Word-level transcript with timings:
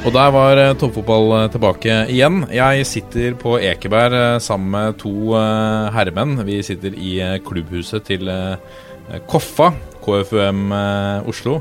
Og 0.00 0.14
der 0.16 0.30
var 0.32 0.56
eh, 0.56 0.70
toppfotball 0.80 1.26
eh, 1.36 1.48
tilbake 1.52 1.94
igjen. 2.08 2.38
Jeg 2.56 2.86
sitter 2.88 3.34
på 3.36 3.58
Ekeberg 3.60 4.14
eh, 4.16 4.38
sammen 4.40 4.72
med 4.72 4.96
to 5.02 5.34
herremenn. 5.92 6.38
Vi 6.48 6.56
sitter 6.64 6.96
i 6.96 7.18
klubbhuset 7.44 8.06
til 8.08 8.30
Koffa, 9.28 9.68
KFUM 10.00 10.72
Oslo. 11.28 11.58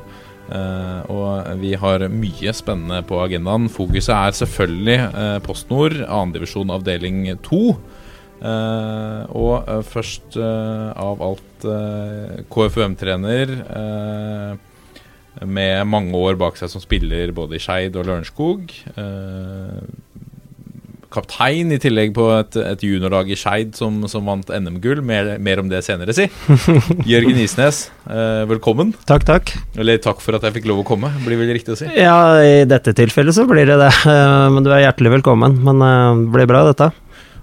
Og 1.11 1.49
vi 1.59 1.73
har 1.77 2.07
mye 2.13 2.53
spennende 2.55 3.01
på 3.09 3.19
agendaen. 3.21 3.67
Fokuset 3.69 4.15
er 4.15 4.37
selvfølgelig 4.39 4.97
Post 5.43 5.69
Nord, 5.73 5.99
annendivisjon 6.07 6.71
avdeling 6.73 7.27
2. 7.43 7.61
Og 9.43 9.69
først 9.91 10.39
av 10.39 11.21
alt 11.27 11.69
KFUM-trener 12.55 13.57
med 15.45 15.87
mange 15.87 16.17
år 16.17 16.39
bak 16.39 16.59
seg 16.59 16.71
som 16.71 16.83
spiller 16.83 17.31
både 17.35 17.57
i 17.57 17.63
Skeid 17.63 17.97
og 17.99 18.07
Lørenskog. 18.09 18.73
Eh, 18.95 19.81
kaptein 21.13 21.73
i 21.73 21.79
tillegg 21.81 22.13
på 22.13 22.27
et, 22.35 22.57
et 22.61 22.83
juniorlag 22.85 23.29
i 23.33 23.37
Skeid 23.39 23.73
som, 23.77 23.97
som, 24.11 24.27
vant 24.29 24.51
NM-gull. 24.53 25.01
Mer, 25.05 25.35
mer, 25.41 25.61
om 25.61 25.69
det 25.71 25.81
senere, 25.85 26.13
si. 26.15 26.27
Jørgen 27.11 27.41
Isnes, 27.41 27.87
eh, 28.05 28.43
velkommen. 28.49 28.93
Takk, 29.09 29.25
takk. 29.27 29.53
Eller 29.79 30.01
takk 30.03 30.21
for 30.23 30.37
at 30.37 30.45
jeg 30.45 30.59
fikk 30.59 30.69
lov 30.69 30.83
å 30.83 30.87
komme, 30.87 31.11
blir 31.25 31.41
vel 31.41 31.53
riktig 31.57 31.75
å 31.75 31.79
si? 31.79 31.89
Ja, 31.97 32.19
i 32.45 32.63
dette 32.69 32.93
tilfellet 32.97 33.37
så 33.37 33.47
blir 33.49 33.69
det 33.69 33.79
det. 33.81 33.91
Eh, 34.05 34.47
men 34.53 34.65
du 34.65 34.71
er 34.73 34.85
hjertelig 34.85 35.17
velkommen. 35.19 35.57
Men 35.65 35.83
det 35.83 35.93
eh, 35.95 36.25
blir 36.37 36.51
bra, 36.51 36.65
dette. 36.69 36.91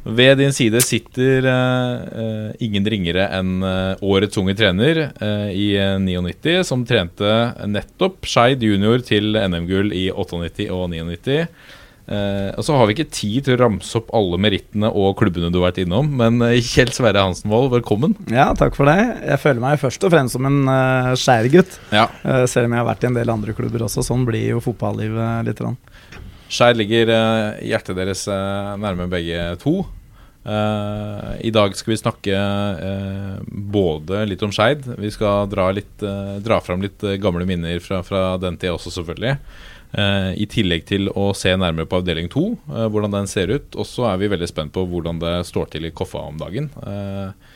Ved 0.07 0.39
din 0.39 0.53
side 0.55 0.81
sitter 0.87 1.47
uh, 1.51 2.53
ingen 2.63 2.87
ringere 2.87 3.27
enn 3.35 3.59
uh, 3.65 3.99
årets 4.07 4.39
unge 4.39 4.55
trener 4.59 5.09
uh, 5.19 5.49
i 5.51 5.73
99, 5.75 6.61
som 6.69 6.85
trente 6.87 7.33
nettopp 7.67 8.29
Skeid 8.29 8.63
junior 8.63 9.03
til 9.03 9.35
NM-gull 9.35 9.91
i 9.97 10.07
98 10.13 10.69
og 10.71 10.87
99. 10.93 11.41
og 12.07 12.63
så 12.63 12.75
har 12.79 12.87
vi 12.87 12.95
ikke 12.95 13.11
tid 13.11 13.49
til 13.49 13.57
å 13.57 13.65
ramse 13.65 13.97
opp 13.99 14.13
alle 14.15 14.39
merittene 14.39 14.93
og 14.95 15.17
klubbene 15.19 15.49
du 15.51 15.59
har 15.59 15.73
vært 15.73 15.81
innom, 15.83 16.13
men 16.21 16.39
Kjell 16.63 16.93
Sverre 16.95 17.25
Hansenvold, 17.25 17.73
velkommen. 17.73 18.15
Ja, 18.31 18.53
takk 18.55 18.79
for 18.79 18.87
det. 18.87 19.01
Jeg 19.27 19.43
føler 19.43 19.65
meg 19.65 19.81
først 19.83 20.07
og 20.07 20.15
fremst 20.15 20.39
som 20.39 20.47
en 20.47 20.61
uh, 20.71 21.17
skjærgutt. 21.19 21.81
Ja. 21.91 22.07
selv 22.47 22.69
om 22.69 22.77
jeg 22.77 22.85
har 22.85 22.89
vært 22.93 23.03
i 23.03 23.11
en 23.11 23.19
del 23.19 23.35
andre 23.35 23.57
klubber 23.59 23.89
også. 23.89 24.07
Sånn 24.07 24.23
blir 24.29 24.53
jo 24.53 24.63
fotballivet 24.63 25.51
litt. 25.51 25.67
Rann. 25.67 25.81
Skeid 26.49 26.79
ligger 26.79 27.11
uh, 27.11 27.59
hjertet 27.65 27.99
deres 27.99 28.27
uh, 28.31 28.75
nærme 28.81 29.09
begge 29.11 29.41
to. 29.63 29.81
Uh, 30.47 31.35
I 31.43 31.51
dag 31.51 31.75
skal 31.75 31.93
vi 31.93 31.99
snakke 31.99 32.43
både 33.51 34.23
litt 34.31 34.45
om 34.47 34.53
Skeid. 34.55 34.87
Vi 35.01 35.11
skal 35.15 35.49
dra, 35.51 35.71
litt, 35.75 35.97
dra 36.47 36.61
fram 36.63 36.85
litt 36.85 37.03
gamle 37.23 37.49
minner 37.49 37.83
fra, 37.83 38.03
fra 38.07 38.37
den 38.43 38.59
tida 38.61 38.77
også, 38.77 38.95
selvfølgelig. 39.01 39.39
I 40.37 40.45
tillegg 40.51 40.83
til 40.85 41.09
å 41.17 41.31
se 41.33 41.53
nærmere 41.57 41.89
på 41.89 42.01
avdeling 42.03 42.27
to, 42.29 42.51
hvordan 42.67 43.15
den 43.15 43.29
ser 43.31 43.49
ut. 43.55 43.77
Og 43.79 43.87
så 43.89 44.05
er 44.11 44.19
vi 44.21 44.29
veldig 44.29 44.49
spent 44.51 44.75
på 44.75 44.83
hvordan 44.91 45.23
det 45.23 45.37
står 45.49 45.71
til 45.73 45.87
i 45.89 45.93
Koffa 45.95 46.21
om 46.27 46.37
dagen. 46.41 46.69
Eh, 46.83 47.55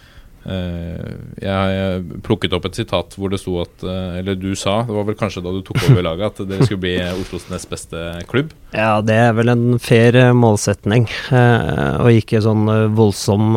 jeg 0.50 2.20
plukket 2.26 2.54
opp 2.56 2.66
et 2.68 2.78
sitat 2.78 3.14
hvor 3.16 3.32
det 3.32 3.40
sto 3.40 3.56
at 3.62 3.84
eh, 3.86 4.18
Eller 4.20 4.38
du 4.38 4.50
sa, 4.58 4.80
det 4.88 4.94
var 4.96 5.06
vel 5.08 5.18
kanskje 5.18 5.42
da 5.44 5.52
du 5.54 5.60
tok 5.66 5.78
over 5.88 6.02
laget, 6.06 6.40
at 6.40 6.50
dere 6.50 6.66
skulle 6.66 6.82
bli 6.82 6.94
Oslos 7.14 7.48
nest 7.52 7.70
beste 7.70 8.04
klubb? 8.30 8.52
Ja, 8.74 9.00
det 9.04 9.16
er 9.16 9.34
vel 9.38 9.52
en 9.52 9.78
fair 9.82 10.18
eh, 10.18 10.34
målsetning, 10.36 11.08
og 11.30 12.10
ikke 12.12 12.42
sånn 12.44 12.68
voldsom 12.96 13.56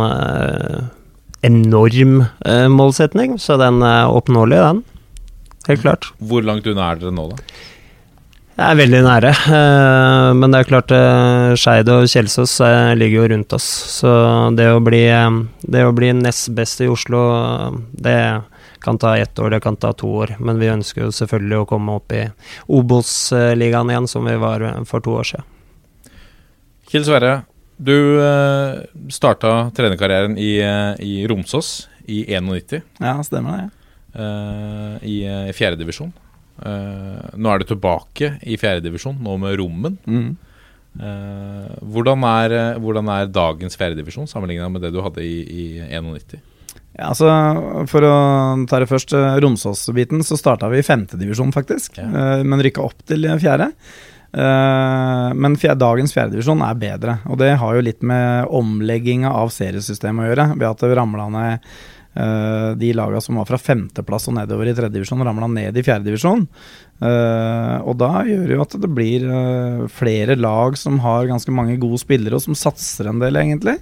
enorm 1.43 2.15
målsetning. 2.71 3.37
Så 3.41 3.57
den 3.59 3.81
er 3.85 4.13
oppnåelig, 4.13 4.59
den. 4.63 4.83
Helt 5.67 5.83
klart. 5.83 6.09
Hvor 6.19 6.43
langt 6.45 6.67
unna 6.67 6.91
er 6.91 6.99
dere 7.01 7.15
nå, 7.15 7.29
da? 7.31 7.39
Jeg 8.53 8.69
er 8.69 8.77
veldig 8.77 8.99
nære, 9.01 9.29
uh, 9.49 10.31
men 10.37 10.53
det 10.53 10.59
er 10.61 10.67
klart 10.69 10.91
uh, 10.93 11.55
Skeid 11.57 11.87
og 11.89 12.03
Kjelsås 12.05 12.59
uh, 12.61 12.91
ligger 12.93 13.23
jo 13.23 13.29
rundt 13.31 13.55
oss. 13.57 13.65
Så 13.95 14.11
det 14.53 14.67
å 14.69 14.83
bli, 14.83 15.07
det 15.73 15.81
å 15.81 15.95
bli 15.97 16.11
nest 16.13 16.51
best 16.53 16.83
i 16.85 16.89
Oslo, 16.91 17.23
det 17.97 18.19
kan 18.85 19.01
ta 19.01 19.15
ett 19.17 19.41
år, 19.41 19.55
det 19.55 19.61
kan 19.65 19.79
ta 19.81 19.89
to 19.97 20.11
år. 20.21 20.35
Men 20.37 20.61
vi 20.61 20.69
ønsker 20.69 21.07
jo 21.07 21.09
selvfølgelig 21.17 21.63
å 21.63 21.67
komme 21.73 21.97
opp 21.97 22.13
i 22.13 22.27
Obos-ligaen 22.69 23.89
igjen, 23.89 24.11
som 24.11 24.29
vi 24.29 24.37
var 24.37 24.67
for 24.85 25.01
to 25.01 25.17
år 25.17 25.31
siden. 25.31 25.49
Kjell 26.93 27.09
Sverre, 27.09 27.35
du 27.81 27.97
starta 29.09 29.71
trenerkarrieren 29.73 30.37
i, 30.37 30.59
i 31.01 31.23
Romsås 31.31 31.87
i 32.05 32.27
91. 32.29 32.83
Ja, 33.01 33.17
stemmer 33.25 33.63
det. 33.63 33.71
Ja. 34.13 34.99
I, 35.01 35.23
i 35.25 35.55
fjerdedivisjon. 35.57 36.13
Uh, 36.61 37.33
nå 37.33 37.49
er 37.49 37.61
du 37.61 37.71
tilbake 37.71 38.35
i 38.45 38.57
fjerdedivisjon, 38.61 39.17
nå 39.23 39.37
med 39.41 39.57
Rommen. 39.59 39.97
Mm. 40.05 40.31
Uh, 40.93 41.69
hvordan, 41.89 42.25
er, 42.29 42.57
hvordan, 42.81 43.09
er, 43.09 43.31
dagens 43.33 43.77
fjerdedivisjon 43.79 44.29
sammenligna 44.29 44.69
med 44.69 44.85
det 44.85 44.93
du 44.93 45.01
hadde 45.01 45.25
i, 45.25 45.39
i 45.41 45.65
91? 45.89 46.37
Ja, 46.93 47.09
altså, 47.09 47.27
For 47.89 48.05
å 48.05 48.15
ta 48.69 48.77
det 48.77 48.89
først, 48.91 49.15
eh, 49.17 49.39
Romsås-biten, 49.41 50.21
så 50.21 50.37
starta 50.37 50.69
vi 50.69 50.83
i 50.83 50.85
femtedivisjon, 50.85 51.49
faktisk. 51.55 51.97
Ja. 51.97 52.35
Men 52.45 52.61
rykka 52.61 52.83
opp 52.85 53.01
til 53.09 53.25
fjerde. 53.41 53.71
men 54.33 55.57
dagens 55.57 56.13
fjerdedivisjon 56.13 56.61
er 56.61 56.77
bedre. 56.77 57.17
Og 57.29 57.37
det 57.41 57.55
har 57.57 57.73
jo 57.73 57.81
litt 57.81 58.05
med 58.05 58.45
omlegginga 58.45 59.33
av 59.33 59.49
seriesystemet 59.49 60.21
å 60.21 60.29
gjøre. 60.29 60.47
Ved 60.53 60.69
at 60.69 60.85
det 60.85 60.97
ramla 60.97 61.27
ned 61.33 61.67
Uh, 62.13 62.75
de 62.77 62.91
lagene 62.93 63.21
som 63.25 63.39
var 63.39 63.47
fra 63.49 63.57
femteplass 63.57 64.27
og 64.29 64.35
nedover 64.37 64.69
i 64.69 64.75
tredjedivisjon, 64.77 65.23
ramla 65.25 65.47
ned 65.49 65.77
i 65.77 65.83
fjerdedivisjon. 65.85 66.45
Uh, 67.01 67.07
eh, 67.09 67.77
og 67.89 67.97
da 67.97 68.21
gjør 68.27 68.43
det 68.45 68.53
jo 68.53 68.61
at 68.61 68.75
det 68.83 68.89
blir 68.93 69.25
uh, 69.25 69.87
flere 69.89 70.37
lag 70.37 70.77
som 70.77 71.01
har 71.01 71.25
ganske 71.31 71.55
mange 71.55 71.79
gode 71.81 71.97
spillere, 72.03 72.37
og 72.37 72.45
som 72.45 72.57
satser 72.57 73.09
en 73.09 73.23
del, 73.23 73.39
egentlig. 73.41 73.79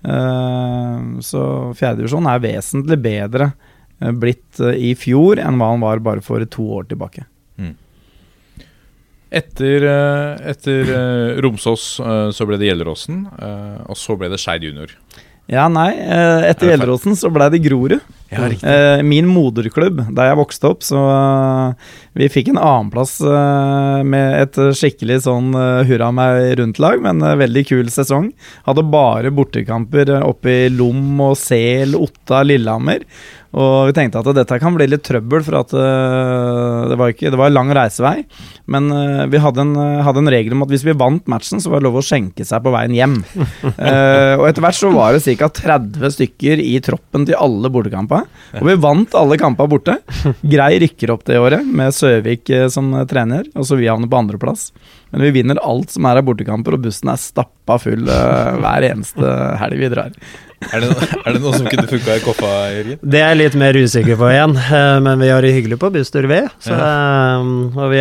Uh, 0.00 1.20
så 1.24 1.44
fjerdedivisjon 1.76 2.30
er 2.32 2.44
vesentlig 2.46 3.00
bedre 3.04 3.52
blitt 4.18 4.58
i 4.58 4.90
fjor 4.98 5.38
enn 5.40 5.56
hva 5.60 5.68
han 5.70 5.84
var 5.84 6.00
bare 6.04 6.24
for 6.24 6.42
to 6.50 6.64
år 6.80 6.88
tilbake. 6.90 7.22
Mm. 7.60 7.76
Etter, 9.34 9.86
etter 10.50 10.90
Romsås 11.40 11.86
så 12.34 12.46
ble 12.46 12.58
det 12.60 12.68
Gjelleråsen, 12.68 13.22
og 13.86 13.96
så 13.96 14.18
ble 14.18 14.28
det 14.34 14.40
Skeid 14.42 14.66
junior. 14.66 14.92
Ja, 15.50 15.66
nei. 15.68 15.90
Eh, 16.00 16.46
etter 16.48 16.70
Gjelleråsen 16.70 17.16
så 17.20 17.28
ble 17.32 17.50
det 17.52 17.60
Grorud. 17.66 17.98
Ja, 18.32 18.46
eh, 18.48 19.02
min 19.04 19.28
moderklubb 19.28 20.00
da 20.16 20.30
jeg 20.30 20.38
vokste 20.40 20.70
opp, 20.72 20.82
så 20.82 21.02
eh, 21.12 21.90
vi 22.16 22.30
fikk 22.32 22.48
en 22.50 22.58
annenplass 22.58 23.18
med 23.20 24.38
et 24.40 24.56
skikkelig 24.78 25.20
sånn 25.26 25.52
hurra 25.88 26.08
meg 26.14 26.54
rundt-lag, 26.60 27.02
men 27.04 27.20
veldig 27.20 27.64
kul 27.68 27.92
sesong. 27.92 28.30
Hadde 28.68 28.86
bare 28.88 29.32
bortekamper 29.34 30.14
oppe 30.22 30.56
i 30.64 30.68
Lom 30.72 31.20
og 31.26 31.36
Sel, 31.38 31.96
Otta, 31.98 32.44
Lillehammer. 32.46 33.04
Og 33.54 33.88
vi 33.88 33.94
tenkte 33.94 34.18
at 34.18 34.28
dette 34.34 34.56
kan 34.58 34.74
bli 34.74 34.86
litt 34.90 35.04
trøbbel, 35.06 35.44
for 35.46 35.60
at 35.60 35.74
uh, 35.76 36.90
det, 36.90 36.98
var 36.98 37.12
ikke, 37.12 37.30
det 37.30 37.38
var 37.38 37.52
lang 37.52 37.70
reisevei. 37.76 38.24
Men 38.70 38.88
uh, 38.90 39.24
vi 39.30 39.40
hadde 39.42 39.62
en, 39.62 39.74
hadde 40.06 40.24
en, 40.24 40.30
regel 40.34 40.56
om 40.56 40.64
at 40.66 40.72
hvis 40.72 40.86
vi 40.86 40.96
vant 40.98 41.22
matchen, 41.30 41.62
så 41.62 41.70
var 41.70 41.80
det 41.80 41.86
lov 41.86 42.00
å 42.00 42.04
skjenke 42.04 42.46
seg 42.46 42.64
på 42.64 42.72
veien 42.74 42.96
hjem. 42.96 43.16
uh, 43.36 44.34
og 44.40 44.48
etter 44.48 44.64
hvert 44.64 44.80
så 44.80 44.90
var 44.94 45.14
det 45.14 45.36
ca. 45.38 45.50
30 45.60 46.16
stykker 46.16 46.62
i 46.64 46.72
troppen 46.84 47.28
til 47.28 47.38
alle 47.38 47.70
bortekamper. 47.74 48.26
Og 48.58 48.70
vi 48.72 48.78
vant 48.82 49.14
alle 49.18 49.38
kampene 49.40 49.70
borte. 49.70 49.98
Grei 50.42 50.72
rykker 50.82 51.14
opp 51.14 51.22
det 51.28 51.38
året, 51.38 51.62
med 51.64 51.94
Søvik 51.94 52.50
som 52.72 52.90
trener, 53.10 53.46
og 53.54 53.68
så 53.68 53.78
vi 53.78 53.90
havner 53.90 54.10
på 54.10 54.18
andreplass. 54.18 54.70
Men 55.14 55.22
vi 55.28 55.34
vinner 55.36 55.60
alt 55.62 55.94
som 55.94 56.08
er 56.10 56.18
av 56.18 56.26
bortekamper, 56.26 56.74
og 56.74 56.88
bussen 56.88 57.12
er 57.12 57.22
stappa 57.22 57.78
full 57.78 58.02
hver 58.08 58.88
eneste 58.88 59.36
helg 59.60 59.78
vi 59.78 59.92
drar. 59.92 60.18
Er 60.72 60.80
det, 60.84 60.90
er 61.20 61.36
det 61.36 61.40
noe 61.44 61.52
som 61.56 61.66
kunne 61.68 61.86
funka 61.90 62.16
i 62.18 62.22
Koffa, 62.24 62.52
Jørgen? 62.72 63.00
Det 63.02 63.20
er 63.20 63.32
jeg 63.34 63.40
litt 63.42 63.56
mer 63.60 63.76
usikker 63.76 64.16
på 64.20 64.30
igjen, 64.32 64.54
eh, 64.64 64.98
men 65.04 65.20
vi 65.20 65.28
har 65.32 65.44
det 65.44 65.52
hyggelig 65.56 65.78
på 65.82 65.90
busstur, 65.94 66.28
vi. 66.30 66.40
Så, 66.64 66.72
ja. 66.72 66.92
Eh, 67.40 67.50
og 67.78 67.90
vi 67.92 68.00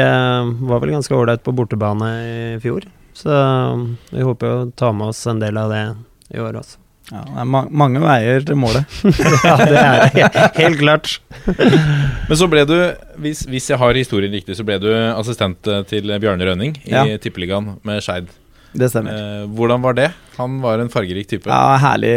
var 0.69 0.83
vel 0.83 0.93
ganske 0.95 1.17
ålreit 1.17 1.43
på 1.45 1.55
bortebane 1.57 2.13
i 2.23 2.37
fjor. 2.63 2.87
Så 3.17 3.33
vi 4.13 4.23
håper 4.25 4.49
å 4.49 4.63
ta 4.79 4.93
med 4.95 5.11
oss 5.13 5.25
en 5.29 5.41
del 5.43 5.59
av 5.61 5.73
det 5.73 5.83
i 6.33 6.41
år 6.41 6.57
også. 6.61 6.79
Ja, 7.11 7.19
det 7.27 7.41
er 7.43 7.47
ma 7.51 7.65
mange 7.67 7.99
veier 8.01 8.45
til 8.47 8.55
målet. 8.57 8.87
ja, 9.43 9.55
det 9.59 9.79
er 9.81 10.05
det. 10.15 10.29
Helt 10.55 10.79
klart. 10.79 11.17
Men 12.29 12.39
så 12.39 12.47
ble 12.49 12.63
du, 12.65 12.77
hvis, 13.21 13.43
hvis 13.51 13.67
jeg 13.73 13.77
har 13.81 13.99
historien 13.99 14.31
riktig, 14.33 14.55
så 14.57 14.65
ble 14.65 14.79
du 14.81 14.87
assistent 15.11 15.67
eh, 15.67 15.83
til 15.89 16.09
Bjarne 16.23 16.47
Rønning 16.47 16.77
i 16.87 16.95
Ja. 16.95 17.03
Tippeligaen 17.21 17.75
med 17.85 18.01
Skeid. 18.05 18.31
Det 18.73 18.89
stemmer. 18.89 19.13
Eh, 19.13 19.47
hvordan 19.53 19.83
var 19.83 19.97
det? 19.97 20.09
Han 20.39 20.59
var 20.63 20.81
en 20.81 20.89
fargerik 20.89 21.29
type. 21.29 21.49
Ja, 21.49 21.77
herlig, 21.81 22.13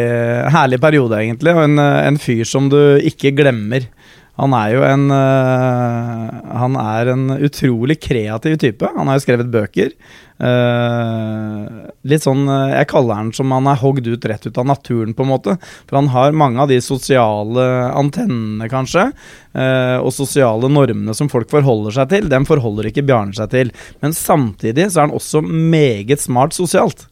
herlig 0.55 0.81
periode, 0.81 1.19
egentlig. 1.21 1.53
Og 1.57 1.65
en, 1.67 1.79
eh, 1.83 2.07
en 2.09 2.19
fyr 2.21 2.45
som 2.49 2.71
du 2.73 2.79
ikke 3.05 3.35
glemmer. 3.37 3.89
Han 4.37 4.53
er 4.53 4.73
jo 4.75 4.83
en 4.85 5.07
eh, 5.17 6.57
Han 6.61 6.77
er 6.81 7.13
en 7.13 7.27
utrolig 7.41 7.99
kreativ 8.01 8.59
type. 8.61 8.89
Han 8.97 9.09
har 9.09 9.19
jo 9.19 9.25
skrevet 9.25 9.53
bøker. 9.53 9.93
Eh, 10.37 11.61
litt 12.05 12.25
sånn 12.27 12.43
eh, 12.45 12.75
Jeg 12.75 12.89
kaller 12.91 13.17
han 13.17 13.31
som 13.33 13.55
han 13.55 13.69
er 13.71 13.79
hogd 13.81 14.05
ut 14.05 14.27
rett 14.29 14.45
ut 14.45 14.59
av 14.61 14.69
naturen, 14.69 15.15
på 15.17 15.25
en 15.25 15.33
måte. 15.33 15.57
For 15.89 15.99
han 15.99 16.11
har 16.13 16.37
mange 16.37 16.61
av 16.63 16.71
de 16.73 16.79
sosiale 16.85 17.67
antennene, 17.97 18.69
kanskje, 18.71 19.09
uh, 19.57 19.99
og 20.03 20.13
sosiale 20.13 20.69
normene 20.69 21.15
som 21.17 21.31
folk 21.33 21.49
forholder 21.53 21.95
seg 21.97 22.11
til. 22.13 22.31
Dem 22.33 22.47
forholder 22.49 22.91
ikke 22.91 23.05
Bjarne 23.07 23.37
seg 23.37 23.53
til. 23.55 23.73
Men 24.05 24.17
samtidig 24.17 24.91
så 24.91 25.01
er 25.01 25.09
han 25.09 25.17
også 25.17 25.43
meget 25.47 26.23
smart 26.23 26.57
sosialt. 26.57 27.07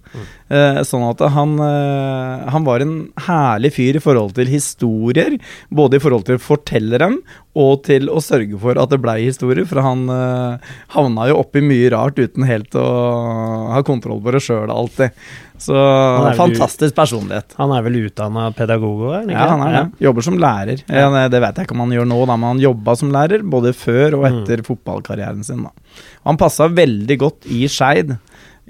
Eh, 0.49 0.81
sånn 0.87 1.05
at 1.09 1.23
han, 1.35 1.55
eh, 1.63 2.45
han 2.53 2.67
var 2.67 2.85
en 2.85 2.97
herlig 3.27 3.73
fyr 3.77 3.99
i 3.99 4.03
forhold 4.03 4.35
til 4.37 4.51
historier. 4.51 5.39
Både 5.75 5.99
i 5.99 6.03
forhold 6.03 6.27
til 6.29 6.39
å 6.39 6.43
fortelle 6.43 7.01
dem, 7.01 7.19
og 7.55 7.85
til 7.87 8.11
å 8.11 8.21
sørge 8.23 8.59
for 8.61 8.79
at 8.81 8.93
det 8.93 9.01
blei 9.03 9.21
historier. 9.25 9.67
For 9.69 9.83
han 9.85 10.05
eh, 10.13 10.75
havna 10.97 11.31
jo 11.31 11.41
oppi 11.41 11.65
mye 11.65 11.91
rart 11.95 12.21
uten 12.21 12.47
helt 12.49 12.77
å 12.79 12.87
ha 13.75 13.83
kontroll 13.87 14.23
på 14.23 14.35
det 14.35 14.45
sjøl 14.45 14.73
alltid. 14.75 15.15
Så 15.65 15.75
fantastisk 16.37 16.97
personlighet. 16.97 17.55
Han 17.61 17.71
er 17.73 17.85
vel 17.87 18.01
utdanna 18.09 18.49
pedagog 18.57 19.05
òg? 19.07 19.31
Ja, 19.31 19.47
han 19.53 19.63
er 19.65 19.77
det. 19.77 19.85
Jobber 20.03 20.27
som 20.27 20.39
lærer. 20.43 20.83
Ja, 20.91 21.07
det, 21.31 21.41
vet 21.41 21.61
jeg 21.61 21.69
ikke 21.69 21.77
om 21.77 21.85
han 21.87 21.95
gjør 21.95 22.09
nå, 22.11 22.19
da, 22.27 22.37
men 22.37 22.51
han 22.57 22.63
jobba 22.65 22.97
som 22.99 23.13
lærer 23.15 23.47
både 23.47 23.73
før 23.77 24.19
og 24.19 24.27
etter 24.29 24.65
fotballkarrieren 24.67 25.47
sin. 25.47 25.63
Da. 25.65 26.03
Han 26.27 26.41
passa 26.41 26.69
veldig 26.69 27.19
godt 27.23 27.49
i 27.55 27.65
Skeid 27.71 28.17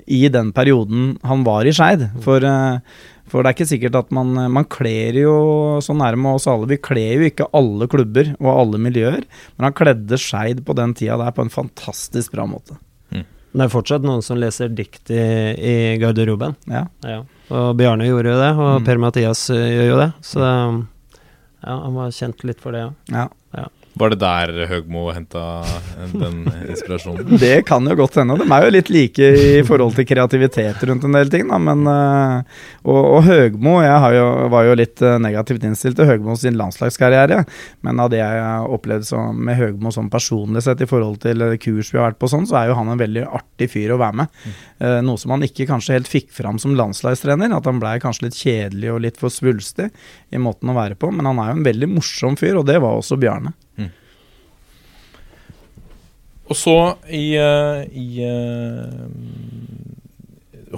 i 0.07 0.29
den 0.29 0.53
perioden 0.53 1.19
han 1.25 1.45
var 1.47 1.65
i 1.67 1.73
Skeid. 1.73 2.07
For, 2.25 2.45
eh, 2.45 2.79
for 3.31 3.43
det 3.43 3.51
er 3.51 3.57
ikke 3.57 3.69
sikkert 3.71 3.95
at 4.03 4.11
man 4.13 4.35
Man 4.53 4.65
kler 4.69 5.17
jo, 5.17 5.35
så 5.81 5.95
nærme 5.97 6.35
oss 6.37 6.47
alle, 6.51 6.67
vi 6.69 6.77
kler 6.77 7.15
jo 7.21 7.29
ikke 7.31 7.47
alle 7.57 7.89
klubber 7.89 8.35
og 8.39 8.51
alle 8.53 8.79
miljøer, 8.79 9.25
men 9.57 9.65
han 9.69 9.73
kledde 9.77 10.19
Skeid 10.21 10.65
på 10.67 10.75
den 10.77 10.93
tida 10.95 11.17
der 11.21 11.33
på 11.33 11.43
en 11.47 11.51
fantastisk 11.55 12.33
bra 12.37 12.45
måte. 12.47 12.77
Det 13.55 13.63
er 13.63 13.71
fortsatt 13.71 14.03
noen 14.03 14.19
som 14.27 14.35
leser 14.43 14.73
dikt 14.75 15.13
i, 15.15 15.21
i 15.55 15.75
garderoben. 16.03 16.57
Ja. 16.67 16.89
Ja. 17.07 17.21
Og 17.55 17.77
Bjarne 17.79 18.09
gjorde 18.09 18.33
jo 18.33 18.41
det, 18.41 18.49
og 18.59 18.81
Mm. 18.81 18.85
Per-Mathias 18.89 19.45
eh, 19.55 19.69
gjør 19.77 19.87
jo 19.93 19.99
det. 20.01 20.09
Så 20.27 20.41
ja, 20.43 21.77
han 21.85 21.95
var 21.95 22.11
kjent 22.11 22.43
litt 22.45 22.59
for 22.61 22.75
det, 22.75 22.81
ja. 22.83 22.91
ja. 23.15 23.29
Var 23.95 24.11
det 24.11 24.19
der 24.19 24.51
Høgmo 24.67 25.05
henta 25.15 25.63
den 26.11 26.49
inspirasjonen? 26.67 27.37
Det 27.45 27.63
kan 27.69 27.87
jo 27.87 27.95
godt 27.99 28.19
hende. 28.19 28.35
De 28.41 28.47
er 28.51 28.67
jo 28.67 28.73
litt 28.75 28.91
like 28.91 29.29
i 29.39 29.63
forhold 29.67 29.95
til 29.95 30.09
kreativitet 30.09 30.83
rundt 30.89 31.07
en 31.07 31.15
del 31.15 31.31
ting, 31.31 31.47
da. 31.51 31.61
Men, 31.63 31.87
eh, 31.87 32.65
og, 32.83 32.99
og 33.01 33.21
Høgmo 33.29 33.77
Jeg 33.85 34.17
jo, 34.19 34.27
var 34.51 34.67
jo 34.67 34.75
litt 34.81 35.03
eh, 35.05 35.21
negativt 35.23 35.67
innstilt 35.69 35.99
til 36.01 36.11
Høgmo 36.11 36.35
sin 36.41 36.59
landslagskarriere. 36.59 37.45
Men 37.87 38.03
av 38.03 38.11
det 38.11 38.19
jeg 38.19 38.43
har 38.43 38.75
opplevd 38.75 39.15
med 39.39 39.61
Høgmo 39.61 39.95
sånn 39.95 40.11
personlig 40.11 40.65
sett 40.67 40.83
i 40.83 40.91
forhold 40.91 41.23
til 41.23 41.47
kurs 41.63 41.93
vi 41.95 42.01
har 42.01 42.11
vært 42.11 42.19
på, 42.19 42.31
sånn, 42.35 42.49
så 42.51 42.59
er 42.61 42.73
jo 42.73 42.79
han 42.81 42.91
en 42.91 42.99
veldig 42.99 43.29
artig 43.31 43.54
fyr 43.71 43.95
å 43.95 43.99
være 44.01 44.19
med. 44.23 44.39
Eh, 44.83 45.01
noe 45.07 45.21
som 45.21 45.35
han 45.35 45.45
ikke 45.47 45.69
kanskje 45.71 45.97
helt 45.97 46.11
fikk 46.11 46.33
fram 46.35 46.59
som 46.63 46.75
landslagstrener. 46.79 47.55
At 47.55 47.69
han 47.71 47.81
blei 47.83 47.97
kanskje 48.03 48.29
litt 48.29 48.39
kjedelig 48.39 48.91
og 48.93 49.03
litt 49.07 49.21
for 49.21 49.33
svulstig 49.33 49.91
i 50.35 50.41
måten 50.43 50.73
å 50.73 50.77
være 50.77 50.99
på. 50.99 51.13
Men 51.15 51.31
han 51.31 51.41
er 51.43 51.53
jo 51.53 51.59
en 51.59 51.69
veldig 51.69 51.91
morsom 51.95 52.39
fyr, 52.41 52.59
og 52.61 52.67
det 52.71 52.81
var 52.83 52.99
også 52.99 53.21
Bjarne. 53.21 53.55
Og 56.45 56.57
så 56.59 56.77
i, 57.09 57.37
eh, 57.41 57.85
i 57.97 58.21
eh, 58.25 59.05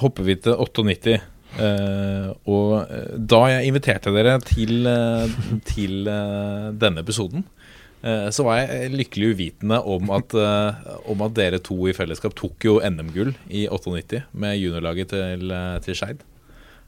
hopper 0.03 0.23
vi 0.29 0.37
til 0.43 0.55
98. 0.55 1.17
Uh, 1.57 2.37
og 2.53 2.85
da 3.17 3.39
jeg 3.49 3.71
inviterte 3.71 4.11
dere 4.13 4.35
til, 4.45 4.85
til 5.65 6.05
denne 6.05 7.01
episoden, 7.01 7.47
så 8.31 8.45
var 8.47 8.61
jeg 8.63 8.93
lykkelig 8.95 9.29
uvitende 9.35 9.81
om 9.89 10.11
at, 10.15 10.35
eh, 10.39 10.97
om 11.11 11.23
at 11.27 11.35
dere 11.35 11.59
to 11.65 11.77
i 11.91 11.95
fellesskap 11.97 12.35
tok 12.39 12.67
jo 12.69 12.77
NM-gull 12.85 13.33
i 13.51 13.65
98 13.73 14.21
med 14.35 14.59
juniorlaget 14.61 15.09
til, 15.15 15.47
eh, 15.51 15.79
til 15.87 15.97
Skeid. 15.99 16.21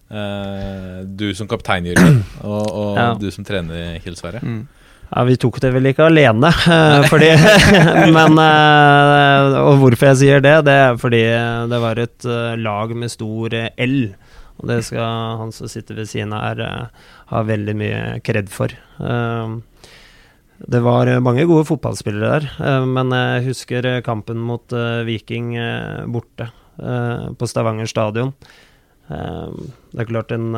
Eh, 0.08 1.00
du 1.04 1.26
som 1.36 1.48
kaptein, 1.50 1.84
Jørgen, 1.90 2.22
og, 2.44 2.68
og 2.72 2.96
Ja. 2.96 3.08
du 3.18 3.30
som 3.34 3.44
trener, 3.44 3.98
Kjell 4.04 4.16
Sverre. 4.16 4.40
Ja, 5.08 5.22
Vi 5.24 5.36
tok 5.40 5.58
det 5.60 5.70
vel 5.72 5.88
ikke 5.90 6.04
alene, 6.08 6.48
eh, 6.48 7.02
fordi 7.08 7.30
Men 8.16 8.36
eh, 8.38 9.58
Og 9.64 9.78
hvorfor 9.82 10.10
jeg 10.10 10.18
sier 10.22 10.40
det, 10.44 10.54
det 10.68 10.74
er 10.84 10.96
fordi 11.00 11.22
det 11.72 11.80
var 11.80 11.98
et 12.02 12.24
eh, 12.28 12.56
lag 12.60 12.92
med 12.96 13.10
stor 13.12 13.54
eh, 13.56 13.70
L. 13.84 14.14
Og 14.58 14.68
det 14.68 14.80
skal 14.88 15.38
han 15.38 15.52
som 15.54 15.68
sitter 15.70 15.94
ved 16.00 16.08
siden 16.10 16.32
av 16.36 16.42
her, 16.42 16.60
eh, 16.66 17.08
ha 17.32 17.42
veldig 17.46 17.76
mye 17.78 18.04
kred 18.26 18.48
for. 18.52 18.68
Det 20.58 20.80
var 20.82 21.06
eh, 21.06 21.20
mange 21.22 21.46
gode 21.46 21.66
fotballspillere 21.68 22.30
der, 22.32 22.46
eh, 22.66 22.86
men 22.86 23.14
jeg 23.14 23.46
husker 23.46 23.86
eh, 23.86 24.00
kampen 24.02 24.40
mot 24.42 24.74
Viking 25.06 25.54
borte 26.10 26.50
på 26.78 27.46
Stavanger 27.50 27.88
stadion. 27.90 28.28
Det 29.08 29.98
er 29.98 30.06
klart 30.06 30.30
en 30.30 30.52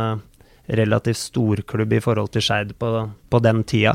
relativt 0.68 1.16
storklubb 1.16 1.94
i 1.96 2.00
forhold 2.04 2.28
til 2.34 2.44
Skeid 2.44 2.74
på, 2.76 2.90
på 3.32 3.40
den 3.40 3.62
tida. 3.64 3.94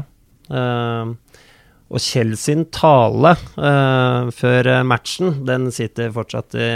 Og 0.50 2.02
Kjell 2.02 2.34
sin 2.42 2.64
tale 2.74 3.36
før 3.54 4.72
matchen, 4.90 5.44
den 5.46 5.70
sitter 5.76 6.10
fortsatt 6.16 6.58
i, 6.58 6.72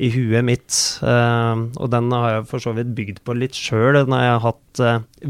i 0.00 0.08
huet 0.16 0.48
mitt. 0.48 0.80
Og 1.04 1.92
den 1.92 2.08
har 2.16 2.38
jeg 2.38 2.48
for 2.54 2.64
så 2.64 2.72
vidt 2.78 2.96
bygd 2.96 3.20
på 3.20 3.36
litt 3.36 3.58
sjøl 3.58 4.00
når 4.00 4.24
jeg 4.24 4.32
har 4.32 4.46
hatt 4.46 4.84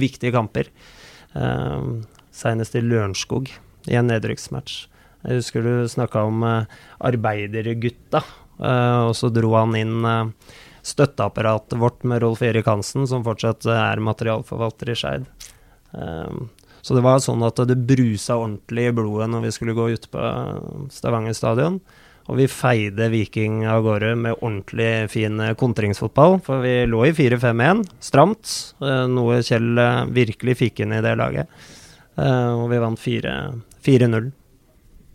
viktige 0.06 0.36
kamper. 0.38 0.70
Senest 2.38 2.76
i 2.78 2.84
Lørenskog, 2.84 3.50
i 3.90 3.98
en 3.98 4.08
nedrykksmatch. 4.10 4.86
Jeg 5.26 5.40
husker 5.40 5.66
du 5.66 5.72
snakka 5.90 6.22
om 6.28 6.44
uh, 6.46 6.78
arbeidergutta, 7.02 8.22
eh, 8.62 9.00
og 9.08 9.16
så 9.18 9.32
dro 9.34 9.50
han 9.56 9.74
inn 9.74 10.06
eh, 10.06 10.52
støtteapparatet 10.86 11.74
vårt 11.80 12.06
med 12.06 12.22
Rolf 12.22 12.44
Erik 12.46 12.70
Hansen, 12.70 13.08
som 13.10 13.26
fortsatt 13.26 13.66
eh, 13.66 13.82
er 13.82 14.04
materialforvalter 14.06 14.94
i 14.94 14.98
Skeid. 14.98 15.26
Så 16.84 16.94
det 16.94 17.02
var 17.02 17.18
sånn 17.24 17.42
at 17.46 17.58
det 17.66 17.78
brusa 17.88 18.36
ordentlig 18.38 18.90
i 18.90 18.92
blodet 18.94 19.26
når 19.32 19.46
vi 19.46 19.52
skulle 19.56 19.74
gå 19.76 19.88
ut 19.96 20.04
på 20.12 20.26
Stavanger 20.94 21.34
stadion. 21.36 21.80
Og 22.28 22.36
vi 22.36 22.48
feide 22.52 23.08
Viking 23.08 23.62
av 23.68 23.82
gårde 23.86 24.12
med 24.20 24.36
ordentlig 24.36 25.08
fin 25.12 25.40
eh, 25.40 25.54
kontringsfotball. 25.56 26.38
For 26.44 26.60
vi 26.60 26.82
lå 26.88 27.06
i 27.08 27.14
4-5-1, 27.16 27.86
stramt. 28.04 28.52
eh, 28.84 29.06
Noe 29.08 29.40
Kjell 29.44 29.80
eh, 29.80 30.02
virkelig 30.12 30.58
fikk 30.60 30.84
inn 30.84 30.92
i 30.92 31.02
det 31.04 31.14
laget. 31.16 31.48
Eh, 32.18 32.52
Og 32.58 32.68
vi 32.72 32.82
vant 32.82 32.98
4 33.00 33.38
4-0. 33.86 34.32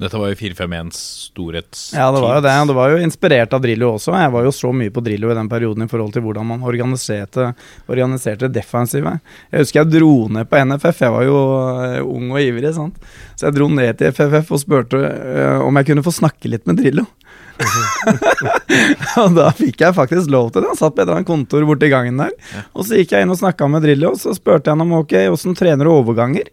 Dette 0.03 0.17
var 0.17 0.31
jo 0.31 0.35
4-5-1s 0.35 0.97
storhetstid. 1.29 1.95
Ja, 1.99 2.07
det 2.11 2.21
var 2.23 2.35
jo 2.35 2.41
det. 2.43 2.53
Det 2.67 2.75
var 2.75 2.91
jo 2.91 3.01
inspirert 3.05 3.53
av 3.53 3.61
Drillo 3.63 3.91
også. 3.93 4.15
Jeg 4.17 4.31
var 4.33 4.47
jo 4.47 4.51
så 4.55 4.71
mye 4.75 4.91
på 4.91 5.03
Drillo 5.05 5.29
i 5.31 5.35
den 5.37 5.47
perioden 5.51 5.85
i 5.85 5.87
forhold 5.91 6.15
til 6.15 6.25
hvordan 6.25 6.47
man 6.49 6.65
organiserte, 6.65 7.51
organiserte 7.87 8.49
defensivet. 8.51 9.21
Jeg 9.53 9.63
husker 9.63 9.83
jeg 9.83 9.93
dro 9.93 10.15
ned 10.33 10.49
på 10.49 10.63
NFF. 10.65 11.03
Jeg 11.05 11.13
var 11.13 11.27
jo 11.27 11.37
eh, 11.85 11.99
ung 12.03 12.33
og 12.33 12.41
ivrig, 12.41 12.73
sant. 12.75 12.97
Så 13.37 13.47
jeg 13.47 13.57
dro 13.59 13.69
ned 13.71 13.99
til 14.01 14.11
FFF 14.15 14.51
og 14.57 14.63
spurte 14.65 15.03
eh, 15.05 15.61
om 15.61 15.79
jeg 15.79 15.91
kunne 15.91 16.05
få 16.09 16.15
snakke 16.17 16.51
litt 16.51 16.65
med 16.67 16.81
Drillo. 16.81 17.05
og 19.21 19.37
da 19.37 19.51
fikk 19.55 19.85
jeg 19.85 19.95
faktisk 19.95 20.33
lov 20.33 20.49
til 20.51 20.65
det. 20.65 20.73
Han 20.73 20.79
satt 20.81 20.97
på 20.97 21.03
et 21.03 21.05
eller 21.05 21.21
annet 21.21 21.29
kontor 21.29 21.69
borti 21.69 21.91
gangen 21.93 22.17
der. 22.19 22.33
Og 22.73 22.89
så 22.89 22.97
gikk 22.99 23.13
jeg 23.13 23.23
inn 23.27 23.31
og 23.31 23.39
snakka 23.39 23.69
med 23.69 23.85
Drillo, 23.85 24.15
og 24.17 24.19
så 24.19 24.33
spurte 24.35 24.67
jeg 24.67 24.73
ham 24.75 24.83
om 24.89 24.99
ok, 25.03 25.15
åssen 25.31 25.55
trener 25.57 25.85
du 25.87 25.93
overganger? 25.93 26.49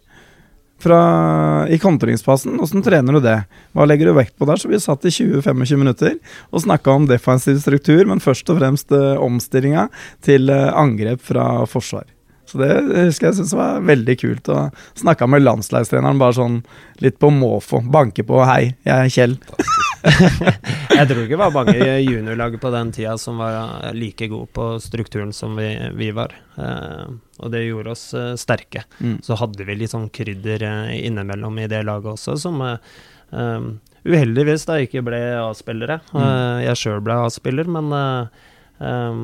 Fra, 0.81 1.67
i 1.69 1.79
kontringsfasen. 1.81 2.59
Åssen 2.61 2.83
trener 2.85 3.17
du 3.17 3.21
det? 3.23 3.37
Hva 3.75 3.87
legger 3.87 4.09
du 4.09 4.17
vekt 4.17 4.35
på 4.39 4.47
der? 4.49 4.59
Så 4.59 4.71
vi 4.71 4.79
satt 4.81 5.05
i 5.05 5.13
20-25 5.13 5.77
minutter 5.81 6.17
og 6.51 6.65
snakka 6.65 6.95
om 6.95 7.09
defensiv 7.09 7.61
struktur, 7.63 8.03
men 8.09 8.23
først 8.23 8.49
og 8.51 8.59
fremst 8.61 8.95
eh, 8.95 9.13
omstillinga 9.21 9.87
til 10.25 10.51
eh, 10.53 10.71
angrep 10.71 11.23
fra 11.25 11.65
forsvar. 11.69 12.09
Så 12.51 12.59
det 12.59 12.71
husker 13.07 13.29
jeg 13.29 13.37
syntes 13.39 13.55
var 13.55 13.85
veldig 13.87 14.17
kult. 14.19 14.51
Og 14.51 14.99
snakka 14.99 15.29
med 15.31 15.45
landslagstreneren 15.45 16.19
bare 16.19 16.35
sånn 16.35 16.59
litt 17.03 17.21
på 17.21 17.31
måfå. 17.31 17.85
Banke 17.91 18.27
på 18.27 18.43
'hei, 18.43 18.75
jeg 18.83 18.97
er 18.97 19.15
Kjell'. 19.15 19.79
Jeg 20.97 21.07
tror 21.09 21.21
ikke 21.23 21.35
det 21.35 21.39
var 21.39 21.53
mange 21.53 21.87
juniorlag 22.01 22.57
på 22.61 22.71
den 22.73 22.91
tida 22.95 23.13
som 23.21 23.39
var 23.41 23.91
like 23.95 24.27
gode 24.31 24.49
på 24.55 24.67
strukturen 24.81 25.33
som 25.35 25.55
vi, 25.59 25.69
vi 25.97 26.09
var. 26.15 26.33
Eh, 26.57 27.13
og 27.41 27.53
det 27.53 27.63
gjorde 27.65 27.93
oss 27.93 28.05
eh, 28.17 28.33
sterke. 28.39 28.83
Mm. 28.99 29.19
Så 29.25 29.37
hadde 29.39 29.67
vi 29.67 29.77
litt 29.77 29.93
sånn 29.93 30.09
krydder 30.13 30.65
eh, 30.67 30.97
innimellom 31.07 31.61
i 31.61 31.69
det 31.71 31.83
laget 31.87 32.15
også, 32.15 32.37
som 32.41 32.59
eh, 32.65 32.91
eh, 33.31 33.69
uheldigvis 34.07 34.67
da 34.69 34.79
ikke 34.81 35.05
ble 35.05 35.21
A-spillere. 35.43 36.01
Mm. 36.11 36.19
Eh, 36.25 36.57
jeg 36.67 36.81
sjøl 36.83 37.01
ble 37.05 37.21
A-spiller, 37.27 37.69
men 37.77 37.95
eh, 37.97 38.43
eh, 38.89 39.23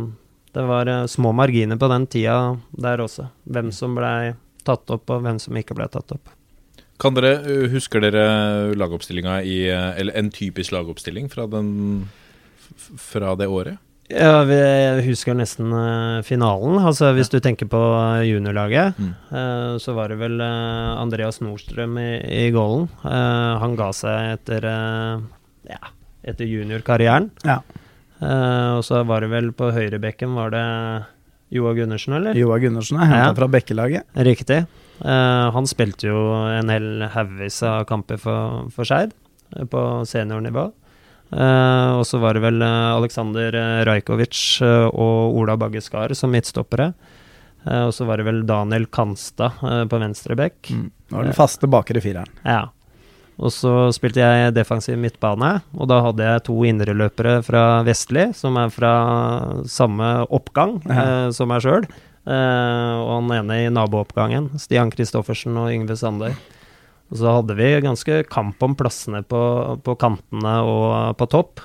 Det 0.58 0.66
var 0.66 0.90
eh, 0.90 1.06
små 1.06 1.34
marginer 1.38 1.78
på 1.78 1.90
den 1.92 2.08
tida 2.10 2.58
der 2.72 3.04
også. 3.04 3.30
Hvem 3.46 3.74
som 3.76 3.98
blei 3.98 4.36
tatt 4.68 4.90
opp, 4.92 5.10
og 5.10 5.24
hvem 5.24 5.40
som 5.40 5.58
ikke 5.58 5.78
blei 5.78 5.88
tatt 5.92 6.12
opp. 6.16 6.37
Kan 7.00 7.14
dere, 7.18 7.36
uh, 7.46 7.68
Husker 7.74 8.02
dere 8.02 8.24
lagoppstillinga 8.78 9.42
i 9.46 9.58
uh, 9.70 9.92
Eller 10.00 10.16
en 10.18 10.32
typisk 10.34 10.72
lagoppstilling 10.74 11.28
fra, 11.30 11.46
den, 11.52 12.08
fra 12.98 13.36
det 13.38 13.48
året? 13.48 13.78
Ja, 14.08 14.40
vi 14.48 14.56
jeg 14.56 15.02
husker 15.10 15.36
nesten 15.36 15.68
eh, 15.76 16.22
finalen. 16.24 16.78
Altså 16.80 17.10
Hvis 17.12 17.28
du 17.28 17.42
tenker 17.44 17.68
på 17.68 17.76
eh, 17.76 18.22
juniorlaget, 18.30 18.96
Mm. 18.96 19.10
eh, 19.36 19.74
så 19.84 19.92
var 19.98 20.08
det 20.14 20.16
vel 20.22 20.40
eh, 20.40 20.94
Andreas 21.02 21.42
Nordstrøm 21.44 21.98
i, 22.00 22.06
i 22.48 22.52
goalen. 22.56 22.86
Eh, 23.04 23.58
han 23.60 23.76
ga 23.76 23.90
seg 23.92 24.38
etter 24.38 24.64
ja, 25.68 25.82
etter 26.24 26.48
juniorkarrieren. 26.48 27.28
Ja. 27.44 27.58
Eh, 28.24 28.78
og 28.80 28.86
så 28.88 29.04
var 29.04 29.26
det 29.28 29.30
vel 29.36 29.52
på 29.52 29.74
høyrebekken 29.76 30.40
var 30.40 30.56
det 30.56 30.64
Joa 31.60 31.76
Gundersen, 31.76 32.16
eller? 32.22 32.40
Joa 32.40 32.62
Gundersen 32.64 33.04
er 33.04 33.12
henta 33.12 33.26
Ja. 33.28 33.36
fra 33.42 33.52
Bekkelaget. 33.58 34.08
Riktig. 34.24 34.62
Eh, 35.02 35.48
han 35.54 35.70
spilte 35.70 36.10
jo 36.10 36.20
en 36.50 36.72
hel 36.74 37.06
haugvis 37.14 37.62
av 37.68 37.86
kamper 37.90 38.20
for, 38.22 38.68
for 38.74 38.88
Skeid, 38.88 39.14
eh, 39.56 39.66
på 39.70 39.84
seniornivå. 40.10 40.70
Eh, 41.28 41.92
og 41.98 42.06
så 42.08 42.22
var 42.24 42.38
det 42.38 42.46
vel 42.46 42.64
Aleksandr 42.64 43.56
Rajkovic 43.88 44.62
og 44.64 45.38
Ola 45.38 45.58
Bagge 45.60 45.84
Skar 45.84 46.16
som 46.18 46.34
midtstoppere. 46.34 46.94
Og 47.68 47.90
så 47.92 48.06
var 48.08 48.22
det 48.22 48.24
vel 48.30 48.46
Daniel 48.48 48.86
Kanstad 48.88 49.58
på 49.92 49.98
venstre 50.00 50.38
bekk. 50.40 50.70
Mm. 50.72 50.86
Det 51.10 51.16
var 51.18 51.26
den 51.28 51.36
faste 51.36 51.68
bakre 51.68 52.00
fireren. 52.00 52.30
Ja. 52.48 52.70
Og 53.38 53.54
så 53.54 53.72
spilte 53.94 54.24
jeg 54.24 54.54
defensiv 54.56 54.98
midtbane, 54.98 55.60
og 55.78 55.90
da 55.92 56.00
hadde 56.08 56.26
jeg 56.26 56.44
to 56.48 56.56
indreløpere 56.66 57.36
fra 57.46 57.64
Vestli, 57.86 58.32
som 58.34 58.58
er 58.58 58.72
fra 58.74 58.94
samme 59.70 60.10
oppgang 60.34 60.80
eh, 60.90 61.28
som 61.36 61.52
meg 61.52 61.62
sjøl. 61.66 61.86
Eh, 62.28 62.94
og 63.00 63.12
han 63.14 63.34
ene 63.38 63.62
i 63.64 63.72
nabooppgangen, 63.72 64.52
Stian 64.60 64.92
Kristoffersen 64.92 65.56
og 65.60 65.72
Yngve 65.72 65.96
Sandøy. 66.00 66.36
Og 67.08 67.22
så 67.22 67.38
hadde 67.38 67.56
vi 67.56 67.70
ganske 67.86 68.22
kamp 68.28 68.64
om 68.66 68.76
plassene 68.76 69.24
på, 69.24 69.42
på 69.84 69.96
kantene 70.00 70.58
og 70.68 71.16
på 71.20 71.28
topp. 71.32 71.64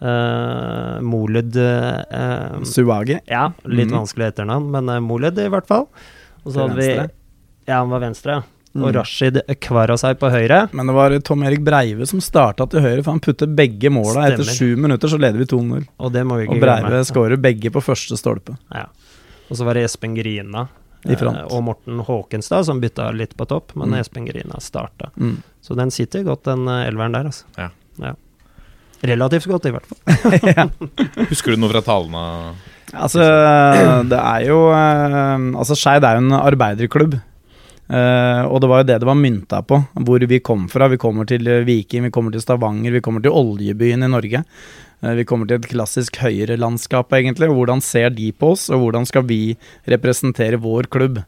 Uh, 0.00 0.96
Molud 1.04 1.52
uh, 1.60 2.62
Suage? 2.64 3.18
Ja, 3.28 3.50
litt 3.68 3.90
mm. 3.90 3.98
vanskelig 3.98 4.30
etternavn, 4.30 4.70
men 4.72 4.88
uh, 4.88 4.96
Molud 5.04 5.36
i 5.36 5.50
hvert 5.52 5.68
fall. 5.68 5.84
Og 6.46 6.54
så 6.54 6.64
hadde 6.64 6.78
vi. 6.80 6.88
Ja, 7.68 7.82
han 7.82 7.92
var 7.92 8.00
venstre, 8.06 8.40
Mm. 8.70 8.84
Og. 8.84 8.92
Rashid 8.94 9.40
Kvarasai 9.58 10.12
på 10.14 10.28
høyre. 10.30 10.60
Men 10.70 10.86
det 10.86 10.94
var 10.94 11.14
Tom 11.26 11.42
Erik 11.42 11.64
Breive 11.66 12.06
som 12.06 12.20
starta 12.22 12.68
til 12.70 12.84
høyre, 12.84 13.02
for 13.02 13.16
han 13.16 13.22
putter 13.24 13.50
begge 13.50 13.90
måla. 13.90 14.28
Etter 14.30 14.46
sju 14.46 14.76
minutter 14.78 15.10
så 15.10 15.18
leder 15.18 15.42
vi 15.42 15.48
2-0. 15.50 15.88
Og 15.98 16.14
Og 16.14 16.60
Breive 16.62 17.02
skårer 17.08 17.40
begge 17.40 17.72
på 17.74 17.82
første 17.82 18.18
stolpe. 18.20 18.54
Ja. 18.70 18.86
Og 19.50 19.56
så 19.58 19.66
var 19.66 19.74
det 19.74 19.84
Espen 19.88 20.14
Grina 20.14 20.68
I 21.04 21.16
front. 21.18 21.36
eh, 21.38 21.46
og 21.50 21.62
Morten 21.66 21.98
Håkenstad 22.06 22.64
som 22.68 22.80
bytta 22.80 23.10
litt 23.16 23.36
på 23.36 23.46
topp, 23.50 23.74
men 23.76 23.90
Mm. 23.90 24.00
Espen 24.00 24.26
Grina 24.28 24.60
starta. 24.60 25.10
Mm. 25.18 25.42
Så 25.60 25.74
den 25.76 25.90
sitter 25.90 26.22
godt, 26.24 26.44
den 26.44 26.66
eh, 26.68 26.86
elveren 26.88 27.12
der, 27.12 27.24
altså. 27.32 27.44
Ja. 27.58 28.14
Relativt 29.02 29.46
godt, 29.48 29.64
i 29.66 29.72
hvert 29.72 29.86
fall. 29.88 30.70
Husker 31.30 31.54
du 31.54 31.60
noe 31.62 31.70
fra 31.72 31.80
talene? 31.80 32.24
Altså, 32.92 33.22
det 34.10 34.18
er 34.18 34.44
jo 34.48 34.58
eh, 34.74 35.44
Altså, 35.56 35.76
Skeid 35.78 36.04
er 36.04 36.18
jo 36.18 36.24
en 36.26 36.34
arbeiderklubb. 36.36 37.14
Eh, 37.90 38.42
og 38.46 38.60
det 38.62 38.68
var 38.70 38.82
jo 38.82 38.86
det 38.86 39.00
det 39.02 39.08
var 39.08 39.18
mynta 39.18 39.64
på, 39.66 39.80
hvor 40.06 40.26
vi 40.30 40.38
kom 40.44 40.68
fra. 40.70 40.86
Vi 40.92 41.00
kommer 41.00 41.26
til 41.26 41.48
eh, 41.50 41.64
Viking, 41.66 42.06
vi 42.06 42.14
kommer 42.14 42.34
til 42.34 42.44
Stavanger, 42.44 42.94
vi 42.94 43.02
kommer 43.02 43.24
til 43.24 43.34
oljebyen 43.34 44.06
i 44.06 44.12
Norge. 44.12 44.44
Uh, 45.00 45.14
vi 45.16 45.24
kommer 45.24 45.48
til 45.48 45.56
et 45.56 45.66
klassisk 45.70 46.18
høyrelandskap, 46.20 47.10
egentlig. 47.16 47.48
Hvordan 47.50 47.80
ser 47.80 48.12
de 48.12 48.28
på 48.36 48.52
oss, 48.52 48.68
og 48.68 48.82
hvordan 48.84 49.08
skal 49.08 49.24
vi 49.26 49.56
representere 49.88 50.60
vår 50.60 50.90
klubb? 50.92 51.22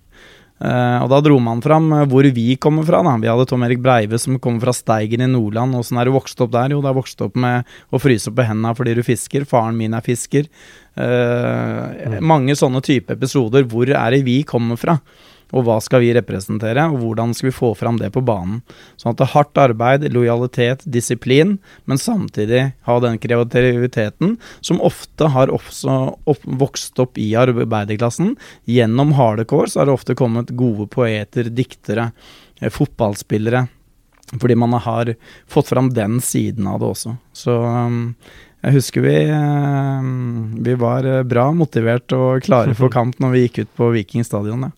Uh, 0.63 1.01
og 1.03 1.09
da 1.11 1.19
dro 1.25 1.41
man 1.43 1.59
fram 1.65 1.89
hvor 2.13 2.29
vi 2.37 2.53
kommer 2.63 2.87
fra. 2.87 3.01
Da. 3.03 3.17
Vi 3.19 3.31
hadde 3.33 3.49
Tom 3.51 3.65
Erik 3.67 3.81
Breive 3.83 4.21
som 4.21 4.37
kommer 4.39 4.69
fra 4.69 4.77
Steigen 4.77 5.25
i 5.25 5.31
Nordland. 5.33 5.75
Åssen 5.75 5.99
er 5.99 6.07
du 6.07 6.15
vokst 6.15 6.45
opp 6.45 6.53
der? 6.53 6.77
Jo, 6.77 6.85
det 6.85 6.93
er 6.93 7.01
vokst 7.01 7.27
opp 7.27 7.41
med 7.41 7.75
å 7.91 7.99
fryse 7.99 8.31
opp 8.31 8.39
på 8.39 8.47
hendene 8.47 8.77
fordi 8.79 8.95
du 9.01 9.03
fisker. 9.09 9.49
Faren 9.49 9.81
min 9.81 9.97
er 9.99 10.05
fisker. 10.07 10.47
Mm. 10.95 12.21
Mange 12.21 12.55
sånne 12.61 12.85
type 12.85 13.17
episoder. 13.17 13.65
Hvor 13.67 13.89
er 13.89 14.15
det 14.15 14.23
vi 14.29 14.43
kommer 14.47 14.79
fra? 14.79 15.01
Og 15.53 15.67
hva 15.67 15.77
skal 15.85 16.01
vi 16.05 16.13
representere, 16.17 16.87
og 16.89 17.03
hvordan 17.03 17.35
skal 17.37 17.51
vi 17.51 17.55
få 17.55 17.73
fram 17.77 17.99
det 18.01 18.09
på 18.15 18.23
banen? 18.25 18.63
Sånn 19.01 19.13
at 19.13 19.21
det 19.21 19.27
er 19.27 19.35
hardt 19.35 19.61
arbeid, 19.61 20.07
lojalitet, 20.15 20.85
disiplin, 20.89 21.59
men 21.85 22.01
samtidig 22.01 22.65
ha 22.89 22.97
den 23.05 23.19
kreativiteten 23.21 24.39
som 24.65 24.81
ofte 24.85 25.29
har 25.35 25.53
også 25.53 25.99
opp, 26.25 26.47
vokst 26.63 27.03
opp 27.03 27.21
i 27.21 27.33
arbeiderklassen. 27.39 28.35
Gjennom 28.65 29.13
hardcore 29.19 29.69
så 29.69 29.83
har 29.83 29.91
det 29.91 29.99
ofte 29.99 30.17
kommet 30.19 30.55
gode 30.57 30.89
poeter, 30.93 31.53
diktere, 31.53 32.11
eh, 32.61 32.73
fotballspillere. 32.73 33.67
Fordi 34.41 34.55
man 34.57 34.73
har 34.73 35.15
fått 35.47 35.69
fram 35.69 35.93
den 35.93 36.21
siden 36.25 36.67
av 36.67 36.81
det 36.81 36.89
også. 36.95 37.17
Så 37.37 37.53
um, 37.53 38.15
jeg 38.63 38.79
husker 38.79 39.05
vi, 39.05 39.17
um, 39.29 40.55
vi 40.65 40.77
var 40.81 41.05
eh, 41.05 41.25
bra 41.27 41.51
motivert 41.53 42.15
og 42.17 42.47
klare 42.47 42.77
for 42.79 42.93
kamp 42.97 43.19
når 43.21 43.35
vi 43.35 43.43
gikk 43.45 43.65
ut 43.65 43.75
på 43.77 43.91
Viking 43.97 44.25
stadion. 44.25 44.71
Ja. 44.71 44.73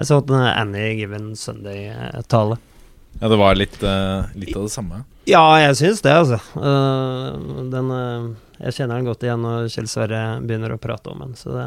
Jeg 0.00 0.08
så 0.08 0.16
den 0.24 0.40
Annie 0.40 0.94
Given 0.96 1.32
Sunday-tale. 1.36 2.56
Ja, 3.20 3.28
det 3.28 3.36
var 3.36 3.58
litt, 3.58 3.74
uh, 3.84 4.30
litt 4.38 4.54
av 4.56 4.64
det 4.64 4.72
samme. 4.72 5.02
Ja, 5.28 5.42
jeg 5.60 5.76
syns 5.76 6.00
det, 6.00 6.14
altså. 6.16 6.38
Uh, 6.56 7.66
den 7.68 7.90
uh, 7.92 8.30
Jeg 8.62 8.78
kjenner 8.78 8.96
den 8.96 9.10
godt 9.10 9.26
igjen 9.26 9.44
når 9.44 9.68
Kjell 9.74 9.90
Sverre 9.92 10.22
begynner 10.40 10.72
å 10.72 10.80
prate 10.80 11.12
om 11.12 11.20
den, 11.26 11.36
så 11.36 11.52
det 11.52 11.66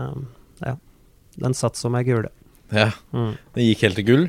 Ja. 0.66 0.74
Den 1.44 1.54
satt 1.58 1.78
som 1.78 1.94
ei 1.98 2.04
kule. 2.08 2.30
Ja, 2.74 2.90
Mm. 3.14 3.36
Den 3.54 3.66
gikk 3.68 3.86
helt 3.86 3.98
til 4.02 4.06
gull, 4.08 4.26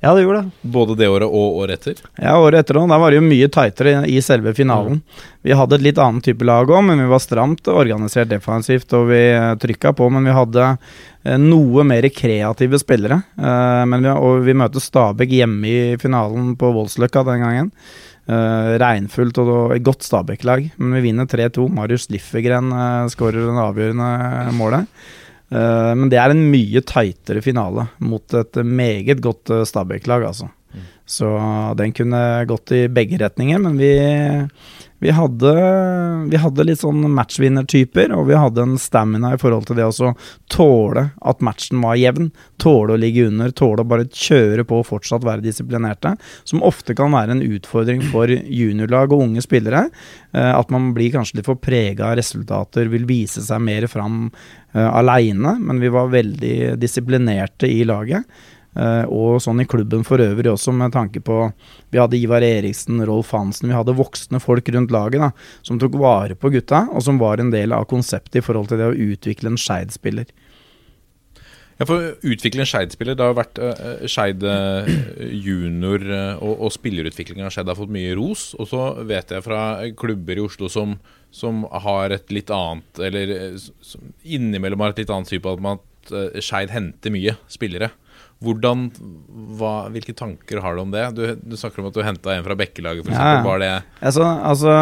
Ja, 0.00 0.14
det 0.14 0.22
gjorde 0.22 0.42
det. 0.42 0.50
både 0.62 0.94
det 0.98 1.08
året 1.08 1.26
og 1.26 1.56
året 1.62 1.80
etter. 1.80 2.02
Ja, 2.20 2.36
året 2.38 2.60
etter 2.60 2.78
òg. 2.80 2.88
Da 2.90 2.98
var 3.00 3.10
det 3.10 3.20
jo 3.20 3.24
mye 3.26 3.48
tightere 3.52 4.04
i 4.10 4.20
selve 4.22 4.52
finalen. 4.54 5.00
Vi 5.46 5.56
hadde 5.56 5.78
et 5.78 5.84
litt 5.86 6.00
annet 6.02 6.26
type 6.26 6.44
lag 6.44 6.68
òg, 6.68 6.82
men 6.84 7.00
vi 7.00 7.08
var 7.10 7.22
stramt 7.22 7.68
organisert 7.72 8.28
defensivt, 8.30 8.92
og 8.96 9.08
vi 9.10 9.22
trykka 9.62 9.94
på. 9.96 10.10
Men 10.12 10.28
vi 10.28 10.36
hadde 10.36 10.66
eh, 10.68 11.38
noe 11.40 11.86
mer 11.88 12.08
kreative 12.12 12.80
spillere. 12.82 13.22
Eh, 13.40 13.84
men 13.88 14.04
vi, 14.04 14.12
og 14.12 14.44
vi 14.46 14.56
møter 14.58 14.84
Stabæk 14.84 15.32
hjemme 15.38 15.70
i 15.70 15.78
finalen 16.02 16.52
på 16.60 16.74
Voldsløkka 16.76 17.24
den 17.30 17.46
gangen. 17.46 17.72
Regnfullt 18.26 19.36
og 19.38 19.76
et 19.76 19.84
godt 19.86 20.02
Stabæk-lag, 20.02 20.64
men 20.82 20.96
vi 20.96 21.04
vinner 21.04 21.28
3-2. 21.30 21.68
Marius 21.70 22.08
Liffegren 22.10 22.72
skårer 23.12 23.38
det 23.38 23.60
avgjørende 23.62 24.50
målet. 24.58 24.90
Eh, 25.50 25.92
men 25.94 26.10
det 26.10 26.18
er 26.20 26.34
en 26.34 26.46
mye 26.50 26.82
tightere 26.86 27.42
finale 27.44 27.86
mot 28.02 28.34
et 28.34 28.60
meget 28.66 29.22
godt 29.24 29.52
uh, 29.54 29.64
Stabæk-lag, 29.68 30.26
altså. 30.26 30.50
Så 31.06 31.28
den 31.78 31.92
kunne 31.94 32.20
gått 32.50 32.72
i 32.74 32.86
begge 32.90 33.20
retninger, 33.22 33.60
men 33.62 33.76
vi, 33.78 33.92
vi, 34.98 35.10
hadde, 35.12 35.52
vi 36.30 36.38
hadde 36.40 36.64
litt 36.64 36.80
sånn 36.80 37.04
matchvinnertyper, 37.12 38.14
og 38.16 38.30
vi 38.30 38.38
hadde 38.38 38.64
en 38.64 38.76
stamina 38.80 39.34
i 39.34 39.40
forhold 39.40 39.68
til 39.68 39.78
det 39.78 39.86
å 39.88 40.12
tåle 40.52 41.08
at 41.20 41.44
matchen 41.44 41.82
var 41.84 41.98
jevn. 42.00 42.30
Tåle 42.62 42.96
å 42.96 43.00
ligge 43.00 43.26
under, 43.28 43.52
tåle 43.52 43.84
å 43.84 43.88
bare 43.88 44.08
kjøre 44.08 44.64
på 44.68 44.80
og 44.80 44.88
fortsatt 44.88 45.26
være 45.26 45.44
disiplinerte. 45.44 46.14
Som 46.48 46.64
ofte 46.66 46.96
kan 46.96 47.12
være 47.12 47.36
en 47.36 47.44
utfordring 47.44 48.02
for 48.12 48.30
juniorlag 48.32 49.12
og 49.12 49.26
unge 49.28 49.44
spillere. 49.44 49.86
eh, 50.32 50.52
At 50.56 50.72
man 50.72 50.92
blir 50.96 51.12
kanskje 51.12 51.40
litt 51.40 51.50
for 51.50 51.60
prega 51.60 52.10
av 52.10 52.16
resultater, 52.20 52.88
vil 52.92 53.04
vise 53.08 53.44
seg 53.44 53.60
mer 53.60 53.86
fram 53.92 54.30
uh, 54.30 54.90
aleine, 54.96 55.58
men 55.60 55.80
vi 55.80 55.92
var 55.92 56.12
veldig 56.12 56.76
disiplinerte 56.80 57.68
i 57.68 57.84
laget. 57.84 58.24
Eh, 58.76 59.04
og 59.08 59.38
sånn 59.40 59.62
i 59.62 59.68
klubben 59.68 60.04
for 60.04 60.20
øvrig 60.20 60.50
også, 60.52 60.74
med 60.76 60.92
tanke 60.92 61.22
på 61.24 61.46
Vi 61.92 62.00
hadde 62.00 62.18
Ivar 62.18 62.44
Eriksen, 62.44 63.00
Rolf 63.08 63.32
Hansen, 63.32 63.70
vi 63.70 63.76
hadde 63.76 63.96
voksne 63.96 64.40
folk 64.42 64.68
rundt 64.74 64.92
laget 64.92 65.22
da, 65.22 65.30
som 65.64 65.80
tok 65.80 65.96
vare 66.00 66.36
på 66.36 66.52
gutta, 66.52 66.84
og 66.92 67.04
som 67.06 67.20
var 67.22 67.40
en 67.40 67.54
del 67.54 67.72
av 67.72 67.88
konseptet 67.88 68.42
i 68.42 68.44
forhold 68.44 68.68
til 68.68 68.82
det 68.82 68.90
å 68.90 68.98
utvikle 69.14 69.54
en 69.54 69.60
Skeid-spiller. 69.60 70.28
Ja, 71.76 71.84
for 71.84 71.96
å 71.96 72.12
utvikle 72.24 72.62
en 72.64 72.68
Skeid-spiller 72.68 73.16
Det 73.18 73.24
har 73.24 73.34
vært 73.36 73.58
uh, 73.60 74.04
Skeid 74.08 74.44
junior 75.44 76.04
og, 76.40 76.54
og 76.54 76.70
spillerutviklinga 76.72 77.48
av 77.48 77.52
Skeid 77.52 77.68
har 77.68 77.76
fått 77.76 77.92
mye 77.92 78.14
ros. 78.16 78.46
Og 78.56 78.70
så 78.70 78.86
vet 79.04 79.34
jeg 79.34 79.44
fra 79.44 79.60
klubber 80.00 80.40
i 80.40 80.44
Oslo 80.46 80.70
som, 80.72 80.94
som 81.28 81.66
har 81.84 82.16
et 82.16 82.32
litt 82.32 82.48
annet 82.48 83.02
Eller 83.10 83.34
som 83.60 84.08
innimellom 84.24 84.86
har 84.86 84.96
et 84.96 85.04
litt 85.04 85.12
annet 85.12 85.28
syn 85.28 85.44
på 85.44 85.52
at 85.52 85.68
man 85.68 85.84
Skeid 86.40 86.72
henter 86.72 87.12
mye 87.12 87.36
spillere. 87.52 87.90
Hvordan, 88.44 88.90
hva, 89.56 89.86
hvilke 89.94 90.12
tanker 90.12 90.60
har 90.60 90.76
du 90.76 90.82
om 90.82 90.90
det? 90.92 91.06
Du, 91.16 91.22
du 91.40 91.54
snakker 91.56 91.80
om 91.80 91.86
at 91.88 91.94
du 91.96 92.02
henta 92.04 92.34
en 92.34 92.44
fra 92.44 92.56
Bekkelaget, 92.58 93.06
f.eks. 93.06 93.16
Ja. 93.16 93.38
Var 93.46 93.62
det 93.62 93.70
Altså, 94.04 94.26
altså, 94.26 94.74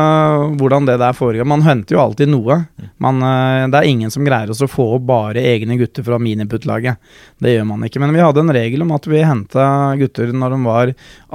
hvordan 0.58 0.88
det 0.88 0.96
der 0.98 1.14
foregår 1.14 1.46
Man 1.46 1.62
henter 1.62 1.94
jo 1.94 2.00
alltid 2.02 2.32
noe. 2.32 2.56
Man, 2.98 3.22
eh, 3.22 3.68
det 3.70 3.78
er 3.78 3.90
ingen 3.90 4.10
som 4.10 4.26
greier 4.26 4.50
å 4.50 4.68
få 4.70 4.88
bare 4.98 5.44
egne 5.54 5.78
gutter 5.78 6.02
fra 6.06 6.18
miniputtlaget. 6.18 6.98
Det 7.38 7.54
gjør 7.54 7.68
man 7.68 7.86
ikke. 7.86 8.02
Men 8.02 8.16
vi 8.16 8.24
hadde 8.24 8.42
en 8.42 8.54
regel 8.56 8.82
om 8.82 8.94
at 8.96 9.06
vi 9.06 9.22
henta 9.22 9.68
gutter 10.02 10.34
når 10.34 10.56
de 10.56 10.60
var 10.66 10.94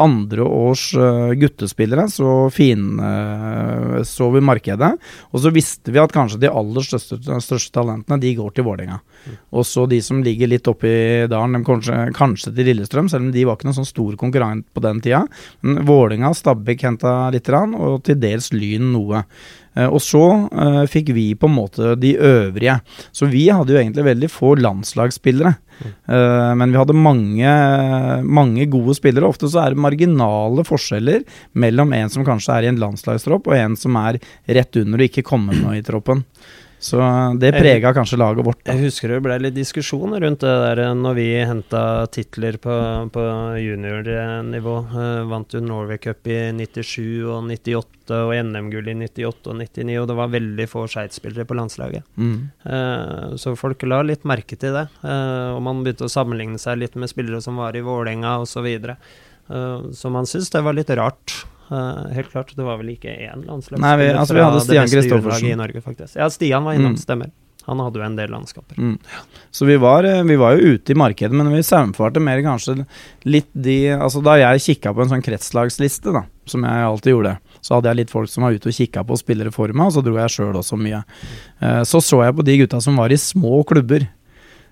andre 0.09 0.43
års 0.43 0.89
eh, 0.99 1.33
guttespillere. 1.39 2.09
Så 2.11 2.49
fine 2.51 3.13
eh, 3.13 3.95
så 4.03 4.27
vi 4.35 4.43
markedet. 4.43 4.91
Og 5.31 5.45
så 5.45 5.53
visste 5.55 5.95
vi 5.95 6.03
at 6.03 6.13
kanskje 6.15 6.43
de 6.43 6.51
aller 6.51 6.83
største, 6.83 7.21
største 7.23 7.73
talentene, 7.79 8.19
de 8.19 8.35
går 8.37 8.53
til 8.57 8.67
Vålerenga. 8.67 8.99
Og 9.55 9.65
så 9.67 9.85
de 9.89 10.01
som 10.03 10.21
ligger 10.23 10.51
litt 10.51 10.67
oppi 10.69 10.91
dalen, 11.29 11.57
de 11.57 11.65
kanskje, 11.67 12.08
kanskje 12.15 12.53
til 12.55 12.69
Lillestrøm, 12.71 13.09
selv 13.11 13.27
om 13.27 13.31
de 13.35 13.45
var 13.47 13.57
ikke 13.57 13.69
noen 13.69 13.79
sånn 13.81 13.89
stor 13.89 14.17
konkurrent 14.19 14.67
på 14.73 14.83
den 14.85 15.01
tida. 15.05 15.23
Men 15.65 15.83
Vålerenga, 15.87 16.33
Stabæk 16.37 16.85
henta 16.87 17.15
litt, 17.33 17.49
og 17.49 18.03
til 18.07 18.19
dels 18.21 18.51
Lyn 18.55 18.91
noe. 18.93 19.23
Eh, 19.75 19.87
Og 19.87 20.01
så 20.03 20.23
uh, 20.49 20.83
fikk 20.89 21.13
vi 21.15 21.31
på 21.39 21.49
en 21.49 21.55
måte 21.55 21.95
de 21.99 22.15
øvrige. 22.17 22.79
Så 23.11 23.29
vi 23.29 23.47
hadde 23.49 23.73
jo 23.73 23.81
egentlig 23.81 24.07
veldig 24.07 24.29
få 24.31 24.55
landslagsspillere. 24.59 25.55
Eh, 25.79 26.53
men 26.59 26.73
vi 26.73 26.79
hadde 26.79 26.95
mange, 26.97 27.51
mange 28.25 28.65
gode 28.71 28.97
spillere. 28.97 29.29
Ofte 29.29 29.49
så 29.51 29.63
er 29.63 29.75
det 29.75 29.83
marginale 29.83 30.65
forskjeller 30.67 31.23
mellom 31.59 31.93
en 31.95 32.11
som 32.11 32.25
kanskje 32.27 32.55
er 32.57 32.67
i 32.67 32.71
en 32.73 32.81
landslagstropp, 32.81 33.47
og 33.47 33.57
en 33.57 33.77
som 33.79 33.95
er 34.01 34.19
rett 34.59 34.81
under 34.81 34.99
og 34.99 35.09
ikke 35.09 35.27
kommer 35.27 35.55
med 35.55 35.79
i 35.79 35.85
troppen. 35.85 36.25
Så 36.79 36.99
det 37.35 37.51
prega 37.51 37.91
kanskje 37.93 38.17
laget 38.17 38.45
vårt. 38.47 38.61
Da. 38.63 38.71
Jeg 38.71 38.87
husker 38.87 39.11
det 39.11 39.19
ble 39.25 39.35
litt 39.43 39.55
diskusjon 39.57 40.15
rundt 40.15 40.43
det 40.45 40.53
der 40.63 40.79
eh, 40.85 40.93
når 40.95 41.17
vi 41.17 41.27
henta 41.35 41.81
titler 42.07 42.55
på, 42.61 42.75
på 43.11 43.25
juniornivå. 43.59 44.75
Eh, 44.87 45.19
vant 45.27 45.55
jo 45.55 45.61
Norway 45.63 45.99
Cup 45.99 46.29
i 46.31 46.39
97 46.55 47.27
og 47.27 47.49
98 47.49 48.15
og 48.15 48.31
NM-gull 48.47 48.87
i 48.93 48.95
98 48.95 49.51
og 49.51 49.59
99, 49.59 49.99
og 49.99 50.07
det 50.09 50.17
var 50.21 50.33
veldig 50.33 50.69
få 50.71 50.85
Skeid-spillere 50.89 51.45
på 51.49 51.59
landslaget. 51.59 52.07
Mm. 52.15 52.39
Eh, 52.63 53.37
så 53.43 53.57
folk 53.59 53.83
la 53.83 53.99
litt 54.07 54.23
merke 54.29 54.55
til 54.55 54.79
det, 54.79 54.87
eh, 55.03 55.49
og 55.51 55.61
man 55.67 55.83
begynte 55.83 56.07
å 56.07 56.15
sammenligne 56.15 56.61
seg 56.61 56.79
litt 56.79 56.95
med 56.95 57.11
spillere 57.11 57.43
som 57.43 57.59
var 57.59 57.75
i 57.75 57.83
Vålerenga 57.83 58.37
osv. 58.45 58.71
Uh, 59.49 59.89
så 59.97 60.11
man 60.13 60.27
syntes 60.29 60.51
det 60.53 60.61
var 60.61 60.77
litt 60.77 60.91
rart. 60.95 61.41
Eh, 61.71 62.13
helt 62.15 62.31
klart, 62.31 62.55
det 62.55 62.65
var 62.65 62.77
vel 62.81 62.95
ikke 62.95 63.11
én 63.13 63.45
landslagsspiller 63.45 63.79
Nei, 63.85 63.97
vi- 63.97 64.13
altså, 64.17 64.33
vi 64.33 64.41
hadde 64.41 64.61
Stian 64.65 64.87
Kristoffersen. 64.89 65.51
i 65.51 65.55
Norge, 65.55 65.81
faktisk. 65.85 66.15
Ja, 66.15 66.27
Stian 66.29 66.63
var 66.63 66.73
innom, 66.73 66.95
Mm. 66.95 66.97
stemmer. 67.05 67.31
Han 67.67 67.77
hadde 67.77 67.99
jo 67.99 68.01
en 68.01 68.15
del 68.15 68.29
landskaper. 68.29 68.75
Mm. 68.77 68.97
Så 69.51 69.67
vi 69.67 69.75
var, 69.77 70.03
eh, 70.03 70.23
vi 70.23 70.35
var 70.35 70.55
jo 70.57 70.73
ute 70.73 70.89
i 70.89 70.95
markedet, 70.95 71.31
men 71.31 71.51
vi 71.51 71.59
saumfarte 71.61 72.19
mer 72.19 72.41
kanskje 72.41 72.87
litt 73.25 73.45
de 73.53 73.89
Altså 73.89 74.23
da 74.23 74.37
jeg 74.37 74.59
kikka 74.81 74.95
på 74.95 75.01
en 75.03 75.09
sånn 75.09 75.21
kretslagsliste, 75.23 76.11
da, 76.11 76.23
som 76.47 76.63
jeg 76.63 76.71
alltid 76.71 77.13
gjorde, 77.13 77.37
så 77.61 77.75
hadde 77.75 77.83
jeg 77.89 77.95
litt 77.97 78.09
folk 78.09 78.27
som 78.29 78.43
var 78.43 78.53
ute 78.53 78.65
og 78.65 78.73
kikka 78.73 79.05
på 79.05 79.19
spillere 79.19 79.53
for 79.53 79.67
meg, 79.67 79.85
og 79.85 79.93
så 79.93 80.03
dro 80.03 80.15
jeg 80.15 80.29
sjøl 80.29 80.55
også 80.55 80.79
mye. 80.81 81.03
Eh, 81.61 81.81
Så 81.83 82.01
så 82.01 82.23
jeg 82.25 82.35
på 82.35 82.43
de 82.43 82.57
gutta 82.57 82.81
som 82.81 82.95
var 82.95 83.09
i 83.09 83.15
små 83.17 83.63
klubber. 83.63 84.07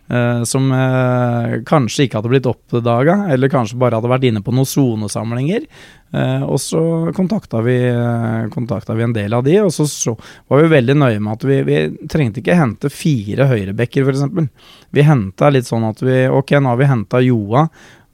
Eh, 0.10 0.44
som 0.48 0.72
eh, 0.72 1.60
kanskje 1.68 2.08
ikke 2.08 2.20
hadde 2.20 2.32
blitt 2.32 2.50
oppdaga, 2.50 3.20
eller 3.34 3.52
kanskje 3.52 3.80
bare 3.80 4.00
hadde 4.00 4.12
vært 4.12 4.28
inne 4.30 4.44
på 4.46 4.54
noen 4.56 4.70
sonesamlinger. 4.70 5.68
Eh, 6.16 6.44
og 6.48 6.60
så 6.64 6.82
kontakta 7.16 7.62
vi, 7.66 7.78
vi 7.92 9.04
en 9.04 9.16
del 9.16 9.36
av 9.36 9.44
de, 9.44 9.60
og 9.66 9.74
så, 9.76 9.88
så 9.92 10.16
var 10.48 10.64
vi 10.64 10.74
veldig 10.78 10.98
nøye 10.98 11.20
med 11.20 11.34
at 11.36 11.46
vi, 11.50 11.62
vi 11.68 11.84
trengte 12.08 12.44
ikke 12.44 12.58
hente 12.60 12.92
fire 12.94 13.50
høyrebekker, 13.52 14.08
f.eks. 14.08 14.50
Vi 14.96 15.08
henta 15.08 15.52
litt 15.52 15.68
sånn 15.68 15.88
at 15.90 16.04
vi 16.06 16.26
Ok, 16.32 16.56
nå 16.62 16.72
har 16.72 16.80
vi 16.80 16.92
henta 16.92 17.24
Joa, 17.24 17.68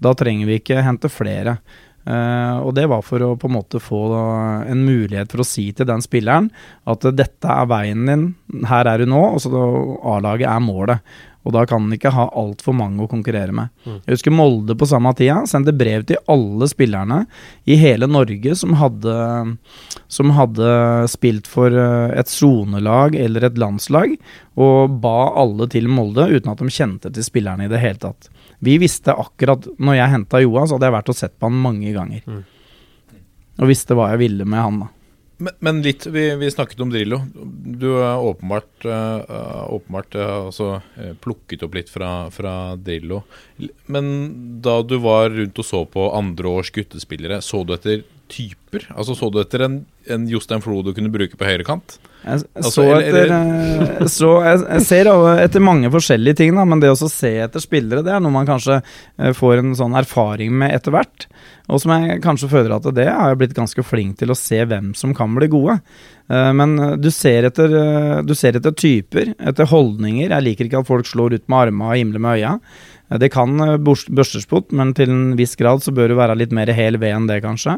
da 0.03 0.13
trenger 0.17 0.49
vi 0.49 0.61
ikke 0.61 0.83
hente 0.83 1.11
flere. 1.11 1.57
Uh, 2.03 2.59
og 2.67 2.73
det 2.75 2.83
var 2.91 2.99
for 3.05 3.23
å 3.23 3.29
på 3.39 3.47
en 3.47 3.53
måte 3.55 3.79
få 3.79 3.99
da, 4.11 4.23
en 4.67 4.81
mulighet 4.83 5.31
for 5.31 5.39
å 5.39 5.47
si 5.47 5.69
til 5.71 5.87
den 5.87 6.01
spilleren 6.03 6.49
at 6.91 7.05
dette 7.15 7.47
er 7.47 7.69
veien 7.71 8.01
din, 8.09 8.25
her 8.67 8.89
er 8.91 8.99
du 8.99 9.07
nå, 9.07 9.21
og 9.37 9.39
så 9.39 9.61
A-laget 10.11 10.49
er 10.51 10.59
målet. 10.63 11.15
Og 11.43 11.51
da 11.55 11.65
kan 11.67 11.83
han 11.83 11.95
ikke 11.95 12.13
ha 12.15 12.29
altfor 12.39 12.75
mange 12.77 13.03
å 13.03 13.09
konkurrere 13.11 13.51
med. 13.55 13.71
Jeg 14.05 14.15
husker 14.15 14.35
Molde 14.35 14.77
på 14.79 14.87
samme 14.87 15.11
tida 15.17 15.41
sendte 15.49 15.73
brev 15.75 16.05
til 16.07 16.21
alle 16.31 16.69
spillerne 16.71 17.23
i 17.67 17.75
hele 17.79 18.07
Norge 18.07 18.55
som 18.59 18.77
hadde, 18.79 19.15
som 20.07 20.33
hadde 20.37 20.69
spilt 21.11 21.49
for 21.51 21.75
eh, 21.75 22.15
et 22.19 22.31
sonelag 22.31 23.17
eller 23.19 23.49
et 23.49 23.59
landslag, 23.59 24.15
og 24.55 24.95
ba 25.03 25.33
alle 25.43 25.67
til 25.71 25.91
Molde 25.91 26.29
uten 26.31 26.53
at 26.53 26.63
de 26.63 26.71
kjente 26.71 27.11
til 27.11 27.27
spillerne 27.27 27.67
i 27.67 27.71
det 27.71 27.83
hele 27.83 27.99
tatt. 27.99 28.31
Vi 28.63 28.77
visste 28.79 29.11
akkurat 29.11 29.65
Når 29.75 29.97
jeg 29.97 30.11
henta 30.13 30.39
Joa, 30.39 30.61
så 30.63 30.77
hadde 30.77 30.87
jeg 30.87 30.95
vært 30.95 31.09
og 31.11 31.17
sett 31.17 31.33
på 31.35 31.49
han 31.49 31.63
mange 31.65 31.91
ganger. 31.91 32.23
Mm. 32.23 32.43
Og 33.59 33.69
visste 33.69 33.97
hva 33.97 34.13
jeg 34.13 34.21
ville 34.23 34.47
med 34.47 34.61
han, 34.63 34.83
da. 34.85 34.91
Men, 35.37 35.53
men 35.59 35.81
litt, 35.81 36.05
vi, 36.05 36.35
vi 36.35 36.51
snakket 36.51 36.79
om 36.85 36.91
Drillo. 36.93 37.19
Du 37.33 37.87
er 37.97 38.21
åpenbart, 38.21 38.85
eh, 38.85 39.73
åpenbart 39.73 40.15
eh, 40.15 40.33
altså, 40.45 40.69
eh, 40.97 41.13
plukket 41.19 41.65
opp 41.65 41.77
litt 41.77 41.89
fra, 41.89 42.29
fra 42.31 42.75
Drillo. 42.77 43.23
Men 43.91 44.11
da 44.63 44.81
du 44.85 44.99
var 45.03 45.33
rundt 45.33 45.59
og 45.59 45.67
så 45.67 45.83
på 45.89 46.07
andre 46.13 46.53
års 46.59 46.71
guttespillere, 46.75 47.41
så 47.41 47.63
du 47.65 47.73
etter 47.75 48.03
typer? 48.33 48.85
Altså 48.95 49.17
Så 49.17 49.27
du 49.29 49.39
etter 49.41 49.65
en, 49.65 49.81
en 50.09 50.23
Jostein 50.29 50.61
Flo 50.63 50.79
du 50.85 50.93
kunne 50.95 51.11
bruke 51.13 51.37
på 51.37 51.47
høyrekant? 51.47 51.97
Jeg, 52.23 52.45
Altså, 52.53 52.71
så 52.71 52.85
etter 52.95 54.07
så 54.07 54.29
jeg, 54.45 54.61
jeg 54.63 54.85
ser 54.87 55.09
etter 55.43 55.65
mange 55.65 55.91
forskjellige 55.91 56.39
ting, 56.39 56.53
da, 56.55 56.63
men 56.63 56.79
det 56.79 56.93
å 56.93 57.09
se 57.11 57.33
etter 57.43 57.61
spillere, 57.61 58.05
det 58.05 58.13
er 58.15 58.23
noe 58.23 58.33
man 58.33 58.47
kanskje 58.47 58.79
får 59.35 59.59
en 59.59 59.73
sånn 59.77 59.97
erfaring 59.99 60.53
med 60.61 60.71
etter 60.77 60.95
hvert. 60.95 61.27
Og 61.73 61.81
som 61.81 61.93
jeg 61.95 62.21
kanskje 62.21 62.51
føler 62.51 62.75
at 62.75 62.87
det 62.93 63.07
har 63.09 63.31
jeg 63.31 63.39
blitt 63.41 63.57
ganske 63.57 63.85
flink 63.85 64.19
til 64.19 64.33
å 64.33 64.37
se 64.37 64.61
hvem 64.69 64.91
som 64.97 65.13
kan 65.17 65.33
bli 65.33 65.49
gode. 65.51 65.79
Eh, 66.29 66.51
Men 66.53 66.77
eh, 66.79 66.95
du 67.01 67.09
ser, 67.11 67.49
etter, 67.49 67.73
eh, 67.73 68.17
du 68.21 68.35
ser 68.37 68.59
etter 68.59 68.75
typer, 68.77 69.33
etter 69.39 69.69
holdninger. 69.69 70.29
Jeg 70.29 70.47
liker 70.47 70.69
ikke 70.69 70.83
at 70.83 70.89
folk 70.89 71.09
slår 71.09 71.39
ut 71.39 71.47
med 71.47 71.67
armene 71.67 71.89
og 71.89 71.97
himler 71.97 72.23
med 72.23 72.41
øya. 72.41 72.57
Det 73.19 73.27
kan 73.29 73.59
børstespott, 73.85 74.71
men 74.73 74.93
til 74.97 75.11
en 75.11 75.33
viss 75.37 75.53
grad 75.59 75.83
så 75.85 75.91
bør 75.93 76.09
du 76.09 76.15
være 76.17 76.37
litt 76.39 76.53
mer 76.55 76.71
hel 76.73 76.95
ved 76.97 77.13
enn 77.13 77.27
det, 77.29 77.43
kanskje. 77.43 77.75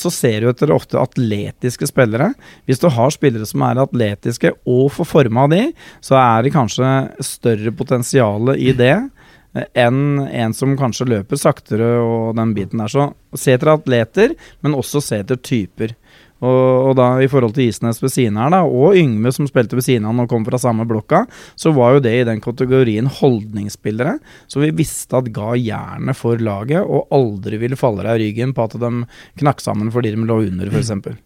Så 0.00 0.08
ser 0.14 0.40
du 0.40 0.48
etter 0.48 0.72
ofte 0.72 0.96
atletiske 0.96 1.90
spillere. 1.90 2.30
Hvis 2.64 2.80
du 2.80 2.86
har 2.94 3.12
spillere 3.12 3.44
som 3.44 3.66
er 3.66 3.82
atletiske 3.82 4.54
og 4.64 4.86
får 4.94 5.10
forma 5.10 5.44
de, 5.52 5.60
så 6.00 6.16
er 6.22 6.46
det 6.46 6.54
kanskje 6.54 6.88
større 7.26 7.74
potensial 7.76 8.54
i 8.54 8.72
det 8.72 8.94
enn 9.54 10.20
en 10.26 10.54
som 10.54 10.76
kanskje 10.78 11.08
løper 11.10 11.40
saktere 11.40 11.96
og 12.02 12.36
den 12.38 12.54
biten 12.56 12.82
der. 12.82 12.90
Så 12.90 13.10
se 13.38 13.56
etter 13.56 13.74
atleter, 13.74 14.36
men 14.62 14.76
også 14.78 15.02
se 15.04 15.22
etter 15.24 15.40
typer. 15.42 15.96
Og, 16.40 16.90
og 16.90 16.94
da 16.96 17.08
i 17.20 17.28
forhold 17.28 17.52
til 17.56 17.68
Isnes 17.68 18.00
ved 18.00 18.12
siden 18.14 18.38
her, 18.40 18.52
da, 18.54 18.62
og 18.64 18.96
Yngve 18.96 19.32
som 19.36 19.48
spilte 19.48 19.76
ved 19.76 19.84
siden 19.84 20.06
av 20.06 20.14
han 20.14 20.24
og 20.24 20.30
kom 20.32 20.46
fra 20.46 20.60
samme 20.60 20.86
blokka, 20.88 21.26
så 21.58 21.72
var 21.76 21.98
jo 21.98 22.04
det 22.06 22.14
i 22.16 22.28
den 22.28 22.40
kategorien 22.40 23.10
holdningsspillere. 23.20 24.16
Så 24.48 24.62
vi 24.64 24.72
visste 24.80 25.20
at 25.20 25.28
ga 25.36 25.52
jernet 25.60 26.16
for 26.16 26.40
laget, 26.40 26.80
og 26.80 27.12
aldri 27.12 27.60
ville 27.60 27.78
falle 27.80 28.06
deg 28.06 28.16
i 28.16 28.30
ryggen 28.30 28.56
på 28.56 28.68
at 28.68 28.78
de 28.80 28.94
knakk 29.42 29.60
sammen 29.64 29.92
fordi 29.92 30.14
de 30.14 30.30
lå 30.30 30.40
under, 30.46 30.72
f.eks. 30.72 31.20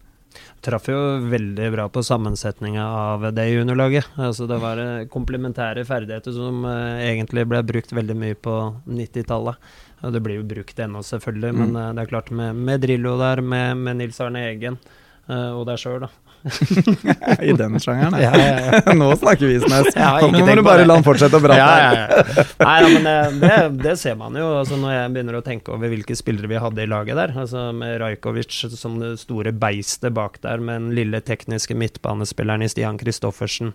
Traff 0.65 0.87
jo 0.89 0.99
veldig 1.29 1.67
bra 1.75 1.85
på 1.93 2.01
sammensetninga 2.07 2.85
av 2.89 3.27
det 3.37 3.45
juniorlaget. 3.51 4.07
Altså 4.17 4.47
det 4.49 4.57
var 4.63 4.81
eh, 4.81 5.07
komplementære 5.13 5.85
ferdigheter 5.85 6.33
som 6.33 6.65
eh, 6.65 7.03
egentlig 7.11 7.45
ble 7.51 7.61
brukt 7.69 7.93
veldig 7.93 8.17
mye 8.17 8.39
på 8.41 8.55
90-tallet. 8.89 9.59
Og 10.05 10.13
det 10.17 10.23
blir 10.25 10.39
jo 10.41 10.47
brukt 10.49 10.81
ennå, 10.81 11.03
selvfølgelig, 11.05 11.53
Mm. 11.53 11.61
men 11.61 11.77
eh, 11.83 11.91
det 11.99 12.03
er 12.07 12.11
klart 12.15 12.31
med, 12.33 12.57
med 12.57 12.81
Drillo 12.81 13.17
der, 13.21 13.43
med, 13.45 13.77
med 13.77 14.01
Nils 14.01 14.21
Arne 14.25 14.47
Egen 14.51 14.81
og 15.25 15.63
deg 15.65 15.79
sjøl, 15.81 16.03
da. 16.05 16.09
I 17.49 17.53
den 17.57 17.79
sjangeren, 17.81 18.17
Ja, 18.21 18.33
ja, 18.37 18.57
ja. 18.61 18.95
Nå 19.01 19.09
snakker 19.17 19.49
vi, 19.49 19.57
ikke 19.61 20.29
Nå 20.29 20.29
må 20.35 20.57
du 20.59 20.63
bare 20.67 20.85
la 20.85 20.99
han 20.99 21.07
fortsette 21.07 21.39
å 21.39 21.43
prate. 21.45 21.57
Ja, 21.57 21.71
ja, 21.81 21.93
ja. 22.05 22.45
Nei, 22.61 22.99
men 22.99 23.09
eh, 23.09 23.39
det, 23.41 23.59
det 23.85 23.95
ser 24.01 24.19
man 24.21 24.37
jo 24.37 24.51
altså 24.61 24.77
når 24.81 24.93
jeg 24.97 25.15
begynner 25.17 25.39
å 25.39 25.45
tenke 25.47 25.73
over 25.75 25.93
hvilke 25.93 26.17
spillere 26.19 26.51
vi 26.51 26.61
hadde 26.61 26.85
i 26.85 26.91
laget 26.91 27.17
der. 27.21 27.33
Altså 27.45 27.71
Med 27.77 27.97
Rajkovic 28.03 28.61
som 28.77 28.99
det 29.01 29.15
store 29.23 29.55
beistet 29.57 30.13
bak 30.17 30.37
der, 30.45 30.61
med 30.61 30.83
den 30.83 30.99
lille 30.99 31.23
tekniske 31.25 31.77
midtbanespilleren 31.81 32.67
i 32.67 32.71
Stian 32.73 33.01
Christoffersen. 33.01 33.73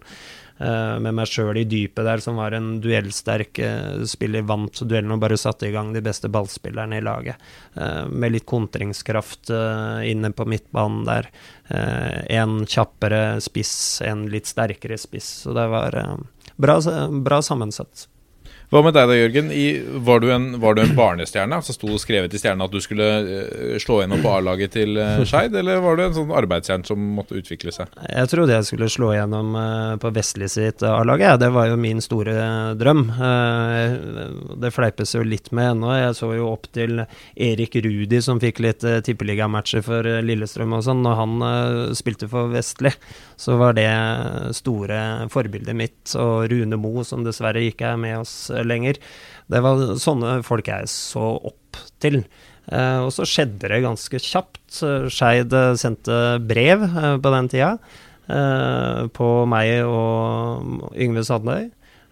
Eh, 0.59 0.95
med 1.01 1.15
meg 1.17 1.29
sjøl 1.29 1.57
i 1.61 1.65
dypet 1.69 2.05
der, 2.05 2.21
som 2.23 2.39
var 2.39 2.55
en 2.55 2.77
duellsterk 2.83 3.61
eh, 3.63 4.03
spiller. 4.09 4.45
Vant 4.49 4.83
duellen 4.83 5.15
og 5.15 5.23
bare 5.23 5.39
satte 5.39 5.69
i 5.69 5.73
gang 5.75 5.93
de 5.95 6.03
beste 6.05 6.31
ballspillerne 6.31 6.99
i 6.99 7.05
laget. 7.05 7.41
Eh, 7.75 8.05
med 8.11 8.35
litt 8.35 8.47
kontringskraft 8.49 9.51
inne 10.05 10.31
på 10.35 10.45
midtbanen 10.49 11.03
der. 11.07 11.29
En 11.69 12.63
kjappere 12.65 13.39
spiss, 13.43 13.73
en 14.05 14.25
litt 14.31 14.49
sterkere 14.49 14.97
spiss. 14.97 15.27
Så 15.43 15.53
det 15.53 15.67
var 15.69 15.97
bra, 16.57 16.79
bra 17.25 17.41
sammensatt. 17.45 18.07
Hva 18.69 18.83
med 18.85 18.93
deg 18.93 19.07
da, 19.09 19.15
Jørgen? 19.17 19.47
I, 19.49 19.81
var, 20.05 20.19
du 20.21 20.27
en, 20.29 20.43
var, 20.61 20.75
du 20.77 20.83
en, 20.83 20.91
barnestjerne? 20.93 21.57
Altså 21.57 21.73
Sto 21.73 21.87
det 21.89 22.03
skrevet 22.03 22.33
i 22.37 22.37
stjerna 22.37 22.67
at 22.67 22.73
du 22.75 22.77
skulle 22.83 23.07
uh, 23.25 23.77
slå 23.81 24.03
gjennom 24.03 24.21
på 24.21 24.29
A-laget 24.29 24.75
til 24.75 24.93
uh, 24.93 25.23
Skeid, 25.25 25.55
eller 25.57 25.81
var 25.81 25.97
du 25.97 26.03
en 26.03 26.13
sånn 26.13 26.33
arbeidsjern 26.37 26.85
som 26.85 27.01
måtte 27.17 27.39
utvikle 27.39 27.73
seg? 27.73 27.89
Jeg 28.05 28.29
trodde 28.29 28.53
jeg 28.53 28.67
skulle 28.67 28.91
slå 28.93 29.09
gjennom 29.15 29.57
uh, 29.57 29.95
på 29.97 30.11
Vestli 30.13 30.45
sitt 30.53 30.85
A-lag, 30.85 31.23
ja. 31.25 31.31
det 31.41 31.49
var 31.55 31.71
jo 31.71 31.79
min 31.81 31.97
store 32.05 32.35
drøm. 32.77 33.01
det 34.61 34.71
fleipes 34.75 35.15
jo 35.15 35.23
litt 35.25 35.49
med 35.55 35.71
ennå. 35.71 35.89
Jeg 35.97 36.19
så 36.19 36.29
jo 36.37 36.51
opp 36.51 36.69
til 36.75 37.01
Erik 37.33 37.79
Rudi 37.81 38.21
som 38.21 38.37
fikk 38.41 38.61
litt 38.61 38.85
tippeligamatcher 38.85 39.81
for 39.85 40.05
Lillestrøm 40.21 40.77
og 40.77 40.85
sånn, 40.85 41.01
når 41.07 41.17
han 41.17 41.97
spilte 41.97 42.29
for 42.29 42.53
Vestli. 42.53 42.93
Så 43.39 43.57
var 43.57 43.73
det 43.73 43.89
store 44.59 45.25
forbildet 45.33 45.77
mitt, 45.77 46.01
og 46.19 46.49
Rune 46.51 46.77
Mo, 46.77 47.01
som 47.07 47.25
dessverre 47.25 47.65
ikke 47.65 47.95
er 47.95 48.01
med 48.01 48.19
oss 48.21 48.49
lenger. 48.67 48.99
Det 49.49 49.63
var 49.65 49.97
sånne 50.01 50.39
folk 50.45 50.69
jeg 50.69 50.91
så 50.91 51.31
opp 51.51 51.79
til. 52.03 52.21
Uh, 52.69 53.07
og 53.07 53.09
så 53.15 53.25
skjedde 53.25 53.71
det 53.71 53.81
ganske 53.85 54.21
kjapt. 54.21 54.61
Skeid 55.09 55.55
sendte 55.81 56.37
brev 56.45 56.85
uh, 56.85 57.15
på 57.17 57.33
den 57.33 57.49
tida 57.49 57.73
uh, 58.29 59.07
på 59.15 59.29
meg 59.49 59.87
og 59.89 60.93
Yngve 60.93 61.25
Sandøy. 61.25 61.69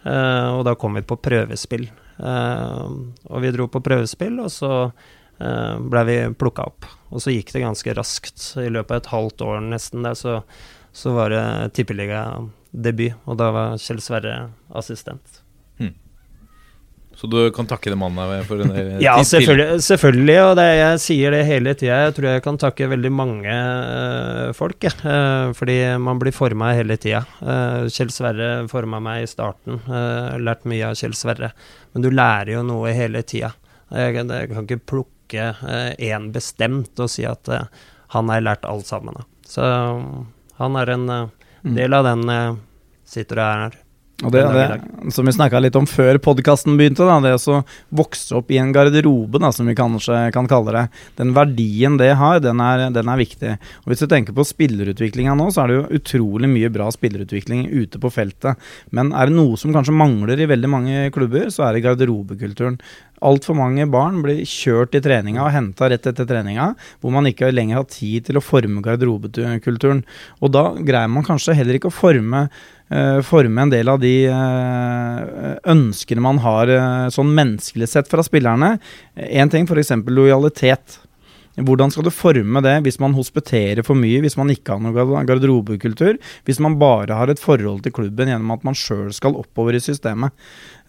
Eh, 0.07 0.49
og 0.55 0.63
da 0.67 0.75
kom 0.79 0.97
vi 0.97 1.05
på 1.05 1.17
prøvespill. 1.19 1.87
Eh, 2.17 2.83
og 3.27 3.43
vi 3.43 3.53
dro 3.53 3.67
på 3.71 3.83
prøvespill, 3.83 4.39
og 4.43 4.51
så 4.53 4.71
eh, 4.85 5.75
ble 5.81 6.03
vi 6.09 6.17
plukka 6.39 6.67
opp. 6.69 6.87
Og 7.11 7.23
så 7.23 7.33
gikk 7.33 7.53
det 7.55 7.65
ganske 7.65 7.97
raskt. 7.97 8.51
I 8.61 8.69
løpet 8.73 8.93
av 8.93 9.01
et 9.01 9.11
halvt 9.13 9.45
år 9.47 9.65
nesten 9.67 10.07
der, 10.07 10.17
så, 10.17 10.39
så 10.95 11.15
var 11.17 11.33
det 11.33 11.43
tippeligadebut. 11.77 13.19
Og 13.25 13.41
da 13.41 13.51
var 13.55 13.81
Kjell 13.81 14.01
Sverre 14.03 14.39
assistent. 14.75 15.41
Så 17.17 17.25
du 17.27 17.37
kan 17.49 17.65
takke 17.65 17.89
den 17.89 17.97
mannen 17.97 18.43
for 18.45 18.61
en 18.61 18.99
Ja, 19.01 19.15
selvfølgelig, 19.25 19.81
selvfølgelig, 19.81 20.35
og 20.43 20.51
det, 20.59 20.65
jeg 20.77 20.99
sier 21.01 21.33
det 21.33 21.39
hele 21.47 21.73
tida. 21.73 21.95
Jeg 22.05 22.13
tror 22.13 22.27
jeg 22.29 22.43
kan 22.45 22.59
takke 22.61 22.89
veldig 22.91 23.09
mange 23.09 23.55
uh, 23.55 24.51
folk, 24.53 24.85
uh, 25.01 25.49
fordi 25.57 25.77
man 26.03 26.21
blir 26.21 26.35
forma 26.35 26.75
hele 26.77 26.99
tida. 27.01 27.23
Uh, 27.41 27.89
Kjell 27.89 28.13
Sverre 28.13 28.51
forma 28.69 29.01
meg 29.01 29.23
i 29.25 29.31
starten, 29.31 29.81
lært 30.45 30.69
mye 30.69 30.91
av 30.91 30.99
Kjell 30.99 31.17
Sverre. 31.17 31.49
Men 31.95 32.05
du 32.05 32.11
lærer 32.13 32.53
jo 32.53 32.61
noe 32.67 32.93
hele 32.93 33.25
tida. 33.25 33.49
Jeg, 33.89 34.19
jeg, 34.19 34.51
kan 34.53 34.67
ikke 34.67 34.85
plukke 34.93 35.49
én 35.97 36.29
bestemt 36.35 37.01
og 37.01 37.09
si 37.09 37.25
at 37.25 37.49
han 38.13 38.29
har 38.29 38.45
lært 38.45 38.69
alt 38.69 38.85
sammen. 38.85 39.17
Så 39.47 39.65
han 40.61 40.79
er 40.83 40.93
en 40.93 41.09
mm. 41.09 41.73
del 41.73 41.97
av 41.97 42.05
den 42.11 42.29
sitter 43.07 43.41
og 43.41 43.47
er 43.47 43.65
her. 43.65 43.83
Og 44.25 44.31
det, 44.33 44.41
det, 44.49 45.11
som 45.13 45.27
vi 45.29 45.31
snakka 45.35 45.59
litt 45.61 45.75
om 45.77 45.85
før 45.85 46.17
podkasten 46.25 46.73
begynte, 46.79 47.05
da, 47.05 47.19
det 47.21 47.35
å 47.37 47.59
vokse 47.93 48.33
opp 48.39 48.49
i 48.49 48.57
en 48.57 48.71
garderobe, 48.73 49.37
da, 49.43 49.51
som 49.53 49.67
vi 49.69 49.75
kanskje 49.77 50.23
kan 50.33 50.47
kalle 50.49 50.73
det. 50.73 50.83
Den 51.19 51.35
verdien 51.35 51.99
det 52.01 52.09
har, 52.17 52.39
den 52.41 52.63
er, 52.65 52.87
den 52.95 53.11
er 53.13 53.19
viktig. 53.21 53.51
Og 53.83 53.91
Hvis 53.91 54.01
du 54.01 54.07
tenker 54.09 54.33
på 54.33 54.47
spillerutviklinga 54.49 55.35
nå, 55.37 55.51
så 55.53 55.63
er 55.63 55.69
det 55.69 55.77
jo 55.77 55.99
utrolig 55.99 56.49
mye 56.49 56.71
bra 56.73 56.89
spillerutvikling 56.93 57.67
ute 57.69 58.01
på 58.01 58.09
feltet. 58.15 58.57
Men 58.89 59.13
er 59.13 59.29
det 59.29 59.37
noe 59.37 59.59
som 59.61 59.75
kanskje 59.75 59.93
mangler 59.93 60.41
i 60.41 60.49
veldig 60.49 60.71
mange 60.73 61.03
klubber, 61.13 61.51
så 61.53 61.67
er 61.67 61.77
det 61.77 61.85
garderobekulturen. 61.85 62.79
Altfor 63.27 63.57
mange 63.57 63.85
barn 63.89 64.19
blir 64.25 64.41
kjørt 64.49 64.97
i 64.97 65.01
treninga 65.01 65.43
og 65.45 65.53
henta 65.53 65.89
rett 65.89 66.09
etter 66.09 66.25
treninga, 66.29 66.71
hvor 67.01 67.13
man 67.13 67.29
ikke 67.29 67.49
lenger 67.53 67.83
har 67.83 67.87
tid 67.89 68.27
til 68.27 68.37
å 68.37 68.43
forme 68.45 68.81
garderobekulturen. 68.85 70.03
Og 70.41 70.53
da 70.53 70.71
greier 70.77 71.09
man 71.09 71.25
kanskje 71.25 71.57
heller 71.57 71.77
ikke 71.77 71.89
å 71.89 71.97
forme 71.97 72.47
forme 73.27 73.65
en 73.65 73.71
del 73.73 73.89
av 73.91 73.99
de 73.99 74.13
uh, 74.31 75.57
ønskene 75.67 76.23
man 76.23 76.37
har 76.39 76.71
uh, 76.71 77.09
sånn 77.11 77.33
menneskelig 77.35 77.89
sett 77.91 78.07
fra 78.07 78.23
spillerne. 78.23 78.77
Én 79.15 79.51
ting, 79.51 79.67
f.eks. 79.67 79.91
lojalitet. 80.07 81.01
Hvordan 81.57 81.91
skal 81.91 82.05
du 82.05 82.13
forme 82.13 82.61
det 82.61 82.75
hvis 82.85 82.99
man 83.01 83.17
hospiterer 83.17 83.81
for 83.83 83.97
mye, 83.97 84.21
hvis 84.23 84.37
man 84.39 84.53
ikke 84.53 84.75
har 84.75 84.83
noen 84.83 85.27
garderobekultur, 85.27 86.19
hvis 86.45 86.61
man 86.63 86.77
bare 86.79 87.17
har 87.17 87.33
et 87.33 87.41
forhold 87.41 87.81
til 87.83 87.95
klubben 87.97 88.29
gjennom 88.29 88.53
at 88.53 88.63
man 88.67 88.77
sjøl 88.77 89.09
skal 89.15 89.35
oppover 89.39 89.75
i 89.75 89.81
systemet? 89.81 90.37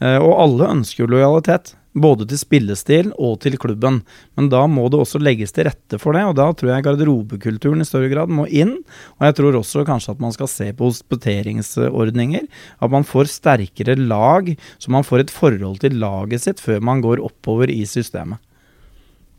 Og 0.05 0.35
alle 0.37 0.69
ønsker 0.77 1.07
jo 1.07 1.13
lojalitet. 1.15 1.73
Både 1.97 2.27
til 2.29 2.39
spillestil 2.41 3.13
og 3.17 3.39
til 3.43 3.57
klubben. 3.61 4.03
Men 4.37 4.51
da 4.53 4.65
må 4.69 4.87
det 4.93 5.01
også 5.01 5.21
legges 5.23 5.55
til 5.57 5.69
rette 5.69 6.01
for 6.01 6.17
det, 6.17 6.25
og 6.29 6.37
da 6.39 6.51
tror 6.53 6.75
jeg 6.75 6.85
garderobekulturen 6.85 7.81
i 7.83 7.89
større 7.89 8.11
grad 8.13 8.33
må 8.33 8.45
inn. 8.47 8.77
Og 9.19 9.29
jeg 9.29 9.39
tror 9.39 9.61
også 9.61 9.87
kanskje 9.89 10.15
at 10.17 10.21
man 10.23 10.35
skal 10.37 10.51
se 10.53 10.69
på 10.77 10.91
hospiteringsordninger. 10.91 12.45
At 12.85 12.93
man 12.93 13.09
får 13.09 13.33
sterkere 13.33 13.97
lag, 13.97 14.53
så 14.79 14.93
man 14.93 15.07
får 15.07 15.25
et 15.25 15.35
forhold 15.35 15.81
til 15.85 15.97
laget 16.03 16.45
sitt 16.45 16.61
før 16.63 16.85
man 16.85 17.03
går 17.05 17.25
oppover 17.25 17.73
i 17.73 17.85
systemet. 17.89 18.43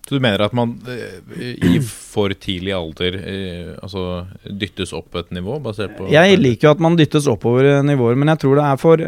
Så 0.09 0.17
du 0.17 0.23
mener 0.25 0.41
at 0.41 0.55
man 0.57 0.71
eh, 0.89 1.19
i 1.69 1.75
for 1.85 2.33
tidlig 2.33 2.71
alder 2.73 3.17
eh, 3.19 3.75
altså 3.77 4.23
dyttes 4.41 4.89
opp 4.97 5.13
et 5.19 5.29
nivå? 5.37 5.59
basert 5.61 5.93
på 5.99 6.07
Jeg 6.09 6.39
liker 6.39 6.65
jo 6.65 6.71
at 6.73 6.81
man 6.81 6.97
dyttes 6.97 7.27
oppover 7.29 7.83
nivåer, 7.85 8.17
men 8.17 8.31
jeg 8.33 8.41
tror 8.41 8.57
det 8.57 8.63
er 8.65 8.79
for, 8.81 9.03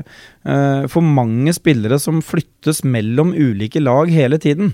for 0.94 1.06
mange 1.18 1.54
spillere 1.56 1.98
som 2.02 2.20
flyttes 2.22 2.84
mellom 2.86 3.32
ulike 3.34 3.82
lag 3.82 4.12
hele 4.14 4.38
tiden. 4.42 4.74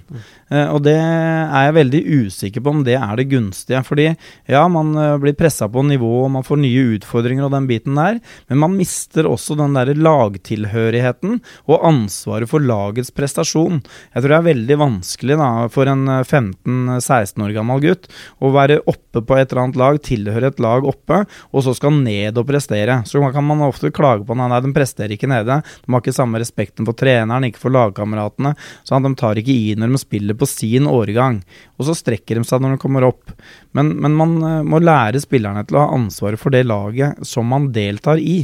Og 0.50 0.80
det 0.84 0.96
er 0.98 1.68
jeg 1.68 1.76
veldig 1.78 2.02
usikker 2.24 2.64
på 2.64 2.74
om 2.74 2.84
det 2.88 2.98
er 2.98 3.14
det 3.20 3.28
gunstige. 3.32 3.84
Fordi 3.86 4.08
ja, 4.50 4.64
man 4.72 4.94
blir 5.22 5.36
pressa 5.38 5.68
på 5.72 5.84
nivå, 5.86 6.12
og 6.26 6.34
man 6.36 6.48
får 6.48 6.62
nye 6.64 6.86
utfordringer 6.98 7.48
og 7.48 7.54
den 7.56 7.70
biten 7.70 8.00
der, 8.00 8.20
men 8.50 8.62
man 8.64 8.78
mister 8.80 9.30
også 9.30 9.58
den 9.60 9.78
der 9.78 9.94
lagtilhørigheten 9.96 11.40
og 11.68 11.88
ansvaret 11.88 12.52
for 12.52 12.64
lagets 12.64 13.14
prestasjon. 13.16 13.84
Jeg 14.14 14.24
tror 14.24 14.34
det 14.34 14.40
er 14.42 14.50
veldig 14.52 14.80
vanskelig 14.84 15.40
da, 15.40 15.52
for 15.74 15.92
en 15.92 16.17
15-16 16.26 17.44
år 17.46 17.54
gammel 17.56 17.84
gutt 17.84 18.08
å 18.42 18.52
være 18.54 18.80
oppe 18.90 19.22
på 19.22 19.38
et 19.38 19.52
eller 19.52 19.64
annet 19.64 19.80
lag, 19.80 20.00
tilhøre 20.04 20.52
et 20.52 20.62
lag 20.64 20.86
oppe, 20.88 21.24
og 21.52 21.66
så 21.66 21.74
skal 21.78 21.96
ned 21.96 22.38
og 22.40 22.48
prestere. 22.50 23.00
Så 23.10 23.22
kan 23.34 23.46
man 23.46 23.66
ofte 23.66 23.92
klage 23.94 24.26
på 24.28 24.38
at 24.38 24.66
de 24.66 24.74
presterer 24.76 25.16
ikke 25.16 25.30
nede. 25.30 25.60
De 25.62 25.94
har 25.94 26.04
ikke 26.04 26.16
samme 26.16 26.42
respekten 26.42 26.88
for 26.88 26.98
treneren, 26.98 27.48
ikke 27.48 27.62
for 27.62 27.74
lagkameratene. 27.74 28.54
at 28.56 29.08
de 29.08 29.14
tar 29.16 29.40
ikke 29.40 29.54
i 29.54 29.76
når 29.78 29.94
de 29.94 30.02
spiller 30.02 30.38
på 30.38 30.50
sin 30.50 30.88
årgang. 30.88 31.42
Og 31.78 31.90
så 31.90 31.96
strekker 31.98 32.40
de 32.40 32.48
seg 32.48 32.62
når 32.62 32.76
de 32.76 32.82
kommer 32.82 33.08
opp. 33.08 33.34
Men, 33.78 33.94
men 34.02 34.16
man 34.18 34.38
eh, 34.42 34.64
må 34.66 34.82
lære 34.82 35.22
spillerne 35.22 35.66
til 35.68 35.78
å 35.78 35.86
ha 35.86 35.98
ansvaret 35.98 36.42
for 36.42 36.54
det 36.54 36.66
laget 36.68 37.22
som 37.28 37.48
man 37.52 37.70
deltar 37.76 38.22
i. 38.22 38.42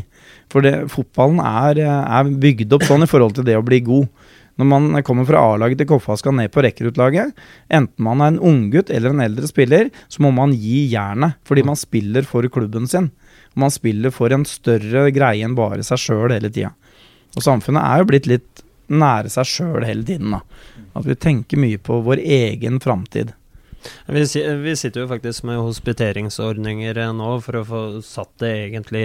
For 0.54 0.66
det, 0.66 0.76
fotballen 0.94 1.42
er, 1.42 1.82
eh, 1.82 2.04
er 2.20 2.36
bygd 2.44 2.76
opp 2.78 2.86
sånn 2.88 3.06
i 3.06 3.10
forhold 3.10 3.38
til 3.38 3.48
det 3.48 3.58
å 3.58 3.66
bli 3.66 3.82
god. 3.86 4.23
Når 4.60 4.68
man 4.70 5.04
kommer 5.06 5.26
fra 5.26 5.42
A-laget 5.50 5.80
til 5.82 5.90
Koffa 5.90 6.14
og 6.14 6.20
skal 6.22 6.36
ned 6.38 6.52
på 6.54 6.62
rekruttlaget, 6.62 7.34
enten 7.74 8.06
man 8.06 8.22
er 8.22 8.34
en 8.34 8.42
unggutt 8.52 8.92
eller 8.94 9.14
en 9.14 9.24
eldre 9.26 9.50
spiller, 9.50 9.90
så 10.08 10.22
må 10.22 10.30
man 10.36 10.54
gi 10.54 10.86
jernet, 10.92 11.40
fordi 11.48 11.66
man 11.66 11.80
spiller 11.80 12.28
for 12.30 12.46
klubben 12.54 12.86
sin. 12.90 13.10
Og 13.54 13.64
man 13.66 13.74
spiller 13.74 14.14
for 14.14 14.34
en 14.34 14.46
større 14.46 15.08
greie 15.16 15.46
enn 15.46 15.58
bare 15.58 15.86
seg 15.86 16.02
sjøl 16.06 16.36
hele 16.36 16.54
tida. 16.54 16.74
Og 17.34 17.42
samfunnet 17.42 17.82
er 17.82 18.04
jo 18.04 18.10
blitt 18.12 18.30
litt 18.30 18.64
nære 18.94 19.32
seg 19.34 19.50
sjøl 19.50 19.88
hele 19.88 20.06
tiden, 20.06 20.36
da. 20.36 20.44
At 20.94 21.08
vi 21.10 21.18
tenker 21.18 21.62
mye 21.62 21.82
på 21.82 22.04
vår 22.06 22.22
egen 22.22 22.78
framtid. 22.84 23.34
Vi, 24.06 24.24
vi, 24.64 24.76
sitter 24.76 25.04
jo 25.04 25.10
faktisk 25.12 25.46
med 25.48 25.60
hospiteringsordninger 25.64 26.98
eh, 27.04 27.12
nå 27.16 27.30
for 27.44 27.60
å 27.60 27.66
få 27.68 27.82
satt 28.06 28.32
det 28.44 28.52
egentlig 28.68 29.04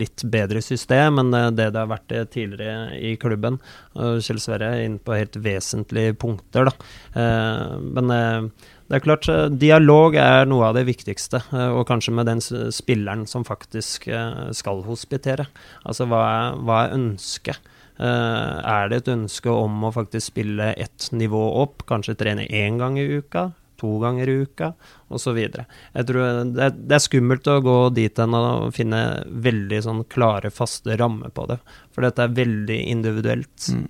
litt 0.00 0.24
bedre 0.30 0.62
system 0.64 1.20
enn 1.22 1.32
eh, 1.36 1.48
det 1.54 1.70
det 1.74 1.80
har 1.80 1.90
vært 1.90 2.14
tidligere 2.34 2.98
i 2.98 3.14
klubben. 3.20 3.60
Kjell 3.94 4.40
Sverre 4.42 4.72
er 4.74 4.86
inne 4.86 5.02
på 5.02 5.16
helt 5.16 5.38
vesentlige 5.42 6.16
punkter, 6.18 6.70
da. 6.70 6.92
Eh, 7.18 7.74
men 7.82 8.12
det 8.12 8.98
er 8.98 9.04
klart, 9.04 9.28
dialog 9.56 10.18
er 10.20 10.48
noe 10.50 10.68
av 10.68 10.76
det 10.76 10.84
viktigste, 10.88 11.40
og 11.72 11.86
kanskje 11.88 12.12
med 12.12 12.28
den 12.28 12.42
spilleren 12.44 13.24
som 13.30 13.46
faktisk 13.48 14.04
skal 14.52 14.82
hospitere. 14.84 15.46
Altså, 15.88 16.04
hva 16.10 16.20
er, 16.26 16.58
hva 16.60 16.82
er 16.84 16.98
ønsket? 16.98 17.70
er 18.02 18.88
det 18.90 18.96
et 19.02 19.08
ønske 19.12 19.52
om 19.52 19.84
å 19.86 19.92
faktisk 19.94 20.32
spille 20.32 20.72
ett 20.80 21.06
nivå 21.14 21.42
opp, 21.60 21.84
kanskje 21.86 22.16
trene 22.18 22.48
én 22.50 22.80
gang 22.80 22.96
i 22.98 23.04
uka? 23.20 23.52
To 23.82 23.92
ganger 24.02 24.30
i 24.30 24.38
uka, 24.46 24.72
osv. 25.12 25.38
Jeg 25.42 26.08
tror 26.08 26.42
det, 26.54 26.72
det 26.86 26.98
er 26.98 27.02
skummelt 27.02 27.50
å 27.50 27.60
gå 27.64 27.78
dit 27.98 28.22
hen 28.22 28.38
og 28.38 28.70
finne 28.76 29.02
veldig 29.26 29.82
sånn 29.84 30.04
klare, 30.12 30.54
faste 30.54 30.96
rammer 31.00 31.34
på 31.34 31.48
det. 31.50 31.58
For 31.92 32.06
dette 32.06 32.24
er 32.24 32.36
veldig 32.38 32.82
individuelt. 32.94 33.72
Mm. 33.74 33.88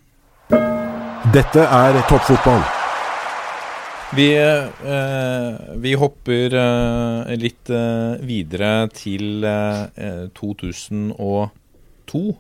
Dette 1.33 1.64
er 1.64 2.00
toppfotball. 2.11 2.64
Vi, 4.12 4.28
eh, 4.37 5.76
vi 5.81 5.94
hopper 5.96 6.55
eh, 6.61 7.31
litt 7.40 7.70
eh, 7.72 8.20
videre 8.28 8.88
til 8.92 9.46
2002. 10.37 11.14
Eh, 12.20 12.35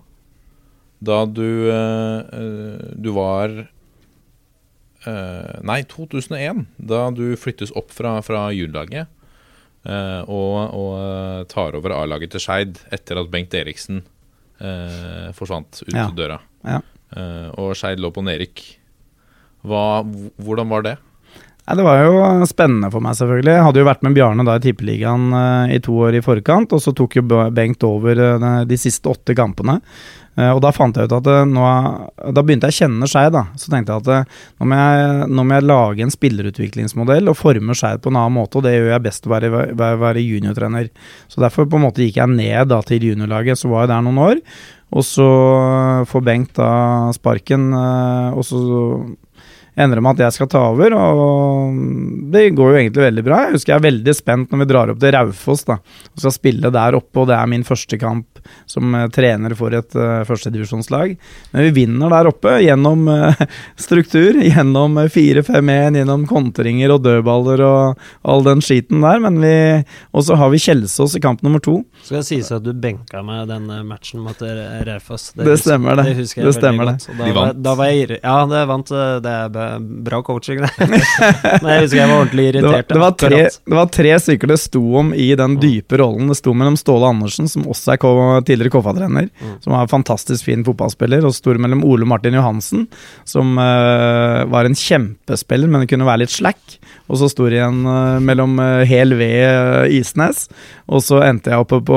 da 1.02 1.24
du, 1.24 1.70
eh, 1.72 2.82
du 2.92 3.08
var 3.16 3.54
nei, 5.66 5.80
2001, 5.90 6.66
da 6.78 7.08
du 7.10 7.32
flyttes 7.40 7.72
opp 7.78 7.90
fra, 7.94 8.16
fra 8.22 8.46
juniorlaget 8.54 9.08
uh, 9.88 10.22
og, 10.30 10.56
og 10.78 10.92
uh, 10.98 11.44
tar 11.50 11.78
over 11.78 11.96
A-laget 11.96 12.34
til 12.34 12.44
Skeid 12.44 12.82
etter 12.94 13.20
at 13.22 13.32
Bengt 13.32 13.54
Eriksen 13.58 14.04
forsvant 15.34 15.80
ut 15.88 15.96
ja. 15.96 16.04
døra. 16.14 16.36
Ja. 16.62 16.76
eh, 17.18 17.48
og 17.58 17.72
Skeid 17.74 17.98
lå 17.98 18.12
på 18.14 18.22
nedrykk. 18.22 18.60
Hvordan 19.66 20.68
var 20.70 20.84
det? 20.86 20.92
Nei, 21.66 21.74
Det 21.80 21.86
var 21.88 22.04
jo 22.04 22.46
spennende 22.46 22.92
for 22.92 23.02
meg, 23.02 23.16
selvfølgelig. 23.18 23.56
Jeg 23.56 23.64
hadde 23.66 23.82
jo 23.82 23.88
vært 23.88 24.04
med 24.06 24.14
Bjarne 24.14 24.46
da 24.46 24.54
i 24.54 24.62
Tippeligaen 24.62 25.34
i 25.66 25.80
to 25.82 25.96
år 26.06 26.14
i 26.14 26.22
forkant, 26.22 26.76
og 26.78 26.84
så 26.84 26.94
tok 26.94 27.18
jo 27.18 27.24
Bengt 27.50 27.82
over 27.88 28.22
de 28.70 28.78
siste 28.78 29.10
åtte 29.10 29.34
kampene. 29.34 29.80
Uh, 30.38 30.50
og 30.54 30.62
da 30.64 30.70
fant 30.72 30.96
jeg 30.96 31.10
ut 31.10 31.14
at 31.18 31.26
nå, 31.44 31.62
Da 32.32 32.40
begynte 32.40 32.70
jeg 32.70 32.74
å 32.74 32.78
kjenne 32.84 33.08
Skeid, 33.10 33.34
da. 33.34 33.44
Så 33.60 33.72
tenkte 33.72 33.96
jeg 33.96 34.04
at 34.04 34.30
nå 34.58 34.68
må 34.68 34.78
jeg, 34.80 35.30
nå 35.32 35.46
må 35.46 35.58
jeg 35.58 35.68
lage 35.68 36.06
en 36.06 36.14
spillerutviklingsmodell 36.14 37.32
og 37.32 37.38
forme 37.38 37.76
Skeid 37.76 38.04
på 38.04 38.12
en 38.12 38.20
annen 38.20 38.38
måte, 38.38 38.60
og 38.60 38.66
det 38.66 38.76
gjør 38.76 38.92
jeg 38.94 39.06
best 39.08 39.28
å 39.28 39.34
være, 39.34 39.50
være, 39.52 39.98
være 40.02 40.24
juniortrener. 40.24 40.92
Så 41.28 41.42
derfor 41.44 41.68
på 41.68 41.80
en 41.80 41.86
måte 41.88 42.06
gikk 42.06 42.20
jeg 42.22 42.32
ned 42.32 42.72
da 42.72 42.80
til 42.86 43.10
juniorlaget, 43.12 43.60
så 43.60 43.72
var 43.72 43.84
jeg 43.84 43.92
der 43.92 44.06
noen 44.06 44.22
år. 44.30 44.40
Og 44.92 45.04
så 45.08 45.26
får 46.08 46.24
Bengt 46.24 46.56
da 46.58 46.72
sparken, 47.16 47.70
og 47.72 48.42
så 48.44 48.58
ender 49.74 50.00
meg 50.00 50.04
med 50.04 50.20
at 50.20 50.26
jeg 50.26 50.36
skal 50.36 50.50
ta 50.52 50.62
over, 50.72 50.92
og 50.92 51.76
det 52.32 52.50
går 52.56 52.74
jo 52.74 52.80
egentlig 52.80 53.06
veldig 53.06 53.24
bra. 53.24 53.38
Jeg 53.46 53.56
husker 53.56 53.72
jeg 53.72 53.80
er 53.80 53.86
veldig 53.86 54.14
spent 54.16 54.52
når 54.52 54.60
vi 54.62 54.68
drar 54.68 54.92
opp 54.92 55.00
til 55.00 55.14
Raufoss 55.16 55.64
da, 55.68 55.78
og 56.12 56.24
skal 56.24 56.34
spille 56.34 56.72
der 56.74 56.98
oppe, 56.98 57.22
og 57.22 57.30
det 57.30 57.38
er 57.38 57.48
min 57.48 57.64
første 57.64 57.98
kamp 58.00 58.42
som 58.68 58.92
uh, 58.96 59.06
trener 59.12 59.54
for 59.56 59.72
et 59.76 59.96
uh, 59.96 60.24
førstedivisjonslag. 60.28 61.14
Men 61.54 61.66
vi 61.68 61.72
vinner 61.82 62.12
der 62.12 62.28
oppe 62.28 62.56
gjennom 62.60 63.06
uh, 63.08 63.44
struktur, 63.86 64.36
gjennom 64.42 64.98
4-5-1, 64.98 66.00
gjennom 66.02 66.26
kontringer 66.28 66.92
og 66.92 67.06
dødballer 67.06 67.64
og 67.64 68.04
all 68.28 68.44
den 68.44 68.60
skiten 68.64 69.00
der, 69.04 69.22
men 69.22 69.40
vi 69.42 69.54
Og 70.12 70.26
så 70.26 70.36
har 70.36 70.50
vi 70.52 70.60
Kjelsås 70.60 71.16
i 71.16 71.22
kamp 71.22 71.40
nummer 71.42 71.62
to. 71.62 71.78
Skal 72.02 72.20
det 72.20 72.26
sies 72.28 72.50
at 72.52 72.64
du 72.64 72.72
benka 72.76 73.22
meg 73.24 73.46
den 73.48 73.70
matchen 73.88 74.20
mot 74.20 74.36
Raufoss? 74.42 75.30
Det, 75.32 75.46
det, 75.48 75.56
stemmer 75.62 75.96
det. 75.96 76.10
Det 76.10 76.18
husker 76.20 76.42
jeg 76.42 76.50
det 76.50 76.56
stemmer 76.58 76.92
godt. 76.92 77.08
Da, 77.08 77.24
de 77.24 77.36
vant. 77.38 77.62
Da 77.62 77.74
var 77.78 77.90
jeg, 77.92 78.18
ja, 78.18 78.36
det 78.50 78.62
vant. 78.68 78.92
Det 79.22 79.32
er 79.32 79.52
bra 79.52 79.61
coaching, 80.26 80.62
det. 80.62 80.70
Men 81.62 81.68
jeg 81.70 81.84
husker 81.84 81.98
jeg 81.98 82.10
var 82.10 82.16
ordentlig 82.18 82.46
irritert. 82.50 82.88
Det 82.88 82.98
var, 82.98 82.98
det, 82.98 83.00
var 83.02 83.16
tre, 83.22 83.40
det 83.48 83.78
var, 83.78 83.90
tre, 83.96 84.12
stykker 84.26 84.52
det 84.52 84.58
sto 84.62 84.82
om 85.00 85.12
i 85.14 85.28
den 85.38 85.58
dype 85.62 85.98
rollen. 86.00 86.30
Det 86.32 86.38
sto 86.40 86.54
mellom 86.56 86.78
Ståle 86.80 87.10
Andersen, 87.12 87.50
som 87.50 87.66
også 87.70 87.96
er 87.96 88.46
tidligere 88.48 88.74
KFA-trener, 88.74 89.28
mm. 89.30 89.54
som 89.64 89.76
var 89.76 89.86
en 89.86 89.92
fantastisk 89.92 90.48
fin 90.48 90.64
fotballspiller, 90.66 91.24
og 91.26 91.36
stor 91.36 91.56
sto 91.56 91.64
mellom 91.66 91.84
Ole 91.88 92.08
Martin 92.08 92.38
Johansen, 92.38 92.86
som 93.28 93.56
uh, 93.60 94.42
var 94.52 94.68
en 94.68 94.78
kjempespiller, 94.78 95.70
men 95.70 95.84
kunne 95.90 96.08
være 96.08 96.24
litt 96.24 96.34
slack. 96.34 96.78
Og 97.12 97.20
så 97.20 97.28
sto 97.28 97.44
det 97.44 97.58
igjen 97.58 97.82
uh, 97.84 98.16
mellom 98.24 98.56
uh, 98.56 98.82
Hel 98.88 99.12
V 99.18 99.26
Isnes, 99.92 100.46
og 100.88 101.02
så 101.04 101.20
endte 101.26 101.52
jeg 101.52 101.60
oppe 101.60 101.82
på 101.84 101.96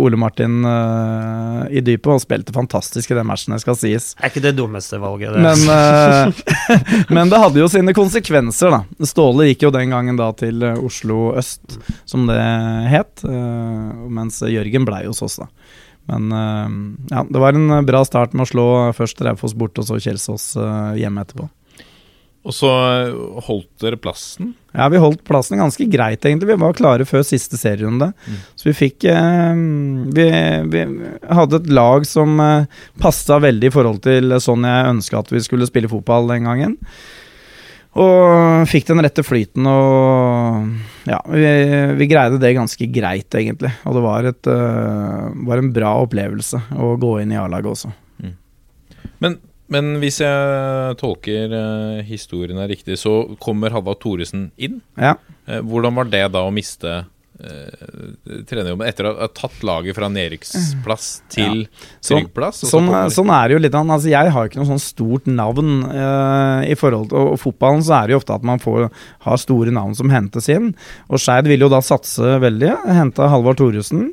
Ole 0.00 0.16
Martin 0.20 0.64
i 0.64 1.80
dypet 1.84 2.10
og 2.12 2.22
spilte 2.22 2.54
fantastisk 2.54 3.12
i 3.12 3.16
den 3.16 3.26
matchen, 3.28 3.54
det 3.54 3.62
skal 3.62 3.76
sies. 3.78 4.10
Er 4.20 4.30
ikke 4.30 4.42
det 4.44 4.54
dummeste 4.58 4.98
valget, 5.00 5.34
det. 5.34 5.42
Men, 5.44 6.34
men 7.16 7.32
det 7.32 7.40
hadde 7.40 7.60
jo 7.60 7.68
sine 7.72 7.94
konsekvenser, 7.96 8.74
da. 8.74 9.06
Ståle 9.08 9.48
gikk 9.50 9.66
jo 9.66 9.72
den 9.74 9.94
gangen 9.94 10.18
da 10.20 10.30
til 10.36 10.62
eh, 10.64 10.80
Oslo 10.84 11.32
øst, 11.38 11.78
som 12.08 12.28
det 12.28 12.38
het. 12.92 13.24
Mens 13.24 14.40
Jørgen 14.44 14.86
blei 14.88 15.04
hos 15.06 15.22
oss, 15.24 15.40
da. 15.42 15.48
Men 16.12 16.28
ja, 17.08 17.22
det 17.24 17.40
var 17.40 17.56
en 17.56 17.80
bra 17.88 18.02
start 18.04 18.34
med 18.36 18.44
å 18.44 18.50
slå 18.50 18.68
først 18.96 19.22
Raufoss 19.24 19.56
bort, 19.56 19.80
og 19.80 19.88
så 19.88 20.00
Kjelsås 20.04 20.50
hjemme 21.00 21.24
etterpå. 21.24 21.48
Og 22.44 22.52
så 22.52 22.70
holdt 23.46 23.70
dere 23.80 23.96
plassen? 23.96 24.52
Ja, 24.76 24.90
vi 24.92 25.00
holdt 25.00 25.22
plassen 25.24 25.62
ganske 25.62 25.86
greit, 25.88 26.26
egentlig. 26.26 26.50
Vi 26.50 26.60
var 26.60 26.76
klare 26.76 27.06
før 27.08 27.24
siste 27.24 27.56
serierunde. 27.56 28.10
Mm. 28.26 28.38
Så 28.60 28.68
vi 28.68 28.74
fikk 28.76 29.06
eh, 29.08 29.60
vi, 30.12 30.26
vi, 30.74 30.82
hadde 31.24 31.62
et 31.62 31.70
lag 31.72 32.04
som 32.08 32.36
eh, 32.44 32.66
passa 33.00 33.40
veldig 33.40 33.70
i 33.70 33.74
forhold 33.74 34.02
til 34.04 34.36
sånn 34.44 34.68
jeg 34.68 34.92
ønska 34.92 35.22
at 35.22 35.32
vi 35.32 35.40
skulle 35.46 35.70
spille 35.70 35.88
fotball 35.88 36.28
den 36.34 36.50
gangen. 36.50 36.76
Og 37.94 38.66
fikk 38.66 38.88
den 38.88 39.04
rette 39.06 39.22
flyten, 39.22 39.68
og 39.70 41.06
ja, 41.06 41.20
vi, 41.30 41.50
vi 41.94 42.08
greide 42.10 42.40
det 42.42 42.56
ganske 42.56 42.88
greit, 42.90 43.28
egentlig. 43.38 43.70
Og 43.86 43.94
det 43.94 44.02
var, 44.02 44.26
et, 44.26 44.50
uh, 44.50 45.30
var 45.46 45.62
en 45.62 45.70
bra 45.76 45.92
opplevelse 46.02 46.58
å 46.74 46.96
gå 46.98 47.12
inn 47.22 47.36
i 47.36 47.38
A-laget 47.38 47.70
også. 47.70 47.92
Mm. 48.18 48.32
Men, 49.22 49.38
men, 49.74 49.96
hvis 50.02 50.20
jeg 50.22 50.98
tolker 51.00 51.52
uh, 51.52 52.04
historien 52.06 52.60
er 52.62 52.70
riktig, 52.70 52.98
så 53.00 53.36
kommer 53.42 53.74
Halvard 53.74 54.00
Thoresen 54.04 54.48
inn. 54.56 54.80
Ja. 54.96 55.16
Uh, 55.48 55.60
hvordan 55.66 55.98
var 55.98 56.08
det 56.12 56.24
da 56.34 56.44
å 56.46 56.54
miste 56.54 57.02
uh, 57.42 58.42
trenerjobben 58.46 58.86
etter 58.86 59.08
å 59.08 59.14
ha 59.18 59.28
tatt 59.34 59.64
laget 59.66 59.96
fra 59.96 60.08
nedrykksplass 60.12 61.08
til 61.34 61.64
ja. 61.64 61.68
tryggplass? 62.08 62.62
Sånn, 62.62 62.88
sånn, 62.90 63.12
sånn, 63.16 63.32
er 63.34 63.50
det 63.50 63.56
jo 63.56 63.62
litt. 63.64 63.76
Altså, 63.80 64.12
jeg 64.12 64.32
har 64.36 64.48
ikke 64.48 64.60
noe 64.60 64.70
sånn 64.70 64.82
stort 64.82 65.28
navn 65.30 65.76
uh, 65.88 66.62
i 66.68 66.76
forhold 66.78 67.10
til 67.12 67.34
og, 67.34 67.36
fotballen. 67.42 67.84
Så 67.84 67.96
er 67.98 68.08
det 68.08 68.16
jo 68.16 68.22
ofte 68.22 68.38
at 68.38 68.46
man 68.46 68.62
får 68.62 68.88
ha 69.26 69.38
store 69.40 69.74
navn 69.74 69.96
som 69.98 70.12
hentes 70.14 70.50
inn. 70.52 70.72
Og 71.10 71.22
Skeid 71.22 71.50
vil 71.50 71.66
jo 71.66 71.70
da 71.72 71.82
satse 71.84 72.38
veldig. 72.42 72.74
Henta 72.94 73.30
Halvard 73.32 73.60
Thoresen. 73.60 74.10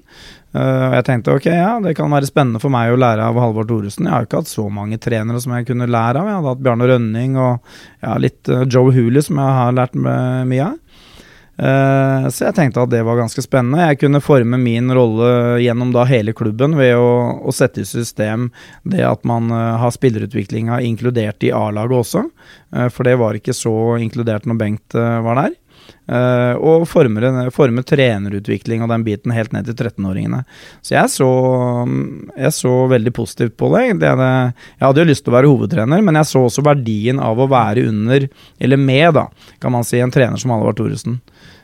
Uh, 0.52 0.98
jeg 0.98 1.06
tenkte 1.08 1.38
ok, 1.38 1.46
ja, 1.48 1.76
det 1.80 1.94
kan 1.96 2.12
være 2.12 2.28
spennende 2.28 2.60
for 2.60 2.74
meg 2.74 2.92
å 2.92 3.00
lære 3.00 3.24
av 3.30 3.40
Halvard 3.40 3.70
Thoresen. 3.72 4.10
Jeg 4.10 4.16
har 4.18 4.28
ikke 4.28 4.42
hatt 4.42 4.52
så 4.52 4.68
mange 4.74 5.00
trenere 5.00 5.40
som 5.40 5.56
jeg 5.56 5.70
kunne 5.70 5.88
lære 5.88 6.20
av. 6.20 6.28
Jeg 6.28 6.40
hadde 6.40 6.56
hatt 6.56 6.64
Bjarne 6.66 6.90
Rønning 6.92 7.38
og 7.40 7.76
ja, 8.04 8.18
litt 8.20 8.52
uh, 8.52 8.66
Joe 8.66 8.92
Hooley, 8.92 9.24
som 9.24 9.40
jeg 9.40 9.60
har 9.62 9.78
lært 9.78 9.96
mye 9.96 10.72
av. 10.74 10.80
Uh, 11.62 12.26
så 12.34 12.48
jeg 12.48 12.56
tenkte 12.58 12.82
at 12.82 12.90
det 12.90 13.04
var 13.06 13.20
ganske 13.20 13.44
spennende. 13.46 13.84
Jeg 13.92 14.00
kunne 14.02 14.24
forme 14.24 14.58
min 14.58 14.90
rolle 14.98 15.60
gjennom 15.62 15.92
da 15.94 16.08
hele 16.10 16.34
klubben 16.34 16.74
ved 16.80 16.96
å, 16.98 17.12
å 17.46 17.54
sette 17.54 17.84
i 17.84 17.88
system 17.88 18.50
det 18.82 19.04
at 19.06 19.22
man 19.30 19.54
uh, 19.54 19.78
har 19.82 19.94
spillerutviklinga 19.94 20.82
inkludert 20.88 21.46
i 21.46 21.54
A-laget 21.54 22.00
også. 22.00 22.26
Uh, 22.74 22.88
for 22.90 23.06
det 23.06 23.14
var 23.22 23.38
ikke 23.38 23.54
så 23.54 23.76
inkludert 24.02 24.50
når 24.50 24.62
Bengt 24.62 24.98
var 24.98 25.38
der. 25.38 25.54
Og 26.12 26.84
forme, 26.90 27.46
former, 27.56 27.86
trenerutvikling 27.88 28.82
og 28.84 28.90
den 28.92 29.06
biten 29.06 29.32
helt 29.32 29.54
ned 29.56 29.70
til 29.70 29.78
13-åringene. 29.78 30.42
Så 30.84 30.96
jeg, 30.98 31.12
så 31.14 31.30
jeg 32.36 32.52
så 32.58 32.74
veldig 32.92 33.14
positivt 33.16 33.56
på 33.60 33.70
det. 33.76 33.86
det 34.02 34.12
jeg 34.12 34.84
hadde 34.84 35.04
jo 35.04 35.08
lyst 35.08 35.24
til 35.24 35.32
å 35.32 35.38
være 35.38 35.52
hovedtrener, 35.54 36.04
men 36.04 36.20
jeg 36.20 36.32
så 36.32 36.44
også 36.48 36.66
verdien 36.68 37.22
av 37.24 37.40
å 37.40 37.48
være 37.52 37.88
under, 37.92 38.28
eller 38.60 38.82
med, 38.82 39.14
da, 39.18 39.28
kan 39.64 39.76
man 39.76 39.88
si, 39.88 40.02
en 40.04 40.12
trener 40.12 40.42
som 40.42 40.54
Halvard 40.56 40.82
Thoresen. 40.82 41.22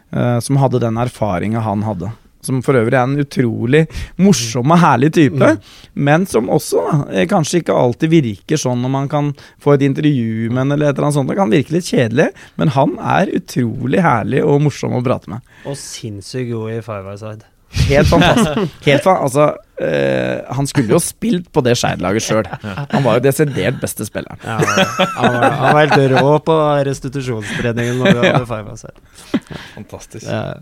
Uh, 0.07 0.39
som 0.39 0.55
hadde 0.61 0.79
den 0.79 0.95
erfaringa 1.01 1.59
han 1.65 1.81
hadde. 1.83 2.13
Som 2.45 2.61
for 2.65 2.77
øvrig 2.79 2.95
er 2.95 3.03
en 3.07 3.17
utrolig 3.19 3.83
morsom 4.21 4.71
og 4.71 4.79
herlig 4.81 5.09
type, 5.17 5.41
mm. 5.41 5.73
men 6.07 6.27
som 6.29 6.51
også 6.53 6.83
da, 6.85 6.99
eh, 7.11 7.27
kanskje 7.29 7.63
ikke 7.63 7.75
alltid 7.75 8.13
virker 8.13 8.61
sånn 8.61 8.79
når 8.83 8.93
man 8.93 9.11
kan 9.11 9.33
få 9.63 9.75
et 9.75 9.87
intervju 9.87 10.51
med 10.53 10.77
eller 10.77 10.91
et 10.91 10.95
eller 10.95 11.09
annet 11.09 11.17
sånt. 11.17 11.31
Det 11.31 11.39
kan 11.39 11.51
virke 11.51 11.75
litt 11.75 11.89
kjedelig, 11.89 12.29
men 12.61 12.73
han 12.77 12.95
er 13.17 13.33
utrolig 13.41 14.05
herlig 14.05 14.45
og 14.45 14.63
morsom 14.69 14.95
å 14.97 15.03
prate 15.05 15.33
med. 15.33 15.53
Og 15.67 15.77
sinnssykt 15.81 16.51
god 16.53 16.77
i 16.77 16.81
five 16.85 17.19
side. 17.19 17.47
Helt 17.87 18.07
fantastisk. 18.07 18.75
Helt 18.87 19.03
fan, 19.03 19.17
altså, 19.23 19.53
øh, 19.81 20.55
han 20.55 20.67
skulle 20.67 20.89
jo 20.89 20.99
spilt 20.99 21.51
på 21.53 21.61
det 21.61 21.75
Skeid-laget 21.77 22.23
sjøl. 22.23 22.47
Han 22.63 23.03
var 23.03 23.19
jo 23.19 23.25
desidert 23.27 23.81
beste 23.81 24.07
spilleren. 24.07 24.39
Ja, 24.43 24.57
han, 24.57 25.33
var, 25.33 25.51
han, 25.51 25.75
var, 25.75 25.83
helt 25.85 26.15
rå 26.15 26.37
på 26.47 26.57
restitusjonstreningen 26.87 27.99
når 27.99 28.13
vi 28.21 28.27
hadde 28.31 28.47
five 28.47 28.77
side. 28.79 29.43
Fantastisk. 29.75 30.25
Ja. 30.29 30.55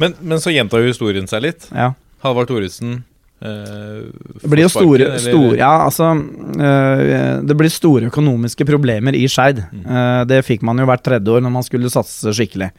Men, 0.00 0.14
men, 0.20 0.40
så 0.42 0.52
gjentar 0.54 0.82
jo 0.82 0.92
historien 0.92 1.28
seg 1.30 1.44
litt. 1.46 1.68
Ja. 1.70 1.92
Halvard 2.24 2.48
Thoresen 2.48 3.02
eh, 3.44 4.06
det 4.40 4.48
blir 4.48 4.64
jo 4.64 4.70
store, 4.72 5.08
store, 5.20 5.58
Ja, 5.58 5.84
altså 5.84 6.14
uh, 6.16 7.42
Det 7.44 7.56
blir 7.58 7.68
store 7.68 8.08
økonomiske 8.08 8.64
problemer 8.64 9.16
i 9.18 9.26
Skeid. 9.28 9.60
Mm. 9.68 9.82
Uh, 9.84 10.22
det 10.30 10.40
fikk 10.46 10.64
man 10.64 10.80
jo 10.80 10.86
hvert 10.88 11.04
tredje 11.04 11.34
år 11.34 11.44
når 11.44 11.52
man 11.52 11.66
skulle 11.66 11.92
satse 11.92 12.32
skikkelig. 12.34 12.70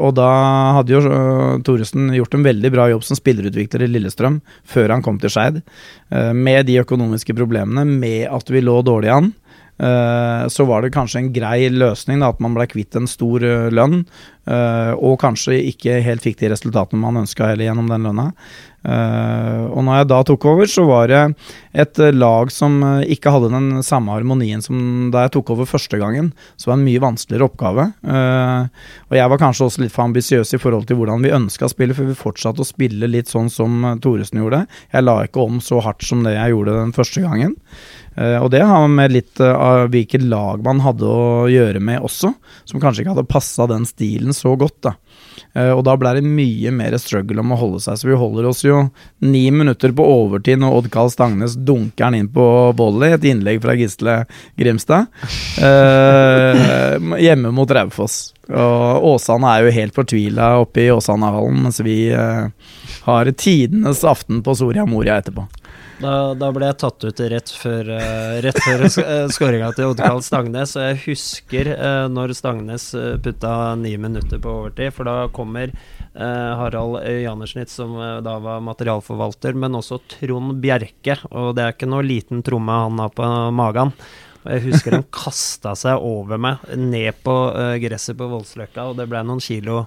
og 0.00 0.14
da 0.18 0.30
hadde 0.78 0.96
jo 0.96 1.00
Thoresen 1.66 2.10
gjort 2.18 2.34
en 2.36 2.46
veldig 2.46 2.72
bra 2.74 2.88
jobb 2.90 3.06
som 3.06 3.18
spillerutvikler 3.18 3.86
i 3.86 3.92
Lillestrøm 3.94 4.40
før 4.68 4.96
han 4.96 5.06
kom 5.06 5.20
til 5.22 5.32
Skeid. 5.32 5.62
med 6.34 6.66
de 6.66 6.80
økonomiske 6.82 7.34
problemene, 7.38 7.84
med 7.86 8.26
at 8.26 8.50
vi 8.50 8.62
lå 8.64 8.80
dårlig 8.82 9.14
an. 9.14 9.32
Uh, 9.80 10.48
så 10.52 10.66
var 10.68 10.82
det 10.84 10.92
kanskje 10.92 11.22
en 11.22 11.30
grei 11.32 11.70
løsning 11.72 12.20
da, 12.20 12.34
at 12.34 12.42
man 12.44 12.52
ble 12.56 12.66
kvitt 12.68 12.98
en 12.98 13.08
stor 13.08 13.40
uh, 13.40 13.70
lønn, 13.72 14.02
uh, 14.50 14.92
og 15.00 15.16
kanskje 15.22 15.56
ikke 15.70 16.02
helt 16.04 16.26
fikk 16.26 16.36
de 16.42 16.50
resultatene 16.52 17.00
man 17.00 17.22
ønska 17.22 17.48
heller 17.48 17.70
gjennom 17.70 17.88
den 17.88 18.04
lønna. 18.10 18.32
og 18.80 19.82
når 19.84 19.96
jeg 19.98 20.06
da 20.08 20.18
tok 20.24 20.44
over, 20.48 20.68
så 20.72 20.86
var 20.88 21.10
det 21.10 21.18
et 21.82 21.98
lag 22.16 22.48
som 22.48 22.78
ikke 23.04 23.28
hadde 23.34 23.50
den 23.52 23.82
samme 23.84 24.14
harmonien 24.14 24.62
som 24.64 25.10
da 25.12 25.26
jeg 25.26 25.34
tok 25.34 25.52
over 25.52 25.68
første 25.68 26.00
gangen. 26.00 26.30
Så 26.56 26.64
det 26.64 26.70
var 26.70 26.78
en 26.78 26.86
mye 26.86 27.02
vanskeligere 27.04 27.48
oppgave. 27.50 27.84
og 29.10 29.18
jeg 29.18 29.28
var 29.34 29.42
kanskje 29.42 29.66
også 29.66 29.84
litt 29.84 29.92
for 29.92 30.06
ambisiøs 30.06 30.54
i 30.56 30.62
forhold 30.62 30.88
til 30.88 30.96
hvordan 30.96 31.20
vi 31.20 31.34
ønska 31.36 31.68
å 31.68 31.74
spille, 31.74 31.92
for 31.92 32.08
vi 32.08 32.16
fortsatte 32.16 32.64
å 32.64 32.70
spille 32.70 33.12
litt 33.12 33.28
sånn 33.28 33.52
som 33.52 33.84
Thoresen 34.00 34.40
gjorde. 34.40 34.64
Jeg 34.96 35.04
la 35.04 35.18
ikke 35.28 35.44
om 35.44 35.60
så 35.60 35.84
hardt 35.84 36.08
som 36.08 36.24
det 36.24 36.38
jeg 36.38 36.56
gjorde 36.56 36.80
den 36.80 36.96
første 36.96 37.20
gangen. 37.20 37.58
Uh, 38.20 38.38
og 38.44 38.50
det 38.52 38.60
har 38.68 38.88
med 38.92 39.14
litt 39.16 39.40
uh, 39.40 39.54
av 39.54 39.90
hvilket 39.94 40.26
lag 40.28 40.60
man 40.64 40.82
hadde 40.84 41.08
å 41.08 41.48
gjøre 41.50 41.80
med 41.80 42.04
også, 42.04 42.34
som 42.68 42.82
kanskje 42.82 43.04
ikke 43.04 43.14
hadde 43.16 43.30
passa 43.30 43.68
den 43.70 43.88
stilen 43.88 44.36
så 44.36 44.54
godt. 44.60 44.76
da. 44.90 44.96
Eh, 45.54 45.70
og 45.74 45.82
da 45.86 45.96
ble 45.98 46.12
det 46.16 46.22
mye 46.26 46.70
mer 46.74 46.94
struggle 47.02 47.42
om 47.42 47.54
å 47.54 47.58
holde 47.58 47.80
seg, 47.82 47.98
så 47.98 48.08
vi 48.08 48.18
holder 48.18 48.46
oss 48.50 48.62
jo 48.62 48.84
ni 49.24 49.42
minutter 49.54 49.92
på 49.96 50.06
overtid 50.06 50.60
når 50.62 50.76
Odd 50.78 50.90
Karl 50.94 51.10
Stangnes 51.12 51.56
dunker 51.58 52.10
den 52.10 52.22
inn 52.22 52.30
på 52.32 52.44
volley, 52.78 53.14
et 53.16 53.26
innlegg 53.26 53.62
fra 53.64 53.74
Gisle 53.78 54.20
Grimstad, 54.60 55.10
eh, 55.62 57.08
hjemme 57.26 57.54
mot 57.54 57.70
Raufoss. 57.70 58.20
Og 58.50 59.06
Åsane 59.12 59.50
er 59.50 59.66
jo 59.66 59.74
helt 59.76 59.94
fortvila 59.94 60.52
oppe 60.62 60.86
i 60.86 60.90
Åsanehallen, 60.94 61.64
mens 61.66 61.82
vi 61.86 61.98
eh, 62.14 62.46
har 63.06 63.32
tidenes 63.38 64.04
aften 64.06 64.44
på 64.46 64.56
Soria 64.58 64.86
Moria 64.88 65.20
etterpå. 65.20 65.46
Da, 66.00 66.32
da 66.32 66.48
ble 66.48 66.64
jeg 66.70 66.78
tatt 66.80 67.04
ut 67.04 67.20
rett 67.28 67.50
før, 67.52 67.88
uh, 67.92 68.38
rett 68.40 68.60
før 68.64 68.86
uh, 68.86 69.26
skåringa 69.28 69.68
til 69.76 69.90
Oddkall 69.90 70.22
Stangnes, 70.24 70.72
og 70.78 70.86
jeg 70.86 71.00
husker 71.02 71.68
uh, 71.74 72.06
når 72.08 72.32
Stangnes 72.38 72.86
putta 73.20 73.74
ni 73.76 73.92
minutter 74.00 74.40
på 74.40 74.54
overtid, 74.62 74.94
for 74.96 75.08
da 75.08 75.16
kommer 75.34 75.74
Harald 76.10 77.04
Janersnitz, 77.06 77.76
som 77.78 77.92
da 78.24 78.32
var 78.42 78.64
materialforvalter, 78.66 79.54
men 79.54 79.76
også 79.78 80.00
Trond 80.10 80.56
Bjerke, 80.60 81.14
og 81.30 81.52
det 81.54 81.62
er 81.62 81.76
ikke 81.76 81.88
noe 81.88 82.02
liten 82.02 82.42
tromme 82.44 82.80
han 82.82 82.98
har 82.98 83.12
på 83.14 83.28
magen. 83.54 83.92
Og 84.40 84.48
jeg 84.50 84.64
husker 84.64 84.96
han 84.96 85.06
kasta 85.14 85.76
seg 85.78 86.02
over 86.02 86.40
meg, 86.42 86.66
ned 86.74 87.22
på 87.22 87.36
gresset 87.84 88.18
på 88.18 88.26
Voldsløkka, 88.32 88.88
og 88.90 88.98
det 88.98 89.06
ble 89.12 89.22
noen 89.28 89.44
kilo 89.44 89.84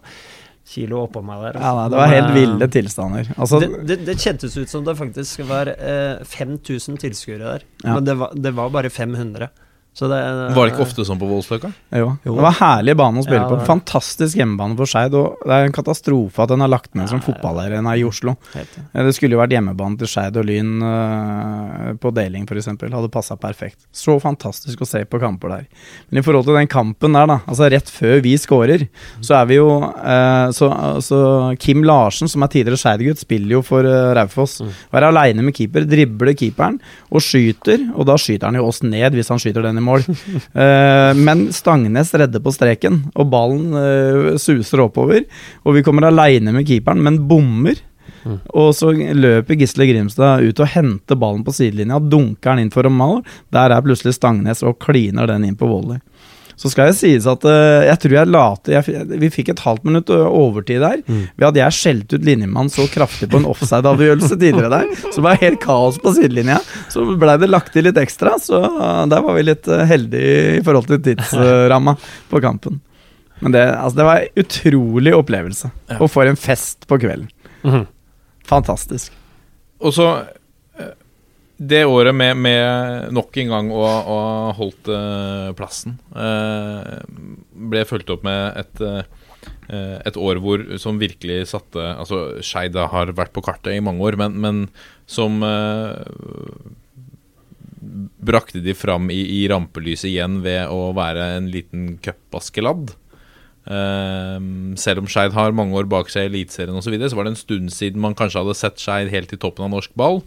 kilo 0.67 1.01
oppå 1.03 1.21
meg 1.25 1.41
der. 1.43 1.57
Ja, 1.59 1.73
nei, 1.75 1.87
det 1.91 1.99
var 1.99 2.11
helt 2.13 2.31
ville 2.37 2.67
tilstander. 2.71 3.31
Altså, 3.35 3.59
det, 3.63 3.69
det, 3.89 3.97
det, 4.07 4.15
kjentes 4.21 4.55
ut 4.57 4.71
som 4.71 4.85
det 4.87 4.95
faktisk 4.99 5.43
var 5.49 5.71
eh, 5.73 6.23
5000 6.23 7.01
tilskuere 7.03 7.43
der, 7.43 7.65
Ja. 7.83 7.95
men 7.97 8.07
det 8.07 8.15
var, 8.21 8.31
det 8.35 8.53
var 8.55 8.71
bare 8.73 8.89
500. 8.93 9.49
Så 9.93 10.07
det, 10.09 10.17
Var 10.55 10.65
det 10.65 10.71
ikke 10.73 10.85
ofte 10.87 11.03
sånn 11.05 11.19
på 11.21 11.27
Voldsløkka? 11.29 11.69
Jo. 11.93 12.07
Jo. 12.25 12.33
Det 12.33 12.45
var 12.47 12.55
herlig 12.57 12.95
bane 12.97 13.21
å 13.21 13.25
spille 13.25 13.43
Ja, 13.43 13.49
på. 13.49 13.59
det 13.59 13.61
det. 13.61 13.69
Fantastisk 13.69 14.39
hjemmebane 14.39 14.73
for 14.79 14.89
Skeid. 14.89 15.13
Og 15.13 15.43
det 15.45 15.53
er 15.53 15.67
en 15.67 15.75
katastrofe 15.75 16.41
at 16.41 16.49
den 16.49 16.63
har 16.65 16.71
lagt 16.73 16.95
ned 16.97 17.11
som 17.11 17.21
fotballarena 17.21 17.93
i 17.99 18.05
Oslo. 18.07 18.33
Helt, 18.55 18.79
Det 18.89 19.13
skulle 19.13 19.37
jo 19.37 19.41
vært 19.43 19.53
hjemmebane 19.53 19.99
til 20.01 20.09
Skeid 20.09 20.39
og 20.41 20.47
Lyn 20.49 20.81
uh, 20.81 21.91
på 22.01 22.09
deling, 22.17 22.47
f.eks. 22.49 22.71
Hadde 22.81 23.11
passa 23.13 23.37
perfekt. 23.37 23.85
Så 23.93 24.15
fantastisk 24.23 24.81
å 24.81 24.87
se 24.89 25.03
på 25.05 25.21
kamper 25.21 25.53
der. 25.53 25.67
Men 26.09 26.23
i 26.23 26.25
forhold 26.25 26.49
til 26.49 26.57
den 26.57 26.71
kampen 26.73 27.13
der, 27.13 27.29
da, 27.29 27.37
altså 27.45 27.69
rett 27.69 27.93
før 27.93 28.17
vi 28.25 28.33
scorer, 28.41 28.87
så 29.21 29.37
er 29.43 29.51
vi 29.51 29.59
jo 29.59 29.69
uh, 29.77 30.49
så, 30.57 30.71
så 31.05 31.21
Kim 31.61 31.85
Larsen, 31.85 32.31
som 32.31 32.41
er 32.41 32.49
tidligere 32.55 32.81
Skeid-gutt, 32.81 33.21
spiller 33.21 33.59
jo 33.59 33.61
for 33.61 33.85
uh, 33.85 34.09
Raufoss. 34.17 34.57
Mm. 34.65 34.73
er 34.97 35.09
aleine 35.11 35.45
med 35.45 35.53
keeper, 35.53 35.85
dribler 35.85 36.33
keeperen 36.33 36.81
og 37.13 37.21
skyter, 37.21 37.91
og 37.93 38.09
da 38.09 38.17
skyter 38.17 38.49
han 38.49 38.57
jo 38.57 38.65
oss 38.73 38.81
ned 38.81 39.13
hvis 39.13 39.29
han 39.29 39.37
skyter 39.37 39.69
den 39.69 39.77
i 39.77 39.82
mål. 39.85 40.05
Uh, 40.55 41.11
men 41.27 41.47
Stangnes 41.55 42.13
redder 42.17 42.43
på 42.43 42.53
streken, 42.55 43.03
og 43.13 43.31
ballen 43.33 43.73
uh, 43.75 44.35
suser 44.41 44.83
oppover. 44.85 45.25
Og 45.63 45.77
vi 45.77 45.85
kommer 45.85 46.09
aleine 46.09 46.55
med 46.55 46.67
keeperen, 46.69 47.03
men 47.03 47.23
bommer. 47.29 47.81
Og 48.55 48.71
så 48.75 48.93
løper 48.93 49.57
Gisle 49.59 49.87
Grimstad 49.89 50.45
ut 50.47 50.61
og 50.63 50.71
henter 50.71 51.19
ballen 51.19 51.43
på 51.43 51.53
sidelinja, 51.55 51.99
dunker 51.99 52.53
den 52.53 52.65
inn 52.65 52.73
for 52.73 52.87
mål. 52.87 53.21
Der 53.53 53.73
er 53.73 53.83
plutselig 53.83 54.15
Stangnes 54.15 54.63
og 54.63 54.79
kliner 54.83 55.27
den 55.29 55.47
inn 55.47 55.59
på 55.59 55.67
volley. 55.67 55.99
Så 56.59 56.71
skal 56.71 56.91
det 56.91 56.97
sies 56.99 57.27
at 57.29 57.45
uh, 57.47 57.83
jeg 57.87 57.99
tror 58.03 58.15
jeg 58.17 58.31
la 58.31 58.43
til 58.61 58.77
jeg, 58.77 59.07
Vi 59.23 59.31
fikk 59.33 59.51
et 59.53 59.63
halvt 59.65 59.87
minutt 59.87 60.11
overtid 60.13 60.83
der. 60.83 61.01
Ved 61.07 61.47
at 61.49 61.59
jeg 61.59 61.77
skjelte 61.77 62.19
ut 62.19 62.27
linjemannen 62.27 62.71
så 62.73 62.87
kraftig 62.91 63.29
på 63.31 63.41
en 63.41 63.49
offside-avgjørelse 63.49 64.37
tidligere 64.37 64.71
der. 64.73 64.93
Så 65.09 65.17
det 65.19 65.25
var 65.27 65.41
helt 65.41 65.61
kaos 65.63 65.99
på 66.01 66.15
sidelinja. 66.15 66.59
Så 66.93 67.05
blei 67.19 67.37
det 67.41 67.51
lagt 67.51 67.73
til 67.75 67.87
litt 67.87 67.99
ekstra, 67.99 68.37
så 68.41 68.61
uh, 68.63 69.03
der 69.09 69.25
var 69.25 69.37
vi 69.37 69.47
litt 69.47 69.69
uh, 69.71 69.83
heldige 69.89 70.59
i 70.59 70.63
forhold 70.65 70.89
til 70.91 71.03
tidsramma 71.09 71.97
på 72.31 72.43
kampen. 72.43 72.81
Men 73.43 73.51
det, 73.51 73.63
altså, 73.75 73.97
det 73.97 74.05
var 74.07 74.21
en 74.21 74.45
utrolig 74.45 75.15
opplevelse. 75.17 75.71
Og 75.99 76.07
for 76.11 76.29
en 76.29 76.39
fest 76.39 76.87
på 76.87 76.99
kvelden. 77.01 77.27
Mm. 77.63 77.85
Fantastisk. 78.47 79.11
Og 79.83 79.93
så 79.95 80.07
eh, 80.21 80.39
Det 81.57 81.83
året 81.85 82.15
med, 82.17 82.37
med 82.41 83.13
nok 83.13 83.37
en 83.43 83.51
gang 83.51 83.69
å 83.71 83.83
ha 83.85 84.21
holdt 84.57 84.89
eh, 84.89 85.51
plassen 85.57 85.99
eh, 86.17 87.03
ble 87.53 87.83
fulgt 87.87 88.09
opp 88.13 88.25
med 88.25 88.57
et 88.63 88.81
eh, 88.83 89.03
et 90.03 90.17
år 90.19 90.39
hvor, 90.43 90.61
som 90.79 90.99
virkelig 90.99 91.49
satte 91.51 91.79
Altså, 91.79 92.39
Skeid 92.43 92.75
har 92.75 93.11
vært 93.15 93.33
på 93.35 93.43
kartet 93.43 93.75
i 93.75 93.83
mange 93.83 94.03
år, 94.03 94.17
men, 94.19 94.35
men 94.43 94.61
som 95.09 95.39
eh, 95.43 95.99
brakte 98.23 98.61
de 98.63 98.75
fram 98.77 99.09
i, 99.11 99.21
i 99.39 99.47
rampelyset 99.51 100.09
igjen 100.11 100.41
ved 100.45 100.71
å 100.71 100.91
være 100.95 101.33
en 101.37 101.49
liten 101.51 101.95
cupbaskeladd. 102.03 102.93
Ehm, 103.71 104.75
selv 104.75 105.03
om 105.03 105.07
Skeid 105.07 105.35
har 105.37 105.55
mange 105.55 105.77
år 105.79 105.87
bak 105.87 106.11
seg 106.11 106.27
i 106.27 106.31
Eliteserien 106.31 106.75
osv., 106.75 106.89
så, 106.89 106.93
videre, 106.93 107.11
så 107.11 107.19
var 107.19 107.27
det 107.27 107.35
en 107.35 107.39
stund 107.39 107.71
siden 107.71 108.03
man 108.03 108.17
kanskje 108.17 108.41
hadde 108.41 108.57
sett 108.59 108.81
Skeid 108.83 109.11
helt 109.13 109.31
i 109.31 109.39
toppen 109.39 109.67
av 109.67 109.73
norsk 109.75 109.93
ball, 109.99 110.21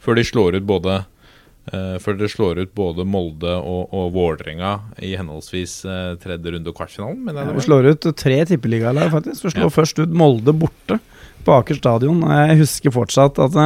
før 0.00 0.16
de 0.18 0.24
slår 0.24 0.56
ut 0.56 0.68
både 0.68 1.02
uh, 1.02 1.96
før 2.00 2.16
de 2.20 2.30
slår 2.32 2.62
ut 2.64 2.72
både 2.78 3.04
Molde 3.08 3.52
og, 3.58 3.92
og 3.92 4.12
Vålerenga 4.16 4.72
i 5.04 5.12
henholdsvis 5.18 5.82
uh, 5.88 6.16
tredje 6.22 6.54
runde 6.54 6.72
og 6.72 6.78
kvartfinalen. 6.78 7.20
Men 7.28 7.42
ja, 7.42 7.64
slår 7.66 7.92
ut 7.92 8.10
tre 8.16 8.40
tippeligalag, 8.48 9.12
faktisk. 9.12 9.44
Vi 9.44 9.56
slår 9.56 9.68
Ja. 9.68 9.74
først 9.80 10.00
ut 10.00 10.16
Molde 10.16 10.56
borte 10.56 11.00
på 11.44 11.56
Aker 11.60 11.78
stadion. 11.78 12.24
Jeg 12.24 12.62
husker 12.62 12.94
fortsatt 12.94 13.38
at 13.42 13.56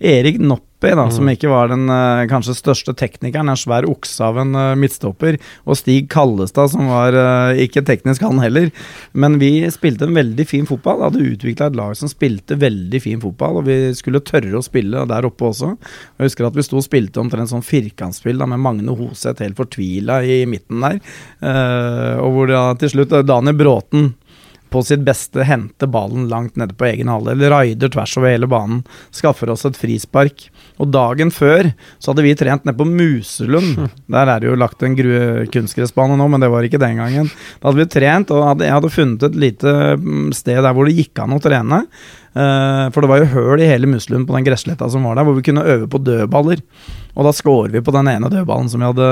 Erik 0.00 0.36
Erik 0.36 0.40
Noppi, 0.76 0.92
da, 0.94 1.10
som 1.10 1.28
ikke 1.30 1.48
var 1.48 1.70
den 1.70 1.88
eh, 1.88 2.26
kanskje 2.28 2.52
største 2.54 2.92
teknikeren, 2.92 3.48
en 3.48 3.56
svær 3.56 3.86
okse 3.88 4.20
av 4.22 4.36
en 4.42 4.54
eh, 4.54 4.74
midtstopper, 4.76 5.38
og 5.64 5.78
Stig 5.78 6.10
Kallestad, 6.12 6.68
som 6.68 6.90
var 6.90 7.16
eh, 7.16 7.62
ikke 7.64 7.82
teknisk 7.86 8.20
han 8.22 8.42
heller. 8.42 8.68
Men 9.12 9.38
vi 9.40 9.64
spilte 9.72 10.04
en 10.04 10.12
veldig 10.14 10.44
fin 10.46 10.66
fotball. 10.68 11.00
Hadde 11.06 11.24
utvikla 11.24 11.70
et 11.70 11.78
lag 11.78 11.96
som 11.96 12.10
spilte 12.12 12.58
veldig 12.60 13.00
fin 13.00 13.22
fotball, 13.22 13.62
og 13.62 13.70
vi 13.70 13.94
skulle 13.96 14.20
tørre 14.20 14.58
å 14.58 14.64
spille 14.64 15.06
der 15.08 15.24
oppe 15.24 15.48
også. 15.48 15.72
Jeg 16.18 16.28
husker 16.28 16.50
at 16.50 16.60
vi 16.60 16.66
sto 16.66 16.76
og 16.76 16.84
spilte 16.84 17.24
omtrent 17.24 17.54
sånn 17.54 17.64
firkantspill 17.64 18.36
da, 18.36 18.50
med 18.52 18.60
Magne 18.60 18.98
Hoseth 19.00 19.40
helt 19.46 19.56
fortvila 19.56 20.20
i 20.28 20.42
midten 20.50 20.84
der. 20.84 21.00
Og 22.20 22.36
hvor 22.36 22.52
da 22.52 22.68
til 22.76 22.92
slutt 22.92 23.16
Daniel 23.24 23.56
Bråten 23.56 24.12
på 24.72 24.82
sitt 24.86 25.04
beste 25.06 25.44
hente 25.46 25.88
ballen 25.90 26.26
langt 26.30 26.56
nede 26.58 26.74
på 26.76 26.88
egen 26.88 27.10
halvdel, 27.10 27.46
raider 27.52 27.92
tvers 27.92 28.16
over 28.18 28.32
hele 28.32 28.48
banen, 28.50 28.82
skaffer 29.14 29.52
oss 29.52 29.66
et 29.68 29.78
frispark. 29.78 30.48
Og 30.82 30.90
dagen 30.92 31.32
før 31.32 31.70
så 31.98 32.10
hadde 32.10 32.26
vi 32.26 32.34
trent 32.38 32.66
nede 32.66 32.76
på 32.78 32.88
Muselund. 32.88 33.86
Der 34.12 34.32
er 34.32 34.42
det 34.42 34.50
jo 34.50 34.58
lagt 34.58 34.84
en 34.86 34.96
kunstgressbane 35.52 36.18
nå, 36.18 36.28
men 36.32 36.42
det 36.42 36.50
var 36.52 36.66
ikke 36.66 36.82
den 36.82 37.00
gangen. 37.00 37.30
Da 37.60 37.70
hadde 37.70 37.80
vi 37.80 37.88
trent, 37.94 38.34
og 38.34 38.44
hadde, 38.50 38.68
jeg 38.68 38.76
hadde 38.76 38.92
funnet 38.92 39.26
et 39.30 39.40
lite 39.46 39.74
mm, 40.02 40.30
sted 40.36 40.60
der 40.60 40.76
hvor 40.76 40.88
det 40.88 40.96
gikk 40.98 41.24
an 41.24 41.36
å 41.36 41.42
trene. 41.42 41.82
Eh, 42.36 42.84
for 42.92 43.00
det 43.00 43.10
var 43.10 43.22
jo 43.22 43.32
høl 43.32 43.64
i 43.64 43.70
hele 43.70 43.88
Muselund 43.88 44.28
på 44.28 44.36
den 44.36 44.46
gressletta 44.46 44.90
som 44.92 45.06
var 45.08 45.16
der, 45.16 45.26
hvor 45.28 45.38
vi 45.38 45.46
kunne 45.46 45.64
øve 45.64 45.88
på 45.90 46.02
dødballer. 46.04 46.60
Og 47.16 47.24
da 47.24 47.30
scorer 47.32 47.70
vi 47.72 47.80
på 47.80 47.92
den 47.96 48.08
ene 48.12 48.28
dødballen 48.28 48.68
som 48.68 48.82
vi 48.82 48.88
hadde 48.90 49.06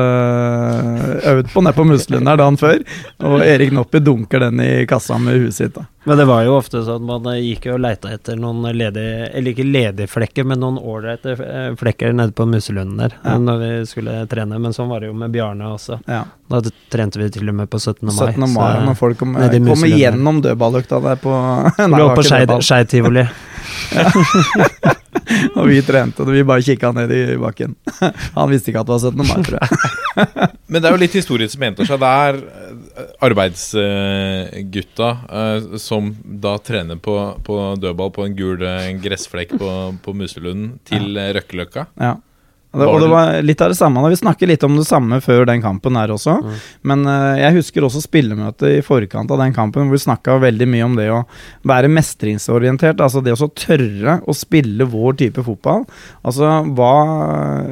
øvd 1.31 1.47
på 1.55 1.63
nede 1.65 1.73
på 1.79 1.87
Muslund 1.89 2.29
der 2.29 2.37
dagen 2.37 2.59
før. 2.61 2.83
Og 3.25 3.41
Erik 3.41 3.73
Noppi 3.73 4.01
dunker 4.05 4.43
den 4.45 4.61
i 4.61 4.85
kassa 4.91 5.17
med 5.19 5.39
huet 5.41 5.57
sitt. 5.57 5.73
da. 5.79 5.87
Men 6.05 6.19
det 6.21 6.27
var 6.29 6.43
jo 6.45 6.59
ofte 6.59 6.83
sånn 6.85 7.07
man 7.09 7.25
eh, 7.33 7.39
gikk 7.41 7.65
jo 7.71 7.79
og 7.79 7.81
leita 7.81 8.11
etter 8.13 8.37
noen 8.37 8.61
ledige 8.77 9.31
Eller 9.33 9.55
ikke 9.55 9.65
ledige 9.65 10.11
flekker, 10.13 10.45
men 10.45 10.61
noen 10.61 10.77
ålreite 10.77 11.33
eh, 11.33 11.71
flekker 11.81 12.13
nede 12.13 12.35
på 12.37 12.45
Muselunden 12.51 13.01
der 13.01 13.17
Ja. 13.25 13.39
når 13.41 13.63
vi 13.63 13.71
skulle 13.89 14.19
trene. 14.29 14.59
Men 14.61 14.77
sånn 14.77 14.91
var 14.93 15.01
det 15.01 15.09
jo 15.09 15.17
med 15.17 15.33
Bjarne 15.33 15.73
også. 15.73 16.03
Ja. 16.05 16.27
Da 16.53 16.61
trente 16.93 17.17
vi 17.23 17.31
til 17.33 17.49
og 17.49 17.57
med 17.63 17.71
på 17.73 17.81
17. 17.81 18.05
mai. 18.05 18.35
17. 18.35 18.45
mai, 18.53 18.69
så- 18.69 18.85
når 18.91 19.01
folk 19.01 19.19
kom, 19.19 19.33
kommer 19.35 19.97
gjennom 19.97 20.43
dødballøkta 20.45 21.01
der 21.09 21.17
på 21.25 21.33
Nei, 21.89 21.89
det 21.89 22.05
var 22.05 22.21
på. 22.21 22.61
Skeid 22.61 22.89
tivoli. 22.93 23.25
Og 25.59 25.69
vi 25.71 25.81
trente, 25.85 26.23
og 26.23 26.33
vi 26.33 26.45
bare 26.47 26.65
kikka 26.65 26.91
ned 26.97 27.13
i 27.15 27.37
bakken. 27.41 27.75
Han 28.37 28.51
visste 28.53 28.71
ikke 28.71 28.83
at 28.83 28.89
det 28.89 28.97
var 28.97 29.05
17. 29.11 29.23
mai, 29.25 29.45
tror 29.47 29.59
jeg. 29.61 29.69
Men 30.71 30.83
det 30.83 30.89
er 30.89 30.95
jo 30.95 31.01
litt 31.03 31.17
historie 31.17 31.49
som 31.51 31.65
henter 31.65 31.89
seg. 31.89 32.03
Det 32.03 32.11
er 32.27 32.41
eh, 32.43 33.09
arbeidsgutta 33.29 35.11
eh, 35.41 35.79
som 35.83 36.13
da 36.45 36.57
trener 36.65 37.01
på, 37.03 37.17
på 37.47 37.59
dødball 37.81 38.13
på 38.15 38.29
en 38.29 38.37
gul 38.39 38.63
eh, 38.69 38.93
gressflekk 39.03 39.57
på, 39.61 39.73
på 40.05 40.17
Muselunden 40.17 40.77
til 40.89 41.19
Røkkeløkka. 41.39 41.89
Ja. 42.01 42.17
Det, 42.75 42.87
og 42.89 43.01
det 43.03 43.09
var 43.11 43.37
litt 43.47 43.63
av 43.63 43.71
det 43.71 43.79
samme. 43.79 44.03
da 44.03 44.11
Vi 44.11 44.19
snakket 44.19 44.51
litt 44.51 44.65
om 44.67 44.77
det 44.79 44.87
samme 44.89 45.21
før 45.25 45.45
den 45.49 45.63
kampen 45.63 45.99
her 45.99 46.13
også. 46.15 46.37
Men 46.87 47.05
uh, 47.07 47.37
jeg 47.39 47.59
husker 47.61 47.87
også 47.87 48.03
spillemøtet 48.05 48.81
i 48.81 48.85
forkant 48.85 49.31
av 49.31 49.41
den 49.43 49.55
kampen, 49.57 49.87
hvor 49.87 49.99
vi 49.99 50.05
snakka 50.05 50.39
veldig 50.43 50.69
mye 50.71 50.89
om 50.89 50.97
det 50.99 51.09
å 51.15 51.23
være 51.69 51.93
mestringsorientert. 51.93 53.03
Altså 53.05 53.23
det 53.25 53.37
å 53.37 53.51
tørre 53.55 54.19
å 54.27 54.37
spille 54.37 54.89
vår 54.91 55.21
type 55.23 55.45
fotball. 55.47 55.85
Altså 56.27 56.51
hva 56.75 56.95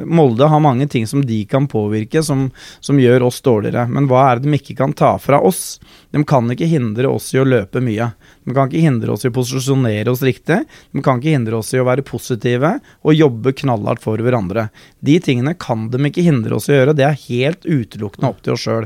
Molde 0.07 0.47
har 0.49 0.63
mange 0.63 0.87
ting 0.91 1.07
som 1.09 1.23
de 1.25 1.43
kan 1.49 1.67
påvirke, 1.69 2.23
som, 2.23 2.47
som 2.83 3.01
gjør 3.01 3.27
oss 3.29 3.41
dårligere. 3.45 3.87
Men 3.91 4.07
hva 4.11 4.29
er 4.29 4.39
det 4.39 4.47
de 4.47 4.59
ikke 4.59 4.77
kan 4.79 4.95
ta 4.95 5.15
fra 5.21 5.41
oss? 5.43 5.77
De 6.13 6.21
kan 6.29 6.45
ikke 6.53 6.69
hindre 6.69 7.09
oss 7.09 7.31
i 7.33 7.39
å 7.41 7.47
løpe 7.47 7.81
mye. 7.81 8.11
De 8.45 8.53
kan 8.53 8.69
ikke 8.69 8.83
hindre 8.85 9.15
oss 9.15 9.25
i 9.25 9.31
å 9.31 9.33
posisjonere 9.33 10.11
oss 10.11 10.21
riktig. 10.21 10.59
De 10.93 11.01
kan 11.01 11.17
ikke 11.17 11.33
hindre 11.33 11.57
oss 11.57 11.73
i 11.73 11.81
å 11.81 11.87
være 11.87 12.05
positive 12.05 12.75
og 13.01 13.17
jobbe 13.17 13.55
knallhardt 13.63 14.03
for 14.03 14.21
hverandre. 14.21 14.67
De 15.01 15.17
tingene 15.23 15.55
kan 15.57 15.87
de 15.89 16.01
ikke 16.05 16.25
hindre 16.25 16.59
oss 16.59 16.69
i 16.69 16.75
å 16.75 16.77
gjøre. 16.77 16.97
Det 16.99 17.07
er 17.07 17.21
helt 17.25 17.65
utelukkende 17.65 18.29
opp 18.29 18.43
til 18.45 18.53
oss 18.53 18.67
sjøl. 18.67 18.85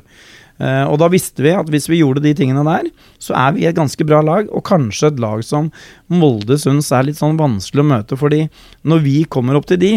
Uh, 0.57 0.87
og 0.89 0.95
da 1.03 1.11
visste 1.13 1.43
vi 1.45 1.51
at 1.53 1.67
hvis 1.69 1.85
vi 1.91 1.99
gjorde 1.99 2.23
de 2.23 2.31
tingene 2.37 2.63
der, 2.65 2.87
så 3.21 3.35
er 3.37 3.51
vi 3.53 3.67
et 3.69 3.77
ganske 3.77 4.07
bra 4.07 4.23
lag, 4.25 4.47
og 4.49 4.65
kanskje 4.65 5.11
et 5.11 5.19
lag 5.21 5.43
som 5.45 5.67
Molde 6.09 6.57
syns 6.57 6.89
er 6.95 7.05
litt 7.05 7.19
sånn 7.19 7.37
vanskelig 7.37 7.83
å 7.83 7.89
møte, 7.91 8.17
fordi 8.17 8.47
når 8.87 9.03
vi 9.03 9.17
kommer 9.29 9.59
opp 9.59 9.67
til 9.69 9.77
de, 9.83 9.91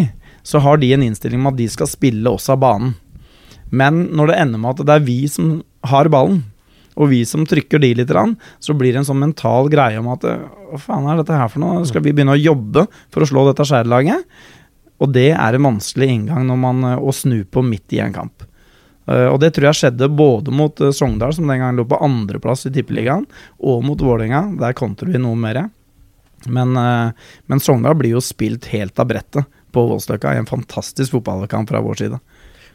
så 0.44 0.60
har 0.60 0.82
de 0.82 0.90
en 0.92 1.06
innstilling 1.06 1.40
med 1.40 1.54
at 1.54 1.62
de 1.62 1.70
skal 1.72 1.88
spille 1.88 2.28
oss 2.34 2.50
av 2.52 2.60
banen. 2.60 2.92
Men 3.70 4.08
når 4.18 4.32
det 4.32 4.40
ender 4.42 4.60
med 4.60 4.74
at 4.74 4.86
det 4.88 4.98
er 4.98 5.06
vi 5.06 5.20
som 5.30 5.60
har 5.86 6.10
ballen, 6.12 6.42
og 7.00 7.08
vi 7.08 7.22
som 7.24 7.46
trykker 7.48 7.80
de 7.80 7.94
litt, 7.96 8.12
så 8.60 8.76
blir 8.76 8.92
det 8.92 9.00
en 9.00 9.08
sånn 9.08 9.22
mental 9.22 9.70
greie 9.72 9.96
om 10.00 10.10
at 10.12 10.26
hva 10.26 10.80
faen 10.80 11.08
er 11.08 11.20
dette 11.20 11.36
her 11.36 11.48
for 11.48 11.62
noe? 11.62 11.86
Skal 11.88 12.04
vi 12.04 12.12
begynne 12.12 12.36
å 12.36 12.40
jobbe 12.40 12.84
for 13.08 13.24
å 13.24 13.28
slå 13.30 13.46
dette 13.48 13.64
skjærlaget? 13.66 14.26
Og 15.00 15.12
det 15.14 15.30
er 15.32 15.56
en 15.56 15.68
vanskelig 15.70 16.10
inngang 16.12 16.44
når 16.48 16.60
man, 16.60 16.86
å 17.00 17.12
snu 17.16 17.40
på 17.48 17.64
midt 17.64 17.96
i 17.96 18.02
en 18.04 18.14
kamp. 18.14 18.44
Uh, 19.08 19.32
og 19.32 19.40
det 19.42 19.54
tror 19.56 19.70
jeg 19.70 19.78
skjedde 19.80 20.10
både 20.12 20.52
mot 20.54 20.82
uh, 20.84 20.92
Sogndal, 20.94 21.32
som 21.34 21.48
den 21.48 21.62
gangen 21.62 21.80
lå 21.80 21.86
på 21.88 21.98
andreplass 22.04 22.66
i 22.68 22.74
Tippeligaen, 22.74 23.24
og 23.64 23.80
mot 23.86 24.04
Vålerenga. 24.04 24.44
Der 24.60 24.76
kontrer 24.76 25.10
vi 25.10 25.22
noe 25.22 25.38
mer. 25.40 25.64
Men, 26.48 26.72
men 26.72 27.60
Sogndal 27.60 27.98
blir 28.00 28.14
jo 28.14 28.22
spilt 28.24 28.70
helt 28.72 28.96
av 29.02 29.10
brettet 29.10 29.58
på 29.74 29.82
Voldsløkka 29.90 30.32
i 30.32 30.38
en 30.40 30.48
fantastisk 30.48 31.12
fotballkamp 31.12 31.68
fra 31.68 31.82
vår 31.84 31.98
side. 32.00 32.20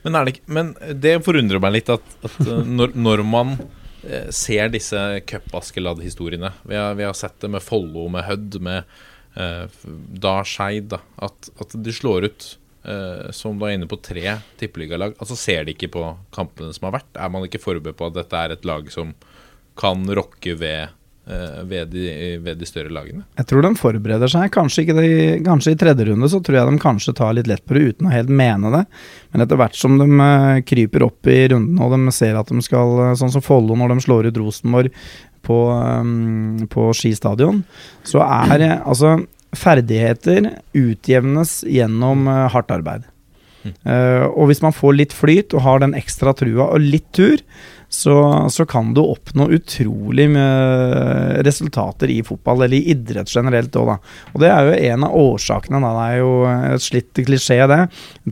Men, 0.05 0.19
det, 0.27 0.35
men 0.45 0.69
det 1.01 1.15
forundrer 1.25 1.61
meg 1.63 1.79
litt 1.79 1.89
at, 1.89 2.05
at 2.27 2.37
når, 2.45 2.93
når, 2.93 3.23
man 3.25 3.55
ser 4.33 4.69
disse 4.73 4.99
cup-Askeladd-historiene 5.29 6.51
vi, 6.63 6.75
vi, 6.77 7.05
har 7.05 7.15
sett 7.17 7.39
det 7.41 7.49
med 7.53 7.63
Follo, 7.63 8.07
med 8.13 8.27
Hødd, 8.27 8.59
med 8.61 8.83
da 9.35 10.35
Skeid, 10.47 10.93
at, 10.95 11.49
at 11.59 11.73
de 11.83 11.91
slår 11.91 12.29
ut 12.29 12.45
eh, 12.87 13.31
som 13.31 13.57
du 13.59 13.65
er 13.67 13.75
inne 13.75 13.89
på 13.89 13.99
tre 14.03 14.37
tippeligalag. 14.59 15.15
Altså 15.19 15.37
Ser 15.39 15.65
de 15.65 15.75
ikke 15.75 15.91
på 15.95 16.03
kampene 16.35 16.73
som 16.75 16.87
har 16.89 16.99
vært? 16.99 17.11
Er 17.19 17.33
man 17.33 17.47
ikke 17.47 17.61
forberedt 17.63 17.99
på 17.99 18.09
at 18.09 18.17
dette 18.17 18.41
er 18.41 18.55
et 18.55 18.67
lag 18.67 18.87
som 18.93 19.13
kan 19.79 20.05
rokke 20.07 20.55
ved, 20.59 20.95
ved, 21.25 21.87
de, 21.89 22.05
ved 22.43 22.59
de, 22.61 22.67
større 22.69 22.93
lagene? 22.93 23.23
Jeg 23.39 23.47
tror 23.49 23.65
de 23.65 23.71
forbereder 23.79 24.29
seg. 24.29 24.51
Kanskje, 24.53 24.85
de, 24.93 25.07
kanskje, 25.45 25.73
i 25.73 25.79
tredje 25.81 26.05
runde 26.09 26.29
så 26.29 26.41
tror 26.43 26.59
jeg 26.59 26.69
de 26.69 26.81
kanskje 26.83 27.15
tar 27.17 27.33
litt 27.37 27.49
lett 27.49 27.63
på 27.65 27.77
det 27.77 27.85
uten 27.91 28.09
å 28.09 28.13
helt 28.13 28.29
mene 28.29 28.73
det. 28.73 28.83
Men 29.33 29.45
etter 29.45 29.59
hvert 29.61 29.79
som 29.79 29.97
de 30.01 30.09
uh, 30.11 30.59
kryper 30.67 31.07
opp 31.07 31.31
i 31.31 31.39
runden 31.53 31.81
og 31.81 31.95
de 31.95 32.13
ser 32.15 32.37
at 32.37 32.51
de 32.51 32.65
skal, 32.65 33.15
sånn 33.17 33.33
som 33.33 33.45
Follo 33.45 33.77
når 33.79 33.95
de 33.95 34.05
slår 34.05 34.29
ut 34.29 34.41
Rosenborg 34.43 34.93
på, 35.45 35.57
på 36.73 36.85
Ski 36.97 37.11
stadion, 37.17 37.63
så 38.05 38.23
er 38.25 38.67
altså 38.77 39.17
ferdigheter 39.55 40.49
utjevnes 40.75 41.59
gjennom 41.69 42.25
hardt 42.53 42.73
arbeid. 42.73 43.05
Uh, 43.85 44.29
og 44.29 44.49
hvis 44.49 44.61
man 44.61 44.75
får 44.75 44.97
litt 44.99 45.15
flyt 45.15 45.55
og 45.55 45.63
har 45.65 45.81
den 45.81 45.95
ekstra 45.97 46.35
trua 46.37 46.69
og 46.75 46.83
litt 46.83 47.07
tur, 47.15 47.41
så, 47.95 48.15
så 48.51 48.65
kan 48.67 48.91
du 48.95 49.01
oppnå 49.03 49.47
utrolig 49.55 50.27
med 50.33 51.45
resultater 51.47 52.11
i 52.11 52.19
fotball, 52.25 52.65
eller 52.65 52.77
i 52.77 52.91
idrett 52.91 53.31
generelt 53.31 53.75
òg, 53.79 53.93
da. 53.93 53.97
Og 54.33 54.43
det 54.43 54.51
er 54.51 54.67
jo 54.67 54.75
en 54.91 55.07
av 55.07 55.15
årsakene, 55.21 55.81
da, 55.83 55.93
det 55.95 56.05
er 56.09 56.19
jo 56.19 56.33
et 56.75 56.85
slitt 56.85 57.23
klisjé, 57.29 57.61
det, 57.71 57.79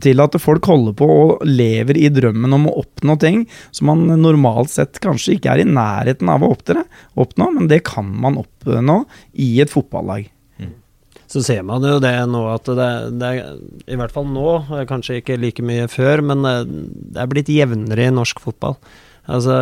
til 0.04 0.24
at 0.24 0.38
folk 0.42 0.68
holder 0.68 0.98
på 0.98 1.08
og 1.14 1.48
lever 1.48 1.98
i 2.02 2.12
drømmen 2.12 2.58
om 2.58 2.68
å 2.68 2.76
oppnå 2.84 3.16
ting 3.22 3.44
som 3.70 3.90
man 3.92 4.06
normalt 4.20 4.74
sett 4.74 5.00
kanskje 5.04 5.38
ikke 5.38 5.54
er 5.54 5.64
i 5.64 5.68
nærheten 5.68 6.30
av 6.30 6.44
å 6.44 6.52
oppnå, 6.54 7.50
men 7.56 7.70
det 7.70 7.84
kan 7.88 8.08
man 8.08 8.38
oppnå 8.44 9.00
i 9.32 9.54
et 9.64 9.72
fotballag 9.72 10.28
så 11.34 11.40
ser 11.42 11.64
man 11.66 11.82
jo 11.82 11.96
det 12.02 12.14
nå 12.30 12.44
at 12.52 12.68
det, 12.78 12.90
det 13.18 13.30
I 13.90 13.96
hvert 13.98 14.12
fall 14.14 14.28
nå, 14.30 14.50
kanskje 14.86 15.18
ikke 15.18 15.38
like 15.40 15.64
mye 15.66 15.88
før, 15.90 16.22
men 16.22 16.44
det 16.44 17.18
er 17.18 17.30
blitt 17.32 17.50
jevnere 17.50 18.06
i 18.06 18.14
norsk 18.14 18.42
fotball. 18.44 18.76
Altså, 19.24 19.54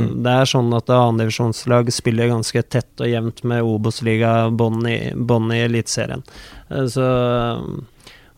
mm. 0.00 0.08
Det 0.24 0.34
er 0.34 0.50
sånn 0.50 0.72
at 0.74 0.90
annendivisjonslag 0.90 1.92
spiller 1.94 2.32
ganske 2.32 2.62
tett 2.66 3.02
og 3.02 3.10
jevnt 3.10 3.44
med 3.46 3.62
Obos-liga 3.62 4.34
bånn 4.50 4.82
i, 4.90 4.98
i 5.14 5.62
Eliteserien. 5.62 6.24
Eh, 6.70 6.86
så 6.90 7.06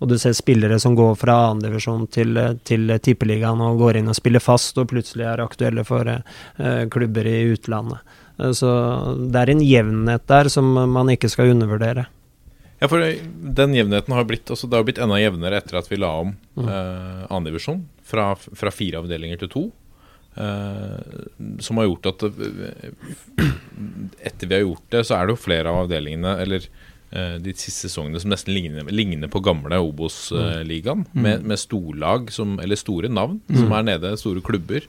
og 0.02 0.08
du 0.10 0.16
ser 0.18 0.34
spillere 0.34 0.80
som 0.82 0.96
går 0.98 1.14
fra 1.20 1.36
annendivisjon 1.52 2.08
til, 2.10 2.34
til 2.66 2.90
tippeligaen 3.06 3.60
og 3.62 3.78
går 3.78 4.00
inn 4.00 4.10
og 4.10 4.16
spiller 4.18 4.42
fast, 4.42 4.74
og 4.82 4.88
plutselig 4.90 5.28
er 5.30 5.44
aktuelle 5.44 5.84
for 5.86 6.08
uh, 6.10 6.80
klubber 6.90 7.28
i 7.30 7.36
utlandet. 7.52 8.02
Uh, 8.34 8.50
så 8.50 8.72
det 9.22 9.38
er 9.38 9.52
en 9.52 9.62
jevnhet 9.62 10.26
der 10.26 10.50
som 10.50 10.74
man 10.90 11.12
ikke 11.14 11.30
skal 11.30 11.52
undervurdere. 11.54 12.08
Ja, 12.82 12.88
for 12.90 12.98
den 12.98 13.76
jevnheten 13.78 14.16
har 14.16 14.24
blitt 14.26 14.50
altså 14.50 14.66
Det 14.66 14.74
har 14.74 14.82
blitt 14.88 14.98
enda 14.98 15.20
jevnere 15.20 15.60
etter 15.62 15.78
at 15.78 15.86
vi 15.86 16.00
la 16.02 16.10
om 16.24 16.32
mm. 16.34 16.66
uh, 16.66 17.22
annendivisjon 17.28 17.84
fra, 18.02 18.32
fra 18.34 18.74
fire 18.74 19.04
avdelinger 19.04 19.44
til 19.44 19.52
to. 19.54 19.64
Eh, 20.34 21.00
som 21.60 21.76
har 21.76 21.84
gjort 21.84 22.08
at 22.08 22.22
eh, 22.22 22.86
etter 24.24 24.46
vi 24.46 24.54
har 24.54 24.64
gjort 24.64 24.86
det, 24.94 25.04
så 25.04 25.18
er 25.18 25.28
det 25.28 25.36
jo 25.36 25.42
flere 25.42 25.68
av 25.68 25.84
avdelingene, 25.84 26.34
eller 26.40 26.66
eh, 27.10 27.36
de 27.42 27.52
siste 27.52 27.90
sesongene, 27.90 28.20
som 28.22 28.32
nesten 28.32 28.54
ligner, 28.54 28.88
ligner 28.92 29.32
på 29.32 29.42
gamle 29.44 29.80
Obos-ligaen. 29.84 31.04
Mm. 31.12 31.22
Med, 31.26 31.48
med 31.52 31.60
storlag, 31.60 32.32
som, 32.32 32.56
eller 32.62 32.80
store 32.80 33.12
navn, 33.12 33.42
mm. 33.48 33.58
som 33.60 33.76
er 33.76 33.88
nede, 33.92 34.14
store 34.20 34.44
klubber. 34.44 34.88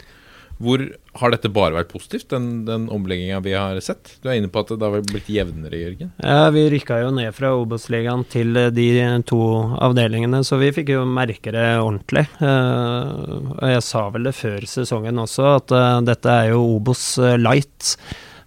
Hvor 0.62 0.82
Har 1.20 1.34
dette 1.34 1.50
bare 1.54 1.76
vært 1.76 1.92
positivt, 1.92 2.28
den, 2.34 2.64
den 2.66 2.88
omlegginga 2.94 3.40
vi 3.46 3.54
har 3.54 3.78
sett? 3.86 4.16
Du 4.24 4.30
er 4.30 4.40
inne 4.40 4.50
på 4.50 4.64
at 4.64 4.72
det 4.74 4.90
har 4.90 5.06
blitt 5.06 5.30
jevnere, 5.30 5.78
Jørgen? 5.78 6.10
Ja, 6.24 6.48
vi 6.54 6.64
rykka 6.74 6.98
jo 7.04 7.12
ned 7.14 7.30
fra 7.38 7.52
Obos-ligaen 7.58 8.26
til 8.34 8.58
eh, 8.58 8.72
de 8.74 8.88
to 9.30 9.42
avdelingene, 9.78 10.42
så 10.46 10.58
vi 10.62 10.72
fikk 10.74 10.94
jo 10.96 11.04
merke 11.06 11.54
det 11.54 11.68
ordentlig. 11.78 12.26
Uh, 12.42 13.54
og 13.60 13.66
jeg 13.76 13.86
sa 13.86 14.08
vel 14.14 14.30
det 14.30 14.36
før 14.38 14.66
sesongen 14.70 15.22
også, 15.22 15.50
at 15.60 15.76
uh, 15.76 16.02
dette 16.06 16.34
er 16.34 16.54
jo 16.56 16.64
Obos 16.80 17.06
light. 17.38 17.94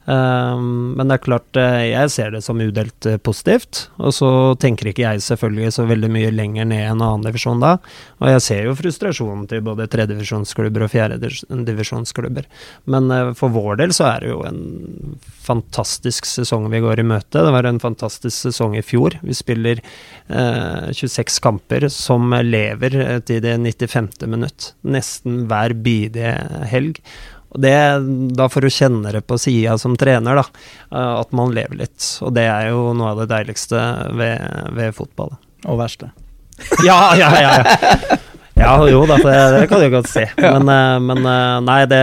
Um, 0.07 0.95
men 0.95 1.09
det 1.09 1.17
er 1.17 1.23
klart, 1.25 1.59
eh, 1.59 1.89
jeg 1.91 2.11
ser 2.15 2.31
det 2.31 2.41
som 2.47 2.61
udelt 2.63 3.09
eh, 3.11 3.19
positivt. 3.19 3.89
Og 3.99 4.15
så 4.15 4.29
tenker 4.63 4.93
ikke 4.93 5.03
jeg 5.03 5.25
selvfølgelig 5.25 5.73
så 5.75 5.87
veldig 5.89 6.11
mye 6.15 6.31
lenger 6.31 6.69
ned 6.71 6.85
enn 6.93 7.03
annendivisjon 7.03 7.65
da. 7.65 7.73
Og 8.23 8.31
jeg 8.31 8.45
ser 8.45 8.69
jo 8.69 8.77
frustrasjonen 8.79 9.49
til 9.51 9.65
både 9.67 9.89
tredjedivisjonsklubber 9.91 10.87
og 10.87 10.93
fjerdedivisjonsklubber. 10.95 12.47
Men 12.87 13.11
uh, 13.11 13.33
for 13.39 13.51
vår 13.55 13.83
del 13.83 13.97
så 13.97 14.07
er 14.13 14.23
det 14.23 14.31
jo 14.31 14.41
en 14.47 15.19
fantastisk 15.47 16.29
sesong 16.31 16.71
vi 16.71 16.85
går 16.87 17.03
i 17.03 17.09
møte. 17.11 17.43
Det 17.43 17.55
var 17.59 17.67
en 17.67 17.83
fantastisk 17.83 18.37
sesong 18.47 18.79
i 18.79 18.87
fjor. 18.87 19.19
Vi 19.27 19.35
spiller 19.35 19.83
eh, 19.83 20.91
26 20.95 21.43
kamper 21.43 21.91
som 21.91 22.31
lever 22.47 23.23
til 23.27 23.43
det 23.43 23.59
95. 23.59 24.23
minutt. 24.31 24.73
Nesten 24.87 25.49
hver 25.51 25.75
bidige 25.83 26.37
helg. 26.71 27.03
Og 27.57 27.63
det, 27.65 27.77
Da 28.37 28.51
får 28.53 28.67
du 28.67 28.71
kjenne 28.71 29.15
det 29.15 29.25
på 29.27 29.39
sida 29.41 29.79
som 29.81 29.97
trener, 29.97 30.43
da, 30.43 30.45
eh, 30.93 31.15
at 31.23 31.33
man 31.37 31.55
lever 31.57 31.81
litt. 31.87 32.05
Og 32.21 32.35
det 32.37 32.47
er 32.51 32.71
jo 32.71 32.93
noe 32.97 33.15
av 33.15 33.25
det 33.25 33.31
deiligste 33.33 33.81
ved, 34.17 34.45
ved 34.77 34.95
fotball. 34.97 35.35
Og 35.67 35.81
verste. 35.81 36.13
ja, 36.85 37.17
ja, 37.17 37.33
ja. 37.41 37.53
ja. 37.61 38.23
Ja, 38.57 38.71
jo 38.89 39.03
da, 39.05 39.19
det, 39.21 39.33
det 39.53 39.65
kan 39.69 39.83
du 39.83 39.91
godt 39.93 40.09
si. 40.09 40.23
Men, 40.41 40.69
eh, 40.73 40.95
men, 41.05 41.19
eh, 41.29 41.57
nei, 41.61 41.83
det 41.91 41.99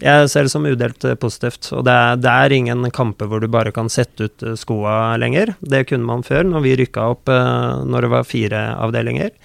Jeg 0.00 0.30
ser 0.32 0.46
det 0.46 0.52
som 0.54 0.64
udelt 0.64 1.04
positivt. 1.20 1.68
Og 1.76 1.84
det 1.84 1.92
er, 1.92 2.16
det 2.16 2.32
er, 2.32 2.54
ingen 2.56 2.86
kamper 2.96 3.28
hvor 3.28 3.44
du 3.44 3.48
bare 3.52 3.74
kan 3.76 3.92
sette 3.92 4.30
ut 4.30 4.46
skoa 4.56 5.18
lenger. 5.20 5.52
Det 5.60 5.84
kunne 5.90 6.08
man 6.08 6.24
før, 6.24 6.48
når 6.48 6.64
vi 6.64 6.78
rykka 6.80 7.10
opp 7.12 7.28
når 7.28 8.06
det 8.06 8.10
var 8.12 8.24
fire 8.28 8.64
avdelinger 8.80 9.36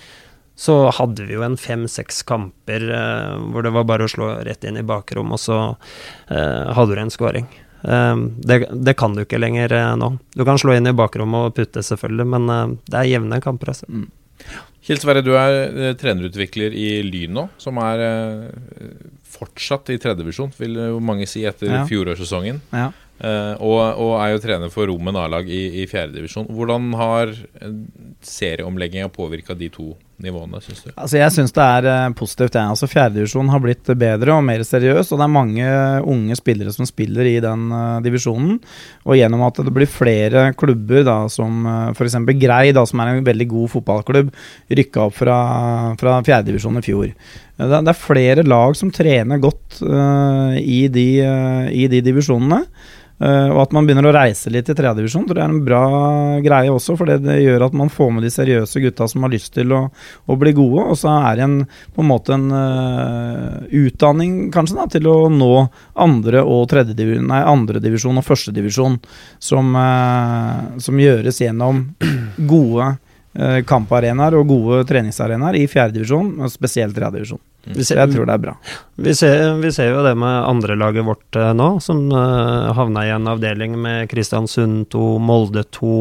så 0.58 0.76
hadde 0.97 1.28
vi 1.28 1.36
jo 1.38 1.43
en 1.45 1.58
fem-seks 1.60 2.24
kamper 2.26 2.88
eh, 2.89 3.34
hvor 3.53 3.62
det 3.66 3.72
var 3.76 3.86
bare 3.86 4.08
å 4.08 4.10
slå 4.10 4.32
rett 4.47 4.66
inn 4.66 4.80
i 4.80 4.86
bakrom, 4.86 5.36
og 5.36 5.41
så 5.41 5.58
eh, 6.34 6.72
hadde 6.74 6.95
du 6.97 7.01
en 7.03 7.14
scoring. 7.14 7.45
Eh, 7.86 8.16
det, 8.41 8.64
det, 8.74 8.95
kan 8.97 9.14
du 9.14 9.22
ikke 9.22 9.38
lenger 9.38 9.76
eh, 9.78 9.91
nå. 10.01 10.16
Du 10.34 10.41
kan 10.47 10.58
slå 10.58 10.74
inn 10.74 10.89
i 10.89 10.95
bakrom 10.97 11.36
og 11.38 11.53
putte, 11.58 11.86
selvfølgelig, 11.86 12.30
men 12.34 12.49
eh, 12.49 12.74
det 12.89 13.03
er 13.03 13.12
jevne 13.12 13.41
kamper. 13.43 13.76
Altså. 13.76 13.86
Mm. 13.86 14.10
Kjell 14.88 15.01
Sverre, 15.03 15.22
du 15.22 15.36
er 15.38 15.60
eh, 15.68 15.93
trenerutvikler 15.99 16.74
i 16.74 16.89
Lyn 17.05 17.38
nå, 17.38 17.47
som 17.62 17.78
er 17.84 18.01
fortsatt 19.38 19.93
i 19.93 19.99
tredjevisjon, 20.01 20.55
vil 20.58 20.80
jo 20.88 21.01
mange 21.03 21.30
si, 21.30 21.45
etter 21.45 21.70
ja. 21.70 21.84
fjorårssesongen. 21.86 22.64
Ja. 22.74 22.89
og, 23.62 23.80
og, 23.97 24.12
er 24.22 24.32
jo 24.32 24.41
trener 24.41 24.74
for 24.74 24.89
Romen 24.89 25.18
A-lag 25.18 25.45
i, 25.49 25.84
i 25.84 25.86
fjerdedivisjon. 25.89 26.49
Hvordan 26.53 26.89
har 26.97 27.34
serieomlegginga 28.26 29.09
påvirka 29.13 29.55
de 29.57 29.70
to 29.70 29.91
nivåene, 30.22 30.59
syns 30.63 30.82
du? 30.84 30.89
Altså, 30.95 31.20
jeg 31.20 31.34
syns 31.36 31.53
det 31.53 31.63
er 31.63 31.88
uh, 31.88 32.15
positivt. 32.18 32.57
Ja. 32.57 32.65
Altså, 32.74 32.89
Fjerdedivisjonen 32.89 33.51
har 33.53 33.61
blitt 33.63 33.91
bedre 33.99 34.34
og 34.38 34.45
mer 34.47 34.63
seriøs, 34.65 35.11
og 35.11 35.22
det 35.22 35.26
er 35.28 35.34
mange 35.34 35.70
unge 36.09 36.38
spillere 36.39 36.74
som 36.74 36.89
spiller 36.89 37.30
i 37.30 37.38
den 37.43 37.68
uh, 37.74 37.99
divisjonen. 38.05 38.57
Og 39.05 39.20
gjennom 39.20 39.45
at 39.47 39.61
det 39.68 39.74
blir 39.76 39.89
flere 39.91 40.47
klubber, 40.57 41.03
da, 41.07 41.20
som 41.32 41.61
uh, 41.70 41.78
f.eks. 41.93 42.18
Grei, 42.41 42.74
da, 42.76 42.86
som 42.89 43.03
er 43.03 43.13
en 43.13 43.28
veldig 43.28 43.49
god 43.53 43.74
fotballklubb, 43.78 44.34
rykka 44.82 45.05
opp 45.05 45.18
fra, 45.22 45.39
fra 46.01 46.20
fjerdedivisjon 46.26 46.82
i 46.82 46.86
fjor. 46.86 47.09
Det, 47.57 47.72
det, 47.74 47.93
er 47.93 47.97
flere 48.01 48.45
lag 48.45 48.78
som 48.78 48.93
trener 48.93 49.41
godt 49.41 49.82
uh, 49.86 50.57
i, 50.57 50.86
de, 50.93 51.09
i 51.74 51.89
de 51.91 52.05
divisjonene. 52.09 52.63
Eh, 53.18 53.49
og 53.49 53.63
at 53.63 53.72
man 53.74 53.88
begynner 53.88 54.05
å 54.05 54.13
reise 54.13 54.51
litt 54.53 54.68
i 54.70 54.76
tredjedivisjon, 54.78 55.24
tror 55.26 55.39
jeg 55.39 55.47
er 55.47 55.53
en 55.55 55.63
bra 55.65 55.82
greie 56.45 56.70
også. 56.74 56.97
For 56.99 57.09
det, 57.09 57.38
gjør 57.41 57.65
at 57.68 57.78
man 57.78 57.89
får 57.93 58.11
med 58.13 58.28
de 58.28 58.32
seriøse 58.34 58.82
gutta 58.84 59.07
som 59.09 59.26
har 59.26 59.34
lyst 59.34 59.55
til 59.55 59.74
å, 59.74 59.82
å 59.89 60.38
bli 60.38 60.53
gode. 60.57 60.86
Og 60.91 60.99
så 61.01 61.15
er 61.15 61.39
det 61.39 61.47
en, 61.47 61.57
på 61.95 62.03
en 62.03 62.11
måte 62.11 62.36
en 62.38 62.45
uh, 62.53 63.65
utdanning 63.74 64.38
kanskje 64.53 64.78
da, 64.78 64.88
til 64.97 65.09
å 65.09 65.18
nå 65.34 65.51
andre 65.97 66.45
og 66.45 66.68
tredjedivisjon, 66.70 68.22
og 68.22 68.28
førstedivisjon, 68.28 69.01
som, 69.41 69.74
uh, 69.74 70.78
som 70.84 71.01
gjøres 71.01 71.41
gjennom 71.41 71.88
gode 72.53 72.93
uh, 72.93 73.59
kamparenaer 73.68 74.38
og 74.38 74.53
gode 74.53 74.84
treningsarenaer 74.89 75.57
i 75.57 75.68
fjerdedivisjon, 75.72 76.36
spesielt 76.53 76.93
tredjedivisjon. 76.97 77.41
Ser, 77.76 77.99
Jeg 77.99 78.13
tror 78.13 78.28
det 78.28 78.36
er 78.36 78.43
bra. 78.43 78.53
vi, 78.95 79.13
ser, 79.18 79.57
vi 79.61 79.72
ser 79.76 79.91
jo 79.91 80.03
det 80.05 80.13
med 80.20 80.36
andrelaget 80.47 81.05
vårt 81.07 81.39
eh, 81.39 81.53
nå, 81.57 81.70
som 81.84 82.05
uh, 82.13 82.74
havna 82.78 83.05
i 83.07 83.13
en 83.13 83.28
avdeling 83.30 83.76
med 83.82 84.07
Kristiansund 84.11 84.88
2, 84.93 85.07
Molde 85.24 85.65
2, 85.76 85.95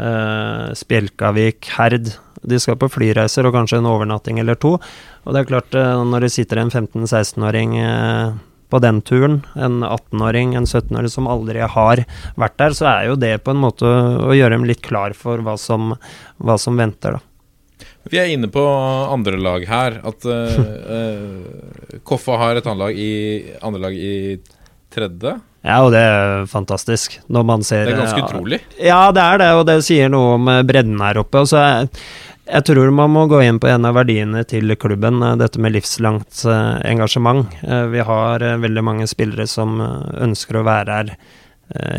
uh, 0.00 0.66
Spjelkavik, 0.76 1.70
Herd. 1.78 2.12
De 2.48 2.60
skal 2.62 2.78
på 2.78 2.90
flyreiser 2.92 3.48
og 3.48 3.56
kanskje 3.56 3.80
en 3.80 3.88
overnatting 3.90 4.38
eller 4.42 4.58
to. 4.60 4.76
Og 5.24 5.34
det 5.34 5.42
er 5.42 5.48
klart, 5.48 5.78
uh, 5.78 6.04
når 6.06 6.26
det 6.26 6.34
sitter 6.36 6.62
en 6.62 6.72
15-16-åring 6.72 7.78
uh, 7.80 8.36
på 8.68 8.80
den 8.84 9.00
turen, 9.00 9.40
en 9.56 9.80
18-åring, 9.80 10.54
en 10.58 10.68
17-åring 10.68 11.12
som 11.12 11.28
aldri 11.30 11.64
har 11.64 12.04
vært 12.36 12.58
der, 12.60 12.76
så 12.76 12.90
er 12.90 13.08
jo 13.08 13.16
det 13.20 13.38
på 13.44 13.54
en 13.54 13.62
måte 13.62 13.88
å 13.88 14.36
gjøre 14.36 14.58
dem 14.58 14.68
litt 14.68 14.84
klar 14.84 15.16
for 15.16 15.40
hva 15.44 15.56
som, 15.60 15.94
hva 16.36 16.58
som 16.60 16.76
venter, 16.76 17.16
da. 17.16 17.27
Vi 18.12 18.20
er 18.20 18.30
inne 18.32 18.48
på 18.52 18.62
andre 19.12 19.38
lag 19.40 19.66
her. 19.68 19.98
At 20.08 20.24
uh, 20.24 21.98
Koffa 22.08 22.38
har 22.40 22.58
et 22.60 22.66
annet 22.66 22.82
lag 22.84 22.98
i, 22.98 23.12
andre 23.62 23.82
lag 23.88 23.94
i 23.98 24.14
tredje. 24.94 25.34
Ja, 25.66 25.80
og 25.84 25.90
det 25.92 26.00
er 26.00 26.46
fantastisk 26.48 27.18
når 27.28 27.44
man 27.44 27.64
ser 27.66 27.88
Det 27.88 27.96
er 27.96 28.00
ganske 28.04 28.24
utrolig. 28.24 28.60
Ja, 28.80 29.08
det 29.12 29.24
er 29.24 29.40
det, 29.42 29.48
og 29.58 29.66
det 29.68 29.80
sier 29.84 30.10
noe 30.12 30.36
om 30.38 30.48
eh, 30.48 30.62
bredden 30.66 31.00
her 31.02 31.18
oppe. 31.20 31.42
Og 31.42 31.50
så 31.50 31.58
er, 31.60 31.88
jeg 32.48 32.64
tror 32.70 32.92
man 32.94 33.12
må 33.12 33.26
gå 33.28 33.42
inn 33.44 33.58
på 33.60 33.68
en 33.68 33.84
av 33.88 33.98
verdiene 33.98 34.44
til 34.48 34.72
klubben, 34.80 35.18
eh, 35.26 35.34
dette 35.40 35.60
med 35.60 35.74
livslangt 35.74 36.44
eh, 36.46 36.78
engasjement. 36.88 37.50
Eh, 37.66 37.84
Vi 37.92 38.06
har 38.06 38.46
eh, 38.46 38.56
veldig 38.62 38.84
mange 38.86 39.10
spillere 39.10 39.48
som 39.50 39.80
eh, 39.82 40.22
ønsker 40.28 40.60
å 40.60 40.64
være 40.70 41.00
her 41.00 41.12
eh, 41.16 41.36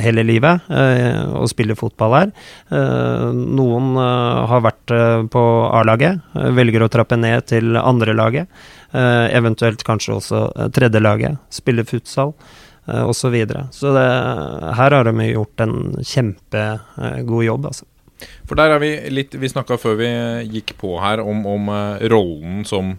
hele 0.01 0.23
livet 0.25 0.69
eh, 0.73 1.21
og 1.37 1.49
spille 1.51 1.75
fotball 1.77 2.15
her. 2.17 2.31
Eh, 2.73 3.27
Noen 3.35 3.91
eh, 3.99 4.39
har 4.49 4.63
vært 4.65 4.93
eh, 4.95 5.27
på 5.29 5.43
A-laget, 5.77 6.23
eh, 6.35 6.49
velger 6.57 6.85
å 6.85 6.89
trappe 6.89 7.19
ned 7.19 7.45
til 7.51 7.77
andrelaget. 7.77 8.47
eh, 8.93 9.27
Eventuelt 9.37 9.83
kanskje 9.85 10.15
også 10.17 10.41
eh, 10.55 10.71
tredjelaget, 10.73 11.37
spiller 11.53 11.85
futsal 11.85 12.33
eh, 12.87 13.03
osv. 13.05 13.19
Så, 13.19 13.29
videre. 13.29 13.67
så 13.71 13.93
det, 13.93 14.07
her 14.79 14.97
har 14.97 15.05
de 15.05 15.29
gjort 15.29 15.65
en 15.67 15.77
kjempegod 16.01 17.45
jobb, 17.45 17.69
altså. 17.69 17.85
For 18.49 18.57
der 18.59 18.73
er 18.75 18.81
vi 18.83 18.89
litt 19.13 19.31
Vi 19.39 19.47
snakka 19.47 19.77
før 19.79 19.93
vi 19.95 20.07
gikk 20.57 20.73
på 20.81 20.97
her 20.99 21.21
om, 21.23 21.45
om 21.47 21.69
eh, 21.71 22.07
rollen 22.11 22.65
som 22.67 22.95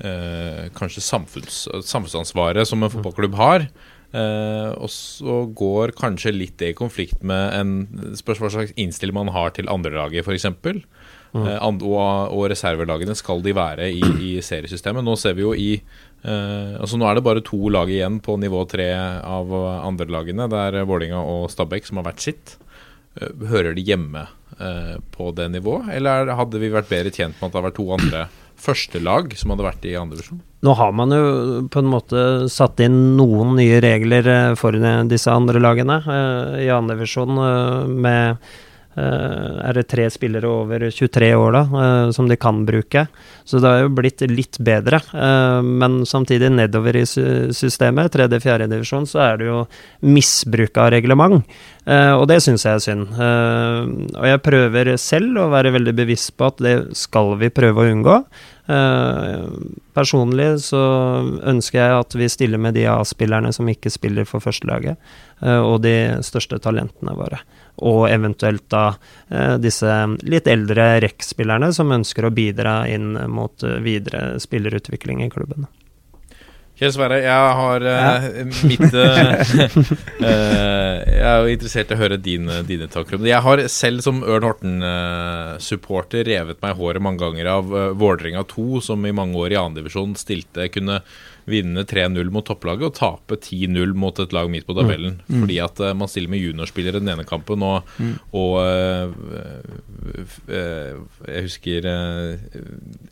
eh, 0.00 0.70
kanskje 0.78 1.02
samfunns, 1.04 1.66
samfunnsansvaret 1.84 2.68
som 2.68 2.80
en 2.86 2.92
fotballklubb 2.94 3.34
har. 3.36 3.66
Eh, 4.12 4.70
og 4.76 4.90
så 4.92 5.38
går 5.56 5.94
kanskje 5.96 6.34
litt 6.36 6.58
det 6.60 6.74
i 6.74 6.76
konflikt 6.76 7.22
med 7.24 7.54
en 7.56 7.70
Spørs 8.18 8.42
hva 8.42 8.50
slags 8.52 8.74
innstilling 8.76 9.16
man 9.16 9.30
har 9.32 9.54
til 9.56 9.70
andrelaget, 9.72 10.26
f.eks. 10.26 10.44
Mm. 11.32 11.46
Eh, 11.46 11.56
and, 11.64 11.80
og, 11.80 12.34
og 12.36 12.44
reservelagene 12.52 13.14
skal 13.16 13.40
de 13.44 13.54
være 13.56 13.86
i, 13.88 14.02
i 14.20 14.32
seriesystemet. 14.44 15.04
Nå 15.06 15.14
ser 15.16 15.38
vi 15.38 15.46
jo 15.46 15.54
i 15.56 15.70
eh, 15.78 16.74
Altså 16.76 17.00
Nå 17.00 17.08
er 17.08 17.16
det 17.16 17.24
bare 17.24 17.44
to 17.46 17.70
lag 17.72 17.88
igjen 17.88 18.20
på 18.24 18.36
nivå 18.42 18.66
tre 18.68 18.90
av 19.24 19.54
andrelagene. 19.88 20.44
Det 20.52 20.60
er 20.66 20.84
Vålinga 20.90 21.22
og 21.24 21.48
Stabæk 21.54 21.88
som 21.88 22.02
har 22.02 22.10
hvert 22.10 22.20
sitt. 22.28 22.58
Hører 23.48 23.74
de 23.76 23.82
hjemme 23.84 24.26
på 25.12 25.30
det 25.36 25.48
nivået, 25.52 25.88
eller 25.96 26.22
er- 26.28 26.36
hadde 26.38 26.60
vi 26.60 26.68
vært 26.72 26.88
bedre 26.92 27.10
tjent 27.12 27.34
med 27.40 27.48
at 27.48 27.52
det 27.52 27.58
hadde 27.58 27.66
vært 27.66 27.76
to 27.80 27.86
andre 27.96 28.20
førstelag 28.62 29.36
som 29.38 29.52
hadde 29.54 29.66
vært 29.66 29.86
i 29.90 29.96
andredivisjon? 29.98 30.40
Nå 30.62 30.74
har 30.78 30.92
man 30.94 31.10
jo 31.10 31.22
på 31.74 31.80
en 31.82 31.88
måte 31.90 32.24
satt 32.52 32.78
inn 32.84 33.16
noen 33.18 33.56
nye 33.58 33.80
regler 33.82 34.28
eh, 34.30 34.50
for 34.58 34.76
disse 35.10 35.32
andre 35.34 35.58
lagene 35.62 35.98
eh, 36.06 36.60
i 36.68 36.68
andredivisjon 36.70 37.40
med 37.98 38.36
eh, 38.94 39.56
er 39.66 39.74
det 39.74 39.86
tre 39.90 40.04
spillere 40.12 40.46
over 40.46 40.84
23 40.92 41.32
år 41.34 41.56
da, 41.56 41.62
som 42.14 42.28
de 42.30 42.36
kan 42.38 42.60
bruke. 42.68 43.06
Så 43.48 43.58
det 43.58 43.70
har 43.72 43.82
jo 43.86 43.92
blitt 43.96 44.22
litt 44.28 44.58
bedre. 44.62 45.00
Men 45.64 46.02
samtidig, 46.06 46.50
nedover 46.52 46.98
i 47.00 47.04
sy- 47.08 47.48
systemet, 47.56 48.12
tredje-fjerde 48.14 48.68
divisjon, 48.70 49.08
så 49.08 49.22
er 49.24 49.40
det 49.40 49.48
jo 49.48 49.62
misbruk 50.04 50.76
av 50.78 50.92
reglement. 50.92 51.40
Og 51.88 52.26
det 52.30 52.38
syns 52.44 52.66
jeg 52.68 52.78
er 52.78 52.84
synd. 52.84 53.16
Og 53.16 54.28
jeg 54.28 54.44
prøver 54.44 54.92
selv 55.00 55.40
å 55.40 55.48
være 55.56 55.72
veldig 55.78 55.96
bevisst 56.04 56.36
på 56.36 56.52
at 56.52 56.60
det 56.62 56.76
skal 57.00 57.32
vi 57.40 57.50
prøve 57.54 57.82
å 57.86 57.94
unngå. 57.96 58.18
Eh, 58.66 59.44
personlig 59.94 60.60
så 60.62 60.80
ønsker 61.50 61.80
jeg 61.80 61.98
at 61.98 62.14
vi 62.14 62.28
stiller 62.30 62.60
med 62.62 62.76
de 62.78 62.86
A-spillerne 62.86 63.50
som 63.54 63.68
ikke 63.68 63.90
spiller 63.90 64.28
for 64.28 64.44
førstelaget, 64.44 65.00
eh, 65.42 65.58
og 65.58 65.82
de 65.82 66.22
største 66.22 66.60
talentene 66.62 67.16
våre. 67.18 67.42
Og 67.82 68.06
eventuelt 68.10 68.68
da 68.70 68.84
eh, 69.30 69.56
disse 69.62 69.90
litt 70.22 70.50
eldre 70.50 71.00
REC-spillerne 71.02 71.72
som 71.74 71.90
ønsker 71.94 72.28
å 72.28 72.34
bidra 72.34 72.82
inn 72.90 73.16
mot 73.32 73.66
videre 73.82 74.38
spillerutvikling 74.42 75.24
i 75.26 75.32
klubben. 75.32 75.66
Kjell 76.82 76.94
Sverre, 76.96 77.20
jeg 77.22 77.50
har 77.58 77.84
ja. 77.86 78.06
mitt 78.72 78.96
eh, 78.98 79.42
eh, 80.26 80.96
Jeg 81.06 81.28
er 81.30 81.44
jo 81.44 81.52
interessert 81.52 81.92
i 81.92 81.94
å 81.94 82.00
høre 82.00 82.18
dine, 82.18 82.56
dine 82.66 82.88
tanker 82.90 83.14
om 83.14 83.22
det. 83.22 83.30
Jeg 83.30 83.44
har 83.44 83.62
selv 83.70 84.02
som 84.02 84.18
Ørn 84.26 84.48
Horten-supporter 84.48 86.26
revet 86.26 86.58
meg 86.64 86.74
i 86.74 86.80
håret 86.80 87.04
mange 87.06 87.22
ganger 87.22 87.52
av 87.52 87.70
uh, 87.70 87.84
Vålerenga 87.94 88.42
2, 88.50 88.82
som 88.88 89.06
i 89.06 89.14
mange 89.14 89.38
år 89.38 89.54
i 89.54 89.60
andredivisjon 89.60 90.16
stilte 90.18 90.66
kunne 90.74 90.98
vinne 91.50 91.82
3-0 91.88 92.30
mot 92.30 92.44
topplaget 92.46 92.86
og 92.86 92.94
tape 92.94 93.36
10-0 93.42 93.94
mot 93.98 94.18
et 94.22 94.32
lag 94.32 94.48
midt 94.52 94.66
på 94.68 94.76
tabellen. 94.78 95.16
Mm. 95.26 95.40
Fordi 95.42 95.58
at 95.64 95.80
eh, 95.82 95.94
man 95.98 96.08
stiller 96.10 96.30
med 96.30 96.38
juniorspillere 96.44 97.00
den 97.02 97.08
ene 97.14 97.24
kampen, 97.28 97.62
og, 97.66 97.82
Mm. 97.98 98.14
og 98.32 98.58
f- 100.22 100.40
eh, 100.48 100.94
Jeg 101.28 101.42
husker 101.46 101.86
eh, 101.88 102.60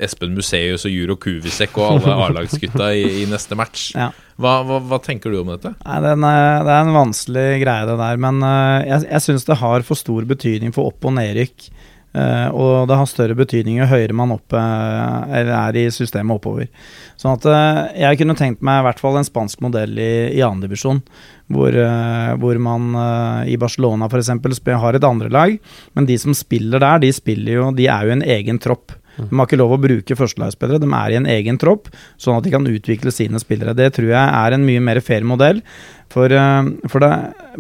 Espen 0.03 0.35
Museus 0.37 0.85
og 0.89 0.93
Juro 0.95 1.17
Kuvisek 1.21 1.77
og 1.81 1.99
alle 2.07 2.15
A-lagsgutta 2.27 2.91
i, 2.97 3.05
i 3.23 3.27
neste 3.31 3.57
match. 3.59 3.91
Ja. 3.97 4.11
Hva, 4.41 4.55
hva, 4.65 4.79
hva 4.89 4.99
tenker 5.05 5.33
du 5.35 5.41
om 5.43 5.51
dette? 5.53 5.75
Nei, 5.85 5.99
den, 6.07 6.25
er- 6.25 6.65
det 6.67 6.73
er 6.77 6.87
en 6.87 6.95
vanskelig 6.97 7.47
greie, 7.65 7.87
det 7.91 7.99
der. 8.01 8.21
Men 8.27 8.41
jeg, 8.87 9.05
jeg 9.11 9.25
syns 9.27 9.47
det 9.49 9.59
har 9.61 9.85
for 9.87 9.99
stor 10.01 10.27
betydning 10.29 10.73
for 10.77 10.93
opp- 10.93 11.05
og 11.11 11.17
nedrykk. 11.19 11.69
Eh, 12.15 12.49
og 12.51 12.89
det 12.91 12.99
har 12.99 13.09
større 13.11 13.37
betydning 13.39 13.81
jo 13.81 13.89
høyere 13.91 14.17
man 14.17 14.35
opp, 14.35 14.55
eh, 14.57 15.51
er 15.55 15.79
i 15.79 15.87
systemet 15.95 16.41
oppover. 16.41 16.71
Sånn 17.21 17.37
at 17.37 17.47
uh, 17.47 17.83
jeg 17.99 18.21
kunne 18.21 18.39
tenkt 18.39 18.65
meg 18.65 18.81
i 18.81 18.87
hvert 18.89 19.03
fall 19.03 19.19
en 19.21 19.27
spansk 19.27 19.61
modell 19.65 19.99
i, 20.01 20.13
i 20.39 20.45
andredivisjon. 20.47 21.03
Hvor, 21.51 21.75
uh, 21.75 22.37
hvor 22.39 22.61
man 22.63 22.95
i 23.51 23.57
Barcelona 23.59 24.07
f.eks. 24.07 24.31
har 24.85 24.97
et 24.97 25.07
andrelag, 25.07 25.59
men 25.99 26.07
de 26.07 26.17
som 26.23 26.37
spiller 26.37 26.83
der, 26.83 27.03
de, 27.03 27.13
spiller 27.13 27.57
jo, 27.57 27.69
de 27.75 27.91
er 27.91 28.07
jo 28.07 28.15
en 28.15 28.27
egen 28.39 28.63
tropp. 28.63 28.95
De 29.29 29.37
har 29.37 29.49
ikke 29.49 29.59
lov 29.61 29.75
å 29.75 29.81
bruke 29.81 30.17
førstelagsspillere, 30.17 30.81
de 30.81 30.89
er 30.97 31.13
i 31.13 31.19
en 31.19 31.29
egen 31.29 31.59
tropp, 31.61 31.91
sånn 32.21 32.39
at 32.39 32.47
de 32.47 32.53
kan 32.55 32.69
utvikle 32.69 33.13
sine 33.13 33.41
spillere. 33.43 33.75
Det 33.77 33.91
tror 33.97 34.13
jeg 34.13 34.23
er 34.23 34.57
en 34.57 34.67
mye 34.67 34.83
mer 34.85 35.03
fair 35.05 35.27
modell. 35.29 35.61
For, 36.11 36.33
eh, 36.33 36.63
for 36.91 37.05
det, 37.05 37.13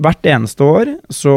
hvert 0.02 0.26
eneste 0.26 0.66
år 0.66 0.90
så 1.12 1.34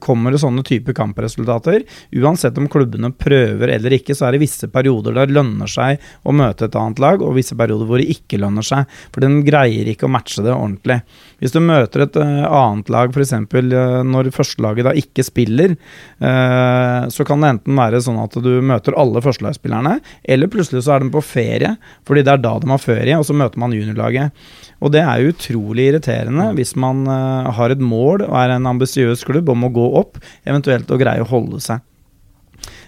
kommer 0.00 0.32
det 0.32 0.40
sånne 0.42 0.64
type 0.66 0.94
kampresultater. 0.96 1.84
Uansett 2.16 2.58
om 2.60 2.68
klubbene 2.72 3.12
prøver 3.12 3.74
eller 3.74 3.96
ikke, 3.98 4.16
så 4.16 4.28
er 4.28 4.36
det 4.36 4.42
visse 4.44 4.68
perioder 4.72 5.16
der 5.16 5.28
det 5.28 5.36
lønner 5.36 5.70
seg 5.70 6.00
å 6.24 6.34
møte 6.36 6.68
et 6.68 6.78
annet 6.78 7.02
lag, 7.02 7.22
og 7.22 7.36
visse 7.36 7.56
perioder 7.58 7.88
hvor 7.88 8.00
det 8.00 8.10
ikke 8.14 8.40
lønner 8.42 8.66
seg. 8.66 8.88
For 9.12 9.24
den 9.24 9.42
greier 9.46 9.88
ikke 9.92 10.08
å 10.08 10.12
matche 10.12 10.44
det 10.44 10.54
ordentlig. 10.54 11.00
Hvis 11.42 11.54
du 11.54 11.60
møter 11.64 12.06
et 12.06 12.18
eh, 12.22 12.46
annet 12.46 12.92
lag, 12.92 13.12
f.eks. 13.12 13.34
Uh, 13.52 14.02
når 14.06 14.32
førstelaget 14.34 14.86
da 14.88 14.94
ikke 14.98 15.24
spiller, 15.26 15.76
eh, 16.22 16.98
så 17.12 17.26
kan 17.28 17.42
det 17.42 17.52
enten 17.56 17.78
være 17.78 18.02
sånn 18.04 18.20
at 18.22 18.36
du 18.42 18.52
møter 18.64 18.96
alle 18.98 19.22
førstelagsspillerne, 19.24 19.98
eller 20.24 20.52
plutselig 20.52 20.84
så 20.86 20.96
er 20.96 21.04
de 21.04 21.12
på 21.12 21.24
ferie, 21.24 21.74
fordi 22.08 22.24
det 22.26 22.36
er 22.36 22.44
da 22.44 22.56
de 22.62 22.70
har 22.72 22.82
ferie, 22.82 23.18
og 23.18 23.26
så 23.28 23.36
møter 23.36 23.60
man 23.62 23.74
juniorlaget. 23.76 24.44
Og 24.82 24.90
det 24.94 25.02
er 25.06 25.28
utrolig 25.30 25.90
irriterende 25.90 26.21
hvis 26.56 26.74
man 26.76 27.06
eh, 27.10 27.50
har 27.56 27.70
et 27.70 27.82
mål 27.82 28.26
og 28.28 28.36
er 28.38 28.54
en 28.54 28.66
ambisiøs 28.66 29.24
klubb 29.28 29.48
om 29.48 29.64
å 29.64 29.72
gå 29.72 29.86
opp, 29.98 30.18
eventuelt 30.44 30.90
å 30.90 31.00
greie 31.00 31.22
å 31.24 31.28
holde 31.28 31.60
seg. 31.60 31.80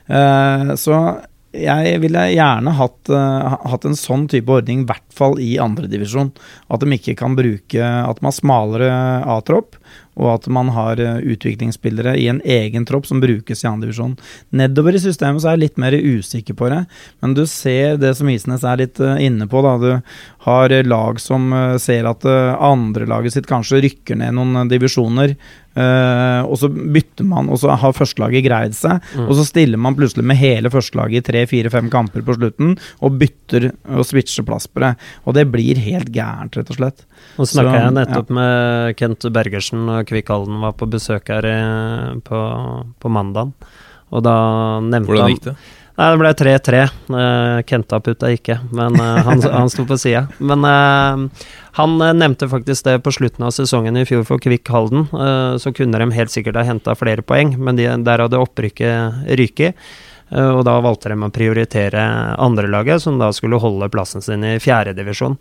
Eh, 0.07 0.75
så 0.79 0.99
jeg 1.55 2.01
ville 2.03 2.23
gjerne 2.35 2.75
hatt, 2.75 3.11
eh, 3.11 3.57
hatt 3.71 3.85
en 3.87 3.99
sånn 3.99 4.27
type 4.31 4.51
ordning, 4.51 4.83
i 4.83 4.89
hvert 4.89 5.07
fall 5.15 5.39
i 5.39 5.55
andredivisjon. 5.63 6.33
At 6.71 6.83
de 6.83 6.91
ikke 6.97 7.17
kan 7.17 7.37
bruke 7.39 7.79
At 7.81 8.21
man 8.21 8.33
har 8.33 8.39
smalere 8.39 8.91
A-tropp, 9.37 9.79
og 10.15 10.29
at 10.35 10.49
man 10.53 10.71
har 10.75 11.01
eh, 11.03 11.23
utviklingsspillere 11.35 12.15
i 12.21 12.29
en 12.31 12.41
egen 12.45 12.87
tropp 12.87 13.07
som 13.09 13.21
brukes 13.23 13.65
i 13.65 13.69
andredivisjon. 13.71 14.17
Nedover 14.55 14.97
i 14.97 15.03
systemet 15.03 15.43
så 15.43 15.51
er 15.51 15.59
jeg 15.59 15.65
litt 15.65 15.83
mer 15.83 15.97
usikker 15.97 16.59
på 16.59 16.71
det, 16.73 16.85
men 17.25 17.35
du 17.37 17.45
ser 17.51 17.99
det 18.03 18.15
som 18.19 18.31
Isnes 18.31 18.67
er 18.67 18.83
litt 18.85 19.03
eh, 19.03 19.25
inne 19.27 19.49
på. 19.51 19.63
da, 19.65 19.75
Du 19.83 19.91
har 20.47 20.77
lag 20.87 21.21
som 21.23 21.53
eh, 21.53 21.77
ser 21.83 22.09
at 22.11 22.25
andrelaget 22.25 23.35
sitt 23.35 23.51
kanskje 23.51 23.83
rykker 23.85 24.21
ned 24.21 24.37
noen 24.39 24.71
divisjoner. 24.71 25.35
Eh, 25.81 26.41
og 26.45 26.57
så 26.61 26.71
bytter 26.71 27.27
man, 27.29 27.51
og 27.53 27.61
så 27.63 27.75
har 27.81 27.97
førstelaget 27.97 28.47
greid 28.47 28.77
seg. 28.79 29.05
Mm. 29.15 29.29
Og 29.29 29.35
så 29.39 29.47
stiller 29.49 29.81
man 29.81 29.97
plutselig 29.99 30.27
med 30.27 30.41
hele 30.41 30.73
førstelaget 30.73 31.23
i 31.23 31.27
tre, 31.29 31.45
fire, 31.51 31.73
fem 31.75 31.91
kamper 31.93 32.25
på 32.27 32.39
slutten, 32.39 32.75
og 33.05 33.21
bytter 33.21 33.71
og 33.95 34.09
switcher 34.09 34.47
plass 34.49 34.69
på 34.71 34.85
det. 34.85 34.95
Og 35.25 35.39
det 35.39 35.47
blir 35.53 35.81
helt 35.85 36.13
gærent, 36.15 36.59
rett 36.59 36.75
og 36.75 36.81
slett. 36.81 37.07
Nå 37.39 37.49
snakka 37.51 37.79
jeg 37.79 37.97
nettopp 38.01 38.35
med 38.35 38.99
Kent 39.01 39.29
Bergersen 39.35 39.89
og 39.89 40.05
Kvikk 40.11 40.35
Halden 40.35 40.61
var 40.65 40.77
på 40.79 40.91
besøk 40.91 41.33
her 41.33 41.49
i, 41.49 41.57
på, 42.25 42.45
på 43.01 43.13
mandag. 43.13 43.55
Og 44.15 44.23
da 44.23 44.37
nevnte 44.85 45.11
Hvordan 45.11 45.27
han 45.27 45.35
gikk 45.35 45.49
det? 45.49 45.57
Nei, 45.95 46.07
det 46.11 46.19
ble 46.19 46.31
3-3. 46.35 46.79
Uh, 47.07 47.59
Kenta 47.69 48.01
putta 48.03 48.31
ikke, 48.35 48.57
men 48.75 48.97
eh, 48.99 49.21
han, 49.29 49.43
han 49.61 49.71
sto 49.71 49.85
på 49.87 49.99
sida. 50.01 50.25
Men 50.43 50.67
eh, 50.67 51.45
han 51.79 51.95
eh, 52.03 52.17
nevnte 52.19 52.49
faktisk 52.51 52.89
det 52.89 52.97
på 53.05 53.13
slutten 53.15 53.47
av 53.47 53.55
sesongen 53.55 54.01
i 54.01 54.03
fjor 54.09 54.25
for 54.27 54.43
Kvikk 54.43 54.73
Halden. 54.75 55.07
eh, 55.15 55.55
så 55.63 55.71
kunne 55.77 56.01
de 56.03 56.09
helt 56.17 56.35
sikkert 56.35 56.59
ha 56.59 56.67
henta 56.67 56.97
flere 56.99 57.23
poeng, 57.23 57.55
men 57.63 57.79
de, 57.79 57.87
der 58.07 58.25
hadde 58.27 58.43
opprykket 58.43 59.31
ryket. 59.39 59.79
Eh, 60.35 60.51
og 60.51 60.65
da 60.67 60.81
valgte 60.83 61.15
de 61.15 61.21
å 61.23 61.31
prioritere 61.35 62.03
andrelaget, 62.43 63.07
som 63.07 63.23
da 63.23 63.31
skulle 63.35 63.63
holde 63.63 63.91
plassen 63.95 64.23
sin 64.25 64.43
i 64.43 64.59
fjerdedivisjon. 64.63 65.39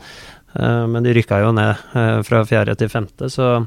Men 0.54 1.02
de 1.02 1.16
rykka 1.18 1.40
jo 1.42 1.48
ned 1.58 1.80
eh, 1.98 2.20
fra 2.22 2.44
fjerde 2.46 2.76
til 2.78 2.92
femte, 2.94 3.26
så 3.34 3.64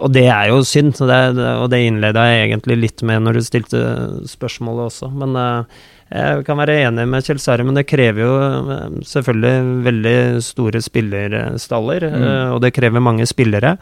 og 0.00 0.12
det 0.14 0.26
er 0.32 0.50
jo 0.50 0.60
synd, 0.66 0.96
det, 0.96 1.20
og 1.60 1.68
det 1.72 1.82
innleda 1.84 2.24
jeg 2.30 2.44
egentlig 2.48 2.76
litt 2.78 3.02
med 3.06 3.24
når 3.24 3.36
du 3.36 3.42
stilte 3.44 3.80
spørsmålet 4.28 4.88
også. 4.88 5.10
Men 5.12 5.36
eh, 5.36 5.80
jeg 6.10 6.44
kan 6.46 6.58
være 6.58 6.78
enig 6.86 7.06
med 7.10 7.26
Kjell 7.26 7.40
Sverre, 7.42 7.66
men 7.68 7.76
det 7.76 7.86
krever 7.90 8.24
jo 8.24 8.32
eh, 8.40 8.98
selvfølgelig 9.06 9.84
veldig 9.86 10.16
store 10.46 10.82
spillerstaller. 10.84 12.08
Mm. 12.08 12.20
eh, 12.24 12.48
og 12.54 12.62
det 12.64 12.74
krever 12.76 13.04
mange 13.04 13.28
spillere. 13.28 13.76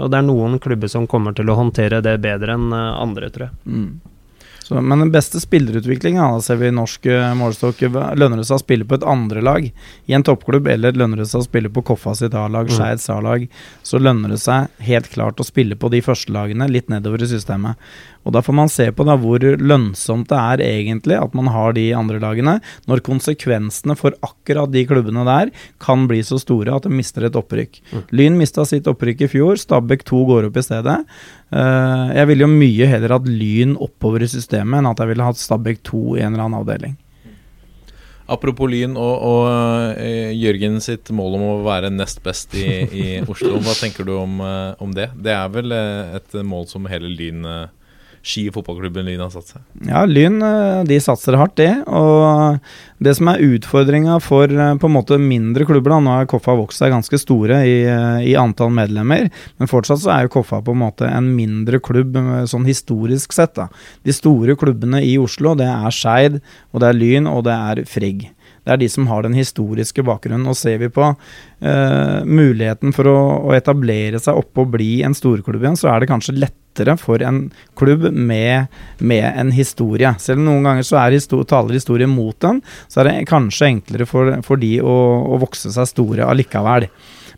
Og 0.00 0.10
det 0.10 0.18
er 0.18 0.26
noen 0.26 0.58
klubber 0.62 0.90
som 0.90 1.08
kommer 1.10 1.36
til 1.36 1.50
å 1.52 1.58
håndtere 1.58 2.02
det 2.04 2.18
bedre 2.24 2.58
enn 2.58 2.72
andre, 2.74 3.30
tror 3.30 3.48
jeg. 3.48 3.58
Mm. 3.70 4.09
Så, 4.70 4.78
men 4.78 5.00
den 5.02 5.10
beste 5.10 5.40
spillerutviklinga 5.42 6.28
ser 6.46 6.60
vi 6.60 6.68
i 6.70 6.74
norsk 6.74 7.08
uh, 7.10 7.32
målestokk. 7.34 7.80
Lønner 7.90 8.38
det 8.38 8.44
seg 8.46 8.60
å 8.60 8.62
spille 8.62 8.86
på 8.86 8.94
et 9.00 9.06
andrelag 9.10 9.64
i 9.66 10.14
en 10.14 10.22
toppklubb, 10.22 10.68
eller 10.70 10.94
lønner 10.94 11.24
det 11.24 11.26
seg 11.26 11.42
å 11.42 11.48
spille 11.48 11.72
på 11.74 11.82
Koffa 11.90 12.14
sitt 12.14 12.36
A-lag, 12.38 12.70
Mm. 12.70 12.76
Skeids 12.76 13.08
A-lag, 13.10 13.48
så 13.82 13.98
lønner 13.98 14.30
det 14.30 14.38
seg 14.38 14.68
helt 14.86 15.08
klart 15.10 15.40
å 15.42 15.46
spille 15.48 15.74
på 15.74 15.90
de 15.90 15.98
første 16.06 16.30
lagene 16.30 16.68
litt 16.70 16.86
nedover 16.92 17.24
i 17.24 17.30
systemet. 17.32 17.80
Og 18.22 18.34
Da 18.36 18.42
får 18.44 18.54
man 18.54 18.68
se 18.68 18.86
på 18.92 19.02
da 19.08 19.16
hvor 19.18 19.40
lønnsomt 19.40 20.28
det 20.28 20.38
er 20.38 20.62
egentlig 20.62 21.16
at 21.16 21.34
man 21.34 21.48
har 21.50 21.72
de 21.72 21.86
andre 21.96 22.20
lagene, 22.20 22.58
når 22.86 23.02
konsekvensene 23.06 23.96
for 23.96 24.14
akkurat 24.22 24.70
de 24.70 24.84
klubbene 24.86 25.24
der 25.26 25.50
kan 25.80 26.06
bli 26.06 26.20
så 26.22 26.38
store 26.38 26.76
at 26.76 26.84
de 26.84 26.92
mister 26.92 27.24
et 27.26 27.34
opprykk. 27.34 27.80
Mm. 27.90 28.04
Lyn 28.12 28.38
mista 28.38 28.66
sitt 28.68 28.86
opprykk 28.86 29.24
i 29.24 29.30
fjor, 29.34 29.56
Stabæk 29.56 30.04
2 30.04 30.24
går 30.28 30.50
opp 30.50 30.60
i 30.60 30.66
stedet. 30.68 30.98
Uh, 31.50 32.12
jeg 32.14 32.28
ville 32.30 32.44
jo 32.44 32.52
mye 32.52 32.86
heller 32.86 33.16
hatt 33.16 33.26
Lyn 33.26 33.72
oppover 33.80 34.22
i 34.22 34.28
systemet 34.30 34.59
enn 34.64 34.90
at 34.90 35.00
jeg 35.00 35.12
ville 35.12 35.26
hatt 35.26 35.40
Stabæk 35.40 35.80
2 35.88 36.02
i 36.18 36.24
en 36.24 36.34
eller 36.34 36.46
annen 36.46 36.60
avdeling. 36.60 36.98
Apropos 38.30 38.70
Lyn 38.70 38.94
og, 38.94 39.24
og 39.26 39.98
eh, 39.98 40.30
Jørgen 40.38 40.78
sitt 40.84 41.10
mål 41.10 41.34
om 41.40 41.44
å 41.48 41.54
være 41.66 41.90
nest 41.90 42.20
best 42.22 42.54
i, 42.54 42.66
i 42.86 43.06
Oslo. 43.24 43.56
Hva 43.58 43.74
tenker 43.74 44.06
du 44.06 44.14
om, 44.20 44.38
eh, 44.46 44.78
om 44.78 44.92
det? 44.94 45.08
Det 45.18 45.34
er 45.34 45.50
vel 45.50 45.74
eh, 45.74 46.14
et 46.20 46.36
mål 46.46 46.68
som 46.70 46.86
hele 46.90 47.10
Lyn 47.10 47.42
eh, 47.42 47.66
Ski 48.22 48.50
fotballklubben 48.52 49.06
Lyn 49.08 49.22
har 49.22 49.30
satt 49.32 49.54
seg. 49.54 49.62
Ja, 49.88 50.02
Lyn 50.04 50.42
eh, 50.44 50.82
de 50.88 50.98
satser 51.00 51.38
hardt, 51.40 51.54
det. 51.56 51.70
Og 51.88 52.58
det 53.00 53.14
som 53.16 53.30
er 53.32 53.44
utfordringa 53.46 54.18
for 54.20 54.52
eh, 54.52 54.74
på 54.76 54.90
en 54.90 54.94
måte 54.94 55.16
mindre 55.20 55.64
klubber 55.68 55.94
da, 55.94 56.00
Nå 56.04 56.16
er 56.18 56.28
Koffa 56.28 56.52
vokst 56.58 56.82
seg 56.82 56.92
ganske 56.92 57.20
store 57.20 57.62
i, 57.64 57.78
eh, 57.88 58.26
i 58.32 58.36
antall 58.40 58.74
medlemmer, 58.76 59.30
men 59.56 59.70
fortsatt 59.70 60.02
så 60.04 60.12
er 60.12 60.26
jo 60.26 60.34
Koffa 60.36 60.60
på 60.66 60.76
en 60.76 60.82
måte 60.82 61.08
en 61.08 61.30
mindre 61.32 61.80
klubb 61.80 62.18
sånn 62.50 62.68
historisk 62.68 63.32
sett. 63.36 63.56
da. 63.56 63.70
De 64.04 64.12
store 64.12 64.58
klubbene 64.60 65.00
i 65.06 65.16
Oslo, 65.20 65.56
det 65.56 65.70
er 65.70 65.94
Skeid, 65.94 66.42
og 66.74 66.84
det 66.84 66.92
er 66.92 67.00
Lyn, 67.00 67.30
og 67.30 67.46
det 67.48 67.56
er 67.56 67.84
Frigg. 67.88 68.28
Det 68.64 68.74
er 68.74 68.80
de 68.82 68.88
som 68.92 69.08
har 69.10 69.24
den 69.24 69.36
historiske 69.36 70.04
bakgrunnen. 70.06 70.48
Og 70.50 70.58
ser 70.58 70.80
vi 70.82 70.90
på 70.92 71.06
eh, 71.06 72.18
muligheten 72.26 72.94
for 72.96 73.10
å, 73.10 73.18
å 73.50 73.54
etablere 73.56 74.20
seg 74.22 74.40
oppe 74.40 74.64
og 74.64 74.74
bli 74.76 75.00
en 75.06 75.16
storklubb 75.16 75.62
igjen, 75.64 75.78
så 75.80 75.92
er 75.92 76.02
det 76.02 76.10
kanskje 76.10 76.36
lettere 76.38 76.96
for 77.00 77.22
en 77.26 77.46
klubb 77.78 78.08
med, 78.14 78.70
med 78.98 79.26
en 79.28 79.54
historie. 79.54 80.12
Selv 80.22 80.42
om 80.42 80.50
noen 80.50 80.68
ganger 80.68 80.86
så 80.86 81.06
histor 81.10 81.46
taler 81.48 81.78
historie 81.78 82.10
mot 82.10 82.36
den, 82.44 82.60
så 82.88 83.02
er 83.02 83.10
det 83.10 83.30
kanskje 83.30 83.72
enklere 83.74 84.08
for, 84.08 84.36
for 84.46 84.60
de 84.60 84.76
å, 84.84 84.98
å 85.34 85.40
vokse 85.42 85.72
seg 85.74 85.90
store 85.90 86.28
allikevel. 86.30 86.88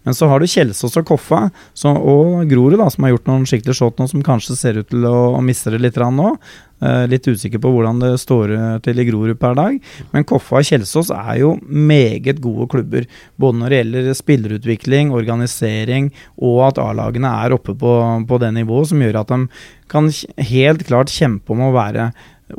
Men 0.02 0.16
så 0.18 0.28
har 0.30 0.42
du 0.42 0.50
Kjelsås 0.50 0.98
og 0.98 1.06
Koffa 1.08 1.44
så, 1.74 1.92
og 1.94 2.42
Grorud, 2.50 2.78
da, 2.80 2.88
som 2.90 3.06
har 3.06 3.14
gjort 3.14 3.30
noen 3.30 3.46
skikkelig 3.48 3.78
shot 3.78 4.00
nå, 4.00 4.08
som 4.10 4.24
kanskje 4.26 4.58
ser 4.58 4.80
ut 4.82 4.90
til 4.90 5.06
å, 5.08 5.32
å 5.38 5.42
miste 5.44 5.72
det 5.74 5.82
litt 5.82 6.00
nå. 6.02 6.32
Eh, 6.82 7.04
litt 7.06 7.28
usikker 7.28 7.62
på 7.62 7.70
hvordan 7.70 8.00
det 8.02 8.10
står 8.18 8.54
til 8.82 8.98
i 8.98 9.06
Grorud 9.06 9.38
per 9.38 9.54
dag. 9.58 9.78
Men 10.10 10.26
Koffa 10.26 10.58
og 10.58 10.66
Kjelsås 10.66 11.12
er 11.14 11.38
jo 11.44 11.54
meget 11.62 12.42
gode 12.42 12.66
klubber. 12.72 13.06
Både 13.38 13.60
når 13.60 13.70
det 13.70 13.80
gjelder 13.82 14.18
spillerutvikling, 14.18 15.14
organisering 15.14 16.10
og 16.42 16.64
at 16.72 16.82
A-lagene 16.82 17.30
er 17.44 17.54
oppe 17.54 17.76
på, 17.78 17.96
på 18.26 18.42
det 18.42 18.50
nivået 18.58 18.90
som 18.90 19.02
gjør 19.02 19.22
at 19.22 19.32
de 19.32 19.46
kan 19.92 20.08
helt 20.48 20.86
klart 20.88 21.12
kjempe 21.12 21.52
om 21.52 21.66
å 21.68 21.74
være 21.76 22.10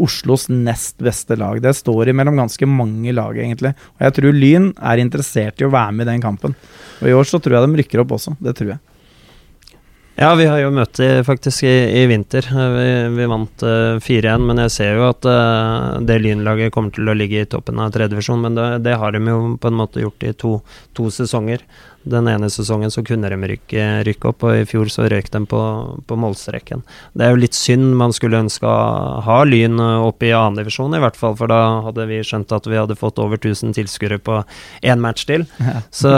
Oslos 0.01 0.47
nest 0.49 0.97
beste 1.03 1.35
lag. 1.37 1.59
Det 1.61 1.73
står 1.77 2.09
imellom 2.09 2.39
ganske 2.39 2.67
mange 2.69 3.13
lag, 3.13 3.37
egentlig. 3.37 3.73
Og 3.97 4.07
jeg 4.07 4.15
tror 4.17 4.37
Lyn 4.37 4.71
er 4.81 5.01
interessert 5.01 5.61
i 5.61 5.67
å 5.67 5.73
være 5.73 5.93
med 5.93 6.07
i 6.07 6.11
den 6.13 6.23
kampen. 6.23 6.55
Og 7.03 7.09
i 7.11 7.15
år 7.19 7.27
så 7.27 7.39
tror 7.43 7.57
jeg 7.57 7.67
de 7.67 7.81
rykker 7.81 8.01
opp 8.03 8.15
også. 8.15 8.35
Det 8.39 8.55
tror 8.55 8.75
jeg. 8.75 8.81
Ja, 10.15 10.35
vi 10.37 10.45
har 10.45 10.59
jo 10.61 10.67
møtt 10.69 10.99
dem 11.01 11.23
faktisk 11.25 11.63
i, 11.65 11.71
i 11.97 12.03
vinter. 12.05 12.45
Eh, 12.45 12.73
Vi, 12.77 12.89
vi 13.17 13.25
vant 13.31 13.63
uh, 13.65 13.97
4-1, 13.97 14.43
men 14.45 14.59
jeg 14.61 14.69
ser 14.75 14.91
jo 14.99 15.07
at 15.09 15.25
uh, 15.25 15.95
det 16.05 16.19
Lynlaget 16.21 16.69
kommer 16.75 16.93
til 16.93 17.09
å 17.09 17.15
ligge 17.17 17.39
i 17.41 17.47
toppen 17.49 17.79
av 17.81 17.89
tredjevisjon. 17.95 18.43
Men 18.45 18.53
det, 18.59 18.67
det 18.85 18.93
har 19.01 19.15
de 19.15 19.23
jo 19.25 19.39
på 19.57 19.71
en 19.71 19.79
måte 19.79 20.03
gjort 20.03 20.21
i 20.29 20.35
to, 20.37 20.51
to 20.93 21.07
sesonger. 21.09 21.63
Den 22.05 22.27
ene 22.29 22.45
sesongen 22.53 22.91
så 22.93 23.01
kunne 23.07 23.31
de 23.31 23.39
rykke, 23.55 23.87
rykke 24.05 24.29
opp, 24.29 24.45
og 24.45 24.59
i 24.59 24.67
fjor 24.69 24.91
så 24.93 25.07
røyk 25.09 25.31
de 25.33 25.41
på, 25.49 25.61
på 26.05 26.17
målstreken. 26.19 26.83
Det 27.17 27.25
er 27.25 27.33
jo 27.33 27.39
litt 27.41 27.57
synd, 27.57 27.95
man 27.97 28.13
skulle 28.13 28.41
ønske 28.43 28.67
å 28.69 29.21
ha 29.25 29.37
Lyn 29.49 29.79
opp 29.81 30.21
i 30.27 30.33
annendivisjon 30.35 30.93
i 30.93 31.01
hvert 31.01 31.17
fall, 31.17 31.33
for 31.39 31.49
da 31.49 31.61
hadde 31.87 32.05
vi 32.11 32.19
skjønt 32.27 32.53
at 32.53 32.67
vi 32.69 32.77
hadde 32.77 32.99
fått 32.99 33.17
over 33.23 33.39
1000 33.41 33.73
tilskuere 33.79 34.19
på 34.21 34.43
én 34.83 35.01
match 35.01 35.25
til. 35.31 35.47
Så, 35.89 36.11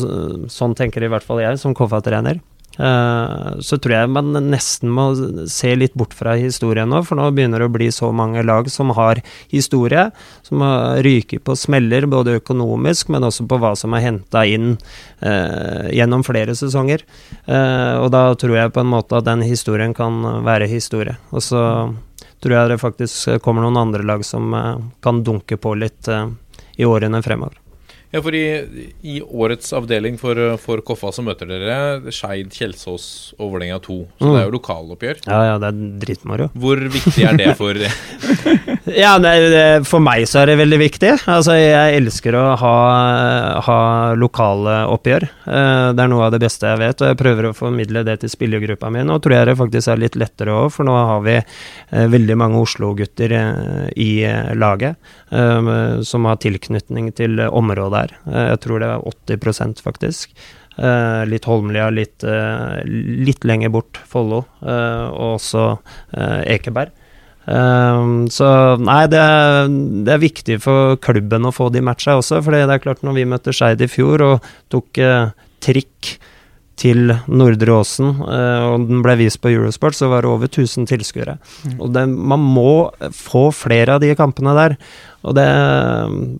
så- 0.00 0.48
sånn 0.54 0.78
tenker 0.78 1.04
i 1.04 1.10
hvert 1.12 1.26
fall 1.28 1.42
jeg, 1.44 1.58
som 1.60 1.74
KFA-trener. 1.76 2.40
Eh, 2.78 3.60
så 3.60 3.76
tror 3.76 3.94
jeg 3.94 4.10
man 4.12 4.32
nesten 4.48 4.92
må 4.92 5.10
se 5.50 5.74
litt 5.76 5.96
bort 5.98 6.14
fra 6.16 6.36
historien 6.40 6.88
nå, 6.88 7.02
for 7.04 7.20
nå 7.20 7.28
begynner 7.34 7.60
det 7.60 7.68
å 7.68 7.74
bli 7.74 7.90
så 7.92 8.08
mange 8.16 8.44
lag 8.46 8.70
som 8.72 8.94
har 8.96 9.20
historie, 9.52 10.06
som 10.46 10.64
har 10.64 11.02
ryket 11.04 11.44
på 11.44 11.56
smeller, 11.58 12.08
både 12.10 12.38
økonomisk, 12.40 13.12
men 13.12 13.28
også 13.28 13.46
på 13.48 13.60
hva 13.60 13.74
som 13.78 13.92
er 13.96 14.06
henta 14.06 14.44
inn 14.48 14.76
eh, 15.20 15.90
gjennom 15.92 16.24
flere 16.26 16.56
sesonger. 16.58 17.04
Eh, 17.44 17.94
og 18.00 18.08
da 18.14 18.30
tror 18.38 18.56
jeg 18.56 18.74
på 18.74 18.84
en 18.84 18.92
måte 18.94 19.20
at 19.20 19.28
den 19.28 19.44
historien 19.44 19.94
kan 19.96 20.22
være 20.46 20.70
historie. 20.70 21.18
Og 21.30 21.44
så 21.44 21.62
tror 22.42 22.56
jeg 22.56 22.72
det 22.72 22.82
faktisk 22.82 23.42
kommer 23.44 23.66
noen 23.66 23.80
andre 23.84 24.06
lag 24.06 24.24
som 24.26 24.54
eh, 24.56 24.78
kan 25.04 25.22
dunke 25.26 25.60
på 25.60 25.76
litt 25.78 26.08
eh, 26.10 26.30
i 26.80 26.88
årene 26.88 27.22
fremover. 27.22 27.61
Ja, 28.12 28.20
for 28.20 28.34
i, 28.36 28.44
i 29.08 29.14
årets 29.24 29.72
avdeling 29.72 30.18
for, 30.20 30.36
for 30.60 30.82
Koffa 30.84 31.08
så 31.16 31.22
møter 31.24 31.48
dere 31.48 32.12
Skeid, 32.12 32.50
Kjelsås 32.52 33.06
og 33.38 33.54
Vålerenga 33.54 33.78
2. 33.80 33.96
Så 34.20 34.26
Mm. 34.28 34.34
det 34.34 34.40
er 34.42 34.44
jo 34.50 34.52
lokaloppgjør. 34.58 35.22
Ja, 35.26 35.38
ja, 35.48 35.54
det 35.62 35.70
er 35.70 35.78
dritmoro. 36.04 36.50
Hvor 36.52 36.82
viktig 36.92 37.24
er 37.24 37.38
det 37.40 37.54
for 37.56 37.72
Ja, 38.92 39.14
det, 39.22 39.30
det, 39.52 39.62
For 39.88 40.02
meg 40.02 40.26
så 40.28 40.42
er 40.42 40.50
det 40.52 40.58
veldig 40.60 40.78
viktig. 40.82 41.12
Altså, 41.30 41.54
Jeg 41.56 41.96
elsker 42.02 42.36
å 42.36 42.42
ha, 42.60 42.72
ha 43.64 43.78
lokale 44.18 44.74
oppgjør. 44.92 45.26
Eh, 45.46 45.88
Det 45.96 46.04
er 46.04 46.10
noe 46.12 46.26
av 46.26 46.34
det 46.34 46.42
beste 46.44 46.68
jeg 46.68 46.80
vet, 46.82 47.00
og 47.04 47.12
jeg 47.12 47.20
prøver 47.22 47.48
å 47.48 47.54
formidle 47.56 48.02
det 48.06 48.18
til 48.24 48.32
spillergruppa 48.32 48.90
mi. 48.92 49.04
Nå 49.06 49.16
tror 49.22 49.36
jeg 49.38 49.48
det 49.52 49.56
faktisk 49.60 49.88
er 49.94 50.02
litt 50.02 50.18
lettere 50.20 50.52
òg, 50.52 50.68
for 50.74 50.84
nå 50.88 50.92
har 50.98 51.24
vi 51.24 51.38
eh, 51.38 52.06
veldig 52.12 52.36
mange 52.42 52.60
Oslo-gutter 52.62 53.36
eh, 53.38 53.88
i 53.96 54.10
laget 54.58 54.98
som 56.04 56.26
har 56.28 56.36
tilknytning 56.42 57.06
til 57.16 57.38
området 57.46 58.01
her. 58.02 58.16
Eh, 58.26 58.48
Jeg 58.52 58.62
tror 58.64 58.82
det 58.82 58.90
er 58.90 59.06
80% 59.12 59.82
faktisk. 59.84 60.34
Eh, 60.78 61.22
litt 61.28 61.46
Holmlia, 61.48 61.90
litt, 61.92 62.24
eh, 62.24 62.82
litt 62.86 63.44
lenger 63.44 63.72
bort, 63.72 64.00
Follo, 64.08 64.44
og 64.62 65.28
også 65.36 65.78
Ekeberg. 66.46 66.92
Um, 67.42 68.28
så 68.30 68.78
nei, 68.78 69.00
det 69.10 69.18
er, 69.18 69.66
det 70.06 70.12
er 70.14 70.20
viktig 70.22 70.60
for 70.62 70.94
klubben 71.02 71.48
å 71.48 71.50
få 71.54 71.72
de 71.74 71.82
matcha 71.82 72.14
også. 72.20 72.38
For 72.38 72.54
det 72.54 72.62
er 72.70 72.82
klart, 72.82 73.02
når 73.02 73.16
vi 73.18 73.24
møtte 73.26 73.54
Skeid 73.56 73.82
i 73.82 73.88
fjor 73.90 74.22
og 74.22 74.52
tok 74.70 75.00
uh, 75.02 75.32
trikk 75.62 76.12
til 76.80 77.12
Nordre 77.30 77.74
Åsen, 77.76 78.08
eh, 78.24 78.66
og 78.72 78.86
den 78.88 79.02
ble 79.04 79.16
vist 79.20 79.40
på 79.42 79.52
Eurosport, 79.52 79.96
så 79.96 80.08
var 80.10 80.24
det 80.24 80.32
over 80.32 80.48
1000 80.48 80.88
tilskuere. 80.90 81.36
Og 81.78 81.92
det, 81.94 82.06
man 82.08 82.42
må 82.42 82.90
få 83.14 83.50
flere 83.54 83.96
av 83.96 84.04
de 84.04 84.12
kampene 84.18 84.54
der. 84.56 84.76
Og 85.22 85.36
det, 85.38 85.46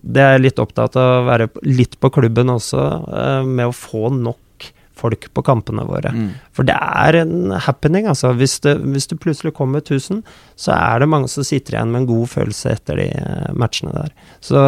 det 0.03 0.23
er 0.23 0.37
jeg 0.37 0.45
litt 0.47 0.63
opptatt 0.63 0.97
av 0.99 1.11
å 1.21 1.27
være 1.29 1.49
litt 1.67 1.99
på 2.01 2.11
klubben 2.17 2.51
også, 2.53 2.87
eh, 3.13 3.43
med 3.47 3.69
å 3.69 3.77
få 3.77 4.09
nok 4.15 4.39
folk 5.03 5.25
på 5.33 5.43
kampene 5.45 5.85
våre. 5.87 6.11
For 6.55 6.67
det 6.67 6.75
er 6.77 7.17
en 7.23 7.53
happening, 7.65 8.05
altså. 8.07 8.33
Hvis 8.37 8.59
det, 8.63 8.77
hvis 8.93 9.09
det 9.11 9.19
plutselig 9.23 9.55
kommer 9.57 9.81
1000, 9.83 10.21
så 10.55 10.75
er 10.75 11.01
det 11.01 11.09
mange 11.11 11.31
som 11.31 11.45
sitter 11.47 11.77
igjen 11.77 11.91
med 11.91 12.03
en 12.03 12.11
god 12.11 12.29
følelse 12.35 12.75
etter 12.77 13.01
de 13.01 13.09
eh, 13.09 13.49
matchene 13.57 13.95
der. 13.95 14.13
Så 14.43 14.61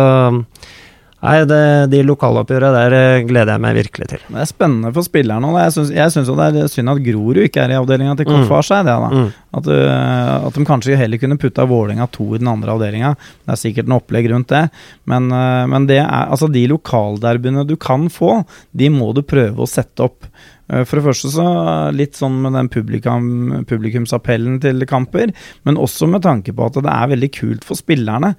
Nei, 1.25 1.39
det, 1.49 1.59
de 1.91 2.01
lokaloppgjørene 2.05 2.71
der 2.75 2.95
eh, 2.97 3.23
gleder 3.27 3.55
jeg 3.55 3.63
meg 3.65 3.75
virkelig 3.79 4.07
til. 4.11 4.23
Det 4.29 4.41
er 4.43 4.49
spennende 4.49 4.91
for 4.95 5.07
spillerne. 5.07 5.49
og 5.49 5.59
Jeg 5.59 5.75
syns, 6.13 6.29
det 6.29 6.47
er 6.63 6.71
synd 6.71 6.93
at 6.93 7.01
Grorud 7.05 7.41
ikke 7.43 7.63
er 7.65 7.73
i 7.73 7.79
avdelinga 7.79 8.15
til 8.19 8.25
Mm. 8.35 8.47
Seg. 8.65 8.85
Det, 8.85 8.93
da. 8.93 9.09
Mm. 9.09 9.29
At, 9.55 9.67
uh, 9.71 10.47
at 10.47 10.57
de 10.57 10.65
kanskje 10.67 10.97
heller 10.99 11.19
kunne 11.21 11.37
putta 11.39 11.63
Vålerenga 11.69 12.07
to 12.11 12.25
i 12.35 12.39
den 12.41 12.49
andre 12.51 12.73
avdelinga. 12.75 13.13
Det 13.45 13.53
er 13.53 13.61
sikkert 13.61 13.87
noe 13.87 14.01
opplegg 14.03 14.27
rundt 14.31 14.51
det. 14.51 14.65
Men, 15.09 15.29
uh, 15.31 15.63
men 15.71 15.87
det 15.87 16.01
er, 16.01 16.27
altså 16.27 16.49
de 16.51 16.65
lokalderbyene 16.71 17.65
du 17.67 17.75
kan 17.79 18.09
få, 18.11 18.43
de 18.75 18.89
må 18.91 19.13
du 19.15 19.23
prøve 19.25 19.63
å 19.63 19.69
sette 19.69 20.03
opp. 20.05 20.27
Uh, 20.71 20.81
For 20.81 20.97
det 20.97 21.05
første 21.05 21.31
så 21.33 21.45
litt 21.93 22.17
sånn 22.17 22.39
med 22.43 22.55
den 22.57 22.69
publikum, 22.73 23.27
publikumsappellen 23.69 24.57
til 24.63 24.85
kamper, 24.89 25.33
men 25.67 25.79
også 25.81 26.09
med 26.09 26.23
tanke 26.25 26.53
på 26.55 26.67
at 26.67 26.79
det 26.81 26.91
er 26.91 27.11
veldig 27.13 27.29
kult 27.35 27.65
for 27.67 27.77
spillerne 27.77 28.31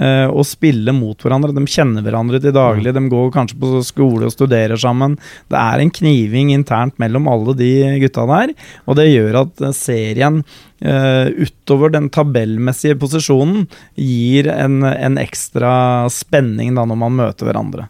eh, 0.00 0.26
å 0.28 0.42
spille 0.46 0.92
mot 0.96 1.20
hverandre. 1.20 1.54
De 1.54 1.64
kjenner 1.68 2.04
hverandre 2.04 2.40
til 2.42 2.54
daglig, 2.56 2.94
de 2.94 3.02
går 3.12 3.32
kanskje 3.34 3.58
på 3.60 3.82
skole 3.86 4.28
og 4.28 4.34
studerer 4.34 4.80
sammen. 4.80 5.16
Det 5.52 5.60
er 5.60 5.82
en 5.82 5.92
kniving 5.94 6.52
internt 6.54 6.98
mellom 7.02 7.28
alle 7.30 7.56
de 7.58 7.72
gutta 8.02 8.26
der, 8.30 8.54
og 8.88 8.98
det 9.00 9.08
gjør 9.10 9.40
at 9.44 9.64
uh, 9.64 9.72
serien 9.76 10.42
uh, 10.42 11.26
utover 11.36 11.94
den 11.94 12.10
tabellmessige 12.14 12.98
posisjonen 13.00 13.66
gir 14.00 14.50
en, 14.52 14.80
en 14.84 15.20
ekstra 15.20 15.74
spenning 16.12 16.74
da 16.76 16.86
når 16.88 17.02
man 17.06 17.20
møter 17.24 17.50
hverandre. 17.50 17.88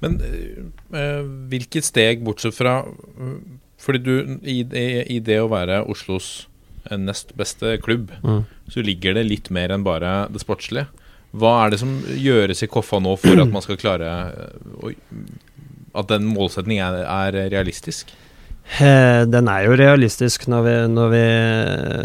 Men 0.00 0.20
eh, 0.22 1.22
hvilket 1.50 1.84
steg, 1.88 2.20
bortsett 2.26 2.54
fra 2.54 2.76
Fordi 3.78 3.98
du, 4.02 4.12
i, 4.42 4.60
i, 4.66 5.18
det 5.22 5.40
å 5.42 5.48
være 5.50 5.80
Oslos 5.90 6.46
eh, 6.90 6.98
nest 6.98 7.34
beste 7.38 7.76
klubb, 7.82 8.12
Mm. 8.22 8.44
så 8.70 8.82
ligger 8.82 9.14
det 9.14 9.26
litt 9.28 9.50
mer 9.54 9.70
enn 9.74 9.84
bare 9.86 10.26
det 10.34 10.42
sportslige. 10.42 10.86
Hva 11.38 11.52
er 11.66 11.70
det 11.74 11.78
som 11.82 11.92
gjøres 12.16 12.62
i 12.64 12.68
Koffa 12.70 12.98
nå 13.04 13.12
for 13.20 13.38
at 13.42 13.50
man 13.52 13.62
skal 13.62 13.76
klare 13.80 14.08
eh, 14.32 14.94
At 15.98 16.08
den 16.10 16.26
målsetningen 16.30 16.84
er, 17.02 17.04
er 17.34 17.50
realistisk? 17.52 18.10
Eh, 18.68 19.22
Den 19.26 19.48
er 19.48 19.64
jo 19.64 19.76
realistisk 19.80 20.44
når 20.50 20.66
vi, 20.66 20.74
når 20.92 21.08
vi, 21.14 21.24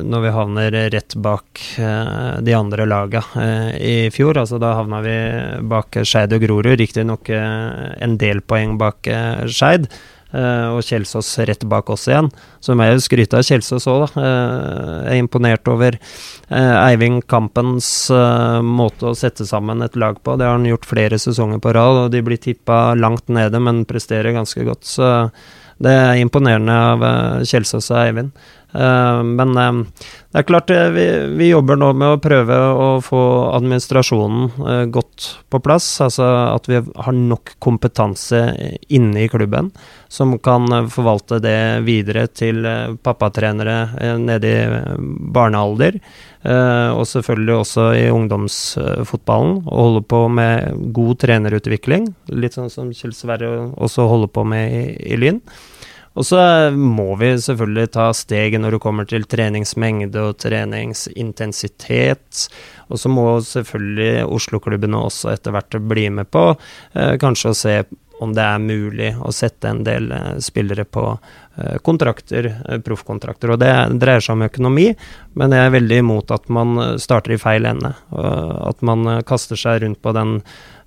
når 0.07 0.24
vi 0.24 0.32
havner 0.38 0.78
rett 0.95 1.16
bak 1.20 1.59
eh, 1.76 2.39
de 2.45 2.55
andre 2.55 2.88
laga 2.88 3.24
eh, 3.36 3.70
i 3.78 3.95
fjor. 4.16 4.39
Altså 4.39 4.61
Da 4.64 4.74
havna 4.80 5.03
vi 5.03 5.18
bak 5.70 5.99
Skeid 6.07 6.34
og 6.34 6.47
Grorud, 6.47 6.74
riktignok 6.80 7.30
en 7.34 8.18
del 8.18 8.41
poeng 8.41 8.78
bak 8.80 9.07
Skeid. 9.51 9.91
og 10.34 10.80
Kjelsås 10.82 11.28
rett 11.45 11.61
bak 11.70 11.91
oss 11.93 12.07
igjen. 12.07 12.32
Så 12.64 12.74
må 12.74 12.88
jeg 12.88 12.95
jo 12.95 13.01
skryte 13.05 13.38
av 13.38 13.43
Kjelsås 13.45 13.86
òg, 13.91 14.07
da. 14.16 14.24
Jeg 15.05 15.20
er 15.20 15.22
imponert 15.22 15.70
over 15.70 15.99
Eivind 16.49 17.28
Kampens 17.30 18.09
måte 18.66 19.11
å 19.11 19.14
sette 19.14 19.45
sammen 19.45 19.86
et 19.86 19.95
lag 19.95 20.18
på. 20.18 20.34
Det 20.34 20.47
har 20.47 20.57
han 20.57 20.66
gjort 20.66 20.89
flere 20.89 21.20
sesonger 21.22 21.61
på 21.61 21.76
rad, 21.78 21.99
og 22.05 22.16
de 22.16 22.24
blir 22.26 22.41
tippa 22.41 22.95
langt 22.97 23.30
nede, 23.30 23.61
men 23.61 23.86
presterer 23.86 24.34
ganske 24.34 24.66
godt. 24.66 24.89
Så 24.89 25.11
det 25.84 25.94
er 25.94 26.20
imponerende 26.22 26.76
av 26.94 27.08
eh, 27.08 27.48
Kjelsås 27.48 27.92
og 27.92 28.00
Eivind. 28.00 28.36
Eh, 28.74 29.24
men 29.24 29.58
eh, 29.60 29.80
det 30.34 30.42
er 30.42 30.46
klart, 30.48 30.72
vi, 30.96 31.50
jobber 31.50 31.78
nå 31.78 31.92
med 31.98 32.16
å 32.16 32.22
prøve 32.22 32.56
å 32.58 32.88
få 33.06 33.22
administrasjonen 33.54 34.90
godt 34.94 35.28
på 35.52 35.60
plass. 35.62 35.90
Altså 36.02 36.26
at 36.48 36.70
vi 36.72 36.80
har 36.80 37.18
nok 37.18 37.56
kompetanse 37.62 38.40
inne 38.90 39.26
i 39.26 39.30
klubben 39.30 39.70
som 40.14 40.34
kan 40.42 40.66
forvalte 40.94 41.38
det 41.42 41.84
videre 41.86 42.26
til 42.34 42.66
pappatrenere 43.06 44.16
nede 44.22 44.50
i 44.50 44.96
barnealder. 45.34 46.00
Og 46.98 47.06
selvfølgelig 47.10 47.56
også 47.60 47.86
i 47.98 48.08
ungdomsfotballen. 48.14 49.60
Og 49.68 49.84
holde 49.84 50.04
på 50.16 50.24
med 50.34 50.82
god 50.98 51.22
trenerutvikling. 51.22 52.10
Litt 52.34 52.58
sånn 52.58 52.74
som 52.74 52.90
Kjell 52.94 53.14
Sverre 53.18 53.54
også 53.74 54.10
holder 54.10 54.34
på 54.34 54.46
med 54.50 54.78
i, 54.82 54.84
i 55.14 55.22
Lyn. 55.22 55.42
Og 56.14 56.26
så 56.28 56.38
må 56.78 57.16
vi 57.18 57.32
selvfølgelig 57.41 57.88
ta 57.95 58.11
steget 58.14 58.61
når 58.61 58.72
det 58.76 58.84
kommer 58.84 59.05
til 59.09 59.24
treningsmengde 59.30 60.20
og 60.22 60.38
treningsintensitet. 60.43 62.49
Og 62.93 62.97
så 63.01 63.09
må 63.09 63.41
selvfølgelig 63.47 64.28
Oslo-klubbene 64.28 64.97
også 65.09 65.32
etter 65.34 65.51
hvert 65.55 65.74
bli 65.89 66.05
med 66.14 66.28
på 66.34 66.43
eh, 66.53 67.16
kanskje 67.22 67.49
å 67.49 67.57
se 67.57 67.76
om 68.24 68.34
det 68.36 68.43
er 68.45 68.61
mulig 68.61 69.11
å 69.20 69.32
sette 69.34 69.70
en 69.70 69.82
del 69.86 70.11
eh, 70.14 70.36
spillere 70.43 70.86
på 70.86 71.05
eh, 71.11 71.78
kontrakter, 71.86 72.49
eh, 72.51 72.80
proffkontrakter. 72.86 73.55
Og 73.55 73.61
det 73.64 73.74
dreier 74.01 74.24
seg 74.24 74.38
om 74.38 74.45
økonomi, 74.47 74.89
men 75.39 75.55
jeg 75.55 75.66
er 75.66 75.76
veldig 75.78 76.03
imot 76.03 76.36
at 76.36 76.51
man 76.53 76.78
eh, 76.78 76.93
starter 77.01 77.36
i 77.36 77.41
feil 77.41 77.68
ende. 77.70 77.93
Og 78.14 78.53
at 78.70 78.86
man 78.86 79.07
eh, 79.16 79.24
kaster 79.28 79.59
seg 79.59 79.84
rundt 79.84 80.01
på 80.03 80.16
den 80.16 80.39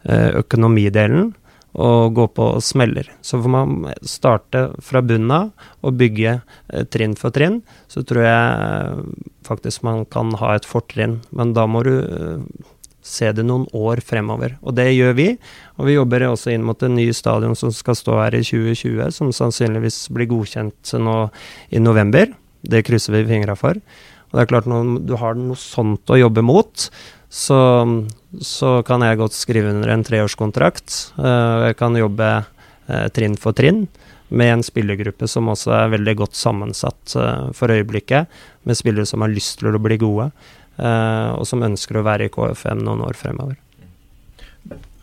økonomidelen 0.06 1.32
og 1.76 2.14
gå 2.16 2.26
på 2.32 2.46
smeller. 2.64 3.10
Så 3.20 3.40
får 3.42 3.52
man 3.52 3.90
starte 4.06 4.70
fra 4.84 5.02
bunnen 5.04 5.32
av 5.34 5.50
og 5.84 5.98
bygge 6.00 6.38
eh, 6.38 6.86
trinn 6.88 7.16
for 7.18 7.34
trinn. 7.36 7.60
Så 7.92 8.04
tror 8.08 8.24
jeg 8.24 8.70
eh, 8.70 9.02
faktisk 9.46 9.84
man 9.86 10.06
kan 10.08 10.32
ha 10.40 10.54
et 10.56 10.68
fortrinn, 10.68 11.20
men 11.36 11.52
da 11.56 11.66
må 11.68 11.84
du 11.86 11.92
eh, 12.00 12.72
se 13.06 13.30
det 13.36 13.44
noen 13.46 13.68
år 13.76 14.00
fremover. 14.04 14.56
Og 14.66 14.74
det 14.78 14.88
gjør 14.90 15.14
vi. 15.18 15.28
Og 15.76 15.90
vi 15.90 15.98
jobber 15.98 16.26
også 16.30 16.54
inn 16.54 16.64
mot 16.66 16.80
en 16.82 16.96
ny 16.98 17.10
stadion 17.14 17.54
som 17.58 17.70
skal 17.74 17.98
stå 17.98 18.18
her 18.24 18.38
i 18.38 18.42
2020, 18.42 19.12
som 19.14 19.30
sannsynligvis 19.34 20.06
blir 20.16 20.30
godkjent 20.32 20.96
nå 20.98 21.18
i 21.70 21.82
november. 21.82 22.32
Det 22.66 22.82
krysser 22.88 23.14
vi 23.14 23.28
fingra 23.28 23.54
for. 23.58 23.78
Og 24.36 24.42
det 24.42 24.50
er 24.50 24.50
klart, 24.50 24.66
når 24.68 24.98
du 25.08 25.14
har 25.16 25.36
noe 25.40 25.56
sånt 25.56 26.10
å 26.12 26.18
jobbe 26.20 26.42
mot, 26.44 26.82
så, 27.32 27.60
så 28.44 28.72
kan 28.84 29.00
jeg 29.00 29.16
godt 29.16 29.32
skrive 29.32 29.70
under 29.72 29.94
en 29.94 30.04
treårskontrakt. 30.04 30.92
Eh, 31.16 31.62
Jeg 31.70 31.78
kan 31.80 31.96
jobbe 31.96 32.28
eh, 32.44 33.06
trinn 33.16 33.38
for 33.40 33.56
trinn 33.56 33.86
med 34.28 34.58
en 34.58 34.66
spillergruppe 34.66 35.24
som 35.24 35.48
også 35.48 35.72
er 35.72 35.96
veldig 35.96 36.16
godt 36.20 36.36
sammensatt 36.36 37.16
eh, 37.16 37.48
for 37.56 37.72
øyeblikket, 37.72 38.28
med 38.68 38.76
spillere 38.76 39.08
som 39.08 39.24
har 39.24 39.32
lyst 39.32 39.62
til 39.64 39.72
å 39.72 39.80
bli 39.80 39.96
gode, 40.04 40.28
og 40.76 41.44
som 41.48 41.62
ønsker 41.64 41.96
å 41.96 42.04
være 42.04 42.26
i 42.26 42.30
KFM 42.34 42.82
noen 42.84 43.06
år 43.06 43.16
fremover. 43.16 43.56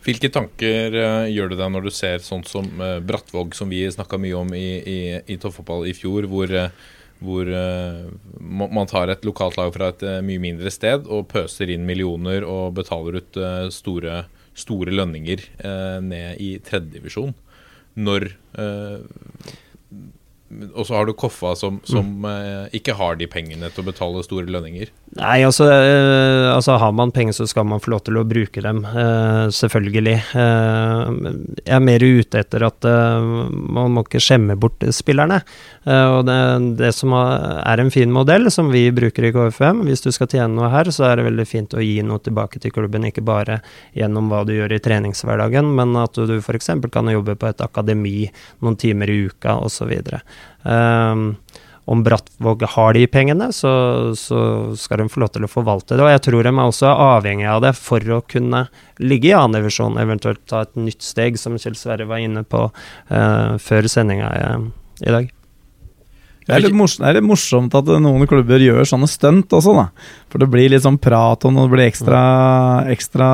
Hvilke 0.06 0.28
tanker 0.30 0.94
gjør 1.26 1.50
du 1.50 1.56
deg 1.58 1.72
når 1.74 1.88
du 1.88 1.90
ser 1.96 2.22
sånt 2.22 2.46
som 2.46 2.68
Brattvåg, 3.02 3.56
som 3.58 3.72
vi 3.72 3.80
snakka 3.90 4.20
mye 4.22 4.36
om 4.38 4.54
i, 4.54 4.68
i, 4.78 4.98
i 5.34 5.38
toppfotball 5.42 5.88
i 5.90 5.96
fjor, 5.98 6.28
hvor, 6.30 6.54
hvor 7.24 7.48
eh, 7.48 8.04
man 8.40 8.90
tar 8.90 9.12
et 9.12 9.24
lokalt 9.26 9.58
lag 9.58 9.72
fra 9.74 9.90
et 9.92 10.04
eh, 10.06 10.20
mye 10.24 10.42
mindre 10.42 10.72
sted 10.72 11.08
og 11.08 11.28
pøser 11.32 11.72
inn 11.72 11.86
millioner 11.88 12.46
og 12.46 12.76
betaler 12.78 13.20
ut 13.20 13.38
eh, 13.40 13.66
store, 13.74 14.24
store 14.54 14.94
lønninger 14.94 15.46
ned 16.04 16.42
i 16.42 16.54
tredjedivisjon. 16.62 17.34
Når 17.94 18.28
Og 20.74 20.86
så 20.86 20.96
har 20.96 21.06
du 21.06 21.14
Koffa, 21.16 21.54
som, 21.58 21.78
som 21.88 22.24
eh, 22.28 22.76
ikke 22.78 22.94
har 22.98 23.18
de 23.18 23.26
pengene 23.30 23.70
til 23.72 23.82
å 23.82 23.86
betale 23.88 24.22
store 24.26 24.50
lønninger. 24.50 24.90
Nei, 25.18 25.36
altså, 25.46 25.66
eh, 25.70 26.48
altså 26.50 26.76
har 26.80 26.94
man 26.96 27.12
penger, 27.14 27.36
så 27.36 27.46
skal 27.50 27.66
man 27.68 27.82
få 27.82 27.92
lov 27.94 28.04
til 28.06 28.18
å 28.20 28.24
bruke 28.28 28.62
dem, 28.64 28.82
eh, 28.86 29.46
selvfølgelig. 29.54 30.16
Jeg 30.34 31.74
er 31.76 31.84
mer 31.84 32.04
ute 32.04 32.40
etter 32.40 32.64
at 32.66 32.84
man 32.84 33.94
må 33.94 34.04
ikke 34.04 34.22
skjemme 34.22 34.56
bort 34.60 34.82
spillerne. 34.94 35.40
Og 35.84 36.20
det, 36.26 36.38
det 36.80 36.90
som 36.96 37.12
er 37.14 37.80
en 37.80 37.92
fin 37.92 38.10
modell, 38.12 38.50
som 38.52 38.70
vi 38.72 38.86
bruker 38.94 39.28
i 39.28 39.32
KFM, 39.34 39.84
hvis 39.88 40.04
du 40.04 40.10
skal 40.14 40.30
tjene 40.30 40.52
noe 40.56 40.70
her, 40.72 40.90
så 40.94 41.08
er 41.08 41.18
det 41.18 41.28
veldig 41.28 41.46
fint 41.48 41.76
å 41.76 41.82
gi 41.84 41.98
noe 42.06 42.22
tilbake 42.24 42.60
til 42.62 42.74
klubben, 42.74 43.06
ikke 43.08 43.24
bare 43.24 43.60
gjennom 43.96 44.30
hva 44.32 44.42
du 44.48 44.54
gjør 44.56 44.76
i 44.76 44.82
treningshverdagen, 44.84 45.70
men 45.76 45.96
at 46.00 46.18
du 46.18 46.36
f.eks. 46.40 46.72
kan 46.92 47.12
jobbe 47.12 47.36
på 47.40 47.50
et 47.50 47.64
akademi 47.64 48.16
noen 48.64 48.78
timer 48.80 49.12
i 49.12 49.20
uka, 49.28 49.58
osv. 49.64 49.92
Um, 50.64 51.34
om 51.84 52.00
Brattvåg 52.04 52.62
har 52.62 52.94
de 52.96 53.04
pengene, 53.12 53.50
så, 53.52 53.70
så 54.16 54.38
skal 54.78 55.02
de 55.02 55.08
få 55.12 55.20
lov 55.20 55.34
til 55.34 55.44
å 55.44 55.50
forvalte 55.50 55.98
det. 55.98 56.04
Og 56.06 56.12
jeg 56.14 56.22
tror 56.24 56.46
de 56.46 56.52
er 56.54 56.62
også 56.64 56.88
avhengig 56.88 57.48
av 57.50 57.60
det 57.64 57.74
for 57.76 58.00
å 58.14 58.22
kunne 58.24 58.64
ligge 59.04 59.28
i 59.28 59.36
annen 59.36 59.58
divisjon, 59.58 60.00
eventuelt 60.00 60.40
ta 60.48 60.62
et 60.64 60.72
nytt 60.80 61.04
steg, 61.04 61.36
som 61.40 61.58
Kjell 61.60 61.76
Sverre 61.76 62.08
var 62.08 62.24
inne 62.24 62.44
på 62.48 62.66
uh, 62.70 63.54
før 63.60 63.90
sendinga 63.92 64.32
i, 64.32 64.46
i 65.04 65.12
dag. 65.12 65.32
Det 66.44 66.56
er, 66.56 66.74
morsomt, 66.76 67.00
det 67.00 67.08
er 67.08 67.16
litt 67.16 67.24
morsomt 67.24 67.76
at 67.76 67.88
noen 68.04 68.28
klubber 68.28 68.60
gjør 68.60 68.84
sånne 68.88 69.08
stunt 69.08 69.52
også, 69.56 69.72
da. 69.76 69.86
For 70.32 70.40
det 70.42 70.50
blir 70.52 70.72
litt 70.72 70.84
sånn 70.84 71.00
prat 71.00 71.44
om 71.48 71.56
det 71.56 71.70
blir 71.72 71.86
ekstra, 71.86 72.20
ekstra 72.92 73.28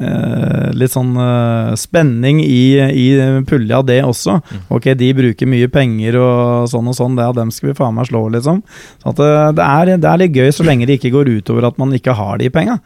eh, 0.00 0.70
litt 0.76 0.92
sånn 0.94 1.12
eh, 1.20 1.74
spenning 1.80 2.40
i, 2.44 2.62
i 2.80 3.06
pulja, 3.46 3.82
det 3.86 4.00
også. 4.06 4.38
Ok, 4.72 4.90
de 4.98 5.12
bruker 5.14 5.46
mye 5.50 5.68
penger 5.72 6.18
og 6.20 6.66
sånn 6.72 6.88
og 6.90 6.96
sånn, 6.98 7.16
det 7.18 7.28
av 7.28 7.36
dem 7.38 7.52
skal 7.54 7.70
vi 7.72 7.78
faen 7.78 7.94
meg 7.98 8.08
slå, 8.10 8.24
liksom. 8.32 8.62
Så 9.02 9.12
at 9.14 9.22
eh, 9.26 9.46
det, 9.60 9.68
er, 9.68 9.94
det 10.00 10.10
er 10.10 10.20
litt 10.24 10.36
gøy 10.40 10.50
så 10.56 10.66
lenge 10.66 10.88
det 10.88 10.98
ikke 11.00 11.14
går 11.18 11.32
utover 11.40 11.68
at 11.70 11.78
man 11.80 11.92
ikke 11.96 12.16
har 12.18 12.40
de 12.42 12.50
penga. 12.54 12.78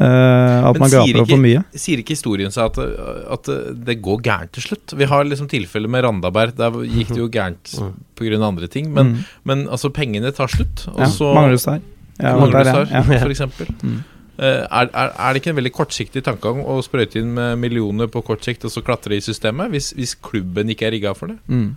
Eh, 0.00 0.04
at 0.64 0.78
Men 0.78 0.80
man 0.86 0.92
gaper 0.94 1.20
opp 1.20 1.28
for 1.28 1.42
mye. 1.42 1.62
Sier 1.76 2.00
ikke 2.00 2.14
historien 2.14 2.52
seg 2.54 2.70
at, 2.70 2.78
at 3.36 3.50
det 3.84 3.98
går 4.00 4.22
gærent 4.24 4.54
til 4.56 4.64
slutt? 4.70 4.94
Vi 4.96 5.08
har 5.10 5.26
liksom 5.28 5.50
tilfellet 5.50 5.92
med 5.92 6.06
Randaberg. 6.06 6.54
Der 6.56 6.78
gikk 6.88 7.10
det 7.12 7.20
jo 7.20 7.28
gærent 7.28 7.74
pga. 8.16 8.38
andre 8.46 8.68
ting. 8.68 8.92
Men, 8.94 9.10
Mm. 9.10 9.24
men 9.44 9.66
altså, 9.68 9.90
pengene 9.92 10.30
tar 10.32 10.48
slutt. 10.48 10.86
Og 10.94 11.00
Ja, 11.00 11.06
så 11.10 11.34
der, 11.34 11.56
Star, 12.64 12.86
ja. 12.90 13.00
Ja. 13.00 13.02
for 13.02 13.30
eksempel. 13.32 13.68
Mm. 13.82 14.00
Eh, 14.40 14.62
er, 14.64 14.88
er, 14.88 15.10
er 15.12 15.34
det 15.36 15.42
ikke 15.42 15.52
en 15.52 15.58
veldig 15.58 15.72
kortsiktig 15.76 16.22
tankegang 16.24 16.62
å 16.64 16.78
sprøyte 16.84 17.20
inn 17.20 17.34
med 17.36 17.60
millioner 17.60 18.08
på 18.08 18.22
kort 18.24 18.46
sikt 18.46 18.64
og 18.64 18.72
så 18.72 18.80
klatre 18.84 19.18
i 19.18 19.24
systemet, 19.24 19.68
hvis, 19.74 19.90
hvis 19.98 20.14
klubben 20.16 20.72
ikke 20.72 20.88
er 20.88 20.94
rigga 20.96 21.12
for 21.18 21.34
det? 21.34 21.36
Mm. 21.52 21.74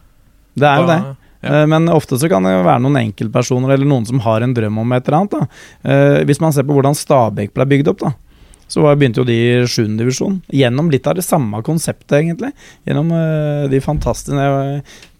Det 0.55 0.69
er 0.69 0.79
jo 0.79 0.87
det. 0.87 0.97
Ja. 1.03 1.13
Eh, 1.43 1.65
Men 1.67 1.91
ofte 1.91 2.15
så 2.21 2.29
kan 2.31 2.47
det 2.47 2.53
være 2.63 2.79
noen 2.85 3.01
enkeltpersoner 3.01 3.75
eller 3.75 3.89
noen 3.89 4.07
som 4.07 4.21
har 4.23 4.45
en 4.45 4.55
drøm 4.55 4.79
om 4.85 4.95
et 4.95 5.09
eller 5.09 5.19
annet. 5.19 5.35
Da. 5.35 5.63
Eh, 5.91 6.19
Hvis 6.29 6.39
man 6.43 6.55
ser 6.55 6.63
på 6.69 6.77
hvordan 6.77 6.95
Stabæk 6.95 7.51
ble 7.57 7.67
bygd 7.73 7.91
opp, 7.91 8.05
da, 8.05 8.13
så 8.71 8.85
begynte 8.95 9.19
jo 9.19 9.27
de 9.27 9.35
i 9.35 9.67
7. 9.67 9.97
divisjon. 9.99 10.39
Gjennom 10.55 10.87
litt 10.93 11.05
av 11.11 11.19
det 11.19 11.25
samme 11.27 11.59
konseptet, 11.67 12.15
egentlig. 12.21 12.53
Gjennom 12.87 13.11
de 13.69 13.81
fantastiske 13.83 14.47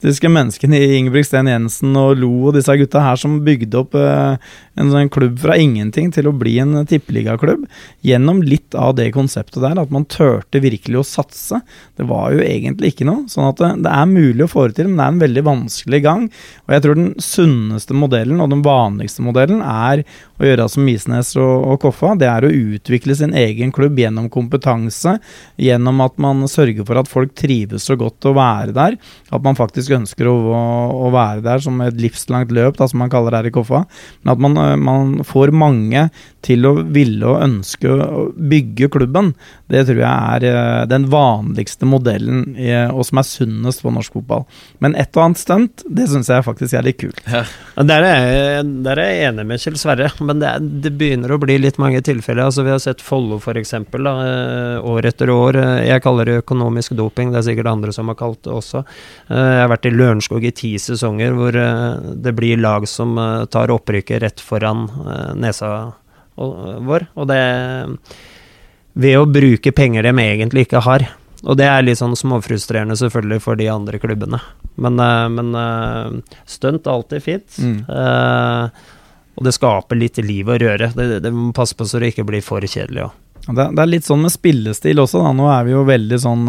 menneskene 0.03 0.77
i 0.77 0.97
Ingebrigtsen 0.97 1.47
Jensen 1.47 1.95
og 1.95 2.17
Lo 2.19 2.49
og 2.49 2.57
disse 2.57 2.75
gutta 2.75 2.99
her 2.99 3.15
som 3.15 3.39
bygde 3.45 3.77
opp 3.79 3.95
eh, 3.95 4.35
en 4.75 4.89
sånn 4.91 5.09
klubb 5.09 5.37
fra 5.39 5.55
ingenting 5.55 6.11
til 6.11 6.27
å 6.27 6.33
bli 6.35 6.57
en 6.59 6.85
tippeligaklubb. 6.85 7.65
Gjennom 8.03 8.41
litt 8.43 8.75
av 8.75 8.95
det 8.97 9.11
konseptet 9.13 9.61
der, 9.63 9.79
at 9.79 9.91
man 9.93 10.05
turte 10.05 10.59
virkelig 10.59 10.99
å 10.99 11.05
satse. 11.07 11.61
Det 11.95 12.07
var 12.09 12.33
jo 12.33 12.41
egentlig 12.43 12.93
ikke 12.93 13.07
noe. 13.07 13.27
Sånn 13.31 13.47
at 13.47 13.61
det, 13.61 13.71
det 13.85 13.93
er 13.93 14.09
mulig 14.09 14.43
å 14.43 14.51
få 14.51 14.67
det 14.67 14.81
til, 14.81 14.89
men 14.89 14.99
det 14.99 15.05
er 15.05 15.13
en 15.13 15.23
veldig 15.23 15.45
vanskelig 15.47 16.01
gang. 16.03 16.27
Og 16.65 16.75
jeg 16.75 16.85
tror 16.85 16.99
den 16.99 17.11
sunneste 17.23 17.97
modellen 17.97 18.43
og 18.43 18.51
den 18.51 18.65
vanligste 18.65 19.23
modellen 19.23 19.61
er 19.63 20.03
å 20.39 20.47
gjøre 20.49 20.67
som 20.71 20.87
Misnes 20.87 21.33
og, 21.37 21.53
og 21.69 21.79
Koffa. 21.85 22.15
Det 22.19 22.27
er 22.27 22.47
å 22.47 22.51
utvikle 22.51 23.15
sin 23.15 23.35
egen 23.37 23.71
klubb 23.75 24.01
gjennom 24.01 24.29
kompetanse, 24.33 25.15
gjennom 25.61 26.03
at 26.03 26.19
man 26.21 26.43
sørger 26.49 26.83
for 26.87 26.99
at 26.99 27.11
folk 27.11 27.35
trives 27.39 27.87
så 27.87 27.97
godt 27.99 28.25
å 28.27 28.35
være 28.35 28.75
der. 28.75 28.97
At 29.33 29.45
man 29.45 29.57
faktisk 29.59 29.92
ønsker 29.97 30.29
å, 30.29 30.35
å, 30.53 31.09
være 31.13 31.43
der 31.45 31.63
som 31.63 31.81
et 31.85 31.99
livslangt 32.01 32.53
løp, 32.55 32.77
da, 32.79 32.87
som 32.89 33.01
man 33.03 33.11
kaller 33.13 33.33
det 33.33 33.41
her 33.41 33.51
i 33.51 33.55
Koffa. 33.55 33.83
Men 34.23 34.33
at 34.35 34.43
man, 34.45 34.59
øh, 34.61 34.75
man 34.79 35.15
får 35.27 35.53
mange 35.55 36.07
til 36.43 36.67
å 36.67 36.73
ville 36.93 37.23
og 37.29 37.43
ønske 37.45 37.87
å 37.87 38.25
bygge 38.35 38.89
klubben. 38.91 39.31
Det 39.71 39.85
tror 39.87 40.01
jeg 40.01 40.37
er 40.37 40.47
øh, 40.49 40.85
den 40.91 41.07
vanligste 41.11 41.87
modellen, 41.87 42.43
i, 42.59 42.71
og 42.91 43.05
som 43.07 43.21
er 43.21 43.27
sunnest 43.29 43.83
på 43.85 43.93
norsk 43.95 44.17
fotball. 44.19 44.43
Men 44.83 44.97
et 44.99 45.13
og 45.15 45.27
annet 45.27 45.41
stunt, 45.41 45.85
det 45.87 46.09
syns 46.11 46.31
jeg 46.31 46.45
faktisk 46.45 46.75
er 46.77 46.85
litt 46.87 46.99
kult. 47.01 47.21
Ja, 47.29 47.43
Der 47.83 48.05
er, 48.07 48.63
der 48.63 48.99
er 49.01 49.11
jeg 49.11 49.29
enig 49.31 49.45
med 49.49 49.61
Kjell 49.63 49.77
Sverre, 49.79 50.09
men 50.23 50.41
det, 50.41 50.51
det 50.83 50.91
begynner 50.99 51.33
å 51.33 51.39
bli 51.41 51.57
litt 51.61 51.79
mange 51.81 52.01
tilfeller. 52.05 52.47
Altså, 52.49 52.65
vi 52.65 52.73
har 52.73 52.81
sett 52.83 53.01
Follo 53.03 53.39
f.eks. 53.39 53.73
år 54.83 55.09
etter 55.09 55.31
år. 55.33 55.59
Eh, 55.61 55.87
Jeg 55.89 56.03
kaller 56.03 56.29
det 56.29 56.39
økonomisk 56.43 56.95
doping, 56.99 57.31
det 57.33 57.41
er 57.41 57.47
sikkert 57.49 57.71
andre 57.71 57.93
som 57.95 58.11
har 58.11 58.19
kalt 58.19 58.43
det 58.45 58.53
også. 58.53 58.83
Eh, 59.29 59.37
Jeg 59.53 59.61
har 59.63 59.71
vært 59.71 59.82
i 59.85 59.93
Lørenskog 59.93 60.45
i 60.45 60.53
ti 60.55 60.73
sesonger 60.81 61.33
hvor 61.37 61.55
eh, 61.57 62.13
det 62.25 62.33
blir 62.37 62.61
lag 62.61 62.87
som 62.89 63.17
eh, 63.19 63.45
tar 63.51 63.73
opprykket 63.73 64.23
rett 64.23 64.43
foran 64.43 64.85
eh, 64.89 65.33
nesa 65.39 65.73
vår. 66.35 67.07
Og 67.13 67.27
det 67.29 67.41
ved 68.93 69.17
å 69.17 69.29
bruke 69.29 69.73
penger 69.73 70.05
de 70.05 70.13
egentlig 70.21 70.67
ikke 70.67 70.81
har. 70.85 71.05
Og 71.43 71.57
det 71.59 71.67
er 71.67 71.83
litt 71.83 71.99
sånn 71.99 72.15
småfrustrerende 72.17 72.97
selvfølgelig 72.97 73.43
for 73.43 73.59
de 73.59 73.67
andre 73.69 73.99
klubbene. 74.01 74.39
Men, 74.81 74.97
men 75.35 76.21
stunt 76.49 76.87
er 76.87 76.93
alltid 76.93 77.25
fint. 77.25 77.57
Mm. 77.61 77.79
Eh, 77.85 78.83
og 79.33 79.45
det 79.45 79.53
skaper 79.53 79.99
litt 79.99 80.17
liv 80.25 80.49
og 80.49 80.61
røre. 80.63 80.89
Det, 80.95 81.19
det 81.25 81.33
må 81.33 81.51
passe 81.53 81.77
på 81.77 81.85
så 81.89 82.01
det 82.01 82.13
ikke 82.13 82.25
blir 82.29 82.45
for 82.45 82.65
kjedelig 82.65 83.05
òg. 83.07 83.19
Det, 83.43 83.65
det 83.75 83.83
er 83.83 83.91
litt 83.91 84.07
sånn 84.07 84.23
med 84.23 84.33
spillestil 84.33 85.03
også. 85.03 85.21
Da. 85.21 85.33
Nå 85.37 85.49
er 85.51 85.67
vi 85.67 85.73
jo 85.75 85.83
veldig 85.85 86.19
sånn 86.23 86.45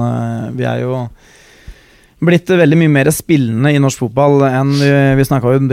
Vi 0.55 0.67
er 0.69 0.85
jo 0.85 1.01
blitt 2.27 2.51
veldig 2.51 2.77
mye 2.79 2.93
mer 2.93 3.09
spillende 3.15 3.71
i 3.75 3.81
norsk 3.83 4.05
fotball 4.05 4.43
enn 4.49 4.73
vi, 4.79 4.91
vi 5.19 5.27
snakka 5.27 5.53
om, 5.55 5.69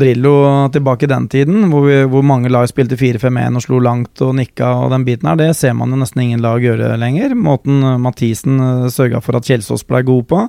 Drillo 0.00 0.34
tilbake 0.74 1.06
i 1.06 1.10
den 1.10 1.28
tiden, 1.32 1.66
hvor, 1.72 1.86
vi, 1.88 1.98
hvor 2.10 2.24
mange 2.26 2.50
lag 2.52 2.66
spilte 2.70 2.98
4-5-1 2.98 3.58
og 3.58 3.64
slo 3.64 3.80
langt 3.82 4.22
og 4.24 4.34
nikka 4.38 4.70
og 4.84 4.92
den 4.94 5.06
biten 5.06 5.28
her. 5.30 5.38
Det 5.40 5.50
ser 5.58 5.76
man 5.78 5.92
jo 5.92 6.00
nesten 6.00 6.24
ingen 6.24 6.44
lag 6.44 6.62
gjøre 6.64 6.94
lenger. 7.00 7.36
Måten 7.38 7.80
eh, 7.82 7.98
Mathisen 8.02 8.60
uh, 8.62 8.86
sørga 8.92 9.22
for 9.24 9.38
at 9.38 9.48
Kjelsås 9.48 9.86
ble 9.88 10.02
god 10.06 10.28
på. 10.30 10.42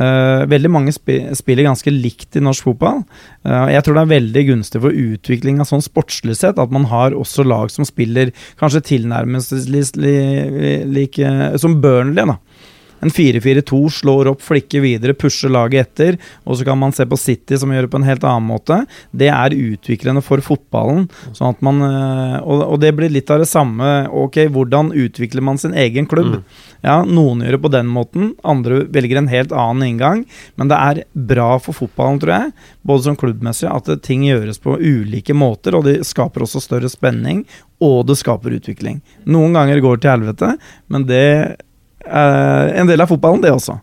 Uh, 0.00 0.46
veldig 0.50 0.72
mange 0.72 0.94
sp 0.96 1.12
spiller 1.36 1.68
ganske 1.68 1.92
likt 1.94 2.38
i 2.38 2.44
norsk 2.44 2.70
fotball. 2.70 3.02
Uh, 3.46 3.68
jeg 3.72 3.84
tror 3.86 3.98
det 3.98 4.04
er 4.04 4.14
veldig 4.14 4.46
gunstig 4.52 4.82
for 4.84 5.02
utvikling 5.06 5.62
av 5.62 5.70
sånn 5.70 5.84
sportslig 5.84 6.38
sett 6.38 6.60
at 6.60 6.74
man 6.74 6.86
har 6.90 7.16
også 7.16 7.46
lag 7.46 7.72
som 7.72 7.88
spiller 7.88 8.34
kanskje 8.60 8.84
tilnærmelsesvis 8.94 9.96
li, 10.00 10.16
li, 10.54 10.74
like 11.00 11.34
som 11.60 11.80
Burnley, 11.82 12.26
da. 12.28 12.38
En 13.00 13.10
4-4-2 13.10 13.80
slår 14.00 14.30
opp, 14.32 14.42
flikker 14.44 14.84
videre, 14.84 15.16
pusher 15.16 15.52
laget 15.52 15.88
etter. 15.88 16.18
Og 16.44 16.58
så 16.58 16.66
kan 16.68 16.78
man 16.80 16.92
se 16.96 17.06
på 17.08 17.18
City, 17.20 17.58
som 17.60 17.72
gjør 17.72 17.86
det 17.86 17.92
på 17.92 18.00
en 18.00 18.08
helt 18.08 18.24
annen 18.28 18.48
måte. 18.50 18.82
Det 19.16 19.30
er 19.32 19.56
utviklende 19.56 20.22
for 20.24 20.42
fotballen. 20.44 21.08
Sånn 21.32 21.54
at 21.54 21.64
man, 21.64 21.80
eh, 21.86 22.36
og, 22.40 22.64
og 22.66 22.82
det 22.82 22.92
blir 22.98 23.12
litt 23.12 23.30
av 23.32 23.42
det 23.42 23.48
samme. 23.50 23.90
Ok, 24.12 24.42
hvordan 24.52 24.92
utvikler 24.92 25.44
man 25.44 25.60
sin 25.60 25.76
egen 25.76 26.08
klubb? 26.10 26.40
Ja, 26.84 27.00
Noen 27.04 27.42
gjør 27.44 27.56
det 27.56 27.62
på 27.64 27.72
den 27.72 27.88
måten, 27.92 28.34
andre 28.46 28.84
velger 28.92 29.20
en 29.20 29.30
helt 29.32 29.52
annen 29.52 29.86
inngang. 29.88 30.22
Men 30.60 30.70
det 30.70 30.78
er 30.80 31.02
bra 31.12 31.54
for 31.62 31.76
fotballen, 31.76 32.20
tror 32.22 32.36
jeg, 32.36 32.54
både 32.86 33.08
som 33.08 33.18
klubbmessig, 33.20 33.68
at 33.70 33.90
ting 34.04 34.24
gjøres 34.28 34.60
på 34.62 34.76
ulike 34.80 35.36
måter. 35.36 35.76
Og 35.76 35.88
det 35.88 36.00
skaper 36.08 36.44
også 36.44 36.62
større 36.64 36.92
spenning, 36.92 37.44
og 37.80 38.04
det 38.08 38.18
skaper 38.20 38.56
utvikling. 38.58 39.00
Noen 39.28 39.56
ganger 39.56 39.80
går 39.80 39.98
det 39.98 40.04
til 40.04 40.16
helvete, 40.16 40.54
men 40.92 41.08
det 41.08 41.26
en 42.10 42.90
del 42.90 43.00
av 43.00 43.10
fotballen, 43.10 43.42
det 43.44 43.52
også. 43.54 43.78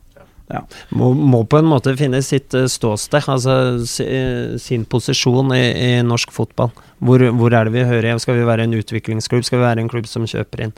Må, 0.95 1.09
må 1.11 1.41
på 1.49 1.59
en 1.59 1.67
måte 1.67 1.91
finne 1.99 2.21
sitt 2.23 2.55
eh, 2.55 2.69
ståsted, 2.71 3.25
altså 3.33 3.55
eh, 4.03 4.55
sin 4.61 4.85
posisjon 4.87 5.51
i, 5.55 5.63
i 5.75 5.89
norsk 6.07 6.31
fotball. 6.31 6.71
Hvor, 7.03 7.25
hvor 7.35 7.53
er 7.53 7.67
det 7.67 7.75
vi 7.75 7.83
hører 7.87 8.09
hjemme? 8.09 8.23
Skal 8.23 8.39
vi 8.39 8.47
være 8.47 8.67
en 8.67 8.77
utviklingsklubb? 8.77 9.43
Skal 9.45 9.59
vi 9.59 9.67
være 9.67 9.83
en 9.83 9.91
klubb 9.91 10.07
som 10.09 10.27
kjøper 10.27 10.67
inn? 10.67 10.75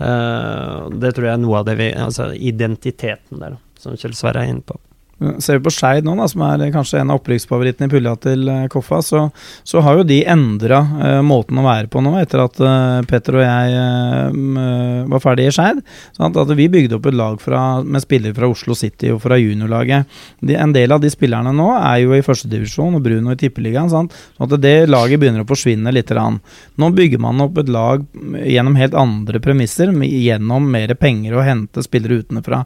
Uh, 0.00 0.88
det 0.96 1.12
tror 1.12 1.28
jeg 1.28 1.34
er 1.34 1.42
noe 1.42 1.58
av 1.58 1.66
det 1.68 1.74
vi 1.76 1.90
Altså 1.92 2.30
identiteten 2.32 3.42
der, 3.42 3.58
som 3.76 3.98
Kjell 4.00 4.14
Sverre 4.16 4.46
er 4.46 4.54
inne 4.54 4.64
på. 4.64 4.78
Ser 5.20 5.58
vi 5.58 5.64
på 5.66 5.72
Skeid 5.74 6.06
nå, 6.06 6.14
da, 6.16 6.26
som 6.30 6.40
er 6.46 6.62
kanskje 6.72 7.02
en 7.02 7.10
av 7.12 7.18
opprykksfavorittene 7.20 7.90
i 7.90 7.92
pulja 7.92 8.14
til 8.24 8.46
eh, 8.48 8.62
Koffa, 8.72 9.02
så, 9.04 9.26
så 9.68 9.82
har 9.84 9.98
jo 9.98 10.06
de 10.08 10.22
endra 10.24 10.78
uh, 10.80 11.20
måten 11.24 11.58
å 11.60 11.64
være 11.66 11.90
på 11.92 12.00
nå, 12.00 12.14
etter 12.22 12.40
at 12.40 12.56
uh, 12.64 13.02
Petter 13.08 13.36
og 13.36 13.44
jeg 13.44 13.74
uh, 13.76 14.30
eh, 14.30 15.02
var 15.12 15.20
ferdig 15.20 15.50
i 15.50 15.52
Skeid. 15.52 15.82
At, 16.24 16.54
vi 16.56 16.70
bygde 16.72 16.96
opp 16.96 17.08
et 17.10 17.18
lag 17.18 17.36
fra, 17.42 17.60
med 17.84 18.00
spillere 18.00 18.36
fra 18.36 18.48
Oslo 18.48 18.74
City 18.78 19.10
og 19.12 19.20
fra 19.24 19.36
juniorlaget. 19.40 20.08
De, 20.40 20.56
en 20.56 20.72
del 20.72 20.96
av 20.96 21.02
de 21.04 21.12
spillerne 21.12 21.52
nå 21.56 21.68
er 21.76 22.00
jo 22.04 22.16
i 22.16 22.24
førstedivisjon 22.24 22.96
og 22.96 23.04
Bruno 23.04 23.34
i 23.34 23.38
Tippeligaen. 23.40 23.92
sant? 23.92 24.16
Sånn 24.38 24.48
at 24.48 24.56
det 24.64 24.88
laget 24.88 25.20
begynner 25.20 25.44
å 25.44 25.50
forsvinne 25.50 25.92
litt. 25.94 26.10
Rann. 26.10 26.40
Nå 26.80 26.88
bygger 26.96 27.20
man 27.22 27.44
opp 27.44 27.60
et 27.60 27.68
lag 27.70 28.02
gjennom 28.42 28.74
helt 28.80 28.96
andre 28.98 29.38
premisser, 29.42 29.92
gjennom 30.02 30.66
mer 30.72 30.96
penger 30.98 31.36
og 31.36 31.46
hente 31.46 31.84
spillere 31.86 32.24
utenfra. 32.24 32.64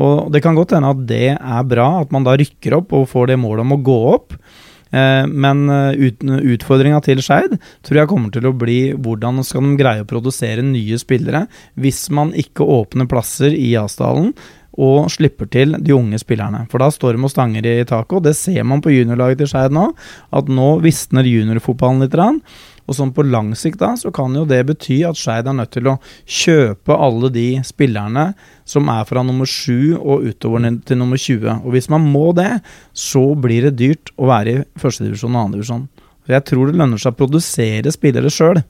Og 0.00 0.32
Det 0.32 0.42
kan 0.42 0.56
godt 0.56 0.72
hende 0.76 0.92
at 0.94 1.06
det 1.08 1.30
er 1.36 1.64
bra, 1.68 2.00
at 2.00 2.12
man 2.14 2.24
da 2.24 2.36
rykker 2.38 2.78
opp 2.78 2.94
og 2.96 3.10
får 3.10 3.32
det 3.32 3.40
målet 3.40 3.66
om 3.66 3.76
å 3.76 3.82
gå 3.84 3.98
opp. 4.14 4.38
Eh, 4.92 5.26
men 5.26 5.68
eh, 5.72 6.08
ut, 6.08 6.24
utfordringa 6.24 7.00
til 7.04 7.22
Skeid 7.24 7.56
tror 7.84 8.00
jeg 8.02 8.10
kommer 8.10 8.32
til 8.32 8.48
å 8.48 8.56
bli 8.56 8.92
hvordan 8.92 9.40
skal 9.46 9.64
de 9.64 9.78
greie 9.80 10.04
å 10.04 10.08
produsere 10.08 10.64
nye 10.66 10.98
spillere 11.00 11.46
hvis 11.80 12.10
man 12.12 12.34
ikke 12.36 12.66
åpner 12.68 13.08
plasser 13.08 13.56
i 13.56 13.70
Asdalen 13.80 14.34
og 14.80 15.08
slipper 15.12 15.48
til 15.52 15.74
de 15.84 15.92
unge 15.92 16.20
spillerne. 16.20 16.64
For 16.72 16.80
da 16.80 16.88
står 16.92 17.16
de 17.16 17.26
og 17.26 17.32
stanger 17.32 17.66
i 17.68 17.74
taket, 17.84 18.14
og 18.16 18.24
det 18.24 18.32
ser 18.38 18.64
man 18.64 18.80
på 18.84 18.92
juniorlaget 18.92 19.42
til 19.42 19.50
Skeid 19.52 19.74
nå. 19.76 19.90
At 20.32 20.48
nå 20.48 20.68
visner 20.84 21.28
juniorfotballen 21.28 22.06
litt. 22.06 22.16
Og 22.88 22.96
sånn 22.98 23.12
på 23.14 23.24
lang 23.26 23.52
sikt 23.58 23.80
da, 23.82 23.92
så 23.98 24.10
kan 24.14 24.34
jo 24.36 24.44
det 24.48 24.60
bety 24.68 24.98
at 25.06 25.18
Skeid 25.18 25.48
er 25.48 25.56
nødt 25.56 25.72
til 25.74 25.88
å 25.88 25.98
kjøpe 26.26 26.96
alle 26.96 27.30
de 27.32 27.46
spillerne 27.66 28.32
som 28.68 28.90
er 28.92 29.06
fra 29.08 29.22
nummer 29.26 29.48
7 29.48 29.94
og 30.00 30.26
utover 30.26 30.66
til 30.86 31.00
nummer 31.00 31.20
20. 31.20 31.62
Og 31.62 31.76
hvis 31.76 31.90
man 31.92 32.06
må 32.10 32.30
det, 32.36 32.50
så 32.92 33.22
blir 33.38 33.68
det 33.68 33.78
dyrt 33.78 34.12
å 34.18 34.28
være 34.32 34.54
i 34.54 34.62
førstedivisjon 34.82 35.36
og 35.36 35.46
andredivisjon. 35.46 35.88
Jeg 36.30 36.46
tror 36.46 36.70
det 36.70 36.78
lønner 36.78 37.00
seg 37.02 37.14
å 37.14 37.20
produsere 37.22 37.94
spillere 37.94 38.30
sjøl. 38.30 38.62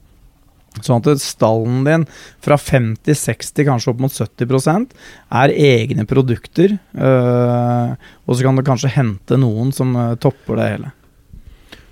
Sånn 0.81 1.03
at 1.03 1.21
stallen 1.21 1.83
din 1.85 2.05
fra 2.41 2.57
50-60, 2.57 3.65
kanskje 3.67 3.91
opp 3.91 4.01
mot 4.01 4.13
70% 4.13 4.95
er 5.41 5.53
egne 5.53 6.07
produkter. 6.09 6.79
øh, 6.97 7.93
og 8.25 8.33
så 8.33 8.41
kan 8.41 8.57
du 8.57 8.65
kanskje 8.65 8.95
hente 8.95 9.37
noen 9.37 9.69
som 9.75 9.93
øh, 9.93 10.15
topper 10.17 10.57
det 10.57 10.69
hele. 10.71 10.93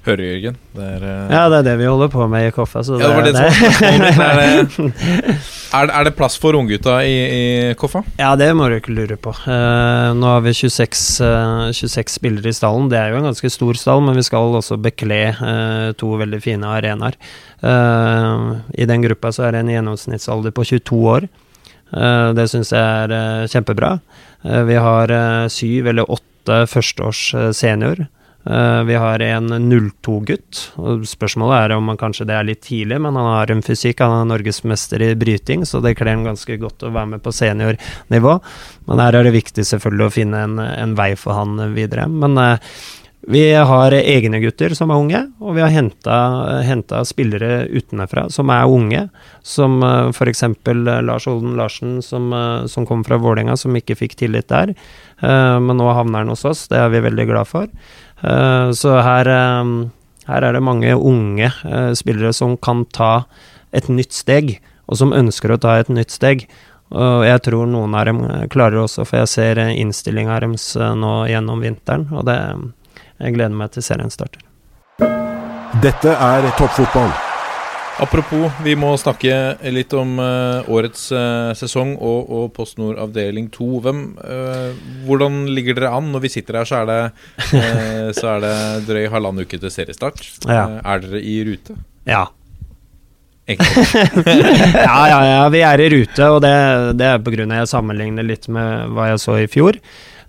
Hører 0.01 0.23
Jørgen. 0.25 0.55
Det 0.73 0.85
er, 0.95 1.03
uh... 1.05 1.29
Ja, 1.29 1.41
det 1.51 1.57
er 1.59 1.65
det 1.67 1.73
vi 1.77 1.85
holder 1.85 2.09
på 2.09 2.25
med 2.31 2.47
i 2.47 2.53
Koffa. 2.55 2.81
Så 2.81 2.97
ja, 2.97 3.09
det 3.21 3.33
det 3.35 3.43
det, 3.43 4.95
er, 5.77 5.91
er 5.99 6.07
det 6.07 6.13
plass 6.17 6.39
for 6.41 6.57
unggutta 6.57 6.95
i, 7.05 7.13
i 7.13 7.43
Koffa? 7.77 8.01
Ja, 8.17 8.31
det 8.39 8.47
må 8.57 8.65
du 8.71 8.79
ikke 8.79 8.95
lure 8.97 9.17
på. 9.21 9.33
Uh, 9.45 10.09
nå 10.17 10.25
har 10.25 10.41
vi 10.47 10.55
26, 10.57 11.03
uh, 11.21 11.67
26 11.69 12.15
spillere 12.15 12.49
i 12.49 12.57
stallen. 12.57 12.89
Det 12.89 12.97
er 12.97 13.13
jo 13.13 13.19
en 13.21 13.29
ganske 13.29 13.53
stor 13.53 13.77
stall, 13.77 14.01
men 14.07 14.17
vi 14.17 14.25
skal 14.25 14.57
også 14.57 14.79
bekle 14.81 15.19
eh, 15.35 15.91
to 16.01 16.09
veldig 16.17 16.41
fine 16.41 16.73
arenaer. 16.73 17.15
I 17.61 18.85
den 18.89 19.03
gruppa 19.05 19.29
så 19.35 19.45
er 19.45 19.53
det 19.53 19.61
en 19.61 19.69
gjennomsnittsalder 19.69 20.53
på 20.55 20.65
22 20.65 21.01
år. 21.11 21.27
Det 22.33 22.45
syns 22.49 22.71
jeg 22.73 22.81
er 22.81 23.45
kjempebra. 23.51 23.91
Vi 24.65 24.79
har 24.81 25.13
syv 25.53 25.91
eller 25.91 26.09
åtte 26.09 26.65
førsteårs 26.71 27.21
eh, 27.35 27.51
senior. 27.55 28.07
Eh, 28.45 28.83
vi 28.83 28.95
har 28.95 29.19
en 29.19 29.49
02-gutt. 29.53 30.61
Spørsmålet 31.07 31.57
er 31.57 31.75
om 31.75 31.91
han 31.91 31.99
kanskje 31.99 32.25
det 32.29 32.37
er 32.37 32.47
litt 32.47 32.63
tidlig, 32.65 32.97
men 33.03 33.17
han 33.19 33.29
har 33.35 33.53
en 33.53 33.61
fysikk. 33.65 34.01
Han 34.01 34.23
er 34.23 34.31
norgesmester 34.31 35.03
i 35.05 35.11
bryting, 35.15 35.65
så 35.65 35.81
det 35.83 35.95
kler 35.99 36.15
ham 36.15 36.25
ganske 36.25 36.57
godt 36.61 36.87
å 36.87 36.93
være 36.93 37.13
med 37.13 37.25
på 37.25 37.33
seniornivå. 37.35 38.39
Men 38.89 39.03
her 39.03 39.19
er 39.19 39.29
det 39.29 39.35
viktig 39.37 39.67
selvfølgelig 39.67 40.07
å 40.07 40.15
finne 40.15 40.41
en, 40.47 40.57
en 40.61 40.97
vei 40.97 41.13
for 41.19 41.37
han 41.37 41.61
videre. 41.75 42.07
Men 42.09 42.39
eh, 42.41 42.73
vi 43.29 43.43
har 43.53 43.93
egne 43.93 44.39
gutter 44.41 44.73
som 44.73 44.89
er 44.89 44.97
unge, 44.97 45.19
og 45.37 45.53
vi 45.53 45.61
har 45.61 45.69
henta 46.65 47.01
spillere 47.05 47.67
utenfra 47.69 48.25
som 48.33 48.49
er 48.49 48.65
unge. 48.65 49.03
Som 49.45 49.77
uh, 49.85 50.09
f.eks. 50.09 50.41
Lars 51.05 51.27
Olden 51.29 51.53
Larsen, 51.57 51.99
som, 52.01 52.31
eh, 52.33 52.65
som 52.65 52.85
kom 52.89 53.05
fra 53.05 53.19
Vålerenga, 53.21 53.57
som 53.57 53.77
ikke 53.77 53.97
fikk 53.99 54.17
tillit 54.17 54.49
der. 54.49 54.73
Eh, 55.21 55.57
men 55.61 55.77
nå 55.77 55.89
havner 55.93 56.23
han 56.23 56.33
hos 56.33 56.45
oss, 56.49 56.67
det 56.71 56.81
er 56.81 56.89
vi 56.93 57.03
veldig 57.05 57.27
glad 57.29 57.49
for. 57.49 57.69
Eh, 58.23 58.71
så 58.71 58.97
her, 59.01 59.27
eh, 59.27 59.89
her 60.27 60.41
er 60.41 60.53
det 60.53 60.63
mange 60.63 60.93
unge 60.95 61.49
eh, 61.65 61.93
spillere 61.93 62.33
som 62.33 62.57
kan 62.57 62.85
ta 62.85 63.25
et 63.73 63.87
nytt 63.89 64.13
steg, 64.13 64.59
og 64.87 64.99
som 64.99 65.15
ønsker 65.15 65.53
å 65.53 65.59
ta 65.61 65.79
et 65.79 65.89
nytt 65.89 66.11
steg. 66.11 66.45
Og 66.91 67.23
jeg 67.23 67.39
tror 67.47 67.69
noen 67.71 67.95
av 67.95 68.05
dem 68.09 68.19
klarer 68.51 68.75
det 68.75 68.83
også, 68.83 69.05
for 69.07 69.21
jeg 69.21 69.31
ser 69.31 69.61
innstillinga 69.63 70.41
deres 70.43 70.73
nå 70.75 71.13
gjennom 71.31 71.63
vinteren, 71.63 72.09
og 72.11 72.27
det 72.27 72.37
Jeg 73.21 73.35
gleder 73.35 73.53
meg 73.53 73.69
til 73.69 73.83
serien 73.85 74.09
starter. 74.09 74.41
Dette 75.79 76.09
er 76.09 76.49
toppfotball. 76.57 77.30
Apropos, 77.99 78.47
vi 78.63 78.73
må 78.79 78.93
snakke 78.99 79.33
litt 79.73 79.91
om 79.97 80.15
uh, 80.21 80.63
årets 80.71 81.09
uh, 81.11 81.51
sesong 81.57 81.97
og, 81.97 82.29
og 82.31 82.45
Post 82.55 82.79
Nord 82.79 82.99
avdeling 83.01 83.49
2. 83.51 83.67
Hvem, 83.83 84.01
uh, 84.21 84.71
hvordan 85.07 85.41
ligger 85.51 85.75
dere 85.77 85.91
an? 85.97 86.07
Når 86.13 86.23
vi 86.23 86.31
sitter 86.31 86.61
her, 86.61 86.69
så 86.69 86.81
er 86.81 86.87
det, 86.89 86.99
så 88.17 88.35
er 88.35 88.45
det 88.45 88.55
drøy 88.87 89.09
halvannen 89.11 89.45
uke 89.45 89.59
til 89.59 89.73
seriestart. 89.73 90.23
Ja. 90.47 90.79
Er 90.79 91.03
dere 91.03 91.21
i 91.21 91.41
rute? 91.47 91.77
Ja. 92.07 92.27
Ja, 93.51 94.99
ja, 95.09 95.17
ja, 95.27 95.39
vi 95.51 95.59
er 95.65 95.81
i 95.83 95.87
rute, 95.91 96.27
og 96.31 96.37
det, 96.45 96.51
det 96.95 97.07
er 97.09 97.17
av 97.17 97.55
jeg 97.57 97.67
sammenligner 97.67 98.23
litt 98.23 98.45
med 98.53 98.93
hva 98.95 99.09
jeg 99.09 99.19
så 99.19 99.35
i 99.41 99.49
fjor. 99.51 99.75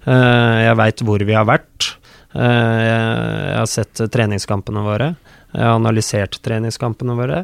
Jeg 0.02 0.78
veit 0.80 1.04
hvor 1.06 1.22
vi 1.22 1.36
har 1.36 1.46
vært. 1.46 1.92
Jeg, 2.34 2.88
jeg 2.88 3.60
har 3.60 3.70
sett 3.70 4.02
treningskampene 4.10 4.82
våre. 4.82 5.12
Jeg 5.53 5.66
har 5.66 5.76
analysert 5.76 6.38
treningskampene 6.44 7.16
våre. 7.16 7.42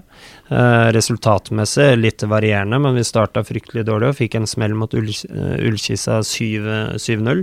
Eh, 0.48 0.86
resultatmessig 0.96 1.90
litt 2.00 2.24
varierende, 2.24 2.78
men 2.80 2.96
vi 2.96 3.04
starta 3.04 3.44
fryktelig 3.44 3.84
dårlig 3.88 4.12
og 4.12 4.16
fikk 4.22 4.38
en 4.38 4.48
smell 4.48 4.76
mot 4.78 4.94
eh, 4.96 5.58
Ullkisa 5.68 6.22
7 6.24 6.96
7-0, 6.96 7.42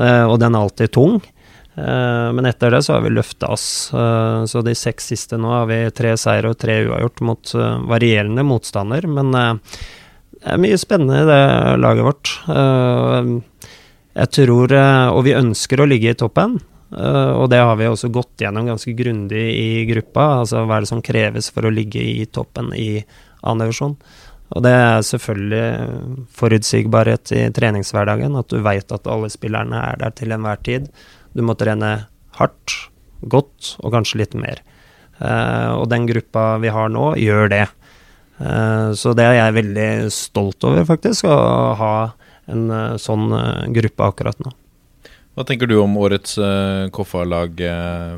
eh, 0.00 0.24
og 0.24 0.38
den 0.40 0.56
er 0.56 0.64
alltid 0.64 0.96
tung. 0.96 1.20
Men 1.80 2.44
etter 2.44 2.74
det 2.74 2.80
så 2.84 2.96
har 2.96 3.04
vi 3.06 3.12
løfta 3.14 3.48
oss. 3.54 3.62
Så 4.52 4.60
de 4.66 4.72
seks 4.76 5.06
siste 5.12 5.38
nå 5.40 5.48
har 5.54 5.68
vi 5.70 5.78
tre 5.96 6.10
seire 6.18 6.50
og 6.50 6.58
tre 6.60 6.74
uavgjort 6.82 7.22
mot 7.24 7.52
varierende 7.88 8.42
motstander. 8.44 9.06
Men 9.08 9.30
det 9.32 10.50
er 10.50 10.60
mye 10.60 10.80
spennende 10.82 11.22
i 11.22 11.28
det 11.30 11.78
laget 11.80 12.04
vårt. 12.04 12.32
Jeg 14.18 14.32
tror 14.36 14.74
Og 15.14 15.22
vi 15.24 15.38
ønsker 15.38 15.80
å 15.80 15.88
ligge 15.88 16.12
i 16.12 16.18
toppen. 16.20 16.58
Eh, 16.96 17.32
Og 17.36 17.48
det 17.52 17.60
har 17.62 17.76
vi 17.78 17.88
også 17.90 18.10
gått 18.12 18.42
gjennom 18.42 18.68
ganske 18.70 18.94
grundig 18.96 19.44
i 19.54 19.84
gruppa. 19.90 20.42
Altså 20.42 20.64
hva 20.64 20.78
er 20.78 20.86
det 20.86 20.90
som 20.92 21.04
kreves 21.04 21.50
for 21.52 21.66
å 21.66 21.74
ligge 21.74 22.02
i 22.02 22.26
toppen 22.26 22.72
i 22.76 23.02
annen 23.40 23.66
divisjon. 23.66 23.96
Og 24.50 24.64
det 24.66 24.72
er 24.74 25.06
selvfølgelig 25.06 26.26
forutsigbarhet 26.34 27.32
i 27.36 27.44
treningshverdagen. 27.54 28.34
At 28.38 28.50
du 28.50 28.58
veit 28.66 28.90
at 28.92 29.10
alle 29.10 29.30
spillerne 29.30 29.84
er 29.92 30.00
der 30.00 30.16
til 30.18 30.34
enhver 30.34 30.58
tid. 30.66 30.88
Du 31.36 31.44
må 31.46 31.54
trene 31.58 31.92
hardt, 32.40 32.76
godt 33.20 33.76
og 33.84 33.94
kanskje 33.94 34.24
litt 34.24 34.34
mer. 34.34 34.62
Eh, 35.20 35.70
og 35.76 35.86
den 35.92 36.08
gruppa 36.10 36.56
vi 36.62 36.72
har 36.74 36.90
nå, 36.90 37.12
gjør 37.20 37.52
det. 37.52 37.66
Eh, 38.40 38.88
så 38.98 39.14
det 39.14 39.28
er 39.28 39.38
jeg 39.38 39.58
veldig 39.60 39.90
stolt 40.14 40.66
over, 40.66 40.88
faktisk, 40.88 41.28
å 41.30 41.76
ha 41.78 41.94
en 42.50 42.66
sånn 42.98 43.28
gruppe 43.70 44.08
akkurat 44.10 44.40
nå. 44.42 44.50
Hva 45.38 45.44
tenker 45.46 45.70
du 45.70 45.76
om 45.78 45.92
årets 46.02 46.34
uh, 46.42 46.90
Koffa-lag? 46.92 47.60
eh, 47.62 48.14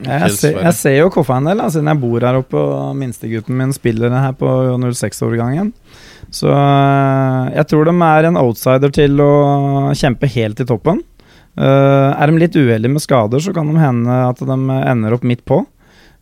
Jeg 0.00 0.32
ser, 0.34 0.56
jeg 0.56 0.74
ser 0.78 0.96
jo 0.96 1.10
Koffa 1.12 1.36
en 1.38 1.50
del, 1.50 1.60
da, 1.60 1.68
siden 1.70 1.90
jeg 1.92 2.00
bor 2.00 2.24
her 2.24 2.38
oppe 2.40 2.56
og 2.58 2.96
minstegutten 2.98 3.58
min 3.58 3.74
spiller 3.76 4.14
her 4.16 4.32
på 4.38 4.48
06-årgangen. 4.80 5.74
Så 6.34 6.48
uh, 6.48 7.52
jeg 7.52 7.68
tror 7.68 7.88
de 7.90 7.94
er 8.08 8.30
en 8.30 8.40
outsider 8.40 8.92
til 8.96 9.20
å 9.22 9.32
kjempe 9.96 10.30
helt 10.32 10.64
i 10.64 10.68
toppen. 10.68 11.04
Uh, 11.58 12.14
er 12.16 12.30
de 12.30 12.40
litt 12.40 12.56
uheldige 12.56 12.96
med 12.96 13.04
skader, 13.04 13.44
så 13.44 13.52
kan 13.52 13.68
de 13.68 13.80
hende 13.82 14.18
at 14.30 14.40
de 14.40 14.58
ender 14.78 15.16
opp 15.16 15.28
midt 15.28 15.44
på. 15.48 15.62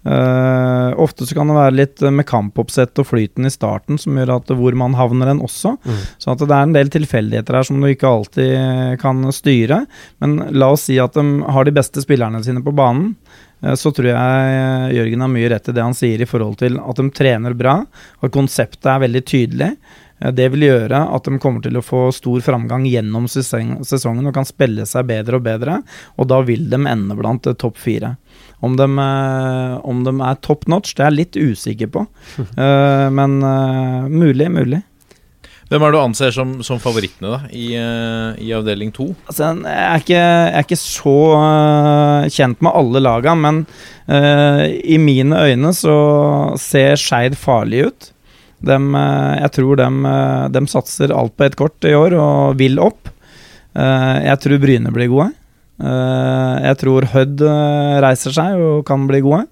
Øh, 0.07 0.93
ofte 1.03 1.27
så 1.27 1.35
kan 1.35 1.49
det 1.51 1.57
være 1.57 1.75
litt 1.75 2.03
med 2.15 2.27
kampoppsett 2.29 2.99
og 3.03 3.09
flyten 3.09 3.49
i 3.49 3.51
starten 3.51 3.99
som 3.99 4.15
gjør 4.15 4.37
at 4.37 4.53
hvor 4.55 4.77
man 4.79 4.95
havner 4.95 5.33
den 5.33 5.41
også. 5.43 5.73
Mm. 5.83 5.99
Så 6.23 6.31
at 6.35 6.45
det 6.45 6.55
er 6.55 6.63
en 6.69 6.77
del 6.77 6.93
tilfeldigheter 6.95 7.59
her 7.59 7.67
som 7.67 7.81
du 7.83 7.89
ikke 7.91 8.07
alltid 8.13 9.01
kan 9.03 9.25
styre. 9.35 9.81
Men 10.23 10.39
la 10.55 10.71
oss 10.77 10.87
si 10.87 11.01
at 11.03 11.19
de 11.19 11.27
har 11.51 11.67
de 11.67 11.75
beste 11.75 12.05
spillerne 12.05 12.43
sine 12.47 12.63
på 12.63 12.75
banen. 12.77 13.17
eh, 13.65 13.75
Så 13.75 13.91
tror 13.91 14.13
jeg 14.13 14.97
Jørgen 15.01 15.21
har 15.27 15.33
mye 15.35 15.51
rett 15.51 15.69
i 15.69 15.73
det 15.75 15.83
han 15.83 15.95
sier 15.99 16.23
i 16.23 16.31
forhold 16.31 16.59
til 16.63 16.79
at 16.79 16.97
de 17.03 17.11
trener 17.11 17.55
bra, 17.59 17.81
og 18.23 18.31
konseptet 18.33 18.87
er 18.87 19.03
veldig 19.09 19.25
tydelig. 19.27 19.73
Eh, 20.23 20.31
Det 20.31 20.51
vil 20.53 20.69
gjøre 20.71 21.03
at 21.15 21.25
de 21.25 21.39
kommer 21.43 21.63
til 21.63 21.77
å 21.77 21.83
få 21.85 22.13
stor 22.15 22.41
framgang 22.41 22.87
gjennom 22.87 23.27
sesong- 23.27 23.83
sesongen 23.85 24.27
og 24.27 24.35
kan 24.35 24.45
spille 24.47 24.87
seg 24.87 25.07
bedre 25.11 25.37
og 25.37 25.43
bedre, 25.43 25.83
og 26.17 26.29
da 26.29 26.41
vil 26.43 26.71
de 26.71 26.77
ende 26.87 27.17
blant 27.19 27.47
eh, 27.47 27.55
topp 27.59 27.77
fire. 27.77 28.17
Om 28.65 28.77
de, 28.79 28.87
eh, 29.03 29.73
om 29.85 30.03
de 30.07 30.13
er 30.25 30.43
top 30.45 30.67
notch, 30.71 30.95
det 30.97 31.05
er 31.05 31.11
jeg 31.11 31.21
litt 31.21 31.37
usikker 31.37 31.93
på, 31.93 32.07
Eh, 32.57 33.09
men 33.13 33.41
eh, 33.45 34.07
mulig, 34.09 34.47
mulig. 34.53 34.83
Hvem 35.67 35.83
er 35.83 35.91
det 35.91 35.99
du 35.99 36.01
anser 36.01 36.31
som, 36.31 36.53
som 36.63 36.79
favorittene 36.79 37.33
da, 37.33 37.39
i, 37.51 37.73
i 37.75 38.53
avdeling 38.55 38.93
to? 38.95 39.09
Altså, 39.27 39.49
jeg, 39.67 39.81
er 39.83 40.05
ikke, 40.05 40.21
jeg 40.21 40.53
er 40.61 40.67
ikke 40.69 40.79
så 40.79 41.15
uh, 41.35 42.29
kjent 42.31 42.63
med 42.63 42.79
alle 42.79 43.03
laga, 43.03 43.35
men 43.35 43.59
uh, 44.07 44.63
i 44.63 44.95
mine 45.03 45.41
øyne 45.43 45.73
så 45.75 45.97
ser 46.63 46.95
Skeid 47.03 47.35
farlig 47.41 47.83
ut. 47.89 48.09
Dem, 48.63 48.95
uh, 48.95 49.35
jeg 49.43 49.57
tror 49.59 49.83
de, 49.83 49.91
dem 50.55 50.71
satser 50.71 51.11
alt 51.11 51.35
på 51.35 51.49
ett 51.49 51.59
kort 51.59 51.91
i 51.91 51.97
år 51.99 52.15
og 52.15 52.63
vil 52.63 52.79
opp. 52.79 53.11
Eh, 53.77 54.19
jeg 54.25 54.41
tror 54.43 54.63
Bryne 54.63 54.93
blir 54.95 55.11
gode. 55.13 55.31
Eh, 55.77 56.57
jeg 56.65 56.79
tror 56.81 57.07
Hødd 57.13 57.43
øh, 57.45 57.97
reiser 58.05 58.35
seg 58.37 58.61
og 58.63 58.85
kan 58.89 59.07
bli 59.09 59.23
gode. 59.25 59.45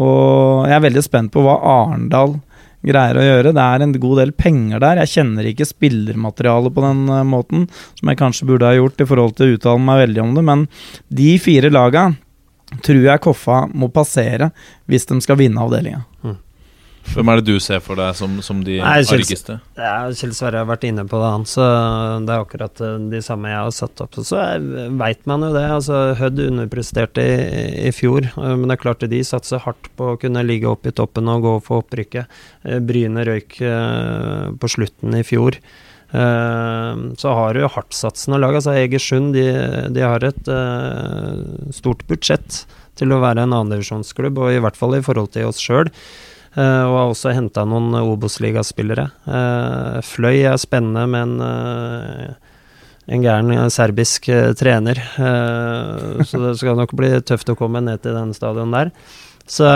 Og 0.00 0.66
jeg 0.68 0.76
er 0.76 0.84
veldig 0.86 1.04
spent 1.04 1.32
på 1.34 1.44
hva 1.44 1.56
Arendal 1.76 2.38
greier 2.86 3.18
å 3.18 3.24
gjøre. 3.24 3.54
Det 3.56 3.64
er 3.64 3.84
en 3.84 3.94
god 4.00 4.20
del 4.22 4.32
penger 4.36 4.82
der. 4.82 5.02
Jeg 5.02 5.14
kjenner 5.16 5.48
ikke 5.50 5.68
spillermaterialet 5.68 6.74
på 6.76 6.84
den 6.84 7.02
eh, 7.12 7.26
måten, 7.28 7.66
som 7.98 8.12
jeg 8.12 8.20
kanskje 8.22 8.48
burde 8.52 8.70
ha 8.70 8.78
gjort 8.78 9.02
i 9.02 9.08
forhold 9.08 9.36
til 9.36 9.48
å 9.48 9.58
uttale 9.58 9.84
meg 9.88 10.04
veldig 10.06 10.24
om 10.24 10.38
det, 10.38 10.46
men 10.46 10.66
de 11.22 11.34
fire 11.42 11.72
laga 11.72 12.08
tror 12.82 13.04
jeg 13.04 13.22
Koffa 13.22 13.60
må 13.78 13.86
passere 13.94 14.50
hvis 14.90 15.06
de 15.06 15.20
skal 15.22 15.38
vinne 15.38 15.62
avdelinga. 15.62 16.02
Hvem 17.14 17.30
er 17.32 17.40
det 17.40 17.46
du 17.54 17.60
ser 17.62 17.80
for 17.84 17.96
deg 17.96 18.16
som, 18.18 18.34
som 18.44 18.58
de 18.66 18.78
Nei, 18.82 18.98
Kjell- 19.06 19.22
argeste? 19.22 19.54
Ja, 19.78 19.92
Kjell 20.16 20.32
Sverre 20.36 20.60
har 20.62 20.68
vært 20.68 20.84
inne 20.88 21.04
på 21.08 21.20
det, 21.22 21.30
han, 21.32 21.46
så 21.48 21.64
det 22.26 22.34
er 22.34 22.42
akkurat 22.44 22.82
eh, 22.84 22.96
de 23.12 23.20
samme 23.24 23.48
jeg 23.52 23.60
har 23.62 23.72
satt 23.76 24.02
opp. 24.04 24.18
Så 24.26 24.42
veit 25.00 25.22
man 25.30 25.46
jo 25.46 25.52
det. 25.54 25.64
altså 25.78 26.00
Hødd 26.18 26.42
underpresterte 26.48 27.24
i, 27.24 27.88
i 27.88 27.92
fjor, 27.96 28.28
eh, 28.32 28.52
men 28.58 28.66
det 28.68 28.76
er 28.76 28.82
klart 28.84 29.06
de 29.08 29.22
satser 29.24 29.62
hardt 29.64 29.88
på 29.96 30.12
å 30.12 30.18
kunne 30.20 30.44
ligge 30.44 30.68
oppe 30.68 30.92
i 30.92 30.96
toppen 30.96 31.30
og 31.32 31.44
gå 31.46 31.54
for 31.68 31.84
opprykket. 31.84 32.28
Eh, 32.66 32.80
Bryne 32.84 33.24
røyk 33.28 33.58
på 34.60 34.68
slutten 34.76 35.16
i 35.16 35.24
fjor. 35.26 35.56
Så 36.16 37.32
har 37.34 37.56
du 37.56 37.64
hardtsatsende 37.66 38.38
lag. 38.40 38.54
altså 38.54 38.72
Egersund 38.78 39.34
de, 39.34 39.42
de 39.92 40.04
har 40.06 40.22
et 40.24 40.48
stort 41.74 42.04
budsjett 42.08 42.60
til 42.96 43.12
å 43.12 43.18
være 43.20 43.42
en 43.44 43.52
annendivisjonsklubb, 43.58 44.38
og 44.40 44.54
i 44.54 44.60
hvert 44.62 44.78
fall 44.78 44.96
i 44.96 45.02
forhold 45.04 45.32
til 45.34 45.50
oss 45.50 45.58
sjøl. 45.60 45.90
Eh, 46.56 46.82
og 46.88 46.94
har 46.96 47.10
også 47.12 47.34
henta 47.36 47.66
noen 47.68 47.92
Obos-ligaspillere. 48.00 49.10
Uh, 49.28 50.00
Fløy 50.06 50.46
er 50.48 50.56
spennende 50.60 51.04
med 51.12 51.26
en, 51.26 51.34
eh, 51.44 52.54
en 53.12 53.24
gæren 53.24 53.52
eh, 53.52 53.68
serbisk 53.72 54.30
eh, 54.32 54.54
trener. 54.56 55.02
Eh, 55.20 56.24
så 56.24 56.40
det 56.40 56.54
skal 56.62 56.78
nok 56.80 56.96
bli 56.96 57.12
tøft 57.28 57.52
å 57.52 57.58
komme 57.58 57.84
ned 57.84 58.00
til 58.06 58.16
den 58.16 58.32
stadion 58.36 58.72
der. 58.72 58.94
Så, 59.46 59.66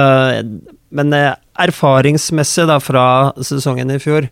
men 0.91 1.13
eh, 1.15 1.35
erfaringsmessig 1.63 2.67
da 2.71 2.81
fra 2.83 3.05
sesongen 3.45 3.93
i 3.95 4.01
fjor, 4.03 4.31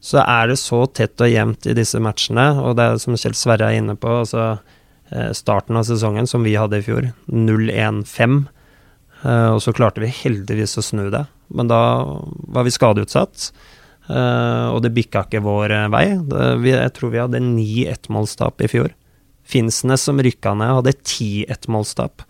så 0.00 0.22
er 0.22 0.48
det 0.48 0.60
så 0.62 0.84
tett 0.88 1.20
og 1.20 1.28
jevnt 1.28 1.66
i 1.68 1.76
disse 1.76 2.00
matchene, 2.00 2.46
og 2.62 2.78
det 2.78 2.86
er 2.86 3.02
som 3.02 3.18
Kjell 3.20 3.36
Sverre 3.36 3.68
er 3.68 3.82
inne 3.82 3.98
på, 4.00 4.14
altså 4.22 4.46
eh, 5.12 5.34
starten 5.36 5.76
av 5.76 5.84
sesongen 5.90 6.30
som 6.30 6.46
vi 6.46 6.56
hadde 6.56 6.80
i 6.80 6.86
fjor, 6.86 7.10
0-1-5, 7.28 8.38
eh, 9.26 9.50
og 9.50 9.60
så 9.60 9.76
klarte 9.76 10.00
vi 10.00 10.14
heldigvis 10.22 10.78
å 10.80 10.86
snu 10.86 11.10
det, 11.12 11.26
men 11.54 11.70
da 11.70 11.82
var 12.54 12.66
vi 12.66 12.74
skadeutsatt. 12.74 13.50
Uh, 14.10 14.74
og 14.74 14.80
det 14.82 14.90
bikka 14.96 15.22
ikke 15.26 15.42
vår 15.44 15.74
uh, 15.76 15.90
vei. 15.92 16.06
Jeg 16.66 16.94
tror 16.96 17.12
vi 17.12 17.22
hadde 17.22 17.42
ni 17.44 17.84
ettmålstap 17.90 18.62
i 18.64 18.70
fjor. 18.70 18.90
Finnsnes 19.46 20.02
som 20.06 20.18
rykka 20.22 20.56
ned, 20.58 20.80
hadde 20.80 20.98
ti 21.06 21.44
ettmålstap. 21.50 22.24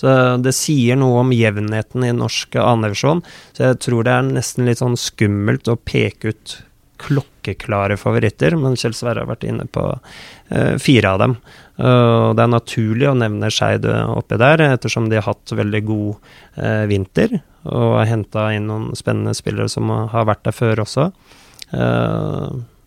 Så 0.00 0.08
det 0.40 0.54
sier 0.56 0.96
noe 0.96 1.20
om 1.20 1.32
jevnheten 1.34 2.06
i 2.06 2.14
norsk 2.16 2.56
annendivisjon. 2.56 3.20
Så 3.52 3.66
jeg 3.66 3.80
tror 3.84 4.06
det 4.06 4.14
er 4.14 4.30
nesten 4.30 4.68
litt 4.68 4.80
sånn 4.80 4.96
skummelt 4.96 5.68
å 5.68 5.76
peke 5.76 6.32
ut 6.32 6.56
klokkeklare 7.00 7.96
favoritter, 8.00 8.56
men 8.60 8.76
Kjell 8.80 8.96
Sverre 8.96 9.24
har 9.24 9.28
vært 9.30 9.46
inne 9.48 9.66
på 9.72 9.84
uh, 9.92 10.74
fire 10.80 11.14
av 11.14 11.20
dem. 11.22 11.36
Uh, 11.80 12.32
det 12.36 12.44
er 12.44 12.52
naturlig 12.52 13.08
å 13.08 13.16
nevne 13.16 13.52
Skeid 13.52 13.88
oppi 13.88 14.40
der, 14.40 14.64
ettersom 14.70 15.08
de 15.08 15.20
har 15.20 15.28
hatt 15.28 15.52
veldig 15.56 15.84
god 15.88 16.32
uh, 16.60 16.84
vinter 16.88 17.40
og 17.68 17.98
har 17.98 18.08
henta 18.08 18.46
inn 18.56 18.68
noen 18.70 18.96
spennende 18.98 19.34
spillere 19.36 19.68
som 19.68 19.90
har 19.90 20.28
vært 20.28 20.44
der 20.46 20.56
før 20.56 20.84
også. 20.86 21.10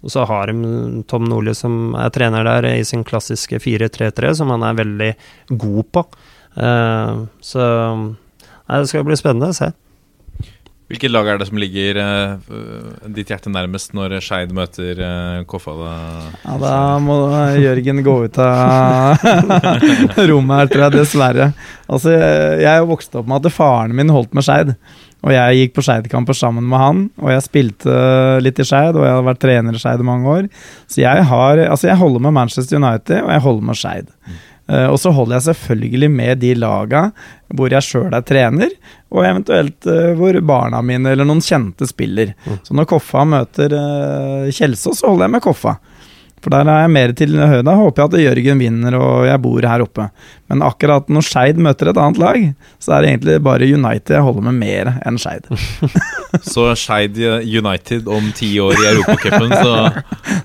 og 0.04 0.12
så 0.12 0.26
har 0.28 0.50
de 0.50 1.04
Tom 1.08 1.30
Nordli 1.30 1.54
som 1.56 1.94
er 1.96 2.10
trener 2.16 2.44
der 2.44 2.68
i 2.74 2.84
sin 2.84 3.06
klassiske 3.08 3.62
4-3-3, 3.62 4.34
som 4.40 4.50
han 4.52 4.66
er 4.66 4.82
veldig 4.82 5.12
god 5.62 5.86
på. 5.94 6.04
så 7.40 7.70
nei, 8.02 8.80
det 8.80 8.90
skal 8.90 9.06
bli 9.08 9.20
spennende 9.20 9.54
å 9.54 9.58
se. 9.58 9.72
Hvilket 10.94 11.10
lag 11.10 11.26
er 11.26 11.40
det 11.42 11.48
som 11.50 11.58
ligger 11.58 11.98
uh, 11.98 13.06
ditt 13.16 13.32
hjerte 13.32 13.50
nærmest 13.50 13.96
når 13.98 14.20
Skeid 14.22 14.52
møter 14.54 15.00
uh, 15.02 15.40
Koffa? 15.50 15.74
Da? 15.80 15.94
Ja, 16.44 16.58
da 16.62 16.74
må 17.02 17.16
Jørgen 17.58 18.04
gå 18.06 18.14
ut 18.28 18.38
av 18.44 19.24
rommet 20.30 20.60
her, 20.60 20.70
tror 20.70 20.86
jeg, 20.86 20.94
dessverre. 21.00 21.50
Altså, 21.90 22.14
jeg 22.62 22.86
vokste 22.92 23.24
opp 23.24 23.32
med 23.32 23.50
at 23.50 23.58
faren 23.58 23.98
min 23.98 24.14
holdt 24.14 24.38
med 24.38 24.46
Skeid. 24.46 24.76
Og 25.24 25.34
jeg 25.34 25.60
gikk 25.64 25.76
på 25.80 25.88
Skeid-kamper 25.88 26.38
sammen 26.38 26.66
med 26.70 26.82
han, 26.84 27.04
og 27.18 27.30
jeg 27.32 27.46
spilte 27.46 28.00
litt 28.44 28.60
i 28.60 28.66
Skeid, 28.68 28.94
og 28.94 29.08
jeg 29.08 29.18
har 29.18 29.26
vært 29.26 29.42
trener 29.42 29.74
i 29.74 29.82
Skeid 29.82 30.04
i 30.04 30.08
mange 30.14 30.30
år. 30.30 30.50
Så 30.86 31.02
jeg 31.02 31.26
har 31.30 31.62
Altså, 31.64 31.88
jeg 31.90 31.98
holder 31.98 32.28
med 32.28 32.38
Manchester 32.38 32.78
United, 32.78 33.24
og 33.24 33.32
jeg 33.34 33.48
holder 33.50 33.70
med 33.72 33.80
Skeid. 33.82 34.12
Mm. 34.28 34.42
Uh, 34.70 34.88
og 34.94 35.00
så 35.02 35.12
holder 35.12 35.38
jeg 35.38 35.48
selvfølgelig 35.50 36.10
med 36.12 36.40
de 36.40 36.54
laga 36.56 37.10
hvor 37.54 37.74
jeg 37.74 37.84
sjøl 37.84 38.14
er 38.16 38.24
trener, 38.26 38.72
og 39.12 39.26
eventuelt 39.28 39.90
uh, 39.92 40.14
hvor 40.18 40.40
barna 40.40 40.80
mine 40.86 41.12
eller 41.12 41.28
noen 41.28 41.44
kjente 41.44 41.88
spiller. 41.90 42.32
Mm. 42.48 42.62
Så 42.64 42.78
når 42.78 42.88
Koffa 42.94 43.26
møter 43.28 43.76
uh, 43.76 44.48
Kjelsås, 44.48 45.02
så 45.02 45.12
holder 45.12 45.28
jeg 45.28 45.36
med 45.36 45.46
Koffa. 45.46 45.76
For 46.44 46.52
der 46.52 46.68
er 46.68 46.82
jeg 46.84 46.92
mer 46.92 47.14
til 47.16 47.38
høyde. 47.40 47.72
Håper 47.80 48.02
jeg 48.02 48.10
at 48.10 48.24
Jørgen 48.26 48.60
vinner 48.60 48.98
og 49.00 49.24
jeg 49.30 49.40
bor 49.46 49.64
her 49.64 49.84
oppe. 49.86 50.10
Men 50.52 50.64
akkurat 50.68 51.08
når 51.08 51.24
Skeid 51.24 51.62
møter 51.64 51.92
et 51.92 52.00
annet 52.04 52.20
lag, 52.20 52.40
så 52.84 52.98
er 52.98 53.06
det 53.06 53.14
egentlig 53.14 53.38
bare 53.48 53.70
United 53.70 54.18
jeg 54.18 54.26
holder 54.28 54.48
med 54.50 54.60
mer 54.60 54.92
enn 55.08 55.20
Skeid. 55.24 55.48
så 56.54 56.74
Skeid 56.76 57.16
United 57.48 58.12
om 58.12 58.28
ti 58.36 58.52
år 58.60 58.76
i 58.76 58.90
Europacupen, 58.92 59.56
så 59.56 59.94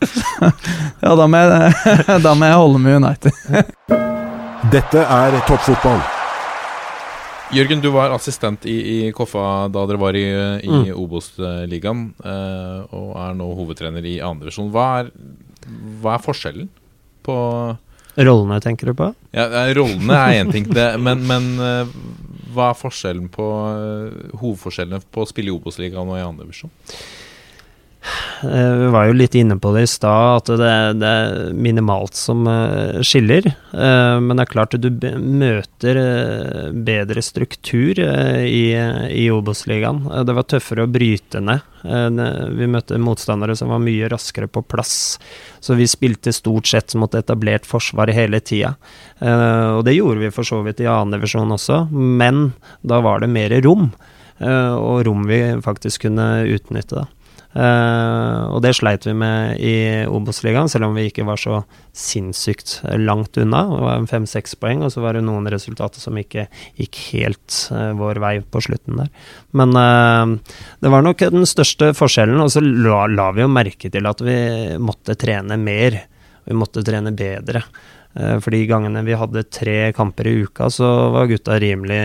Ja, 1.02 1.14
da 1.18 1.26
må, 1.26 1.42
jeg, 1.42 1.72
da 2.26 2.36
må 2.38 2.46
jeg 2.46 2.62
holde 2.62 2.84
med 2.84 3.00
United. 3.02 4.07
Dette 4.68 5.00
er 5.00 5.32
toppfotball. 5.48 6.00
Jørgen, 7.56 7.80
du 7.80 7.88
var 7.94 8.12
assistent 8.12 8.66
i, 8.68 8.74
i 8.76 8.96
Koffa 9.16 9.68
da 9.72 9.84
dere 9.88 10.00
var 10.02 10.16
i, 10.18 10.24
i 10.60 10.68
mm. 10.68 10.90
Obos-ligaen, 10.92 12.02
eh, 12.20 12.96
og 12.98 13.14
er 13.16 13.38
nå 13.38 13.46
hovedtrener 13.56 14.04
i 14.04 14.18
andredivisjon. 14.20 14.68
Hva, 14.74 14.88
er, 15.00 15.08
hva 16.02 16.18
er 16.18 16.24
forskjellen 16.26 16.68
på 17.24 17.38
Rollene, 18.18 18.58
tenker 18.60 18.90
du 18.90 18.98
på? 18.98 19.08
Ja, 19.32 19.46
Rollene 19.78 20.18
er 20.18 20.42
én 20.42 20.52
ting, 20.52 20.68
det, 20.74 20.88
men, 21.00 21.22
men 21.30 21.48
uh, 21.62 21.94
hva 22.52 22.72
er 22.74 22.80
forskjellen 22.82 23.30
på 23.32 23.46
uh, 23.46 24.36
hovedforskjellene 24.42 25.00
på 25.14 25.24
å 25.24 25.30
spille 25.30 25.52
i 25.52 25.56
Obos-ligaen 25.56 26.12
og 26.12 26.18
i 26.18 26.26
andredivisjon? 26.26 26.74
Eh, 26.74 27.27
vi 28.42 28.86
var 28.92 29.08
jo 29.08 29.16
litt 29.16 29.34
inne 29.34 29.56
på 29.58 29.70
det 29.74 29.82
i 29.86 29.90
stad, 29.90 30.42
at 30.42 30.50
det, 30.60 30.72
det, 31.00 31.08
er 31.08 31.54
minimalt 31.56 32.14
som 32.18 32.46
eh, 32.50 33.00
skiller. 33.06 33.48
Eh, 33.48 34.18
men 34.22 34.36
det 34.36 34.44
er 34.44 34.52
klart 34.52 34.76
at 34.76 34.84
du 34.84 34.90
møter 35.18 35.98
bedre 36.72 37.24
struktur 37.24 37.98
i, 37.98 38.62
i 39.10 39.24
Obos-ligaen. 39.34 40.04
Det 40.26 40.36
var 40.36 40.48
tøffere 40.50 40.86
å 40.86 40.92
bryte 40.92 41.42
ned. 41.42 41.64
Vi 41.78 42.66
møtte 42.70 42.98
motstandere 43.00 43.54
som 43.58 43.70
var 43.72 43.82
mye 43.82 44.10
raskere 44.10 44.50
på 44.50 44.64
plass. 44.66 45.18
Så 45.60 45.78
vi 45.78 45.86
spilte 45.90 46.34
stort 46.34 46.70
sett 46.70 46.94
mot 46.98 47.14
etablert 47.14 47.66
forsvar 47.66 48.10
hele 48.14 48.40
tida. 48.42 48.74
Og 49.22 49.84
det 49.86 49.94
gjorde 49.96 50.24
vi 50.24 50.32
for 50.34 50.46
så 50.46 50.60
vidt 50.66 50.82
i 50.82 50.88
annen 50.90 51.14
divisjon 51.16 51.54
også, 51.54 51.84
men 51.94 52.50
da 52.82 52.98
var 53.04 53.22
det 53.22 53.30
mer 53.30 53.54
rom. 53.62 53.92
Og 54.42 55.06
rom 55.06 55.24
vi 55.30 55.40
faktisk 55.62 56.08
kunne 56.08 56.28
utnytte. 56.50 57.04
da. 57.04 57.06
Uh, 57.56 58.52
og 58.52 58.60
det 58.60 58.74
sleit 58.76 59.06
vi 59.08 59.14
med 59.16 59.56
i 59.64 60.04
Obos-ligaen, 60.04 60.68
selv 60.68 60.90
om 60.90 60.96
vi 60.98 61.06
ikke 61.08 61.24
var 61.24 61.40
så 61.40 61.62
sinnssykt 61.96 62.74
langt 63.00 63.38
unna. 63.40 63.62
Det 63.72 63.78
var 63.86 64.08
fem-seks 64.10 64.58
poeng, 64.60 64.84
og 64.84 64.92
så 64.92 65.00
var 65.02 65.16
det 65.16 65.24
noen 65.24 65.48
resultater 65.48 66.02
som 66.02 66.18
ikke 66.20 66.44
gikk 66.76 67.00
helt 67.14 67.62
uh, 67.72 67.94
vår 67.98 68.20
vei 68.22 68.34
på 68.44 68.62
slutten 68.68 69.00
der. 69.00 69.08
Men 69.56 69.72
uh, 69.72 70.58
det 70.84 70.92
var 70.92 71.06
nok 71.06 71.24
den 71.32 71.48
største 71.48 71.94
forskjellen, 71.96 72.40
og 72.44 72.52
så 72.52 72.62
la, 72.62 73.06
la, 73.08 73.30
vi 73.32 73.46
jo 73.46 73.52
merke 73.52 73.90
til 73.92 74.10
at 74.12 74.20
vi 74.24 74.38
måtte 74.82 75.16
trene 75.18 75.56
mer. 75.60 76.02
Vi 76.48 76.56
måtte 76.56 76.84
trene 76.84 77.14
bedre. 77.16 77.64
For 78.18 78.50
de 78.50 78.62
gangene 78.66 79.02
vi 79.06 79.14
hadde 79.20 79.44
tre 79.52 79.92
kamper 79.94 80.26
i 80.26 80.32
uka, 80.42 80.66
så 80.72 80.86
var 81.12 81.28
gutta 81.30 81.58
rimelig 81.60 82.00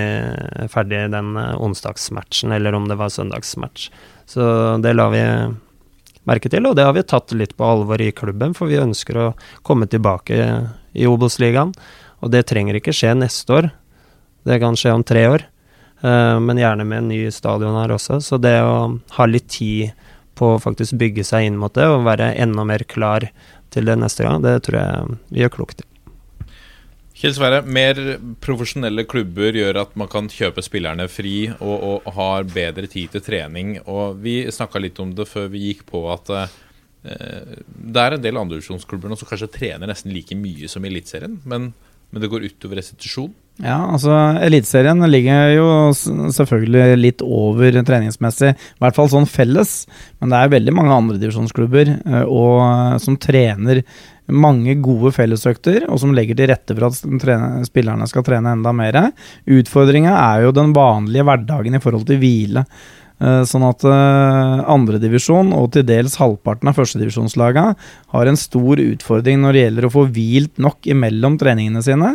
ferdig 0.69 0.99
den 1.09 1.31
onsdagsmatchen, 1.39 2.51
eller 2.53 2.75
om 2.77 2.89
det 2.91 2.99
var 2.99 3.09
søndagsmatch. 3.09 3.87
Så 4.29 4.43
det 4.83 4.95
la 4.95 5.09
vi 5.13 5.23
merke 6.29 6.49
til, 6.51 6.65
og 6.67 6.77
det 6.77 6.85
har 6.87 6.95
vi 6.95 7.03
tatt 7.07 7.33
litt 7.35 7.55
på 7.59 7.67
alvor 7.67 8.01
i 8.01 8.13
klubben, 8.15 8.55
for 8.55 8.71
vi 8.71 8.79
ønsker 8.79 9.19
å 9.19 9.31
komme 9.65 9.89
tilbake 9.91 10.37
i 10.93 11.07
Obos-ligaen. 11.09 11.73
Og 12.23 12.31
det 12.31 12.45
trenger 12.47 12.79
ikke 12.79 12.95
skje 12.95 13.11
neste 13.19 13.57
år, 13.57 13.71
det 14.47 14.59
kan 14.63 14.77
skje 14.79 14.95
om 14.95 15.03
tre 15.07 15.25
år. 15.31 15.47
Uh, 16.03 16.39
men 16.43 16.59
gjerne 16.59 16.83
med 16.83 16.99
en 16.99 17.11
ny 17.13 17.19
stadion 17.31 17.77
her 17.79 17.93
også. 17.95 18.19
Så 18.23 18.39
det 18.41 18.57
å 18.63 18.99
ha 19.17 19.27
litt 19.27 19.47
tid 19.51 19.93
på 20.35 20.55
å 20.55 20.59
faktisk 20.59 20.97
bygge 20.99 21.23
seg 21.27 21.47
inn 21.47 21.59
mot 21.59 21.73
det, 21.75 21.87
og 21.87 22.07
være 22.07 22.33
enda 22.43 22.65
mer 22.67 22.83
klar 22.89 23.29
til 23.73 23.87
det 23.87 23.97
neste 23.99 24.25
gang, 24.25 24.43
det 24.43 24.59
tror 24.67 24.79
jeg 24.79 25.17
vi 25.31 25.43
gjør 25.43 25.57
klokt 25.59 25.83
i. 25.83 25.92
Kjell 27.23 27.37
Sverre, 27.37 27.61
mer 27.63 27.95
profesjonelle 28.43 29.05
klubber 29.07 29.55
gjør 29.55 29.77
at 29.79 29.93
man 29.95 30.09
kan 30.11 30.25
kjøpe 30.27 30.59
spillerne 30.59 31.05
fri 31.07 31.45
og, 31.53 32.01
og 32.03 32.09
har 32.17 32.43
bedre 32.51 32.89
tid 32.91 33.13
til 33.13 33.23
trening. 33.23 33.77
Og 33.87 34.17
Vi 34.19 34.41
snakka 34.51 34.81
litt 34.83 34.99
om 34.99 35.13
det 35.15 35.29
før 35.31 35.47
vi 35.53 35.61
gikk 35.69 35.85
på 35.87 36.01
at 36.11 36.33
eh, 36.35 36.57
det 37.63 38.03
er 38.03 38.17
en 38.17 38.25
del 38.25 38.41
andredivisjonsklubber 38.41 39.15
som 39.15 39.29
kanskje 39.29 39.53
trener 39.55 39.87
nesten 39.87 40.11
like 40.11 40.35
mye 40.35 40.67
som 40.67 40.83
Eliteserien, 40.83 41.39
men, 41.47 41.69
men 42.11 42.25
det 42.25 42.31
går 42.33 42.43
utover 42.43 42.81
restitusjon. 42.81 43.31
Ja, 43.61 43.75
altså 43.93 44.09
Eliteserien 44.41 45.03
ligger 45.11 45.51
jo 45.53 45.65
selvfølgelig 45.93 46.95
litt 46.97 47.21
over 47.21 47.75
treningsmessig, 47.85 48.55
i 48.57 48.81
hvert 48.81 48.97
fall 48.97 49.11
sånn 49.11 49.29
felles. 49.29 49.83
Men 50.17 50.33
det 50.33 50.39
er 50.39 50.55
veldig 50.55 50.73
mange 50.73 50.95
andredivisjonsklubber 50.97 51.93
uh, 52.01 52.97
som 53.03 53.19
trener 53.21 53.83
mange 54.33 54.73
gode 54.81 55.11
fellesøkter, 55.13 55.85
og 55.91 55.99
som 56.01 56.15
legger 56.15 56.37
til 56.39 56.49
rette 56.49 56.73
for 56.73 56.87
at 56.87 57.67
spillerne 57.67 58.07
skal 58.09 58.25
trene 58.25 58.55
enda 58.55 58.73
mer. 58.75 58.99
Utfordringa 59.51 60.15
er 60.15 60.47
jo 60.47 60.55
den 60.55 60.73
vanlige 60.75 61.27
hverdagen 61.27 61.77
i 61.77 61.83
forhold 61.83 62.07
til 62.09 62.21
hvile. 62.23 62.65
Eh, 63.23 63.43
sånn 63.47 63.63
at 63.63 63.83
uh, 63.87 64.63
andredivisjon 64.73 65.53
og 65.55 65.69
til 65.75 65.85
dels 65.87 66.17
halvparten 66.19 66.67
av 66.67 66.75
førstedivisjonslagene 66.75 67.75
har 68.11 68.29
en 68.29 68.39
stor 68.39 68.81
utfordring 68.83 69.39
når 69.39 69.55
det 69.55 69.61
gjelder 69.61 69.87
å 69.87 69.91
få 69.93 70.03
hvilt 70.11 70.59
nok 70.63 70.89
imellom 70.91 71.37
treningene 71.39 71.83
sine 71.85 72.09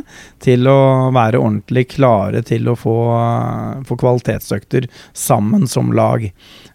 til 0.44 0.68
å 0.68 1.09
være 1.16 1.40
ordentlig 1.40 1.86
klare 1.94 2.42
til 2.44 2.68
å 2.68 2.76
få, 2.76 2.96
uh, 3.14 3.80
få 3.88 3.96
kvalitetsøkter 4.02 4.90
sammen 5.16 5.64
som 5.70 5.94
lag. 5.96 6.28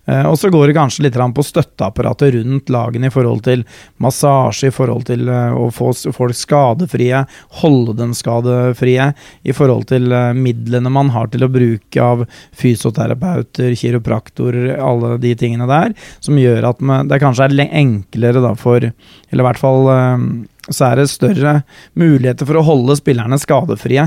Eh, 0.06 0.26
og 0.28 0.36
så 0.39 0.49
går 0.51 0.68
det 0.68 0.76
kanskje 0.76 1.06
litt 1.06 1.16
på 1.16 1.45
støtteapparatet 1.45 2.34
rundt 2.36 2.72
lagene 2.74 3.08
i 3.08 3.14
forhold 3.14 3.43
til 3.45 3.64
massasje, 4.04 4.68
i 4.68 4.76
forhold 4.76 5.06
til 5.08 5.30
eh, 5.32 5.56
å 5.56 5.70
få 5.72 5.93
folk 6.16 6.36
skadefrie, 6.36 7.24
holde 7.62 7.95
dem 7.99 8.16
skadefrie, 8.18 9.12
i 9.43 9.56
forhold 9.56 9.88
til 9.93 10.12
eh, 10.12 10.34
midlene 10.36 10.91
man 10.91 11.14
har 11.16 11.32
til 11.32 11.47
å 11.47 11.51
bruke 11.51 12.04
av 12.04 12.26
fysioterapeuter, 12.60 13.78
kiropraktorer, 13.80 14.74
alle 14.76 15.16
de 15.24 15.36
tingene 15.39 15.70
der, 15.72 15.95
som 16.24 16.39
gjør 16.39 16.74
at 16.74 16.84
det 17.08 17.22
kanskje 17.24 17.47
er 17.47 17.70
enklere 17.72 18.41
da 18.43 18.54
for 18.60 18.84
Eller 18.84 19.43
i 19.43 19.45
hvert 19.47 19.62
fall 19.62 19.88
så 20.70 20.86
er 20.88 20.99
det 20.99 21.12
større 21.12 21.54
muligheter 21.99 22.47
for 22.47 22.60
å 22.60 22.66
holde 22.66 22.95
spillerne 22.95 23.39
skadefrie 23.41 24.06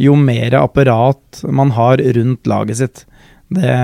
jo 0.00 0.14
mer 0.16 0.56
apparat 0.56 1.42
man 1.44 1.72
har 1.76 2.00
rundt 2.16 2.48
laget 2.48 2.80
sitt. 2.80 3.02
Det, 3.48 3.74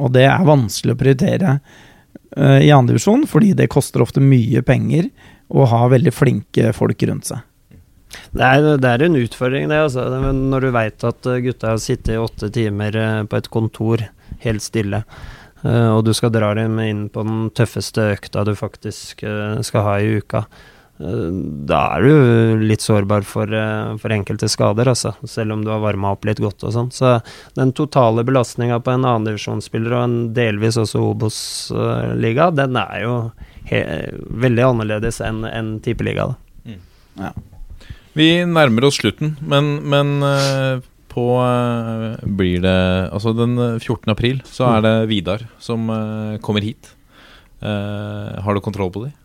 og 0.00 0.12
det 0.14 0.24
er 0.24 0.48
vanskelig 0.48 0.94
å 0.94 1.00
prioritere 1.00 1.56
uh, 1.58 2.60
i 2.60 2.70
andredivisjon, 2.72 3.26
fordi 3.28 3.52
det 3.58 3.70
koster 3.72 4.04
ofte 4.04 4.24
mye 4.24 4.62
penger 4.64 5.10
å 5.52 5.66
ha 5.68 5.84
veldig 5.92 6.14
flinke 6.14 6.72
folk 6.76 7.04
rundt 7.08 7.28
seg. 7.28 7.42
Det 8.32 8.44
er, 8.44 8.66
det 8.80 8.88
er 8.88 9.04
en 9.06 9.20
utfordring, 9.20 9.68
det. 9.70 9.78
Altså. 9.86 10.06
Når 10.32 10.66
du 10.66 10.72
veit 10.74 11.04
at 11.08 11.28
gutta 11.44 11.72
har 11.72 11.80
sittet 11.80 12.14
i 12.14 12.20
åtte 12.20 12.50
timer 12.52 12.96
eh, 12.96 13.22
på 13.28 13.38
et 13.40 13.48
kontor 13.52 14.04
helt 14.42 14.64
stille, 14.64 15.02
uh, 15.64 15.90
og 15.96 16.04
du 16.08 16.12
skal 16.16 16.32
dra 16.34 16.52
dem 16.58 16.78
inn 16.84 17.06
på 17.12 17.24
den 17.28 17.48
tøffeste 17.56 18.12
økta 18.16 18.44
du 18.48 18.54
faktisk 18.58 19.24
uh, 19.28 19.60
skal 19.64 19.86
ha 19.88 19.98
i 20.00 20.16
uka, 20.20 20.46
da 21.00 21.78
er 21.96 22.04
du 22.04 22.64
litt 22.68 22.82
sårbar 22.84 23.24
for, 23.26 23.50
for, 23.98 24.12
enkelte 24.14 24.48
skader, 24.50 24.90
altså, 24.92 25.14
selv 25.26 25.56
om 25.56 25.64
du 25.64 25.70
har 25.72 25.80
varma 25.82 26.12
opp 26.14 26.26
litt 26.28 26.42
godt 26.42 26.62
og 26.68 26.74
sånn. 26.74 26.90
Så 26.94 27.16
den 27.56 27.72
totale 27.76 28.24
belastninga 28.28 28.78
på 28.84 28.92
en 28.92 29.06
annendivisjonsspiller 29.08 29.96
og 29.96 30.04
en 30.04 30.18
delvis 30.36 30.78
også 30.80 31.02
Obos-liga, 31.08 32.50
den 32.54 32.78
er 32.78 33.02
jo 33.02 33.16
veldig 34.44 34.68
annerledes 34.68 35.22
enn 35.24 35.42
en 35.48 35.74
tippeliga. 35.82 36.32
Mm. 36.68 36.80
Ja. 37.22 37.32
Vi 38.12 38.28
nærmer 38.44 38.86
oss 38.86 39.00
slutten, 39.00 39.38
men, 39.40 39.78
men 39.88 40.12
på 41.12 41.24
blir 42.24 42.62
det 42.64 42.76
Altså 43.12 43.32
den 43.36 43.56
14. 43.56 44.12
april 44.12 44.42
så 44.48 44.68
er 44.76 44.84
det 44.84 44.94
Vidar 45.10 45.46
som 45.60 45.88
kommer 46.44 46.64
hit. 46.64 46.92
har 47.62 48.54
du 48.54 48.60
kontroll 48.60 48.92
på 48.92 49.06
dem? 49.06 49.16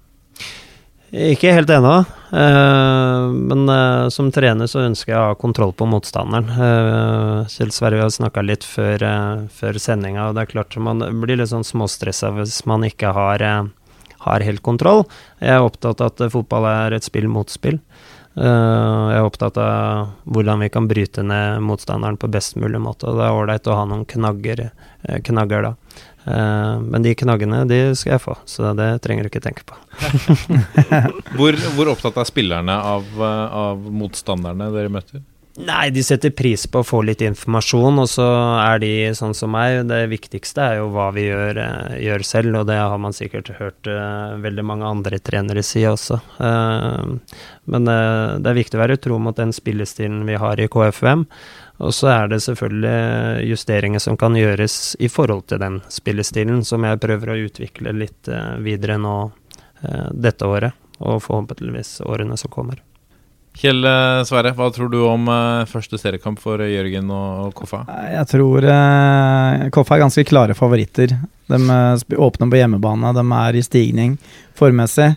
Ikke 1.08 1.54
helt 1.56 1.70
ennå, 1.72 2.02
uh, 2.36 3.28
men 3.32 3.70
uh, 3.72 4.10
som 4.12 4.28
trener 4.36 4.68
så 4.68 4.82
ønsker 4.84 5.14
jeg 5.14 5.20
å 5.22 5.30
ha 5.30 5.38
kontroll 5.40 5.72
på 5.72 5.88
motstanderen. 5.88 7.48
Kjell 7.48 7.72
Sverre 7.72 8.02
har 8.04 8.12
snakka 8.12 8.44
litt 8.44 8.68
før, 8.68 9.06
før 9.48 9.80
sendinga, 9.80 10.28
og 10.28 10.36
det 10.36 10.44
er 10.44 10.52
klart 10.52 10.76
man 10.84 11.06
blir 11.22 11.40
litt 11.40 11.54
sånn 11.54 11.68
småstressa 11.68 12.34
hvis 12.36 12.60
man 12.68 12.84
ikke 12.90 13.14
har, 13.16 13.46
har, 14.26 14.48
helt 14.50 14.64
kontroll. 14.66 15.06
Jeg 15.40 15.56
er 15.56 15.64
opptatt 15.64 16.04
av 16.04 16.12
at 16.12 16.36
fotball 16.36 16.68
er 16.74 16.98
et 16.98 17.08
spill 17.08 17.30
mot 17.32 17.48
spill. 17.48 17.80
jeg 18.36 19.16
er 19.16 19.24
opptatt 19.24 19.56
av 19.58 20.12
hvordan 20.28 20.60
vi 20.66 20.70
kan 20.70 20.92
bryte 20.92 21.24
ned 21.24 21.64
motstanderen 21.64 22.20
på 22.20 22.28
best 22.28 22.60
mulig 22.60 22.84
måte, 22.84 23.08
og 23.08 23.22
det 23.22 23.30
er 23.30 23.40
ålreit 23.40 23.72
å 23.72 23.80
ha 23.80 23.88
noen 23.88 24.04
knagger, 24.06 24.68
knagger 25.24 25.70
da. 25.70 25.74
Uh, 26.28 26.84
men 26.84 27.06
de 27.06 27.14
knaggene, 27.16 27.62
de 27.70 27.80
skal 27.96 28.18
jeg 28.18 28.24
få, 28.26 28.34
så 28.50 28.74
det 28.76 28.90
trenger 29.06 29.24
du 29.24 29.30
ikke 29.32 29.44
tenke 29.46 29.64
på. 29.68 29.78
hvor, 31.38 31.56
hvor, 31.78 31.94
opptatt 31.94 32.20
er 32.20 32.28
spillerne 32.28 32.76
av, 32.76 33.08
eh, 33.16 33.56
av, 33.64 33.86
motstanderne 34.02 34.68
dere 34.74 34.92
møter? 34.92 35.24
Nei, 35.58 35.90
de 35.90 36.04
setter 36.06 36.30
pris 36.38 36.68
på 36.70 36.84
å 36.84 36.86
få 36.86 37.00
litt 37.02 37.24
informasjon, 37.26 37.98
og 38.04 38.10
så 38.12 38.26
er 38.62 38.82
de 38.84 38.92
sånn 39.18 39.34
som 39.34 39.50
meg. 39.56 39.80
Det 39.90 40.04
viktigste 40.12 40.62
er 40.62 40.76
jo 40.78 40.92
hva 40.94 41.08
vi 41.16 41.26
gjør, 41.26 41.58
uh, 41.58 41.96
gjør 41.98 42.26
selv, 42.30 42.60
og 42.60 42.68
det 42.70 42.78
har 42.78 42.98
man 43.02 43.16
sikkert 43.18 43.50
hørt 43.58 43.90
uh, 43.90 44.38
veldig 44.44 44.66
mange 44.70 44.86
andre 44.86 45.18
trenere 45.18 45.66
si 45.66 45.82
også. 45.90 46.20
men 46.38 47.90
det 47.90 48.50
er 48.50 48.56
viktig 48.56 48.78
å 48.78 48.84
være 48.84 49.00
tro 49.02 49.18
mot 49.20 49.36
den 49.36 49.50
spillestilen 49.56 50.22
vi 50.30 50.38
har 50.40 50.62
i 50.62 50.70
KFUM. 50.72 51.26
Og 51.78 51.94
så 51.94 52.10
er 52.10 52.32
det 52.32 52.40
selvfølgelig 52.42 53.46
justeringer 53.52 54.02
som 54.02 54.18
kan 54.18 54.36
gjøres 54.38 54.96
i 55.04 55.10
forhold 55.14 55.46
til 55.52 55.62
den 55.62 55.80
spillestilen, 55.94 56.64
som 56.66 56.86
jeg 56.88 57.02
prøver 57.04 57.34
å 57.34 57.40
utvikle 57.46 57.94
litt 57.94 58.30
eh, 58.32 58.56
videre 58.66 58.98
nå 59.02 59.18
eh, 59.86 60.10
dette 60.14 60.50
året, 60.50 60.78
og 60.98 61.22
forhåpentligvis 61.28 62.00
årene 62.10 62.38
som 62.42 62.54
kommer. 62.54 62.82
Kjell 63.58 63.82
eh, 63.90 64.20
Sverre, 64.30 64.54
hva 64.54 64.68
tror 64.74 64.92
du 64.94 65.00
om 65.08 65.26
første 65.70 65.98
seriekamp 65.98 66.38
for 66.42 66.62
Jørgen 66.62 67.10
og 67.14 67.56
Koffa? 67.58 67.82
Jeg 68.14 68.30
tror 68.30 68.68
uh, 68.70 69.68
Koffa 69.74 69.98
er 69.98 70.04
ganske 70.06 70.26
klare 70.30 70.58
favoritter. 70.58 71.16
De 71.48 71.60
åpner 72.18 72.52
på 72.52 72.60
hjemmebane, 72.60 73.16
de 73.18 73.26
er 73.42 73.58
i 73.58 73.66
stigning 73.66 74.18
formessig. 74.58 75.14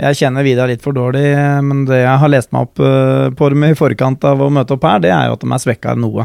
Jeg 0.00 0.16
kjenner 0.16 0.44
Vidar 0.46 0.70
litt 0.70 0.84
for 0.84 0.96
dårlig, 0.96 1.26
men 1.66 1.84
det 1.88 2.00
jeg 2.00 2.20
har 2.22 2.32
lest 2.32 2.54
meg 2.54 2.68
opp 2.68 2.80
eh, 2.80 3.26
på 3.36 3.50
dem 3.52 3.66
i 3.68 3.76
forkant 3.76 4.24
av 4.24 4.40
å 4.40 4.48
møte 4.52 4.76
opp 4.76 4.86
her, 4.88 5.02
det 5.04 5.10
er 5.12 5.28
jo 5.28 5.36
at 5.36 5.42
de 5.44 5.50
er 5.52 5.60
svekka 5.60 5.92
noe. 5.98 6.24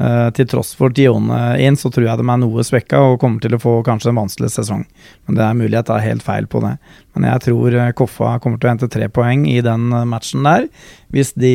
Uh, 0.00 0.30
til 0.32 0.46
tross 0.48 0.70
for 0.72 0.88
Dione 0.88 1.38
inn, 1.60 1.76
så 1.76 1.90
tror 1.92 2.06
jeg 2.06 2.16
de 2.16 2.24
er 2.24 2.38
noe 2.40 2.62
svekka 2.64 2.96
og 3.10 3.18
kommer 3.20 3.42
til 3.44 3.52
å 3.52 3.60
få 3.60 3.74
kanskje 3.84 4.08
en 4.08 4.22
vanskelig 4.22 4.48
sesong. 4.54 4.86
Men 5.28 5.36
det 5.36 5.42
er 5.44 5.58
mulig 5.58 5.76
jeg 5.76 5.86
tar 5.90 6.00
helt 6.00 6.24
feil 6.24 6.48
på 6.48 6.62
det. 6.64 6.70
Men 7.12 7.26
jeg 7.28 7.42
tror 7.44 7.76
eh, 7.76 7.90
Koffa 7.98 8.38
kommer 8.40 8.56
til 8.56 8.70
å 8.70 8.72
hente 8.72 8.88
tre 8.92 9.10
poeng 9.12 9.44
i 9.52 9.58
den 9.64 9.92
matchen 10.08 10.48
der. 10.48 10.64
Hvis 11.12 11.34
de 11.36 11.52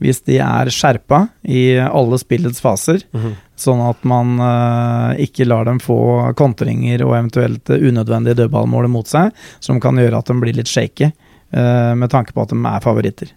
hvis 0.00 0.22
de 0.24 0.38
er 0.40 0.68
skjerpa 0.72 1.26
i 1.48 1.64
alle 1.80 2.18
spillets 2.20 2.60
faser, 2.60 3.02
mm 3.12 3.20
-hmm. 3.20 3.34
sånn 3.56 3.80
at 3.84 4.04
man 4.04 5.16
ikke 5.20 5.44
lar 5.44 5.64
dem 5.64 5.80
få 5.80 6.32
kontringer 6.32 7.04
og 7.04 7.16
eventuelt 7.16 7.68
unødvendige 7.68 8.34
dødballmål 8.34 8.88
mot 8.88 9.06
seg, 9.06 9.32
som 9.60 9.80
kan 9.80 9.96
gjøre 9.96 10.18
at 10.18 10.26
de 10.26 10.40
blir 10.40 10.56
litt 10.56 10.68
shaky, 10.68 11.12
med 11.52 12.10
tanke 12.10 12.32
på 12.32 12.42
at 12.42 12.48
de 12.48 12.56
er 12.64 12.80
favoritter. 12.80 13.28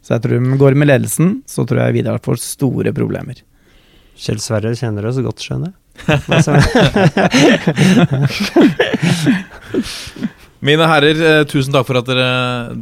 Så 0.00 0.16
jeg 0.16 0.24
tror 0.24 0.40
de 0.40 0.58
går 0.60 0.74
med 0.80 0.88
ledelsen, 0.88 1.28
så 1.48 1.66
tror 1.68 1.84
jeg 1.84 1.96
Vidar 2.00 2.20
får 2.24 2.36
store 2.42 2.92
problemer. 2.96 3.36
Kjell 4.20 4.40
Sverre 4.42 4.74
kjenner 4.76 5.06
oss 5.08 5.20
godt, 5.24 5.40
skjønner 5.44 5.72
jeg. 5.72 5.76
Mine 10.60 10.84
herrer, 10.84 11.16
eh, 11.24 11.44
tusen 11.48 11.72
takk 11.72 11.86
for 11.88 11.96
at 12.02 12.08
dere, 12.08 12.24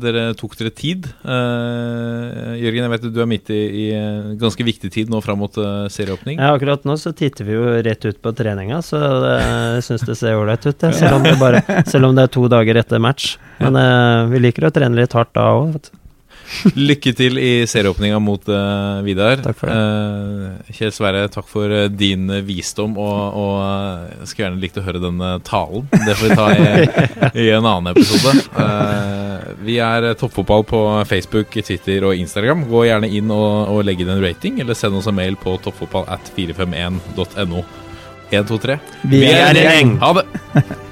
dere 0.03 0.23
tok 0.39 0.57
dere 0.59 0.73
tid. 0.75 1.05
Uh, 1.23 2.59
Jørgen, 2.59 2.83
jeg 2.83 2.91
vet 2.91 3.05
du 3.15 3.21
er 3.23 3.29
midt 3.31 3.53
i, 3.55 3.61
i 3.85 3.85
ganske 4.41 4.67
viktig 4.67 4.91
tid 4.91 5.13
nå 5.13 5.21
fram 5.23 5.39
mot 5.45 5.55
uh, 5.63 5.87
serieåpning. 5.87 6.41
Ja, 6.43 6.57
akkurat 6.57 6.83
nå 6.89 6.97
så 6.99 7.15
titter 7.15 7.47
vi 7.47 7.55
jo 7.55 7.69
rett 7.87 8.03
ut 8.03 8.19
på 8.19 8.35
treninga, 8.35 8.83
så 8.83 8.99
jeg 8.99 9.87
syns 9.87 10.03
det 10.11 10.19
ser 10.19 10.35
ålreit 10.41 10.67
ut, 10.67 10.75
det. 10.75 10.91
Selv, 10.99 11.21
om 11.21 11.29
det 11.29 11.37
bare, 11.39 11.63
selv 11.87 12.11
om 12.11 12.19
det 12.19 12.27
er 12.27 12.35
to 12.35 12.43
dager 12.51 12.83
etter 12.83 12.99
match. 13.03 13.37
Men 13.63 13.79
uh, 13.79 14.27
vi 14.33 14.43
liker 14.43 14.67
å 14.67 14.75
trene 14.75 14.99
litt 14.99 15.15
hardt 15.15 15.31
da 15.39 15.47
òg. 15.61 15.79
Lykke 16.89 17.13
til 17.17 17.39
i 17.41 17.53
serieåpninga 17.69 18.19
mot 18.23 18.49
uh, 18.51 19.01
Vidar. 19.07 19.43
Takk 19.45 19.59
for 19.61 19.71
det. 19.71 19.77
Uh, 19.77 20.73
Kjell 20.75 20.93
Sverre, 20.95 21.27
takk 21.33 21.49
for 21.51 21.73
uh, 21.73 21.87
din 21.93 22.29
visdom, 22.47 22.97
og, 23.01 23.39
og 23.39 23.55
jeg 24.15 24.31
skulle 24.31 24.47
gjerne 24.47 24.63
likt 24.63 24.81
å 24.81 24.85
høre 24.87 25.03
denne 25.03 25.33
talen. 25.47 25.87
Det 25.93 26.17
får 26.17 26.25
vi 26.25 26.39
ta 26.39 26.49
i, 26.55 26.65
i 27.45 27.49
en 27.57 27.69
annen 27.69 27.93
episode. 27.93 28.35
vi 29.67 29.79
er 29.83 30.11
Toppfotball 30.19 30.67
på 30.69 30.83
Facebook, 31.09 31.59
Twitter 31.59 32.09
og 32.09 32.17
Instagram. 32.19 32.67
Gå 32.71 32.87
gjerne 32.89 33.13
inn 33.13 33.33
og, 33.35 33.75
og 33.75 33.85
legg 33.87 34.03
inn 34.05 34.15
en 34.17 34.25
rating, 34.25 34.61
eller 34.65 34.79
send 34.79 34.99
oss 34.99 35.11
en 35.11 35.19
mail 35.19 35.39
på 35.41 35.59
toppfotballat451.no. 35.67 37.65
1, 38.29 38.45
2, 38.45 38.59
3. 38.61 38.77
Vi, 39.07 39.17
vi 39.23 39.33
er 39.33 39.49
en 39.55 39.65
gjeng! 39.65 39.97
Ha 40.03 40.13
det! 40.21 40.29